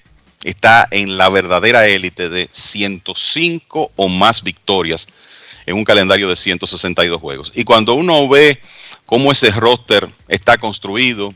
está 0.44 0.86
en 0.90 1.18
la 1.18 1.28
verdadera 1.28 1.86
élite 1.86 2.28
de 2.28 2.48
105 2.52 3.93
o 3.97 4.09
más 4.09 4.43
victorias 4.43 5.06
en 5.66 5.77
un 5.77 5.85
calendario 5.85 6.28
de 6.28 6.36
162 6.36 7.20
juegos. 7.20 7.52
Y 7.55 7.64
cuando 7.64 7.94
uno 7.94 8.28
ve 8.28 8.60
cómo 9.05 9.32
ese 9.32 9.51
roster 9.51 10.09
está 10.28 10.59
construido, 10.59 11.35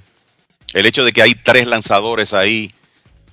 el 0.73 0.87
hecho 0.87 1.05
de 1.05 1.13
que 1.13 1.23
hay 1.23 1.35
tres 1.35 1.67
lanzadores 1.67 2.33
ahí 2.33 2.73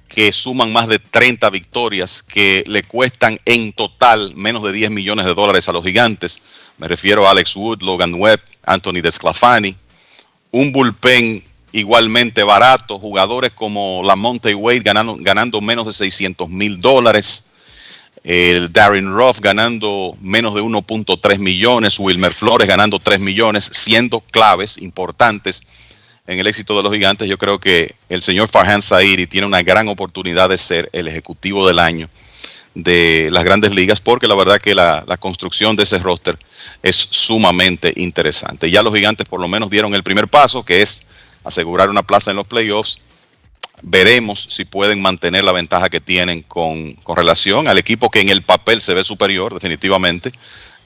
que 0.08 0.32
suman 0.34 0.72
más 0.72 0.88
de 0.88 1.00
30 1.00 1.50
victorias, 1.50 2.24
que 2.24 2.64
le 2.66 2.84
cuestan 2.84 3.40
en 3.46 3.74
total 3.74 4.34
menos 4.36 4.64
de 4.64 4.72
10 4.72 4.92
millones 4.92 5.26
de 5.26 5.34
dólares 5.34 5.68
a 5.70 5.74
los 5.74 5.84
gigantes. 5.84 6.40
Me 6.78 6.88
refiero 6.88 7.28
a 7.28 7.32
Alex 7.32 7.56
Wood, 7.56 7.82
Logan 7.82 8.16
Webb, 8.16 8.42
Anthony 8.64 9.02
Desclafani. 9.02 9.76
Un 10.52 10.72
bullpen 10.72 11.44
igualmente 11.72 12.44
barato, 12.44 13.00
jugadores 13.00 13.52
como 13.52 14.02
Lamonte 14.04 14.56
Wade 14.56 14.80
ganando, 14.80 15.18
ganando 15.20 15.62
menos 15.62 15.86
de 15.86 15.94
600 15.94 16.50
mil 16.50 16.80
dólares. 16.80 17.46
El 18.24 18.74
Darren 18.74 19.14
Ruff 19.14 19.40
ganando 19.40 20.18
menos 20.22 20.54
de 20.56 20.62
1.3 20.62 21.38
millones, 21.38 22.00
Wilmer 22.00 22.34
Flores 22.34 22.68
ganando 22.68 23.00
3 23.00 23.20
millones, 23.20 23.70
siendo 23.72 24.20
claves 24.20 24.78
importantes 24.80 25.62
en 26.28 26.40
el 26.40 26.48
éxito 26.48 26.76
de 26.76 26.84
los 26.84 26.94
gigantes, 26.94 27.30
yo 27.30 27.38
creo 27.38 27.60
que 27.60 27.96
el 28.10 28.22
señor 28.22 28.50
Farhan 28.50 28.82
Sairi 28.82 29.28
tiene 29.28 29.48
una 29.48 29.64
gran 29.64 29.88
oportunidad 29.88 30.50
de 30.50 30.58
ser 30.58 30.90
el 30.92 31.08
ejecutivo 31.08 31.66
del 31.66 31.80
año 31.80 32.10
de 32.78 33.30
las 33.32 33.44
grandes 33.44 33.74
ligas, 33.74 34.00
porque 34.00 34.28
la 34.28 34.36
verdad 34.36 34.62
que 34.62 34.76
la, 34.76 35.04
construcción 35.20 35.76
de 35.76 35.84
ese 35.84 35.98
roster 35.98 36.38
es 36.84 36.96
sumamente 36.96 37.92
interesante. 37.96 38.70
Ya 38.70 38.84
los 38.84 38.94
gigantes 38.94 39.28
por 39.28 39.42
lo 39.42 39.48
menos 39.48 39.72
dieron 39.72 39.96
el 39.96 40.04
primer 40.04 40.28
paso, 40.28 40.64
que 40.64 40.84
es 40.84 41.08
asegurar 41.44 41.90
una 41.90 42.04
plaza 42.04 42.30
en 42.30 42.38
los 42.38 42.46
playoffs. 42.46 43.00
Veremos 43.82 44.48
si 44.52 44.64
pueden 44.64 45.02
mantener 45.02 45.44
la 45.44 45.52
ventaja 45.52 45.90
que 45.90 46.00
tienen 46.00 46.44
con, 46.44 46.94
con 46.94 47.16
relación 47.16 47.68
al 47.68 47.80
equipo 47.80 48.12
que 48.12 48.22
en 48.22 48.30
el 48.30 48.44
papel 48.44 48.82
se 48.82 48.94
ve 48.94 49.04
superior, 49.04 49.56
definitivamente, 49.56 50.32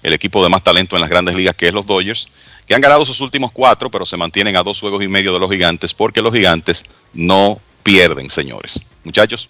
el 0.01 0.13
equipo 0.13 0.41
de 0.43 0.49
más 0.49 0.63
talento 0.63 0.95
en 0.95 1.01
las 1.01 1.09
grandes 1.09 1.35
ligas, 1.35 1.55
que 1.55 1.67
es 1.67 1.73
los 1.73 1.85
Dodgers 1.85 2.27
que 2.65 2.75
han 2.75 2.81
ganado 2.81 3.03
sus 3.03 3.19
últimos 3.19 3.51
cuatro, 3.51 3.91
pero 3.91 4.05
se 4.05 4.15
mantienen 4.15 4.55
a 4.55 4.63
dos 4.63 4.79
juegos 4.79 5.03
y 5.03 5.09
medio 5.09 5.33
de 5.33 5.39
los 5.39 5.51
gigantes, 5.51 5.93
porque 5.93 6.21
los 6.21 6.31
gigantes 6.31 6.85
no 7.13 7.59
pierden, 7.83 8.29
señores. 8.29 8.81
Muchachos. 9.03 9.49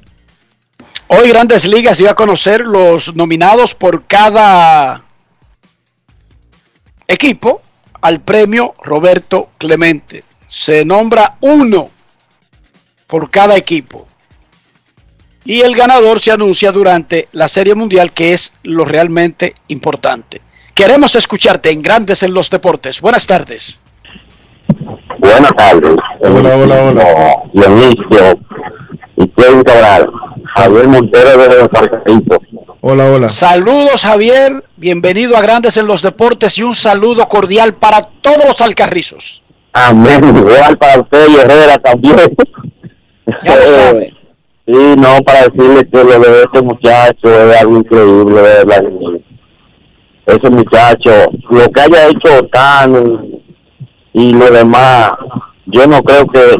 Hoy 1.13 1.27
Grandes 1.27 1.67
Ligas 1.67 1.97
dio 1.97 2.09
a 2.09 2.15
conocer 2.15 2.61
los 2.61 3.13
nominados 3.13 3.75
por 3.75 4.05
cada 4.05 5.03
equipo 7.05 7.61
al 7.99 8.21
premio 8.21 8.75
Roberto 8.81 9.49
Clemente. 9.57 10.23
Se 10.47 10.85
nombra 10.85 11.35
uno 11.41 11.89
por 13.07 13.29
cada 13.29 13.57
equipo. 13.57 14.07
Y 15.43 15.59
el 15.59 15.75
ganador 15.75 16.21
se 16.21 16.31
anuncia 16.31 16.71
durante 16.71 17.27
la 17.33 17.49
Serie 17.49 17.75
Mundial, 17.75 18.13
que 18.13 18.31
es 18.31 18.53
lo 18.63 18.85
realmente 18.85 19.55
importante. 19.67 20.39
Queremos 20.73 21.13
escucharte 21.17 21.71
en 21.71 21.81
Grandes 21.81 22.23
en 22.23 22.33
los 22.33 22.49
Deportes. 22.49 23.01
Buenas 23.01 23.27
tardes. 23.27 23.81
Buenas 25.19 25.51
tardes. 25.57 25.97
Hola, 26.21 26.55
hola, 26.55 26.83
hola. 26.83 27.35
Dionisio 27.51 28.39
y 29.21 29.27
Kevin 29.29 29.63
Cabral. 29.63 30.09
Javier 30.45 30.87
Montero 30.87 31.37
de 31.37 31.47
los. 31.47 31.69
Hola, 32.81 33.05
hola. 33.05 33.29
Saludos, 33.29 34.03
Javier. 34.03 34.63
Bienvenido 34.75 35.37
a 35.37 35.41
Grandes 35.41 35.77
en 35.77 35.87
los 35.87 36.01
Deportes 36.01 36.57
y 36.57 36.63
un 36.63 36.73
saludo 36.73 37.27
cordial 37.27 37.75
para 37.75 38.01
todos 38.01 38.43
los 38.45 38.61
alcarrizos. 38.61 39.43
Amén. 39.73 40.35
Igual 40.35 40.77
para 40.77 40.99
usted 40.99 41.27
y 41.29 41.35
Herrera 41.35 41.77
también. 41.77 42.35
Ya 43.43 43.55
lo 43.55 43.67
sabe. 43.67 44.13
Sí, 44.63 44.77
no, 44.95 45.17
para 45.25 45.49
decirle 45.49 45.85
que 45.91 46.03
lo 46.03 46.19
de 46.19 46.43
este 46.43 46.61
muchacho 46.61 47.15
es 47.23 47.59
algo 47.59 47.77
increíble, 47.77 48.41
de 48.41 48.63
verdad 48.63 48.83
ese 50.27 50.49
muchacho, 50.49 51.11
lo 51.49 51.69
que 51.71 51.81
haya 51.81 52.07
hecho 52.07 52.45
tan 52.51 53.41
y 54.13 54.33
lo 54.33 54.51
demás, 54.51 55.11
yo 55.65 55.87
no 55.87 56.01
creo 56.03 56.25
que, 56.27 56.55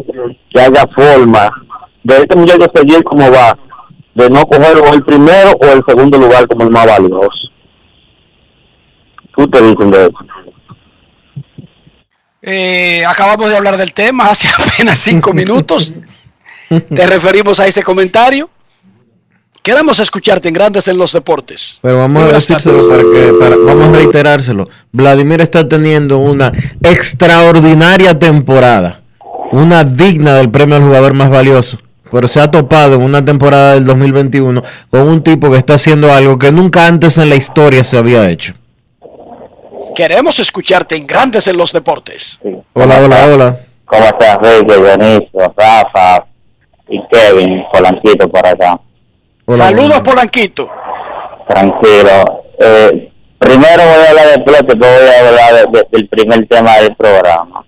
que 0.49 0.61
haya 0.61 0.85
forma 0.95 1.49
de 2.03 2.17
este 2.17 2.35
muchacho 2.35 2.65
seguir 2.73 3.03
como 3.03 3.31
va, 3.31 3.57
de 4.13 4.29
no 4.29 4.45
coger 4.45 4.77
el 4.93 5.03
primero 5.03 5.51
o 5.51 5.65
el 5.65 5.83
segundo 5.87 6.17
lugar 6.17 6.47
como 6.47 6.63
el 6.63 6.71
más 6.71 6.85
valioso. 6.85 7.51
¿Qué 9.35 9.47
te 9.47 9.61
dicen 9.61 9.91
de 9.91 10.01
eso? 10.03 10.17
Eh, 12.41 13.03
acabamos 13.05 13.49
de 13.49 13.57
hablar 13.57 13.77
del 13.77 13.93
tema 13.93 14.29
hace 14.29 14.47
apenas 14.57 14.97
cinco 14.99 15.33
minutos. 15.33 15.93
Te 16.69 17.07
referimos 17.07 17.59
a 17.59 17.67
ese 17.67 17.83
comentario. 17.83 18.49
Queremos 19.61 19.99
escucharte 19.99 20.47
en 20.47 20.55
Grandes 20.55 20.87
en 20.87 20.97
los 20.97 21.11
Deportes. 21.11 21.77
Pero 21.81 21.97
vamos 21.97 22.23
a 22.23 22.31
decírselo 22.33 22.89
para 22.89 23.03
que, 23.03 23.31
vamos 23.31 23.89
a 23.89 23.91
reiterárselo. 23.91 24.67
Vladimir 24.91 25.41
está 25.41 25.67
teniendo 25.67 26.17
una 26.17 26.51
extraordinaria 26.81 28.17
temporada, 28.17 29.01
una 29.51 29.83
digna 29.83 30.33
del 30.35 30.49
premio 30.49 30.77
al 30.77 30.83
jugador 30.83 31.13
más 31.13 31.29
valioso. 31.29 31.77
Pero 32.11 32.27
se 32.27 32.41
ha 32.41 32.51
topado 32.51 32.95
en 32.95 33.03
una 33.03 33.23
temporada 33.23 33.73
del 33.75 33.85
2021 33.85 34.61
con 34.89 35.07
un 35.07 35.23
tipo 35.23 35.49
que 35.49 35.57
está 35.57 35.75
haciendo 35.75 36.11
algo 36.11 36.37
que 36.37 36.51
nunca 36.51 36.85
antes 36.85 37.17
en 37.17 37.29
la 37.29 37.35
historia 37.35 37.85
se 37.85 37.97
había 37.97 38.29
hecho. 38.29 38.53
Queremos 39.95 40.37
escucharte 40.39 40.95
en 40.97 41.07
Grandes 41.07 41.47
en 41.47 41.57
los 41.57 41.71
Deportes. 41.71 42.39
Hola, 42.73 42.99
hola, 43.03 43.27
hola. 43.33 43.59
¿Cómo 43.85 44.03
estás, 44.03 44.37
Ricky, 44.41 44.81
Benicio, 44.81 45.53
Rafa 45.55 46.25
y 46.89 47.01
Kevin 47.11 47.63
Polanquito 47.71 48.29
por 48.29 48.45
acá? 48.45 48.79
Saludos, 49.47 50.01
Polanquito. 50.01 50.69
Tranquilo. 51.47 52.43
Eh, 52.59 53.11
primero 53.37 53.83
voy 53.83 54.05
a 54.05 54.09
hablar 54.09 54.27
de 54.27 54.43
pelota, 54.43 54.73
voy 54.77 54.87
a 54.87 55.27
hablar 55.27 55.87
del 55.91 56.07
primer 56.09 56.47
tema 56.47 56.77
del 56.77 56.95
programa. 56.95 57.65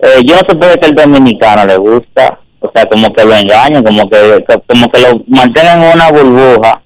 Eh, 0.00 0.22
yo 0.24 0.34
no 0.34 0.42
sé 0.48 0.56
por 0.56 0.78
qué 0.78 0.86
el 0.86 0.94
dominicano 0.94 1.64
le 1.66 1.76
gusta, 1.76 2.38
o 2.64 2.72
sea, 2.74 2.86
como 2.86 3.12
que 3.12 3.24
lo 3.24 3.34
engañan, 3.34 3.84
como 3.84 4.08
que 4.08 4.44
como 4.66 4.88
que 4.90 5.00
lo 5.02 5.22
mantengan 5.28 5.82
en 5.82 5.94
una 5.94 6.10
burbuja 6.10 6.82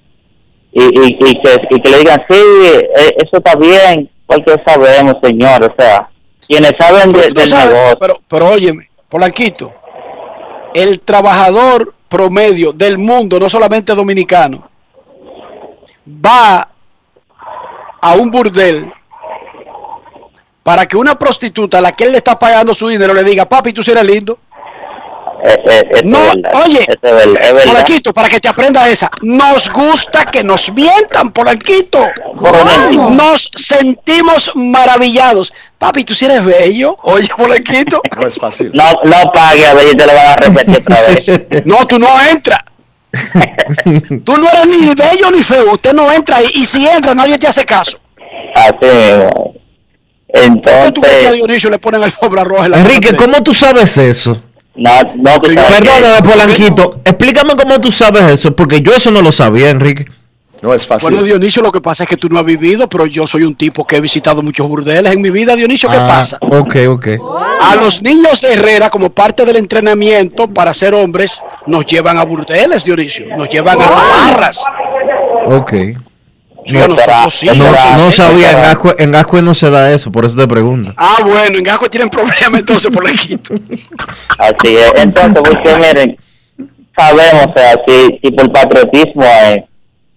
y, 0.72 0.82
y, 0.82 1.16
y, 1.20 1.40
que, 1.40 1.56
y 1.70 1.80
que 1.80 1.90
le 1.90 1.98
digan, 1.98 2.20
sí, 2.28 2.36
eh, 2.36 3.14
eso 3.16 3.36
está 3.36 3.54
bien, 3.54 4.10
porque 4.26 4.56
sabemos, 4.66 5.14
señor, 5.22 5.62
o 5.64 5.74
sea, 5.78 6.08
quienes 6.46 6.72
saben 6.78 7.12
de, 7.12 7.30
del 7.30 7.50
negocio. 7.50 7.98
Pero, 8.00 8.20
pero 8.26 8.48
óyeme, 8.48 8.90
Polanquito, 9.08 9.72
el 10.74 11.00
trabajador 11.00 11.94
promedio 12.08 12.72
del 12.72 12.98
mundo, 12.98 13.38
no 13.38 13.48
solamente 13.48 13.94
dominicano, 13.94 14.68
va 16.06 16.68
a 18.00 18.14
un 18.14 18.30
burdel 18.30 18.90
para 20.64 20.86
que 20.86 20.96
una 20.96 21.14
prostituta 21.16 21.78
a 21.78 21.80
la 21.80 21.92
que 21.92 22.04
él 22.04 22.12
le 22.12 22.18
está 22.18 22.36
pagando 22.36 22.74
su 22.74 22.88
dinero 22.88 23.14
le 23.14 23.22
diga, 23.22 23.46
papi, 23.46 23.72
tú 23.72 23.80
eres 23.88 24.04
lindo. 24.04 24.38
Eh, 25.44 25.58
eh, 25.66 26.02
no, 26.04 26.18
oye, 26.64 26.86
Polanquito, 27.00 28.12
para 28.12 28.28
que 28.28 28.40
te 28.40 28.48
aprenda 28.48 28.88
esa, 28.88 29.10
nos 29.22 29.70
gusta 29.72 30.24
que 30.26 30.42
nos 30.42 30.72
mientan, 30.72 31.30
Polanquito. 31.30 32.08
Nos 33.10 33.50
sentimos 33.54 34.52
maravillados. 34.56 35.52
Papi, 35.78 36.04
tú 36.04 36.14
si 36.14 36.24
eres 36.24 36.44
bello, 36.44 36.96
oye, 37.02 37.28
Polanquito. 37.36 38.02
No 38.16 38.26
es 38.26 38.36
fácil. 38.36 38.70
No, 38.74 38.84
no 39.04 39.30
pague, 39.32 39.64
a 39.64 39.74
ver, 39.74 39.94
te 39.94 40.06
lo 40.06 40.14
van 40.14 40.26
a 40.26 40.36
repetir 40.36 40.76
otra 40.78 41.02
vez. 41.02 41.26
no, 41.64 41.86
tú 41.86 41.98
no 41.98 42.08
entras. 42.20 42.60
tú 44.24 44.36
no 44.36 44.48
eres 44.50 44.66
ni 44.66 44.94
bello 44.94 45.30
ni 45.30 45.42
feo, 45.42 45.72
usted 45.72 45.92
no 45.92 46.12
entra 46.12 46.42
y, 46.42 46.60
y 46.60 46.66
si 46.66 46.86
entra 46.86 47.14
nadie 47.14 47.38
te 47.38 47.46
hace 47.46 47.64
caso. 47.64 48.00
Así. 48.54 49.56
Entonces. 50.28 50.72
¿Por 50.72 50.84
qué 50.84 50.92
tú 50.92 51.00
crees 51.00 51.18
que 51.18 51.28
a 51.28 51.32
Dionisio 51.32 51.70
le 51.70 51.78
ponen 51.78 52.02
alfombra 52.02 52.44
roja 52.44 52.66
en 52.66 52.70
la 52.72 52.78
Enrique, 52.78 53.16
¿cómo 53.16 53.42
tú 53.42 53.54
sabes 53.54 53.96
eso? 53.98 54.42
No, 54.78 54.90
no, 55.16 55.40
Perdóname, 55.40 56.22
Polanquito. 56.22 57.00
Explícame 57.04 57.56
cómo 57.56 57.80
tú 57.80 57.90
sabes 57.90 58.22
eso, 58.30 58.54
porque 58.54 58.80
yo 58.80 58.92
eso 58.94 59.10
no 59.10 59.20
lo 59.22 59.32
sabía, 59.32 59.70
Enrique. 59.70 60.06
No 60.62 60.72
es 60.74 60.86
fácil. 60.86 61.10
Bueno, 61.10 61.24
Dionisio, 61.24 61.62
lo 61.62 61.70
que 61.70 61.80
pasa 61.80 62.04
es 62.04 62.08
que 62.08 62.16
tú 62.16 62.28
no 62.28 62.38
has 62.38 62.44
vivido, 62.44 62.88
pero 62.88 63.06
yo 63.06 63.26
soy 63.26 63.42
un 63.44 63.54
tipo 63.54 63.86
que 63.86 63.96
he 63.96 64.00
visitado 64.00 64.42
muchos 64.42 64.66
burdeles 64.68 65.12
en 65.12 65.20
mi 65.20 65.30
vida. 65.30 65.54
Dionisio, 65.54 65.88
¿qué 65.88 65.96
Ah, 65.96 66.06
pasa? 66.08 66.38
Ok, 66.42 66.76
ok. 66.88 67.08
A 67.62 67.76
los 67.76 68.02
niños 68.02 68.40
de 68.40 68.54
Herrera, 68.54 68.90
como 68.90 69.10
parte 69.10 69.44
del 69.44 69.56
entrenamiento 69.56 70.48
para 70.48 70.72
ser 70.74 70.94
hombres, 70.94 71.40
nos 71.66 71.86
llevan 71.86 72.16
a 72.18 72.24
burdeles, 72.24 72.82
Dionisio. 72.84 73.36
Nos 73.36 73.48
llevan 73.48 73.80
a 73.80 73.88
barras. 73.88 74.60
Ok. 75.46 75.72
Nosotros 76.68 77.34
sí. 77.34 77.46
No, 77.46 77.64
no 78.04 78.12
sabía, 78.12 78.52
en 78.52 78.62
Gascue, 78.62 78.94
en 78.98 79.12
Gascue 79.12 79.42
no 79.42 79.54
se 79.54 79.70
da 79.70 79.92
eso, 79.92 80.12
por 80.12 80.24
eso 80.24 80.36
te 80.36 80.46
pregunto. 80.46 80.92
Ah, 80.96 81.18
bueno, 81.22 81.58
en 81.58 81.64
Gasco 81.64 81.88
tienen 81.88 82.08
problemas 82.08 82.60
entonces 82.60 82.90
por 82.90 83.04
la 83.04 83.12
quito. 83.12 83.54
Así 84.38 84.76
es. 84.76 84.92
Entonces, 84.96 85.42
porque 85.42 85.74
miren, 85.76 86.16
sabemos, 86.96 87.46
o 87.46 87.52
sea, 87.58 87.74
si, 87.86 88.18
si 88.22 88.30
por 88.32 88.52
patriotismo 88.52 89.24
eh, 89.24 89.64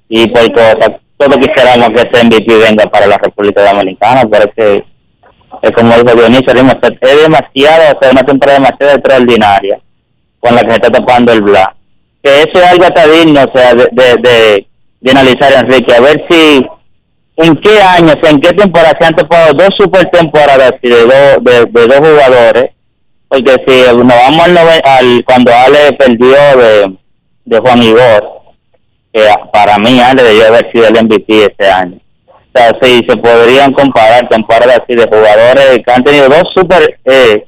y 0.10 0.28
por 0.28 0.52
cosas, 0.54 0.92
todos 1.18 1.38
quisiéramos 1.38 1.90
que 1.90 2.02
este 2.02 2.26
MVP 2.26 2.58
venga 2.58 2.86
para 2.86 3.08
la 3.08 3.18
República 3.18 3.64
Dominicana, 3.72 4.24
pero 4.30 4.46
es 4.46 4.56
que, 4.56 4.86
es 5.62 5.72
como 5.72 5.94
dijo 5.94 6.16
Dionisio, 6.16 6.48
es 6.48 7.22
demasiado, 7.22 7.96
o 7.96 8.00
sea, 8.02 8.12
una 8.12 8.24
temporada 8.24 8.60
demasiado 8.60 8.94
extraordinaria 8.96 9.80
con 10.40 10.56
la 10.56 10.62
que 10.62 10.70
se 10.70 10.76
está 10.76 10.90
tapando 10.90 11.32
el 11.32 11.42
Bla. 11.42 11.76
Que 12.24 12.30
eso 12.30 12.52
es 12.54 12.64
algo 12.64 12.84
hasta 12.84 13.08
digno, 13.08 13.42
o 13.44 13.58
sea, 13.58 13.74
de, 13.74 13.90
de, 13.92 14.16
de, 14.22 14.68
de 15.02 15.12
analizar, 15.12 15.52
Enrique, 15.54 15.94
a 15.94 16.02
ver 16.02 16.26
si 16.30 16.66
en 17.38 17.56
qué 17.56 17.82
años, 17.82 18.16
en 18.24 18.40
qué 18.40 18.54
temporada 18.54 18.94
se 19.00 19.08
han 19.08 19.16
tapado 19.16 19.54
dos 19.54 19.70
super 19.78 20.06
temporadas 20.12 20.74
de, 20.82 20.90
dos 20.90 21.72
de, 21.72 21.88
dos 21.88 21.98
jugadores 21.98 22.72
porque 23.32 23.56
si 23.66 23.96
nos 23.96 24.08
vamos 24.08 24.46
al, 24.46 24.58
al 24.58 25.24
cuando 25.26 25.54
Ale 25.54 25.94
perdió 25.98 26.36
de, 26.58 26.98
de 27.46 27.60
Juan 27.60 27.82
Igor, 27.82 28.42
que 29.14 29.26
para 29.54 29.78
mí 29.78 30.02
Ale 30.02 30.22
debió 30.22 30.48
haber 30.48 30.70
sido 30.74 30.88
el 30.90 31.06
MVP 31.06 31.46
este 31.46 31.72
año. 31.72 31.98
O 32.28 32.60
sea, 32.60 32.72
sí, 32.82 33.00
se 33.08 33.16
podrían 33.16 33.72
comparar 33.72 34.28
temporadas 34.28 34.82
así 34.84 34.96
de 34.96 35.06
jugadores 35.06 35.80
que 35.86 35.94
han 35.94 36.04
tenido 36.04 36.28
dos 36.28 36.44
super 36.54 37.00
eh, 37.06 37.46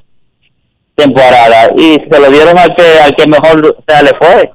temporadas 0.94 1.72
y 1.76 1.96
se 2.10 2.18
lo 2.18 2.30
dieron 2.30 2.58
al 2.58 2.74
que 2.74 3.00
al 3.00 3.14
que 3.14 3.26
mejor 3.26 3.66
o 3.66 3.84
sea, 3.86 4.02
le 4.02 4.12
fue. 4.18 4.50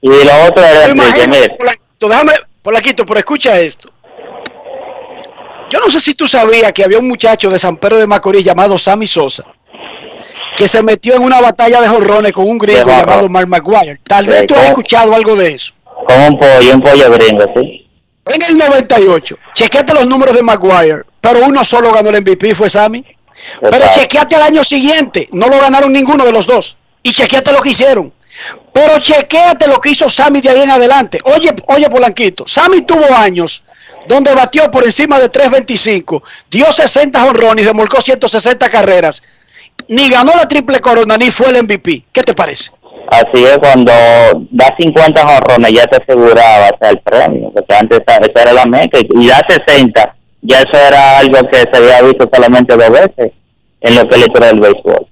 Y 0.00 0.08
lo 0.08 0.44
otro 0.48 0.64
era 0.64 0.84
Enrique, 0.84 1.26
mire, 1.26 1.50
Polanquito, 1.58 2.08
déjame, 2.08 2.32
Polanquito, 2.62 3.04
pero 3.06 3.18
escucha 3.18 3.58
esto. 3.58 3.90
Yo 5.70 5.80
no 5.80 5.90
sé 5.90 6.00
si 6.00 6.14
tú 6.14 6.26
sabías 6.26 6.72
que 6.72 6.84
había 6.84 6.98
un 6.98 7.08
muchacho 7.08 7.50
de 7.50 7.58
San 7.58 7.76
Pedro 7.76 7.98
de 7.98 8.06
Macorís 8.06 8.44
llamado 8.44 8.78
Sammy 8.78 9.06
Sosa 9.06 9.44
que 10.56 10.66
se 10.66 10.82
metió 10.82 11.14
en 11.14 11.22
una 11.22 11.40
batalla 11.40 11.80
de 11.80 11.86
jorrones 11.86 12.32
con 12.32 12.48
un 12.48 12.58
De 12.58 12.74
jorrón. 12.80 12.98
llamado 12.98 13.28
Mark 13.28 13.46
Maguire. 13.46 14.00
Tal 14.08 14.24
Sí, 14.24 14.30
vez 14.30 14.46
tú 14.48 14.54
has 14.56 14.64
escuchado 14.64 15.14
algo 15.14 15.36
de 15.36 15.52
eso. 15.54 15.72
con 16.08 16.20
un 16.20 16.36
pollo, 16.38 16.74
un 16.74 16.80
pollo 16.80 17.12
gringo, 17.12 17.44
¿sí? 17.54 17.86
En 18.26 18.42
el 18.42 18.58
98, 18.58 19.38
chequeate 19.54 19.94
los 19.94 20.06
números 20.08 20.34
de 20.34 20.42
Maguire, 20.42 21.02
pero 21.20 21.44
uno 21.46 21.62
solo 21.62 21.92
ganó 21.92 22.10
el 22.10 22.22
MVP, 22.22 22.56
fue 22.56 22.68
Sammy. 22.68 23.04
Pero 23.60 23.86
chequeate 23.94 24.34
al 24.34 24.42
año 24.42 24.64
siguiente, 24.64 25.28
no 25.30 25.46
lo 25.48 25.60
ganaron 25.60 25.92
ninguno 25.92 26.24
de 26.24 26.32
los 26.32 26.44
dos. 26.44 26.76
Y 27.04 27.12
chequeate 27.12 27.52
lo 27.52 27.60
que 27.62 27.70
hicieron. 27.70 28.12
Pero 28.72 28.98
chequeate 28.98 29.66
lo 29.66 29.80
que 29.80 29.90
hizo 29.90 30.08
Sammy 30.08 30.40
de 30.40 30.50
ahí 30.50 30.60
en 30.62 30.70
adelante. 30.70 31.20
Oye, 31.24 31.54
oye, 31.66 31.88
Polanquito, 31.90 32.46
Sammy 32.46 32.82
tuvo 32.82 33.04
años 33.16 33.62
donde 34.08 34.34
batió 34.34 34.70
por 34.70 34.84
encima 34.84 35.18
de 35.20 35.30
3.25, 35.30 36.22
dio 36.50 36.72
60 36.72 37.24
honrones 37.26 37.66
remolcó 37.66 38.00
160 38.00 38.68
carreras. 38.70 39.22
Ni 39.88 40.10
ganó 40.10 40.32
la 40.34 40.48
triple 40.48 40.80
corona, 40.80 41.16
ni 41.16 41.30
fue 41.30 41.50
el 41.50 41.62
MVP. 41.62 42.04
¿Qué 42.12 42.22
te 42.22 42.34
parece? 42.34 42.70
Así 43.10 43.44
es, 43.44 43.58
cuando 43.58 43.92
da 44.50 44.74
50 44.78 45.24
jorrones 45.24 45.72
ya 45.72 45.86
te 45.86 46.02
aseguraba 46.02 46.68
o 46.68 46.78
sea, 46.78 46.90
el 46.90 46.98
premio, 47.00 47.50
porque 47.54 47.74
antes 47.74 48.00
esa 48.00 48.42
era 48.42 48.52
la 48.52 48.66
meca, 48.66 48.98
y 48.98 49.26
da 49.26 49.40
60, 49.66 50.16
ya 50.42 50.58
eso 50.58 50.86
era 50.86 51.18
algo 51.18 51.38
que 51.50 51.58
se 51.58 51.76
había 51.76 52.02
visto 52.02 52.28
solamente 52.32 52.76
dos 52.76 52.90
veces 52.90 53.32
en 53.80 53.94
la 53.94 54.02
historia 54.02 54.48
del 54.48 54.60
béisbol. 54.60 55.06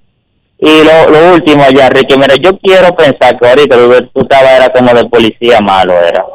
Y 0.59 0.83
lo, 0.83 1.09
lo 1.09 1.33
último 1.35 1.63
ya, 1.69 1.87
Ricky, 1.89 2.17
mira, 2.17 2.35
yo 2.35 2.57
quiero 2.59 2.95
pensar 2.95 3.37
que 3.39 3.47
ahorita 3.47 3.75
tú, 3.75 4.21
estabas 4.21 4.51
era 4.53 4.69
como 4.69 4.91
de 4.93 5.05
policía 5.05 5.59
malo, 5.59 5.93
era, 5.93 6.25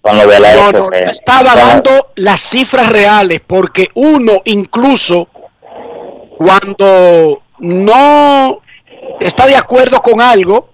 con 0.00 0.16
lo 0.16 0.26
de 0.26 0.38
la 0.38 0.54
No, 0.54 0.72
no, 0.72 0.90
Estaba- 0.92 1.56
dando 1.56 2.10
las 2.16 2.40
cifras 2.40 2.90
reales 2.90 3.40
porque 3.44 3.88
uno 3.94 4.40
incluso 4.44 5.28
cuando 6.36 7.42
no 7.58 8.60
está 9.20 9.46
de 9.46 9.56
acuerdo 9.56 10.00
con 10.00 10.20
algo 10.20 10.70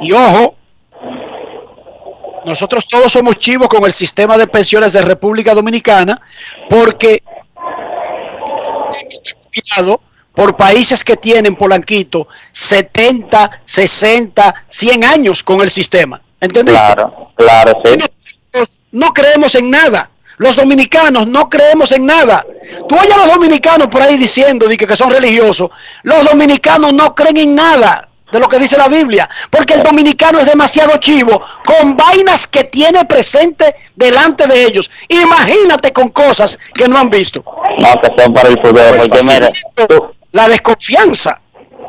y 0.00 0.12
ojo 0.12 0.54
nosotros 2.44 2.86
todos 2.88 3.10
somos 3.12 3.38
chivos 3.38 3.68
con 3.68 3.84
el 3.84 3.92
sistema 3.92 4.36
de 4.36 4.46
pensiones 4.46 4.92
de 4.92 5.02
República 5.02 5.54
Dominicana 5.54 6.20
porque 6.68 7.22
cuidado 9.52 10.00
por 10.34 10.56
países 10.56 11.04
que 11.04 11.16
tienen 11.16 11.54
Polanquito 11.54 12.28
70, 12.52 13.62
60, 13.64 14.54
100 14.68 15.04
años 15.04 15.42
con 15.42 15.60
el 15.60 15.70
sistema. 15.70 16.20
¿Entendiste? 16.40 16.80
Claro, 16.80 17.30
claro, 17.36 17.72
sí. 17.84 17.98
Nosotros 17.98 18.82
no 18.92 19.12
creemos 19.12 19.54
en 19.54 19.70
nada. 19.70 20.10
Los 20.36 20.56
dominicanos 20.56 21.28
no 21.28 21.48
creemos 21.48 21.92
en 21.92 22.06
nada. 22.06 22.44
Tú 22.88 22.96
oyes 22.96 23.14
a 23.14 23.18
los 23.18 23.32
dominicanos 23.32 23.86
por 23.88 24.02
ahí 24.02 24.16
diciendo 24.16 24.66
di 24.66 24.76
que, 24.76 24.86
que 24.86 24.96
son 24.96 25.10
religiosos. 25.10 25.70
Los 26.02 26.24
dominicanos 26.24 26.92
no 26.92 27.14
creen 27.14 27.36
en 27.36 27.54
nada 27.54 28.08
de 28.32 28.40
lo 28.40 28.48
que 28.48 28.58
dice 28.58 28.76
la 28.76 28.88
Biblia. 28.88 29.30
Porque 29.48 29.74
el 29.74 29.82
dominicano 29.84 30.40
es 30.40 30.46
demasiado 30.46 30.96
chivo 30.98 31.40
con 31.64 31.96
vainas 31.96 32.48
que 32.48 32.64
tiene 32.64 33.04
presente 33.04 33.76
delante 33.94 34.46
de 34.48 34.64
ellos. 34.64 34.90
Imagínate 35.08 35.92
con 35.92 36.08
cosas 36.08 36.58
que 36.74 36.88
no 36.88 36.98
han 36.98 37.10
visto. 37.10 37.44
No, 37.78 38.00
que 38.00 38.22
son 38.22 38.34
para 38.34 38.48
el 38.48 38.60
fútbol, 38.60 38.82
porque 38.98 39.22
mira, 39.22 39.48
La 40.34 40.48
desconfianza. 40.48 41.40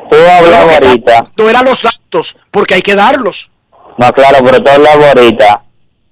tú 0.08 0.16
hablabas 0.16 0.80
ahorita, 0.80 1.24
No 1.36 1.50
eran 1.50 1.64
los 1.64 1.82
datos, 1.82 2.36
porque 2.52 2.74
hay 2.74 2.82
que 2.82 2.94
darlos. 2.94 3.50
No, 3.98 4.12
claro, 4.12 4.38
pero 4.44 4.62
tú 4.62 4.70
hablabas 4.70 5.16
ahorita 5.16 5.62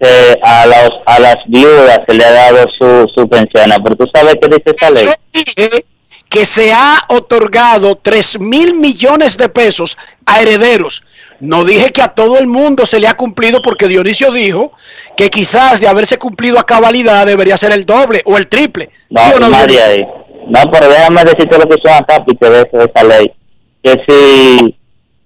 que 0.01 0.39
a, 0.43 0.67
los, 0.67 0.91
a 1.07 1.21
las 1.21 1.37
viudas 1.47 2.01
se 2.09 2.15
le 2.15 2.25
ha 2.25 2.33
dado 2.33 2.67
su, 2.77 3.09
su 3.15 3.29
pensión, 3.29 3.71
pero 3.85 3.95
tú 3.95 4.05
sabes 4.13 4.35
qué 4.43 4.49
dice 4.49 4.71
esta 4.71 4.91
ley. 4.91 5.09
dije 5.33 5.87
que 6.29 6.45
se 6.45 6.73
ha 6.73 7.05
otorgado 7.07 7.95
3 8.03 8.41
mil 8.41 8.75
millones 8.75 9.37
de 9.37 9.49
pesos 9.49 9.97
a 10.27 10.41
herederos. 10.43 11.05
No 11.39 11.65
dije 11.65 11.91
que 11.91 12.03
a 12.03 12.09
todo 12.09 12.39
el 12.39 12.49
mundo 12.49 12.85
se 12.85 12.99
le 12.99 13.07
ha 13.07 13.15
cumplido 13.15 13.63
porque 13.63 13.87
Dionisio 13.87 14.33
dijo 14.33 14.73
que 15.17 15.31
quizás 15.31 15.79
de 15.79 15.87
haberse 15.87 16.19
cumplido 16.19 16.59
a 16.59 16.67
cabalidad 16.67 17.27
debería 17.27 17.57
ser 17.57 17.71
el 17.71 17.85
doble 17.85 18.23
o 18.25 18.37
el 18.37 18.49
triple. 18.49 18.91
No, 19.11 19.23
¿Sí 19.23 19.33
o 19.37 19.39
no, 19.39 19.57
ahí. 19.57 20.05
No, 20.49 20.61
pero 20.71 20.89
déjame 20.89 21.25
decirte 21.25 21.59
lo 21.59 21.67
que 21.67 21.77
hizo 21.79 21.89
Anacapite 21.89 22.51
de, 22.51 22.65
de 22.73 22.85
esa 22.85 23.05
ley. 23.05 23.33
Que 23.83 23.93
si 24.07 24.77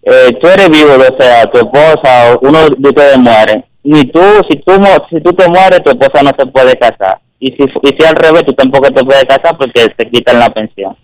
eh, 0.02 0.38
tú 0.40 0.48
eres 0.48 0.70
viudo, 0.70 0.96
o 0.96 1.20
sea, 1.22 1.46
tu 1.46 1.58
esposa 1.58 2.34
o 2.34 2.38
uno 2.48 2.68
de 2.68 2.88
ustedes 2.88 3.18
muere, 3.18 3.64
ni 3.84 4.04
tú, 4.04 4.20
si 4.50 4.58
tú, 4.58 4.72
si 5.10 5.20
tú 5.20 5.32
te 5.32 5.48
mueres, 5.48 5.82
tu 5.84 5.90
esposa 5.90 6.22
no 6.22 6.30
se 6.38 6.46
puede 6.46 6.76
casar. 6.78 7.20
Y 7.40 7.48
si, 7.52 7.64
y 7.64 7.88
si 7.88 8.06
al 8.06 8.16
revés, 8.16 8.44
tú 8.44 8.52
tampoco 8.52 8.88
te 8.88 9.04
puedes 9.04 9.24
casar 9.24 9.56
porque 9.56 9.88
te 9.96 10.10
quitan 10.10 10.38
la 10.38 10.50
pensión. 10.50 10.96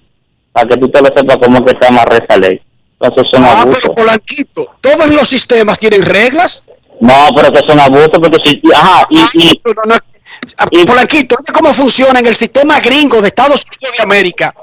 Para 0.53 0.69
que 0.69 0.77
tú 0.77 0.89
te 0.89 1.01
lo 1.01 1.07
sepas 1.07 1.37
cómo 1.43 1.65
que 1.65 1.73
está 1.73 1.91
más 1.91 2.07
esa 2.11 2.37
ley. 2.39 2.61
Entonces 3.01 3.25
es 3.33 3.39
un 3.39 3.45
Ah, 3.45 3.65
pero 3.65 3.95
Polanquito, 3.95 4.69
todos 4.81 5.11
los 5.11 5.29
sistemas 5.29 5.79
tienen 5.79 6.05
reglas. 6.05 6.65
No, 7.01 7.29
pero 7.35 7.53
que 7.53 7.59
es 7.59 7.75
un 7.75 7.81
abuso 7.81 8.13
porque 8.13 8.39
si... 8.45 8.61
Ajá, 8.75 9.05
y... 9.11 9.19
y 9.19 9.63
No, 9.65 9.83
no, 9.87 9.95
Polanquito, 10.87 11.37
cómo 11.53 11.73
funciona 11.75 12.21
en 12.21 12.27
el 12.27 12.35
sistema 12.37 12.81
gringo 12.81 13.21
de 13.21 13.29
Estados 13.29 13.65
Unidos 13.67 13.97
de 13.97 14.03
América. 14.03 14.55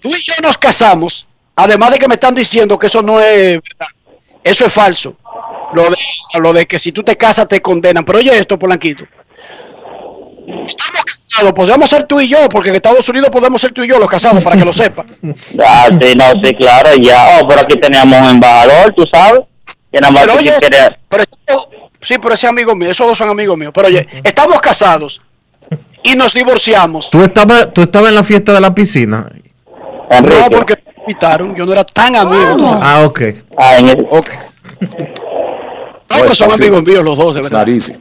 Tú 0.00 0.08
y 0.08 0.22
yo 0.22 0.34
nos 0.42 0.56
casamos, 0.58 1.26
además 1.56 1.90
de 1.92 1.98
que 1.98 2.08
me 2.08 2.14
están 2.14 2.34
diciendo 2.34 2.78
que 2.78 2.86
eso 2.86 3.02
no 3.02 3.20
es 3.20 3.60
verdad, 3.62 3.88
eso 4.42 4.64
es 4.66 4.72
falso. 4.72 5.14
Lo 5.72 5.88
de, 5.90 5.96
lo 6.40 6.52
de 6.52 6.66
que 6.66 6.78
si 6.78 6.90
tú 6.90 7.02
te 7.02 7.16
casas 7.16 7.46
te 7.46 7.60
condenan. 7.62 8.04
Pero 8.04 8.18
oye 8.18 8.36
esto, 8.36 8.58
Polanquito. 8.58 9.04
Estamos 10.66 11.04
casados, 11.04 11.52
podemos 11.52 11.88
ser 11.88 12.04
tú 12.04 12.20
y 12.20 12.28
yo, 12.28 12.48
porque 12.48 12.70
en 12.70 12.76
Estados 12.76 13.08
Unidos 13.08 13.30
podemos 13.30 13.60
ser 13.60 13.72
tú 13.72 13.84
y 13.84 13.88
yo 13.88 13.98
los 13.98 14.08
casados, 14.10 14.42
para 14.42 14.56
que 14.56 14.64
lo 14.64 14.72
sepas. 14.72 15.06
Ah, 15.64 15.88
sí, 16.00 16.14
no, 16.16 16.24
sí, 16.42 16.54
claro, 16.56 16.94
ya. 16.96 17.38
Oh, 17.40 17.46
pero 17.48 17.60
aquí 17.60 17.78
teníamos 17.78 18.18
un 18.18 18.28
embajador, 18.30 18.92
tú 18.94 19.04
sabes. 19.12 19.42
Que 19.92 20.00
nada 20.00 20.12
más 20.12 20.22
Pero 20.22 20.34
que 20.34 20.38
oye, 20.40 20.52
pero 21.08 21.22
esto- 21.22 21.68
sí, 22.02 22.16
pero 22.20 22.34
ese 22.34 22.46
amigo 22.46 22.74
mío, 22.76 22.90
esos 22.90 23.06
dos 23.06 23.16
son 23.18 23.28
amigos 23.28 23.56
míos. 23.56 23.72
Pero 23.74 23.88
oye, 23.88 24.06
estamos 24.24 24.60
casados 24.60 25.20
y 26.02 26.14
nos 26.14 26.32
divorciamos. 26.34 27.10
¿Tú 27.10 27.22
estabas, 27.22 27.72
¿Tú 27.72 27.82
estabas 27.82 28.08
en 28.10 28.14
la 28.16 28.24
fiesta 28.24 28.52
de 28.52 28.60
la 28.60 28.74
piscina? 28.74 29.30
No, 30.22 30.50
porque 30.50 30.74
me 30.96 31.02
invitaron, 31.02 31.54
yo 31.54 31.64
no 31.66 31.72
era 31.72 31.84
tan 31.84 32.16
amigo. 32.16 32.56
¿no? 32.56 32.80
Ah, 32.82 33.04
ok. 33.04 33.20
Ah, 33.56 33.76
en 33.78 33.88
ese- 33.90 34.06
Ok. 34.10 34.30
No, 36.10 36.16
No 36.16 36.22
pues 36.22 36.32
es 36.32 36.38
son 36.38 36.50
fácil. 36.50 36.64
amigos 36.66 36.82
míos 36.82 37.04
los 37.04 37.16
dos, 37.16 37.34
de 37.34 37.40
It's 37.40 37.50
verdad. 37.50 37.66
not 37.66 37.74
easy. 37.76 37.92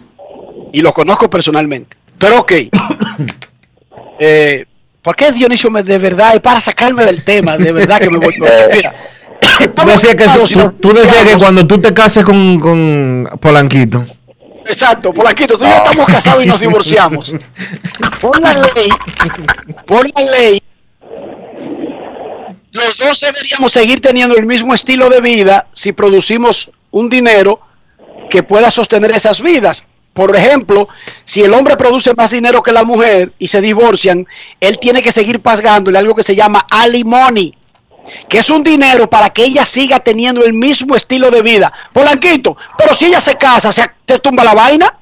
Y 0.74 0.82
los 0.82 0.94
conozco 0.94 1.30
personalmente. 1.30 1.96
Pero 2.18 2.40
ok. 2.40 2.52
eh, 4.20 4.66
¿Por 5.02 5.16
qué 5.16 5.32
Dionisio 5.32 5.70
me 5.72 5.84
de 5.84 5.98
verdad? 5.98 6.34
Es 6.36 6.42
para 6.42 6.60
sacarme 6.60 7.06
del 7.06 7.24
tema, 7.24 7.58
de 7.58 7.72
verdad 7.72 8.00
que 8.00 8.10
me 8.10 8.18
voy. 8.18 8.36
Mira, 8.74 8.94
Tú 9.76 9.88
decías 9.88 10.16
que, 10.16 10.26
tú, 10.26 10.72
tú 10.80 10.94
decías 10.94 11.24
que 11.24 11.38
cuando 11.38 11.66
tú 11.66 11.80
te 11.80 11.94
cases 11.94 12.24
con, 12.24 12.60
con 12.60 13.30
Polanquito. 13.40 14.06
Exacto, 14.66 15.14
Polanquito, 15.14 15.58
tú 15.58 15.66
y 15.66 15.70
yo 15.70 15.76
estamos 15.76 16.06
casados 16.06 16.44
y 16.44 16.48
nos 16.48 16.60
divorciamos. 16.60 17.34
Por 18.22 18.40
la 18.42 18.54
ley, 18.54 18.90
por 19.86 20.06
la 20.14 20.32
ley, 20.38 20.62
los 22.72 22.98
dos 22.98 23.20
deberíamos 23.22 23.72
seguir 23.72 24.02
teniendo 24.02 24.36
el 24.36 24.46
mismo 24.46 24.74
estilo 24.74 25.10
de 25.10 25.22
vida 25.22 25.68
si 25.74 25.94
producimos 25.94 26.70
un 26.92 27.10
dinero 27.10 27.62
que 28.30 28.44
pueda 28.44 28.70
sostener 28.70 29.12
esas 29.12 29.42
vidas. 29.42 29.86
Por 30.14 30.36
ejemplo, 30.36 30.90
si 31.24 31.42
el 31.42 31.54
hombre 31.54 31.78
produce 31.78 32.14
más 32.14 32.30
dinero 32.32 32.62
que 32.62 32.72
la 32.72 32.84
mujer 32.84 33.32
y 33.40 33.48
se 33.48 33.62
divorcian, 33.62 34.28
él 34.60 34.78
tiene 34.80 35.02
que 35.02 35.12
seguir 35.12 35.40
pagándole 35.40 35.98
algo 35.98 36.14
que 36.14 36.24
se 36.24 36.36
llama 36.36 36.66
alimony, 36.70 37.54
que 38.28 38.40
es 38.40 38.50
un 38.50 38.64
dinero 38.64 39.10
para 39.10 39.30
que 39.30 39.44
ella 39.44 39.66
siga 39.66 40.00
teniendo 40.00 40.44
el 40.44 40.54
mismo 40.54 40.96
estilo 40.96 41.30
de 41.32 41.42
vida. 41.42 41.72
Polanquito, 41.94 42.56
pero 42.78 42.94
si 42.94 43.06
ella 43.06 43.20
se 43.20 43.36
casa, 43.36 43.72
¿se 43.72 43.86
te 44.06 44.20
tumba 44.20 44.44
la 44.44 44.54
vaina? 44.54 44.96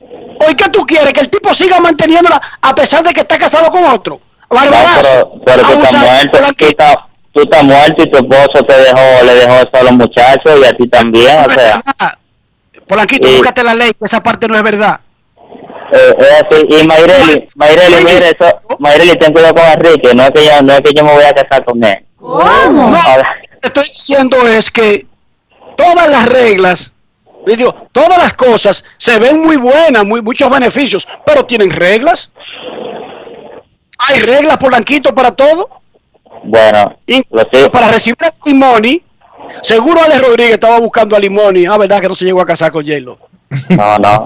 ¿O 0.00 0.56
qué 0.56 0.68
tú 0.70 0.84
quieres? 0.84 1.12
Que 1.12 1.20
el 1.20 1.30
tipo 1.30 1.54
siga 1.54 1.80
manteniéndola 1.80 2.40
a 2.60 2.74
pesar 2.74 3.02
de 3.04 3.12
que 3.12 3.20
está 3.20 3.38
casado 3.38 3.70
con 3.70 3.84
otro. 3.84 4.20
Barbarazo. 4.48 5.18
No, 5.18 5.44
pero, 5.44 5.62
pero 5.62 5.68
tú, 5.68 5.82
estás 5.82 5.94
muerto, 5.94 6.38
tú, 7.32 7.40
estás, 7.40 7.64
muerto 7.64 8.02
y 8.02 8.10
tu 8.10 8.18
esposo 8.18 8.64
te 8.66 8.74
dejó, 8.74 9.24
le 9.24 9.34
dejó 9.34 9.54
eso 9.54 9.70
a 9.72 9.82
los 9.82 9.92
muchachos 9.92 10.60
y 10.60 10.64
a 10.64 10.72
ti 10.72 10.88
también, 10.88 11.38
o 11.44 11.48
sea. 11.48 11.82
Polanquito, 12.86 13.28
Sí. 13.28 13.36
búscate 13.36 13.64
la 13.64 13.74
ley, 13.74 13.92
esa 14.00 14.22
parte 14.22 14.48
no 14.48 14.56
es 14.56 14.62
verdad. 14.62 15.00
Eh, 15.92 16.14
es 16.18 16.32
así. 16.42 16.66
Y 16.68 16.86
Mayreli, 16.86 17.48
Mayreli, 17.54 17.96
mire 18.04 18.16
eso, 18.16 18.60
Mayreli, 18.78 19.16
ten 19.16 19.32
cuidado 19.32 19.54
con 19.54 19.64
Enrique, 19.64 20.14
no 20.14 20.24
es 20.24 20.30
que 20.30 20.44
yo, 20.44 20.62
no 20.62 20.72
es 20.72 20.80
que 20.80 20.92
yo 20.94 21.04
me 21.04 21.12
voy 21.12 21.24
a 21.24 21.32
casar 21.32 21.64
con 21.64 21.82
él. 21.84 22.04
No, 22.22 22.90
lo 23.16 23.22
que 23.60 23.68
estoy 23.68 23.84
diciendo 23.84 24.36
es 24.46 24.70
que 24.70 25.06
todas 25.76 26.10
las 26.10 26.28
reglas, 26.28 26.92
digo, 27.46 27.88
todas 27.92 28.18
las 28.18 28.32
cosas 28.34 28.84
se 28.98 29.18
ven 29.18 29.44
muy 29.44 29.56
buenas, 29.56 30.04
muy, 30.04 30.22
muchos 30.22 30.48
beneficios, 30.48 31.08
pero 31.26 31.44
tienen 31.44 31.70
reglas. 31.70 32.30
Hay 33.98 34.20
reglas, 34.20 34.56
Polanquito, 34.58 35.14
para 35.14 35.32
todo. 35.32 35.68
Bueno. 36.44 36.96
Para 37.72 37.88
recibir 37.88 38.16
a 38.24 38.32
Limoni, 38.44 39.02
seguro 39.62 40.00
Alex 40.02 40.22
Rodríguez 40.22 40.54
estaba 40.54 40.78
buscando 40.80 41.16
a 41.16 41.20
Limoni. 41.20 41.66
Ah, 41.66 41.78
verdad 41.78 42.00
que 42.00 42.08
no 42.08 42.14
se 42.14 42.24
llegó 42.24 42.40
a 42.40 42.46
casar 42.46 42.72
con 42.72 42.84
J-Lo. 42.84 43.18
No, 43.70 43.98
no. 43.98 44.24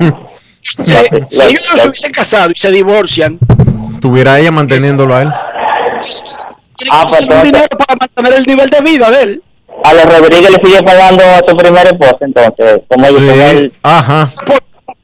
Si, 0.61 0.85
si 0.85 1.43
ellos 1.43 1.67
no 1.71 1.79
se 1.79 1.89
hubiesen 1.89 2.13
casado 2.13 2.51
y 2.51 2.59
se 2.59 2.71
divorcian, 2.71 3.39
Tuviera 4.01 4.39
ella 4.39 4.51
manteniéndolo 4.51 5.17
a 5.17 5.23
él. 5.23 5.33
Ah, 6.91 7.05
pues 7.09 7.23
entonces, 7.23 7.45
dinero 7.45 7.67
para 7.79 7.97
mantener 8.01 8.33
el 8.35 8.47
nivel 8.47 8.69
de 8.71 8.81
vida 8.81 9.11
de 9.11 9.23
él. 9.23 9.43
a 9.85 9.95
los 9.95 10.05
Rodríguez 10.19 10.51
le 10.51 10.69
sigue 10.69 10.83
pagando 10.83 11.23
a 11.25 11.39
su 11.47 11.57
primer 11.57 11.87
esposa, 11.87 12.17
entonces, 12.21 12.81
como 12.89 13.07
yo 13.09 13.17
con 13.17 13.41
él, 13.41 13.73
Ajá. 13.83 14.33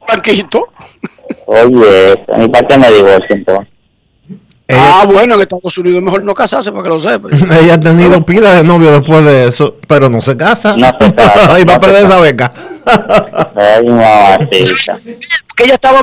Blanquito. 0.07 0.67
oye, 1.47 2.13
¿y 2.37 2.47
para 2.49 2.67
qué 2.67 2.77
me 2.77 2.91
divorcio 2.91 3.35
entonces? 3.35 3.67
Ah, 4.69 5.05
bueno, 5.07 5.35
en 5.35 5.41
Estados 5.41 5.77
Unidos 5.77 5.97
es 5.99 6.03
mejor 6.03 6.23
no 6.23 6.33
casarse 6.33 6.71
para 6.71 6.83
que 6.83 6.89
lo 6.89 6.99
sepa. 6.99 7.29
Ella 7.61 7.75
ha 7.75 7.79
tenido 7.79 8.25
pila 8.25 8.53
de 8.55 8.63
novio 8.63 8.91
después 8.91 9.23
de 9.23 9.45
eso, 9.45 9.75
pero 9.87 10.09
no 10.09 10.19
se 10.21 10.35
casa. 10.35 10.75
No 10.75 10.87
se 10.99 11.13
casa, 11.13 11.59
y 11.59 11.63
va 11.63 11.73
a 11.73 11.75
no 11.75 11.81
perder 11.81 12.05
esa 12.05 12.19
beca. 12.19 12.51
Ay, 13.55 13.85
mamacita. 13.85 14.99
Que 15.55 15.63
ella 15.65 15.75
estaba 15.75 16.01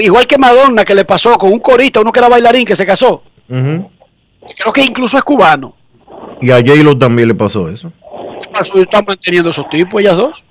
igual 0.00 0.26
que 0.26 0.38
Madonna, 0.38 0.84
que 0.84 0.94
le 0.94 1.04
pasó 1.04 1.36
con 1.38 1.52
un 1.52 1.60
corista, 1.60 2.00
uno 2.00 2.12
que 2.12 2.18
era 2.18 2.28
bailarín, 2.28 2.66
que 2.66 2.76
se 2.76 2.84
casó. 2.86 3.22
Ujú. 3.48 3.90
Creo 4.58 4.72
que 4.72 4.82
incluso 4.82 5.18
es 5.18 5.24
cubano. 5.24 5.76
Y 6.40 6.50
a 6.50 6.56
J-Lo 6.56 6.96
también 6.96 7.28
le 7.28 7.34
pasó 7.34 7.68
eso. 7.68 7.92
Eso 8.60 8.78
Están 8.78 9.04
manteniendo 9.06 9.50
esos 9.50 9.68
tipos, 9.68 10.00
ellas 10.00 10.16
dos. 10.16 10.42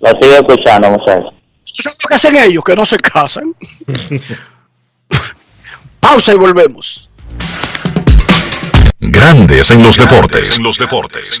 Lo 0.00 0.10
sigo 0.20 0.34
escuchando, 0.34 0.90
muchachos. 0.90 1.32
¿Tú 1.76 1.82
sabes 1.82 1.98
lo 2.02 2.08
que 2.08 2.14
hacen 2.14 2.36
ellos? 2.36 2.64
Que 2.64 2.76
no 2.76 2.84
se 2.84 2.98
casan. 2.98 3.54
Pausa 6.00 6.32
y 6.32 6.36
volvemos. 6.36 7.08
Grandes 9.00 9.70
en 9.70 9.82
los 9.82 9.96
deportes. 9.96 10.58
los 10.60 10.78
deportes. 10.78 11.40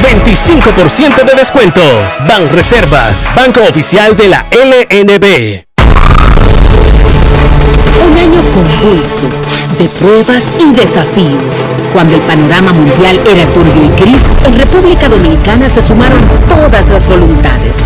25% 0.00 1.24
de 1.24 1.34
descuento. 1.34 1.80
Banreservas, 2.26 3.26
banco 3.36 3.60
oficial 3.68 4.16
de 4.16 4.28
la 4.28 4.46
LNB. 4.50 5.64
Un 8.06 8.16
año 8.16 8.42
convulso 8.52 9.28
de 9.78 9.88
pruebas 10.00 10.44
y 10.58 10.72
desafíos. 10.72 11.62
Cuando 11.92 12.16
el 12.16 12.22
panorama 12.22 12.72
mundial 12.72 13.20
era 13.26 13.46
turbio 13.52 13.84
y 13.84 14.00
gris, 14.00 14.22
en 14.46 14.58
República 14.58 15.08
Dominicana 15.08 15.68
se 15.68 15.82
sumaron 15.82 16.20
todas 16.48 16.88
las 16.88 17.06
voluntades. 17.06 17.78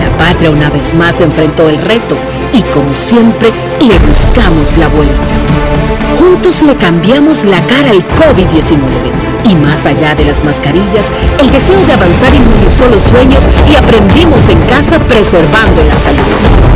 La 0.00 0.16
patria 0.16 0.50
una 0.50 0.70
vez 0.70 0.94
más 0.94 1.20
enfrentó 1.20 1.68
el 1.68 1.78
reto 1.78 2.16
y 2.52 2.62
como 2.62 2.94
siempre 2.94 3.52
le 3.80 3.98
buscamos 3.98 4.76
la 4.78 4.88
vuelta. 4.88 5.14
Juntos 6.18 6.62
le 6.62 6.74
cambiamos 6.76 7.44
la 7.44 7.64
cara 7.66 7.90
al 7.90 8.06
COVID-19 8.08 9.33
y 9.48 9.54
más 9.54 9.86
allá 9.86 10.14
de 10.14 10.24
las 10.24 10.42
mascarillas, 10.44 11.06
el 11.40 11.50
deseo 11.50 11.84
de 11.86 11.92
avanzar 11.92 12.34
inmunizó 12.34 12.88
los 12.88 13.02
sueños 13.02 13.46
y 13.70 13.76
aprendimos 13.76 14.48
en 14.48 14.60
casa 14.62 14.98
preservando 14.98 15.82
la 15.84 15.96
salud. 15.96 16.74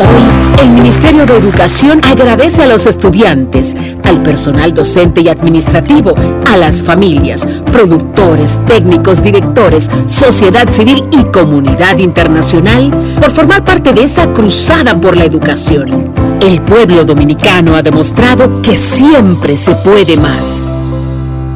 Hoy, 0.00 0.62
el 0.62 0.70
Ministerio 0.70 1.26
de 1.26 1.36
Educación 1.36 2.00
agradece 2.04 2.62
a 2.62 2.66
los 2.66 2.86
estudiantes, 2.86 3.76
al 4.04 4.22
personal 4.22 4.72
docente 4.72 5.20
y 5.20 5.28
administrativo, 5.28 6.14
a 6.50 6.56
las 6.56 6.82
familias, 6.82 7.46
productores, 7.70 8.58
técnicos, 8.66 9.22
directores, 9.22 9.90
sociedad 10.06 10.70
civil 10.70 11.04
y 11.12 11.24
comunidad 11.24 11.98
internacional 11.98 12.90
por 13.20 13.30
formar 13.30 13.64
parte 13.64 13.92
de 13.92 14.04
esa 14.04 14.32
cruzada 14.32 14.98
por 14.98 15.16
la 15.16 15.24
educación. 15.24 16.12
El 16.40 16.62
pueblo 16.62 17.04
dominicano 17.04 17.76
ha 17.76 17.82
demostrado 17.82 18.62
que 18.62 18.76
siempre 18.76 19.56
se 19.58 19.74
puede 19.76 20.16
más. 20.16 20.69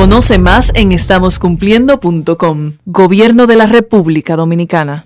Conoce 0.00 0.38
más 0.38 0.72
en 0.76 0.92
estamoscumpliendo.com. 0.92 2.78
Gobierno 2.86 3.46
de 3.46 3.56
la 3.56 3.66
República 3.66 4.34
Dominicana. 4.34 5.04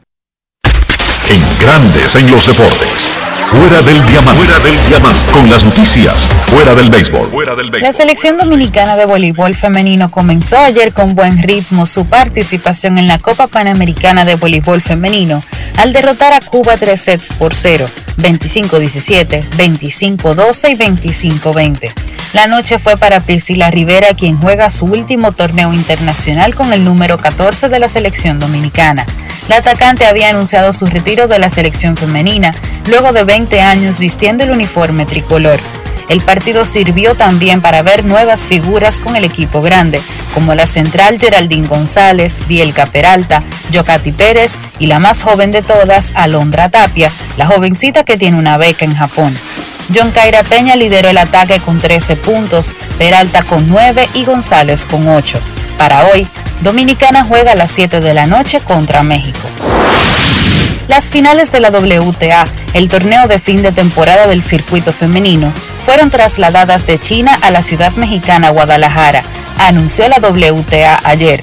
En 0.62 1.42
Grandes 1.66 2.14
en 2.14 2.30
los 2.30 2.46
deportes. 2.46 3.14
Fuera 3.48 3.82
del 3.82 4.06
diamante. 4.06 4.44
Fuera 4.44 4.60
del 4.60 4.86
diamante. 4.86 5.32
Con 5.32 5.50
las 5.50 5.64
noticias. 5.64 6.28
Fuera 6.46 6.76
del 6.76 6.90
béisbol. 6.90 7.28
Fuera 7.28 7.56
del 7.56 7.72
La 7.72 7.90
selección 7.90 8.36
dominicana 8.38 8.94
de 8.94 9.06
voleibol 9.06 9.56
femenino 9.56 10.12
comenzó 10.12 10.58
ayer 10.58 10.92
con 10.92 11.16
buen 11.16 11.42
ritmo 11.42 11.86
su 11.86 12.06
participación 12.06 12.96
en 12.96 13.08
la 13.08 13.18
Copa 13.18 13.48
Panamericana 13.48 14.24
de 14.24 14.36
Voleibol 14.36 14.80
Femenino 14.80 15.42
al 15.76 15.92
derrotar 15.92 16.32
a 16.32 16.40
Cuba 16.40 16.76
tres 16.76 17.00
sets 17.00 17.32
por 17.32 17.52
0, 17.52 17.88
25-17, 18.16 19.48
25-12 19.50 20.70
y 20.70 20.76
25-20. 20.76 21.92
La 22.32 22.46
noche 22.46 22.78
fue 22.78 22.96
para 22.96 23.20
Priscila 23.20 23.70
Rivera, 23.70 24.14
quien 24.14 24.38
juega 24.38 24.68
su 24.68 24.86
último 24.86 25.32
torneo 25.32 25.72
internacional 25.72 26.54
con 26.54 26.72
el 26.72 26.84
número 26.84 27.18
14 27.18 27.68
de 27.68 27.78
la 27.78 27.86
selección 27.88 28.40
dominicana. 28.40 29.06
La 29.48 29.58
atacante 29.58 30.06
había 30.06 30.30
anunciado 30.30 30.72
su 30.72 30.86
retiro 30.86 31.28
de 31.28 31.38
la 31.38 31.48
selección 31.48 31.96
femenina 31.96 32.54
luego 32.88 33.12
de 33.12 33.24
20 33.24 33.60
años 33.60 33.98
vistiendo 33.98 34.42
el 34.42 34.50
uniforme 34.50 35.06
tricolor. 35.06 35.60
El 36.08 36.20
partido 36.20 36.64
sirvió 36.64 37.14
también 37.14 37.60
para 37.60 37.82
ver 37.82 38.04
nuevas 38.04 38.46
figuras 38.46 38.98
con 38.98 39.16
el 39.16 39.24
equipo 39.24 39.62
grande, 39.62 40.02
como 40.34 40.54
la 40.54 40.66
central 40.66 41.18
Geraldine 41.18 41.66
González, 41.66 42.46
Bielka 42.46 42.86
Peralta, 42.86 43.42
Yocati 43.70 44.12
Pérez 44.12 44.58
y 44.78 44.86
la 44.86 44.98
más 44.98 45.22
joven 45.22 45.50
de 45.50 45.62
todas, 45.62 46.12
Alondra 46.14 46.68
Tapia, 46.68 47.10
la 47.36 47.46
jovencita 47.46 48.04
que 48.04 48.16
tiene 48.16 48.38
una 48.38 48.58
beca 48.58 48.84
en 48.84 48.94
Japón. 48.94 49.36
John 49.94 50.10
Caira 50.12 50.42
Peña 50.42 50.76
lideró 50.76 51.08
el 51.08 51.18
ataque 51.18 51.60
con 51.60 51.80
13 51.80 52.16
puntos, 52.16 52.72
Peralta 52.98 53.42
con 53.42 53.68
9 53.68 54.08
y 54.14 54.24
González 54.24 54.84
con 54.84 55.06
8. 55.08 55.40
Para 55.76 56.06
hoy, 56.06 56.26
Dominicana 56.62 57.24
juega 57.24 57.52
a 57.52 57.56
las 57.56 57.70
7 57.70 58.00
de 58.00 58.14
la 58.14 58.26
noche 58.26 58.60
contra 58.60 59.02
México. 59.02 59.48
Las 60.88 61.10
finales 61.10 61.50
de 61.50 61.60
la 61.60 61.70
WTA, 61.70 62.46
el 62.74 62.88
torneo 62.88 63.26
de 63.26 63.38
fin 63.38 63.62
de 63.62 63.72
temporada 63.72 64.26
del 64.26 64.42
circuito 64.42 64.92
femenino, 64.92 65.52
fueron 65.84 66.08
trasladadas 66.08 66.86
de 66.86 66.98
China 66.98 67.38
a 67.42 67.50
la 67.50 67.60
ciudad 67.60 67.92
mexicana 67.92 68.48
Guadalajara, 68.50 69.22
anunció 69.58 70.08
la 70.08 70.16
WTA 70.16 71.00
ayer. 71.04 71.42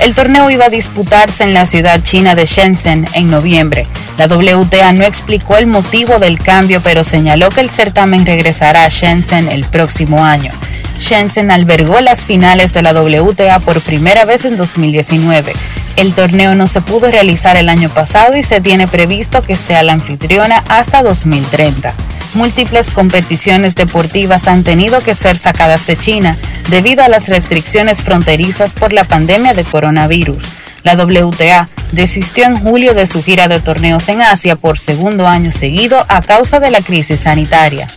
El 0.00 0.14
torneo 0.14 0.50
iba 0.50 0.64
a 0.64 0.70
disputarse 0.70 1.44
en 1.44 1.52
la 1.52 1.66
ciudad 1.66 2.02
china 2.02 2.34
de 2.34 2.46
Shenzhen 2.46 3.06
en 3.12 3.30
noviembre. 3.30 3.86
La 4.16 4.26
WTA 4.26 4.92
no 4.92 5.04
explicó 5.04 5.58
el 5.58 5.66
motivo 5.66 6.18
del 6.18 6.38
cambio, 6.38 6.80
pero 6.82 7.04
señaló 7.04 7.50
que 7.50 7.60
el 7.60 7.70
certamen 7.70 8.24
regresará 8.24 8.84
a 8.84 8.88
Shenzhen 8.88 9.48
el 9.48 9.64
próximo 9.64 10.24
año. 10.24 10.52
Shenzhen 10.98 11.50
albergó 11.50 12.00
las 12.00 12.24
finales 12.24 12.72
de 12.72 12.82
la 12.82 12.92
WTA 12.94 13.60
por 13.60 13.80
primera 13.82 14.24
vez 14.24 14.44
en 14.46 14.56
2019. 14.56 15.52
El 15.96 16.14
torneo 16.14 16.54
no 16.54 16.66
se 16.66 16.80
pudo 16.80 17.10
realizar 17.10 17.56
el 17.56 17.68
año 17.68 17.90
pasado 17.90 18.36
y 18.36 18.42
se 18.42 18.60
tiene 18.62 18.88
previsto 18.88 19.42
que 19.42 19.56
sea 19.58 19.82
la 19.82 19.92
anfitriona 19.92 20.64
hasta 20.68 21.02
2030. 21.02 21.94
Múltiples 22.34 22.90
competiciones 22.90 23.74
deportivas 23.74 24.48
han 24.48 24.64
tenido 24.64 25.02
que 25.02 25.14
ser 25.14 25.36
sacadas 25.36 25.86
de 25.86 25.98
China 25.98 26.36
debido 26.70 27.04
a 27.04 27.08
las 27.08 27.28
restricciones 27.28 28.02
fronterizas 28.02 28.72
por 28.72 28.94
la 28.94 29.04
pandemia 29.04 29.52
de 29.52 29.64
coronavirus. 29.64 30.50
La 30.82 30.94
WTA 30.94 31.68
desistió 31.92 32.44
en 32.44 32.58
julio 32.58 32.94
de 32.94 33.04
su 33.04 33.22
gira 33.22 33.48
de 33.48 33.60
torneos 33.60 34.08
en 34.08 34.22
Asia 34.22 34.56
por 34.56 34.78
segundo 34.78 35.28
año 35.28 35.52
seguido 35.52 36.04
a 36.08 36.22
causa 36.22 36.58
de 36.58 36.70
la 36.70 36.80
crisis 36.80 37.20
sanitaria. 37.20 37.88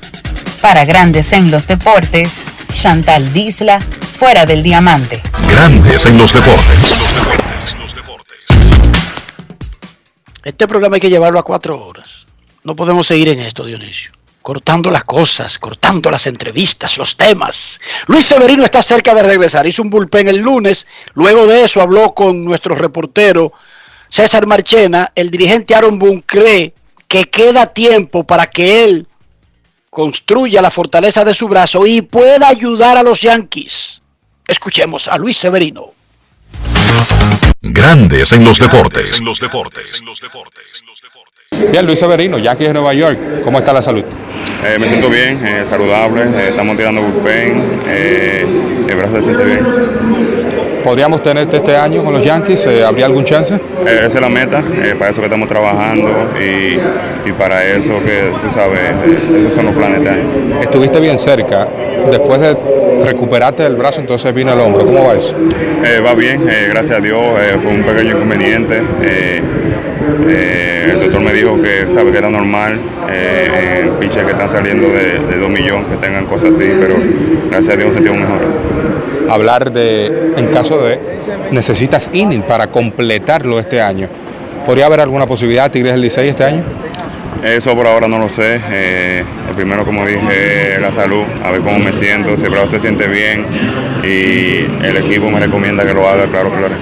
Para 0.62 0.84
grandes 0.84 1.32
en 1.32 1.50
los 1.50 1.66
deportes, 1.66 2.44
Chantal 2.74 3.32
Disla, 3.32 3.80
fuera 3.80 4.46
del 4.46 4.64
diamante. 4.64 5.22
Grandes 5.50 6.06
en 6.06 6.18
los 6.18 6.34
deportes. 6.34 7.06
Este 10.44 10.68
programa 10.68 10.96
hay 10.96 11.02
que 11.02 11.10
llevarlo 11.10 11.40
a 11.40 11.44
cuatro 11.44 11.84
horas. 11.84 12.28
No 12.64 12.76
podemos 12.76 13.08
seguir 13.08 13.30
en 13.30 13.40
esto, 13.40 13.66
Dionisio. 13.66 14.15
Cortando 14.46 14.92
las 14.92 15.06
cosas, 15.06 15.58
cortando 15.58 16.12
las 16.12 16.28
entrevistas, 16.28 17.00
los 17.00 17.18
temas. 17.18 17.82
Luis 18.06 18.26
Severino 18.26 18.64
está 18.64 18.84
cerca 18.84 19.16
de 19.16 19.24
regresar. 19.24 19.66
Hizo 19.66 19.82
un 19.82 19.90
bullpen 19.90 20.28
el 20.28 20.38
lunes. 20.38 20.86
Luego 21.16 21.48
de 21.48 21.64
eso 21.64 21.82
habló 21.82 22.14
con 22.14 22.46
nuestro 22.46 22.76
reportero 22.76 23.54
César 24.08 24.46
Marchena. 24.46 25.12
El 25.16 25.32
dirigente 25.32 25.74
Aaron 25.74 25.98
Boone 25.98 26.22
cree 26.28 26.76
que 27.08 27.24
queda 27.24 27.66
tiempo 27.66 28.24
para 28.24 28.46
que 28.46 28.84
él 28.84 29.08
construya 29.90 30.62
la 30.62 30.70
fortaleza 30.70 31.26
de 31.26 31.34
su 31.34 31.48
brazo 31.48 31.88
y 31.88 32.04
pueda 32.04 32.48
ayudar 32.48 32.98
a 32.98 33.04
los 33.04 33.22
Yankees. 33.22 34.04
Escuchemos 34.48 35.08
a 35.08 35.18
Luis 35.18 35.38
Severino. 35.38 35.94
Grandes 37.64 38.32
en 38.32 38.46
los 38.46 38.60
deportes. 38.60 39.24
Bien, 41.52 41.86
Luis 41.86 42.00
Severino, 42.00 42.40
Yankees 42.40 42.68
de 42.70 42.74
Nueva 42.74 42.94
York. 42.94 43.18
¿Cómo 43.44 43.60
está 43.60 43.72
la 43.72 43.82
salud? 43.82 44.04
Eh, 44.66 44.80
me 44.80 44.88
siento 44.88 45.10
bien, 45.10 45.46
eh, 45.46 45.64
saludable, 45.64 46.24
eh, 46.24 46.50
estamos 46.50 46.76
tirando 46.76 47.02
bullpen, 47.02 47.64
el 48.90 48.96
brazo 48.96 49.18
se 49.18 49.24
siente 49.24 49.44
bien. 49.44 49.60
¿Podríamos 50.84 51.22
tenerte 51.22 51.58
este 51.58 51.78
año 51.78 52.04
con 52.04 52.14
los 52.14 52.24
Yankees? 52.24 52.68
¿Habría 52.86 53.06
algún 53.06 53.24
chance? 53.24 53.56
esa 53.56 54.06
es 54.06 54.16
la 54.16 54.30
meta, 54.30 54.64
para 54.98 55.12
eso 55.12 55.22
que 55.22 55.26
estamos 55.26 55.48
trabajando 55.48 56.30
y, 56.40 56.80
y 57.30 57.34
para 57.38 57.64
eso 57.64 57.94
que, 58.04 58.30
tú 58.42 58.54
sabes, 58.54 58.80
esos 59.40 59.54
son 59.54 59.66
los 59.66 59.76
planes 59.76 59.98
este 59.98 60.10
año. 60.10 60.62
Estuviste 60.62 61.00
bien 61.00 61.18
cerca, 61.18 61.68
después 62.10 62.40
de 62.40 62.56
recuperarte 63.04 63.64
del 63.64 63.76
brazo, 63.76 64.00
entonces 64.02 64.34
vino 64.34 64.54
el 64.54 64.60
hombro, 64.60 64.86
¿cómo 64.86 65.06
va 65.06 65.14
eso? 65.16 65.36
va 66.04 66.14
bien, 66.14 66.46
gracias 66.70 66.98
a 66.98 67.02
Dios, 67.02 67.22
fue 67.62 67.72
un 67.72 67.84
pequeño 67.84 68.16
inconveniente. 68.18 68.82
El 70.28 71.00
doctor 71.00 71.22
me 71.22 71.34
dijo 71.34 71.62
que, 71.62 71.88
sabe, 71.94 72.12
que 72.12 72.18
era 72.18 72.30
normal 72.30 72.80
pitches 74.00 74.24
que 74.24 74.32
están 74.32 74.50
saliendo 74.50 74.88
de, 74.90 75.20
de 75.20 75.38
2 75.38 75.50
millones, 75.50 75.86
que 75.90 75.98
tengan 75.98 76.26
cosas 76.26 76.56
así, 76.56 76.66
pero 76.80 76.96
gracias 77.50 77.74
a 77.74 77.78
Dios 77.78 77.88
nos 77.88 77.96
sentimos 77.96 78.20
mejor. 78.20 78.40
Hablar 79.30 79.72
de, 79.72 80.34
en 80.38 80.48
caso 80.48 80.80
de, 80.80 81.00
necesitas 81.52 82.10
inning 82.14 82.42
para 82.42 82.68
completarlo 82.68 83.60
este 83.60 83.82
año. 83.82 84.08
¿Podría 84.66 84.86
haber 84.88 85.00
alguna 85.02 85.26
posibilidad 85.26 85.72
Tigres 85.72 85.94
del 85.94 86.02
Licey 86.02 86.30
este 86.30 86.44
año? 86.44 86.64
Eso 87.44 87.76
por 87.76 87.86
ahora 87.88 88.08
no 88.08 88.20
lo 88.20 88.30
sé. 88.30 88.60
Eh, 88.72 89.24
el 89.50 89.56
primero, 89.56 89.86
como 89.86 90.06
dije, 90.06 90.78
la 90.80 90.92
salud, 90.92 91.24
a 91.44 91.52
ver 91.52 91.62
cómo 91.62 91.80
me 91.80 91.94
siento, 91.94 92.36
si 92.38 92.46
el 92.46 92.50
brazo 92.50 92.68
se 92.68 92.80
siente 92.80 93.08
bien 93.08 93.46
y 94.04 94.66
el 94.86 94.98
equipo 94.98 95.30
me 95.30 95.40
recomienda 95.40 95.86
que 95.86 95.94
lo 95.94 96.08
haga, 96.08 96.26
claro 96.26 96.52
que 96.52 96.60
lo 96.60 96.66
haré. 96.66 96.76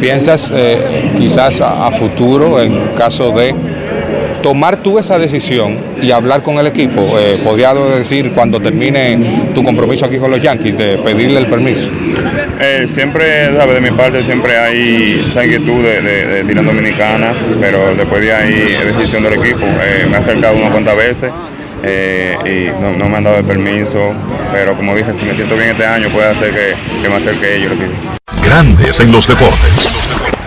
¿Piensas 0.00 0.52
eh, 0.54 1.10
quizás 1.18 1.60
a 1.60 1.90
futuro, 1.92 2.60
en 2.62 2.78
caso 2.96 3.30
de 3.32 3.54
tomar 4.42 4.78
tú 4.78 4.98
esa 4.98 5.18
decisión 5.18 5.76
y 6.00 6.10
hablar 6.10 6.42
con 6.42 6.58
el 6.58 6.66
equipo, 6.66 7.18
eh, 7.18 7.38
podría 7.42 7.74
decir 7.74 8.32
cuando 8.32 8.60
termine 8.60 9.50
tu 9.54 9.62
compromiso 9.62 10.06
aquí 10.06 10.18
con 10.18 10.30
los 10.30 10.40
Yankees, 10.40 10.76
de 10.78 10.98
pedirle 10.98 11.40
el 11.40 11.46
permiso? 11.46 11.90
Eh, 12.60 12.86
siempre, 12.88 13.54
¿sabes? 13.56 13.74
de 13.74 13.80
mi 13.80 13.96
parte, 13.96 14.22
siempre 14.22 14.58
hay 14.58 15.24
esa 15.26 15.44
inquietud 15.44 15.82
de, 15.82 16.02
de, 16.02 16.26
de 16.26 16.44
tirar 16.44 16.64
dominicana, 16.64 17.32
pero 17.60 17.94
después 17.94 18.22
de 18.22 18.34
ahí 18.34 18.76
es 18.80 18.96
decisión 18.96 19.22
del 19.22 19.34
equipo. 19.34 19.64
Eh, 19.82 20.06
me 20.08 20.16
ha 20.16 20.18
acercado 20.18 20.56
unas 20.56 20.70
cuantas 20.70 20.96
veces. 20.96 21.30
Eh, 21.82 22.36
y 22.44 22.82
no, 22.82 22.92
no, 22.92 23.08
me 23.08 23.16
han 23.16 23.24
dado 23.24 23.38
el 23.38 23.44
permiso, 23.44 24.12
pero 24.52 24.74
como 24.74 24.94
dije, 24.94 25.14
si 25.14 25.24
me 25.24 25.34
siento 25.34 25.56
bien 25.56 25.70
este 25.70 25.86
año 25.86 26.08
puede 26.10 26.28
hacer 26.28 26.50
que, 26.50 26.74
que 27.02 27.08
me 27.08 27.14
acerque 27.14 27.56
ellos. 27.56 27.72
Grandes 28.44 29.00
en 29.00 29.10
los 29.10 29.26
deportes. 29.26 30.39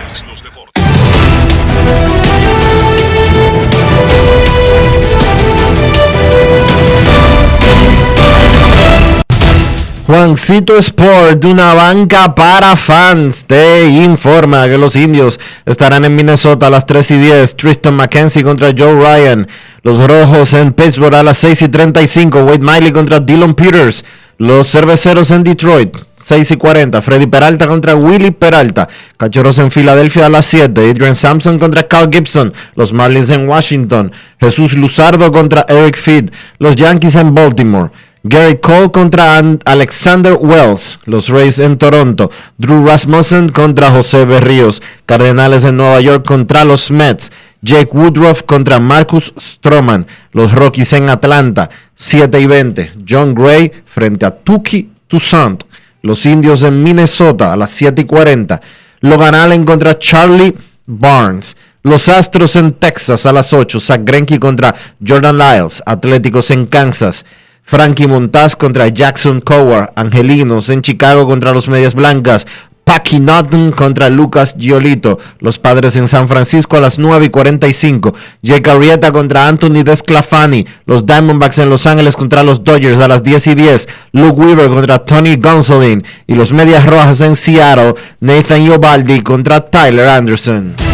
Juancito 10.06 10.76
Sport, 10.76 11.42
una 11.46 11.72
banca 11.72 12.34
para 12.34 12.76
fans, 12.76 13.46
te 13.46 13.86
informa 13.86 14.68
que 14.68 14.76
los 14.76 14.96
indios 14.96 15.40
estarán 15.64 16.04
en 16.04 16.14
Minnesota 16.14 16.66
a 16.66 16.70
las 16.70 16.84
3 16.84 17.12
y 17.12 17.18
10. 17.20 17.56
Tristan 17.56 17.94
McKenzie 17.96 18.42
contra 18.42 18.74
Joe 18.76 18.96
Ryan. 18.96 19.48
Los 19.82 20.06
rojos 20.06 20.52
en 20.52 20.74
Pittsburgh 20.74 21.14
a 21.14 21.22
las 21.22 21.38
6 21.38 21.62
y 21.62 21.68
35. 21.70 22.44
Wade 22.44 22.58
Miley 22.58 22.92
contra 22.92 23.18
Dylan 23.18 23.54
Peters. 23.54 24.04
Los 24.36 24.70
cerveceros 24.70 25.30
en 25.30 25.42
Detroit. 25.42 25.96
6 26.22 26.50
y 26.50 26.56
40. 26.58 27.00
Freddy 27.00 27.26
Peralta 27.26 27.66
contra 27.66 27.94
Willy 27.94 28.30
Peralta. 28.30 28.86
Cachorros 29.16 29.58
en 29.58 29.70
Filadelfia 29.70 30.26
a 30.26 30.28
las 30.28 30.44
7. 30.44 30.90
Adrian 30.90 31.14
Sampson 31.14 31.58
contra 31.58 31.88
Carl 31.88 32.10
Gibson. 32.12 32.52
Los 32.74 32.92
Marlins 32.92 33.30
en 33.30 33.48
Washington. 33.48 34.12
Jesús 34.38 34.74
Luzardo 34.74 35.32
contra 35.32 35.64
Eric 35.66 35.96
Feed. 35.96 36.30
Los 36.58 36.76
Yankees 36.76 37.16
en 37.16 37.34
Baltimore. 37.34 37.90
Gary 38.26 38.56
Cole 38.56 38.90
contra 38.90 39.38
Alexander 39.66 40.32
Wells, 40.40 40.98
los 41.04 41.28
Rays 41.28 41.58
en 41.58 41.76
Toronto. 41.76 42.30
Drew 42.56 42.86
Rasmussen 42.86 43.50
contra 43.50 43.90
José 43.90 44.24
Berríos. 44.24 44.80
Cardenales 45.04 45.66
en 45.66 45.76
Nueva 45.76 46.00
York 46.00 46.26
contra 46.26 46.64
los 46.64 46.90
Mets. 46.90 47.30
Jake 47.60 47.90
Woodruff 47.92 48.44
contra 48.44 48.80
Marcus 48.80 49.34
Stroman. 49.38 50.06
Los 50.32 50.52
Rockies 50.52 50.94
en 50.94 51.10
Atlanta. 51.10 51.68
7 51.96 52.40
y 52.40 52.46
20. 52.46 52.92
John 53.06 53.34
Gray 53.34 53.70
frente 53.84 54.24
a 54.24 54.30
Tuki 54.30 54.88
Toussaint. 55.06 55.62
Los 56.00 56.24
Indios 56.24 56.62
en 56.62 56.82
Minnesota 56.82 57.52
a 57.52 57.56
las 57.56 57.72
7 57.72 58.00
y 58.00 58.04
40. 58.06 58.58
Logan 59.00 59.34
Allen 59.34 59.66
contra 59.66 59.98
Charlie 59.98 60.56
Barnes. 60.86 61.58
Los 61.82 62.08
Astros 62.08 62.56
en 62.56 62.72
Texas 62.72 63.26
a 63.26 63.34
las 63.34 63.52
8. 63.52 63.78
Zach 63.80 64.00
Greinke 64.02 64.40
contra 64.40 64.74
Jordan 65.06 65.36
Lyles. 65.36 65.82
Atléticos 65.84 66.50
en 66.50 66.64
Kansas. 66.64 67.26
Frankie 67.64 68.06
Montaz 68.06 68.54
contra 68.54 68.88
Jackson 68.88 69.40
Coward. 69.40 69.90
Angelinos 69.96 70.68
en 70.68 70.82
Chicago 70.82 71.26
contra 71.26 71.52
los 71.52 71.68
Medias 71.68 71.94
Blancas. 71.94 72.46
Packy 72.84 73.18
Naughton 73.18 73.72
contra 73.72 74.10
Lucas 74.10 74.54
Giolito. 74.58 75.18
Los 75.40 75.58
padres 75.58 75.96
en 75.96 76.06
San 76.06 76.28
Francisco 76.28 76.76
a 76.76 76.80
las 76.80 76.98
9 76.98 77.26
y 77.26 77.28
45. 77.30 78.14
Jake 78.42 78.70
Arrieta 78.70 79.10
contra 79.10 79.48
Anthony 79.48 79.82
Desclafani. 79.82 80.66
Los 80.84 81.06
Diamondbacks 81.06 81.58
en 81.58 81.70
Los 81.70 81.86
Ángeles 81.86 82.16
contra 82.16 82.42
los 82.42 82.62
Dodgers 82.62 83.00
a 83.00 83.08
las 83.08 83.24
10 83.24 83.46
y 83.46 83.54
10. 83.54 83.88
Luke 84.12 84.40
Weaver 84.40 84.68
contra 84.68 84.98
Tony 84.98 85.36
Gonsolin. 85.36 86.04
Y 86.26 86.34
los 86.34 86.52
Medias 86.52 86.84
Rojas 86.84 87.22
en 87.22 87.34
Seattle. 87.34 87.94
Nathan 88.20 88.66
Yobaldi 88.66 89.22
contra 89.22 89.64
Tyler 89.64 90.08
Anderson. 90.08 90.93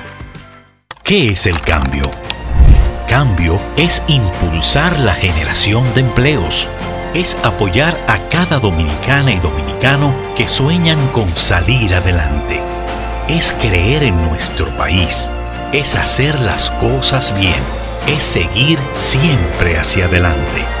¿Qué 1.03 1.29
es 1.29 1.47
el 1.47 1.59
cambio? 1.59 2.09
Cambio 3.07 3.59
es 3.75 4.01
impulsar 4.07 4.99
la 4.99 5.13
generación 5.13 5.83
de 5.93 6.01
empleos. 6.01 6.69
Es 7.13 7.37
apoyar 7.43 7.97
a 8.07 8.17
cada 8.29 8.59
dominicana 8.59 9.33
y 9.33 9.39
dominicano 9.39 10.13
que 10.35 10.47
sueñan 10.47 11.05
con 11.07 11.27
salir 11.35 11.93
adelante. 11.93 12.61
Es 13.27 13.51
creer 13.53 14.03
en 14.03 14.21
nuestro 14.29 14.67
país. 14.77 15.29
Es 15.73 15.95
hacer 15.95 16.39
las 16.39 16.69
cosas 16.71 17.33
bien. 17.37 17.61
Es 18.07 18.23
seguir 18.23 18.79
siempre 18.95 19.77
hacia 19.77 20.05
adelante. 20.05 20.80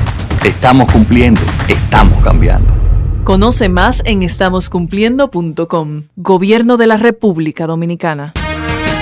Estamos 0.43 0.91
cumpliendo, 0.91 1.39
estamos 1.67 2.19
cambiando. 2.23 2.73
Conoce 3.23 3.69
más 3.69 4.01
en 4.05 4.23
estamoscumpliendo.com. 4.23 6.03
Gobierno 6.15 6.77
de 6.77 6.87
la 6.87 6.97
República 6.97 7.67
Dominicana. 7.67 8.33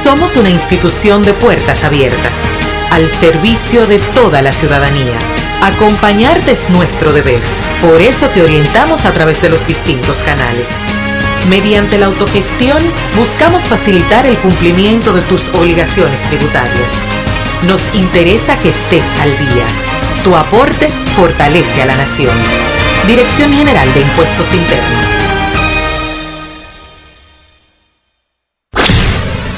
Somos 0.04 0.36
una 0.36 0.50
institución 0.50 1.24
de 1.24 1.32
puertas 1.32 1.86
abiertas, 1.86 2.42
al 2.92 3.08
servicio 3.08 3.88
de 3.88 4.00
toda 4.14 4.42
la 4.42 4.52
ciudadanía. 4.52 5.18
Acompañarte 5.62 6.52
es 6.52 6.70
nuestro 6.70 7.14
deber. 7.14 7.40
Por 7.82 8.02
eso 8.02 8.28
te 8.28 8.44
orientamos 8.44 9.06
a 9.06 9.14
través 9.14 9.42
de 9.42 9.50
los 9.50 9.66
distintos 9.66 10.22
canales. 10.22 10.76
Mediante 11.50 11.98
la 11.98 12.08
autogestión, 12.08 12.80
buscamos 13.16 13.64
facilitar 13.64 14.26
el 14.26 14.38
cumplimiento 14.40 15.14
de 15.14 15.22
tus 15.22 15.48
obligaciones 15.56 16.22
tributarias. 16.24 17.08
Nos 17.66 17.96
interesa 17.96 18.60
que 18.60 18.70
estés 18.70 19.08
al 19.22 19.32
día. 19.38 19.99
Tu 20.24 20.36
aporte 20.36 20.90
fortalece 21.16 21.82
a 21.82 21.86
la 21.86 21.96
nación. 21.96 22.36
Dirección 23.08 23.54
General 23.54 23.94
de 23.94 24.02
Impuestos 24.02 24.54
Internos. 24.54 25.08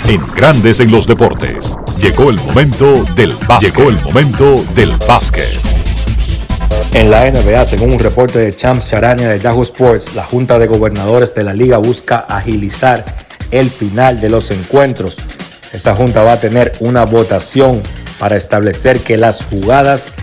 En 0.07 0.21
Grandes 0.35 0.79
en 0.79 0.91
los 0.91 1.07
deportes. 1.07 1.73
Llegó 1.97 2.29
el 2.29 2.35
momento 2.41 3.03
del 3.15 3.33
básquet. 3.47 3.75
Llegó 3.75 3.89
el 3.89 3.99
momento 4.01 4.63
del 4.75 4.91
básquet. 5.07 5.49
En 6.93 7.09
la 7.09 7.29
NBA, 7.31 7.65
según 7.65 7.93
un 7.93 7.99
reporte 7.99 8.37
de 8.37 8.55
Champs 8.55 8.87
Charania 8.87 9.29
de 9.29 9.39
Yahoo 9.39 9.63
Sports, 9.63 10.13
la 10.13 10.23
Junta 10.23 10.59
de 10.59 10.67
Gobernadores 10.67 11.33
de 11.33 11.43
la 11.43 11.53
Liga 11.53 11.79
busca 11.79 12.17
agilizar 12.29 13.03
el 13.49 13.71
final 13.71 14.21
de 14.21 14.29
los 14.29 14.51
encuentros. 14.51 15.17
Esa 15.73 15.95
junta 15.95 16.21
va 16.21 16.33
a 16.33 16.39
tener 16.39 16.73
una 16.81 17.03
votación 17.05 17.81
para 18.19 18.37
establecer 18.37 18.99
que 18.99 19.17
las 19.17 19.43
jugadas 19.43 20.13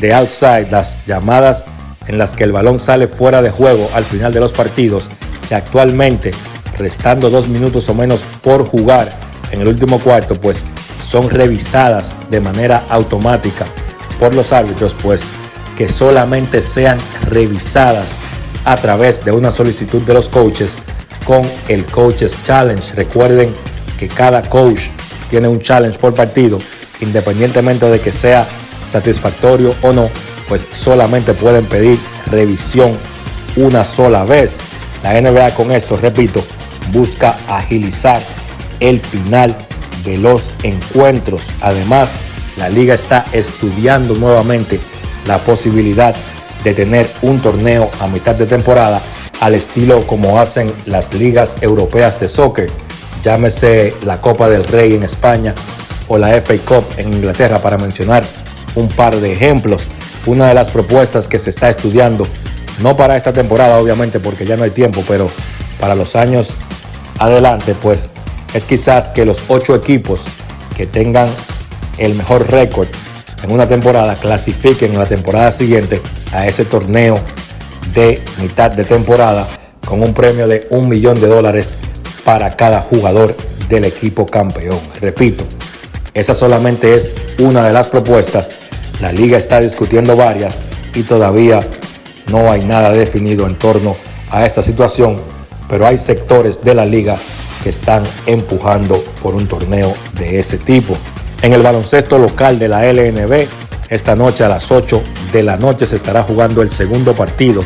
de 0.00 0.14
outside, 0.14 0.70
las 0.70 1.04
llamadas 1.06 1.64
en 2.06 2.18
las 2.18 2.34
que 2.34 2.44
el 2.44 2.52
balón 2.52 2.80
sale 2.80 3.06
fuera 3.06 3.42
de 3.42 3.50
juego 3.50 3.88
al 3.94 4.04
final 4.04 4.32
de 4.32 4.40
los 4.40 4.52
partidos, 4.52 5.08
que 5.48 5.54
actualmente, 5.54 6.32
restando 6.78 7.30
dos 7.30 7.48
minutos 7.48 7.88
o 7.88 7.94
menos 7.94 8.22
por 8.42 8.66
jugar 8.66 9.10
en 9.50 9.60
el 9.60 9.68
último 9.68 9.98
cuarto, 9.98 10.40
pues 10.40 10.66
son 11.02 11.28
revisadas 11.30 12.16
de 12.30 12.40
manera 12.40 12.84
automática 12.88 13.64
por 14.18 14.34
los 14.34 14.52
árbitros, 14.52 14.94
pues 15.02 15.26
que 15.76 15.88
solamente 15.88 16.60
sean 16.60 16.98
revisadas 17.30 18.16
a 18.64 18.76
través 18.76 19.24
de 19.24 19.32
una 19.32 19.50
solicitud 19.50 20.02
de 20.02 20.14
los 20.14 20.28
coaches 20.28 20.78
con 21.24 21.42
el 21.68 21.84
Coaches 21.86 22.36
Challenge. 22.44 22.94
Recuerden 22.94 23.54
que 23.98 24.08
cada 24.08 24.42
coach 24.42 24.88
tiene 25.30 25.48
un 25.48 25.60
challenge 25.60 25.98
por 25.98 26.14
partido, 26.14 26.58
independientemente 27.00 27.86
de 27.86 28.00
que 28.00 28.12
sea 28.12 28.46
satisfactorio 28.88 29.74
o 29.82 29.92
no, 29.92 30.08
pues 30.48 30.64
solamente 30.72 31.34
pueden 31.34 31.64
pedir 31.66 31.98
revisión 32.26 32.92
una 33.56 33.84
sola 33.84 34.24
vez. 34.24 34.58
La 35.02 35.20
NBA 35.20 35.54
con 35.54 35.70
esto, 35.70 35.96
repito, 35.96 36.42
busca 36.92 37.36
agilizar 37.48 38.20
el 38.80 39.00
final 39.00 39.56
de 40.04 40.16
los 40.16 40.50
encuentros. 40.62 41.42
Además, 41.60 42.12
la 42.56 42.68
liga 42.68 42.94
está 42.94 43.24
estudiando 43.32 44.14
nuevamente 44.14 44.80
la 45.26 45.38
posibilidad 45.38 46.14
de 46.64 46.74
tener 46.74 47.08
un 47.22 47.40
torneo 47.40 47.90
a 48.00 48.08
mitad 48.08 48.34
de 48.34 48.46
temporada 48.46 49.00
al 49.40 49.54
estilo 49.54 50.04
como 50.06 50.40
hacen 50.40 50.72
las 50.86 51.14
ligas 51.14 51.56
europeas 51.60 52.18
de 52.18 52.28
soccer, 52.28 52.68
llámese 53.22 53.94
la 54.04 54.20
Copa 54.20 54.48
del 54.48 54.64
Rey 54.64 54.94
en 54.94 55.04
España 55.04 55.54
o 56.08 56.18
la 56.18 56.40
FA 56.40 56.54
Cup 56.66 56.84
en 56.96 57.12
Inglaterra 57.12 57.58
para 57.58 57.78
mencionar 57.78 58.24
un 58.78 58.88
par 58.88 59.16
de 59.16 59.32
ejemplos. 59.32 59.84
Una 60.26 60.48
de 60.48 60.54
las 60.54 60.70
propuestas 60.70 61.28
que 61.28 61.38
se 61.38 61.50
está 61.50 61.68
estudiando, 61.68 62.26
no 62.82 62.96
para 62.96 63.16
esta 63.16 63.32
temporada 63.32 63.78
obviamente 63.78 64.20
porque 64.20 64.46
ya 64.46 64.56
no 64.56 64.64
hay 64.64 64.70
tiempo, 64.70 65.02
pero 65.06 65.30
para 65.80 65.94
los 65.94 66.16
años 66.16 66.50
adelante, 67.18 67.74
pues 67.82 68.08
es 68.54 68.64
quizás 68.64 69.10
que 69.10 69.24
los 69.24 69.42
ocho 69.48 69.74
equipos 69.74 70.24
que 70.76 70.86
tengan 70.86 71.28
el 71.98 72.14
mejor 72.14 72.50
récord 72.50 72.88
en 73.42 73.50
una 73.50 73.68
temporada 73.68 74.16
clasifiquen 74.16 74.92
en 74.92 74.98
la 74.98 75.06
temporada 75.06 75.50
siguiente 75.50 76.00
a 76.32 76.46
ese 76.46 76.64
torneo 76.64 77.18
de 77.94 78.22
mitad 78.40 78.70
de 78.70 78.84
temporada 78.84 79.46
con 79.86 80.02
un 80.02 80.12
premio 80.12 80.46
de 80.46 80.66
un 80.70 80.88
millón 80.88 81.20
de 81.20 81.28
dólares 81.28 81.76
para 82.24 82.56
cada 82.56 82.80
jugador 82.80 83.34
del 83.68 83.84
equipo 83.84 84.26
campeón. 84.26 84.78
Repito, 85.00 85.44
esa 86.14 86.34
solamente 86.34 86.94
es 86.94 87.14
una 87.38 87.64
de 87.64 87.72
las 87.72 87.88
propuestas. 87.88 88.50
La 89.00 89.12
liga 89.12 89.36
está 89.36 89.60
discutiendo 89.60 90.16
varias 90.16 90.60
y 90.94 91.02
todavía 91.02 91.60
no 92.30 92.50
hay 92.50 92.64
nada 92.64 92.90
definido 92.92 93.46
en 93.46 93.54
torno 93.56 93.96
a 94.30 94.44
esta 94.44 94.62
situación, 94.62 95.20
pero 95.68 95.86
hay 95.86 95.98
sectores 95.98 96.62
de 96.64 96.74
la 96.74 96.84
liga 96.84 97.16
que 97.62 97.70
están 97.70 98.02
empujando 98.26 99.02
por 99.22 99.34
un 99.34 99.46
torneo 99.46 99.94
de 100.14 100.38
ese 100.38 100.58
tipo. 100.58 100.96
En 101.42 101.52
el 101.52 101.62
baloncesto 101.62 102.18
local 102.18 102.58
de 102.58 102.68
la 102.68 102.92
LNB, 102.92 103.46
esta 103.88 104.14
noche 104.16 104.44
a 104.44 104.48
las 104.48 104.70
8 104.70 105.02
de 105.32 105.42
la 105.42 105.56
noche 105.56 105.86
se 105.86 105.96
estará 105.96 106.22
jugando 106.22 106.62
el 106.62 106.70
segundo 106.70 107.14
partido 107.14 107.62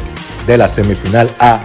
de 0.47 0.56
la 0.56 0.69
semifinal 0.69 1.31
A 1.39 1.60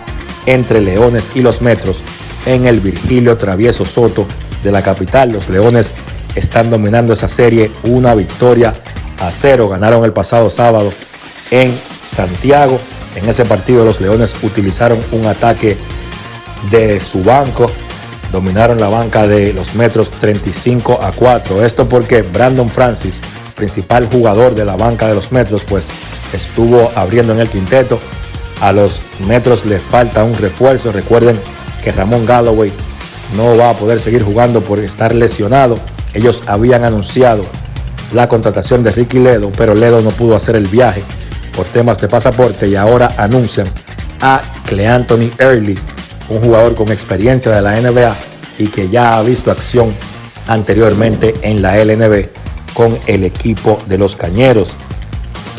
entre 0.46 0.82
Leones 0.82 1.32
y 1.36 1.42
los 1.42 1.62
Metros 1.62 2.02
en 2.46 2.66
el 2.66 2.80
Virgilio 2.80 3.38
Travieso 3.38 3.86
Soto 3.86 4.26
de 4.64 4.72
la 4.72 4.82
capital. 4.82 5.32
Los 5.32 5.50
Leones 5.50 5.94
están 6.38 6.70
dominando 6.70 7.14
esa 7.14 7.28
serie, 7.28 7.72
una 7.84 8.14
victoria 8.16 8.74
a 9.20 9.32
cero. 9.32 9.70
Ganaron 9.70 10.04
el 10.06 10.14
pasado 10.14 10.50
sábado 10.50 10.92
en 11.52 11.78
Santiago. 12.04 12.80
En 13.16 13.28
ese 13.28 13.46
partido 13.46 13.84
los 13.84 14.00
Leones 14.00 14.36
utilizaron 14.44 15.00
un 15.12 15.26
ataque 15.26 15.78
de 16.72 17.00
su 17.00 17.24
banco. 17.24 17.72
Dominaron 18.32 18.80
la 18.80 18.90
banca 18.90 19.26
de 19.26 19.54
los 19.54 19.74
Metros 19.76 20.10
35 20.12 21.00
a 21.02 21.12
4. 21.12 21.66
Esto 21.66 21.88
porque 21.88 22.22
Brandon 22.22 22.70
Francis, 22.70 23.22
principal 23.56 24.08
jugador 24.12 24.54
de 24.54 24.66
la 24.66 24.76
banca 24.76 25.08
de 25.08 25.16
los 25.16 25.32
Metros, 25.32 25.64
pues 25.64 25.90
estuvo 26.34 26.92
abriendo 26.96 27.34
en 27.34 27.40
el 27.40 27.50
quinteto. 27.50 28.00
A 28.62 28.72
los 28.72 29.02
Metros 29.28 29.66
les 29.66 29.82
falta 29.82 30.24
un 30.24 30.38
refuerzo. 30.38 30.92
Recuerden 30.92 31.40
que 31.84 31.92
Ramón 31.92 32.26
Galloway 32.26 32.72
no 33.36 33.58
va 33.58 33.72
a 33.72 33.74
poder 33.74 34.00
seguir 34.00 34.24
jugando 34.24 34.62
por 34.62 34.80
estar 34.80 35.16
lesionado. 35.16 35.78
Ellos 36.14 36.44
habían 36.48 36.84
anunciado 36.84 37.44
la 38.14 38.30
contratación 38.30 38.84
de 38.84 38.92
Ricky 38.92 39.20
Ledo, 39.20 39.52
pero 39.58 39.76
Ledo 39.76 40.02
no 40.02 40.10
pudo 40.12 40.36
hacer 40.36 40.56
el 40.56 40.68
viaje 40.68 41.04
por 41.56 41.66
temas 41.66 42.00
de 42.00 42.08
pasaporte 42.08 42.68
y 42.68 42.76
ahora 42.76 43.14
anuncian 43.18 43.68
a 44.22 44.42
Cleanthony 44.66 45.30
Early, 45.40 45.78
un 46.30 46.42
jugador 46.42 46.76
con 46.76 46.92
experiencia 46.92 47.52
de 47.52 47.62
la 47.62 47.80
NBA 47.80 48.16
y 48.60 48.68
que 48.68 48.90
ya 48.90 49.18
ha 49.18 49.22
visto 49.22 49.52
acción 49.52 49.92
anteriormente 50.48 51.34
en 51.42 51.62
la 51.62 51.84
LNB 51.84 52.28
con 52.74 52.98
el 53.08 53.24
equipo 53.24 53.78
de 53.88 53.98
los 53.98 54.16
Cañeros. 54.16 54.74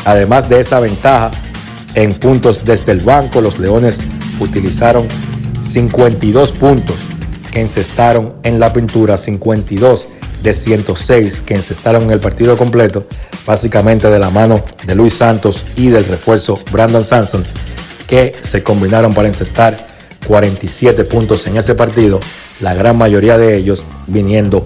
Además 0.05 0.49
de 0.49 0.61
esa 0.61 0.79
ventaja 0.79 1.31
en 1.95 2.13
puntos 2.13 2.63
desde 2.63 2.91
el 2.93 3.01
banco, 3.01 3.41
los 3.41 3.59
Leones 3.59 3.99
utilizaron 4.39 5.07
52 5.59 6.51
puntos 6.53 6.95
que 7.51 7.61
encestaron 7.61 8.35
en 8.43 8.59
la 8.59 8.71
pintura, 8.71 9.17
52 9.17 10.07
de 10.41 10.53
106 10.53 11.41
que 11.41 11.55
encestaron 11.55 12.03
en 12.03 12.11
el 12.11 12.19
partido 12.19 12.57
completo, 12.57 13.05
básicamente 13.45 14.09
de 14.09 14.19
la 14.19 14.29
mano 14.29 14.63
de 14.85 14.95
Luis 14.95 15.13
Santos 15.15 15.63
y 15.75 15.89
del 15.89 16.05
refuerzo 16.05 16.59
Brandon 16.71 17.05
Sanson, 17.05 17.43
que 18.07 18.35
se 18.41 18.63
combinaron 18.63 19.13
para 19.13 19.27
encestar 19.27 19.77
47 20.27 21.03
puntos 21.05 21.47
en 21.47 21.57
ese 21.57 21.75
partido, 21.75 22.19
la 22.59 22.73
gran 22.73 22.97
mayoría 22.97 23.37
de 23.37 23.55
ellos 23.55 23.83
viniendo 24.07 24.65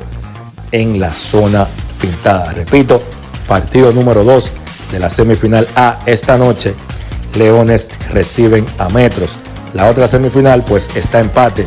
en 0.71 0.99
la 0.99 1.13
zona 1.13 1.67
pintada. 2.01 2.51
Repito, 2.53 3.01
partido 3.47 3.91
número 3.91 4.23
2 4.23 4.51
de 4.91 4.99
la 4.99 5.09
semifinal 5.09 5.67
A 5.75 5.99
esta 6.05 6.37
noche, 6.37 6.73
Leones 7.35 7.91
reciben 8.11 8.65
a 8.77 8.89
Metros. 8.89 9.37
La 9.73 9.89
otra 9.89 10.07
semifinal 10.07 10.63
pues 10.67 10.89
está 10.95 11.19
empate 11.19 11.65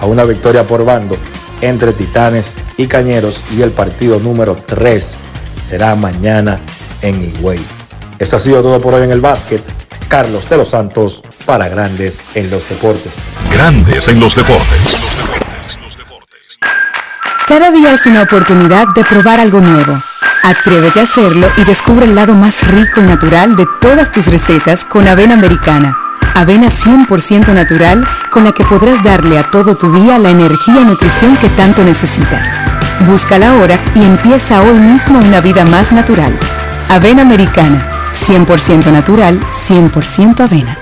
a 0.00 0.06
una 0.06 0.24
victoria 0.24 0.66
por 0.66 0.84
bando 0.84 1.16
entre 1.62 1.92
Titanes 1.92 2.54
y 2.76 2.86
Cañeros 2.86 3.42
y 3.56 3.62
el 3.62 3.70
partido 3.70 4.20
número 4.20 4.56
3 4.66 5.16
será 5.60 5.94
mañana 5.94 6.58
en 7.00 7.22
Higüey. 7.22 7.60
Eso 8.18 8.36
ha 8.36 8.40
sido 8.40 8.62
todo 8.62 8.80
por 8.80 8.94
hoy 8.94 9.04
en 9.04 9.12
el 9.12 9.20
básquet. 9.20 9.62
Carlos 10.08 10.48
de 10.50 10.58
los 10.58 10.68
Santos 10.68 11.22
para 11.46 11.68
Grandes 11.68 12.22
en 12.34 12.50
los 12.50 12.68
Deportes. 12.68 13.14
Grandes 13.52 14.08
en 14.08 14.20
los 14.20 14.36
Deportes. 14.36 15.06
Cada 17.48 17.70
día 17.70 17.92
es 17.92 18.06
una 18.06 18.22
oportunidad 18.22 18.88
de 18.94 19.04
probar 19.04 19.40
algo 19.40 19.60
nuevo. 19.60 20.02
Atrévete 20.42 21.00
a 21.00 21.04
hacerlo 21.04 21.46
y 21.56 21.64
descubre 21.64 22.04
el 22.04 22.14
lado 22.14 22.34
más 22.34 22.66
rico 22.66 23.00
y 23.00 23.04
natural 23.04 23.56
de 23.56 23.66
todas 23.80 24.10
tus 24.10 24.26
recetas 24.26 24.84
con 24.84 25.06
avena 25.06 25.34
americana. 25.34 25.96
Avena 26.34 26.68
100% 26.68 27.52
natural 27.52 28.06
con 28.30 28.44
la 28.44 28.52
que 28.52 28.64
podrás 28.64 29.02
darle 29.04 29.38
a 29.38 29.50
todo 29.50 29.76
tu 29.76 29.92
día 29.92 30.18
la 30.18 30.30
energía 30.30 30.80
y 30.80 30.84
nutrición 30.84 31.36
que 31.36 31.48
tanto 31.50 31.84
necesitas. 31.84 32.58
Búscala 33.06 33.50
ahora 33.50 33.78
y 33.94 34.02
empieza 34.02 34.62
hoy 34.62 34.78
mismo 34.78 35.18
una 35.18 35.40
vida 35.42 35.64
más 35.66 35.92
natural. 35.92 36.32
Avena 36.88 37.22
Americana, 37.22 37.86
100% 38.12 38.90
natural, 38.90 39.40
100% 39.40 40.40
avena. 40.40 40.78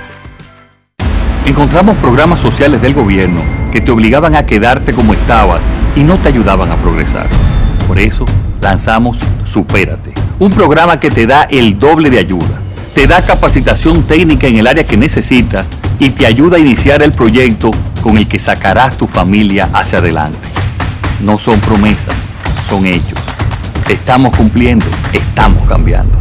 Encontramos 1.46 1.96
programas 1.96 2.38
sociales 2.38 2.80
del 2.80 2.94
gobierno 2.94 3.42
que 3.72 3.80
te 3.80 3.90
obligaban 3.90 4.36
a 4.36 4.46
quedarte 4.46 4.92
como 4.92 5.14
estabas 5.14 5.62
y 5.96 6.04
no 6.04 6.16
te 6.18 6.28
ayudaban 6.28 6.70
a 6.70 6.76
progresar. 6.76 7.26
Por 7.88 7.98
eso 7.98 8.24
lanzamos 8.60 9.18
Supérate, 9.42 10.14
un 10.38 10.52
programa 10.52 11.00
que 11.00 11.10
te 11.10 11.26
da 11.26 11.42
el 11.42 11.76
doble 11.76 12.08
de 12.08 12.20
ayuda 12.20 12.60
te 13.00 13.06
da 13.06 13.22
capacitación 13.22 14.02
técnica 14.02 14.46
en 14.46 14.58
el 14.58 14.66
área 14.66 14.84
que 14.84 14.98
necesitas 14.98 15.70
y 15.98 16.10
te 16.10 16.26
ayuda 16.26 16.58
a 16.58 16.60
iniciar 16.60 17.02
el 17.02 17.12
proyecto 17.12 17.70
con 18.02 18.18
el 18.18 18.28
que 18.28 18.38
sacarás 18.38 18.98
tu 18.98 19.06
familia 19.06 19.70
hacia 19.72 20.00
adelante. 20.00 20.46
No 21.22 21.38
son 21.38 21.60
promesas, 21.60 22.28
son 22.62 22.84
hechos. 22.84 23.18
Estamos 23.88 24.36
cumpliendo, 24.36 24.84
estamos 25.14 25.66
cambiando. 25.66 26.18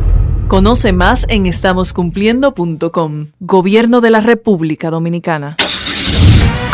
Conoce 0.47 0.93
más 0.93 1.25
en 1.27 1.47
estamoscumpliendo.com. 1.47 3.27
Gobierno 3.41 3.99
de 3.99 4.11
la 4.11 4.21
República 4.21 4.89
Dominicana. 4.89 5.57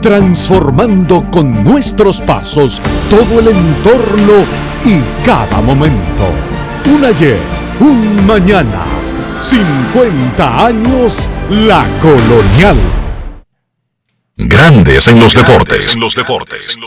transformando 0.00 1.24
con 1.30 1.64
nuestros 1.64 2.20
pasos 2.20 2.80
todo 3.10 3.40
el 3.40 3.48
entorno 3.48 4.44
y 4.84 5.00
cada 5.24 5.60
momento. 5.60 6.28
Un 6.86 7.04
ayer, 7.04 7.38
un 7.80 8.26
mañana, 8.26 8.84
50 9.42 10.66
años 10.66 11.30
la 11.50 11.84
colonial. 12.00 12.76
Grandes 14.36 15.08
en 15.08 15.18
los 15.18 15.34
deportes. 15.34 15.94
En 15.94 16.00
los 16.00 16.14
deportes. 16.14 16.78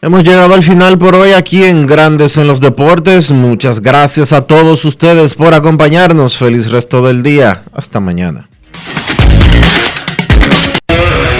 Hemos 0.00 0.22
llegado 0.22 0.54
al 0.54 0.62
final 0.62 0.96
por 0.96 1.16
hoy 1.16 1.32
aquí 1.32 1.64
en 1.64 1.84
Grandes 1.84 2.38
en 2.38 2.46
los 2.46 2.60
Deportes. 2.60 3.32
Muchas 3.32 3.80
gracias 3.80 4.32
a 4.32 4.46
todos 4.46 4.84
ustedes 4.84 5.34
por 5.34 5.54
acompañarnos. 5.54 6.36
Feliz 6.36 6.70
resto 6.70 7.04
del 7.04 7.24
día. 7.24 7.64
Hasta 7.72 7.98
mañana. 7.98 8.47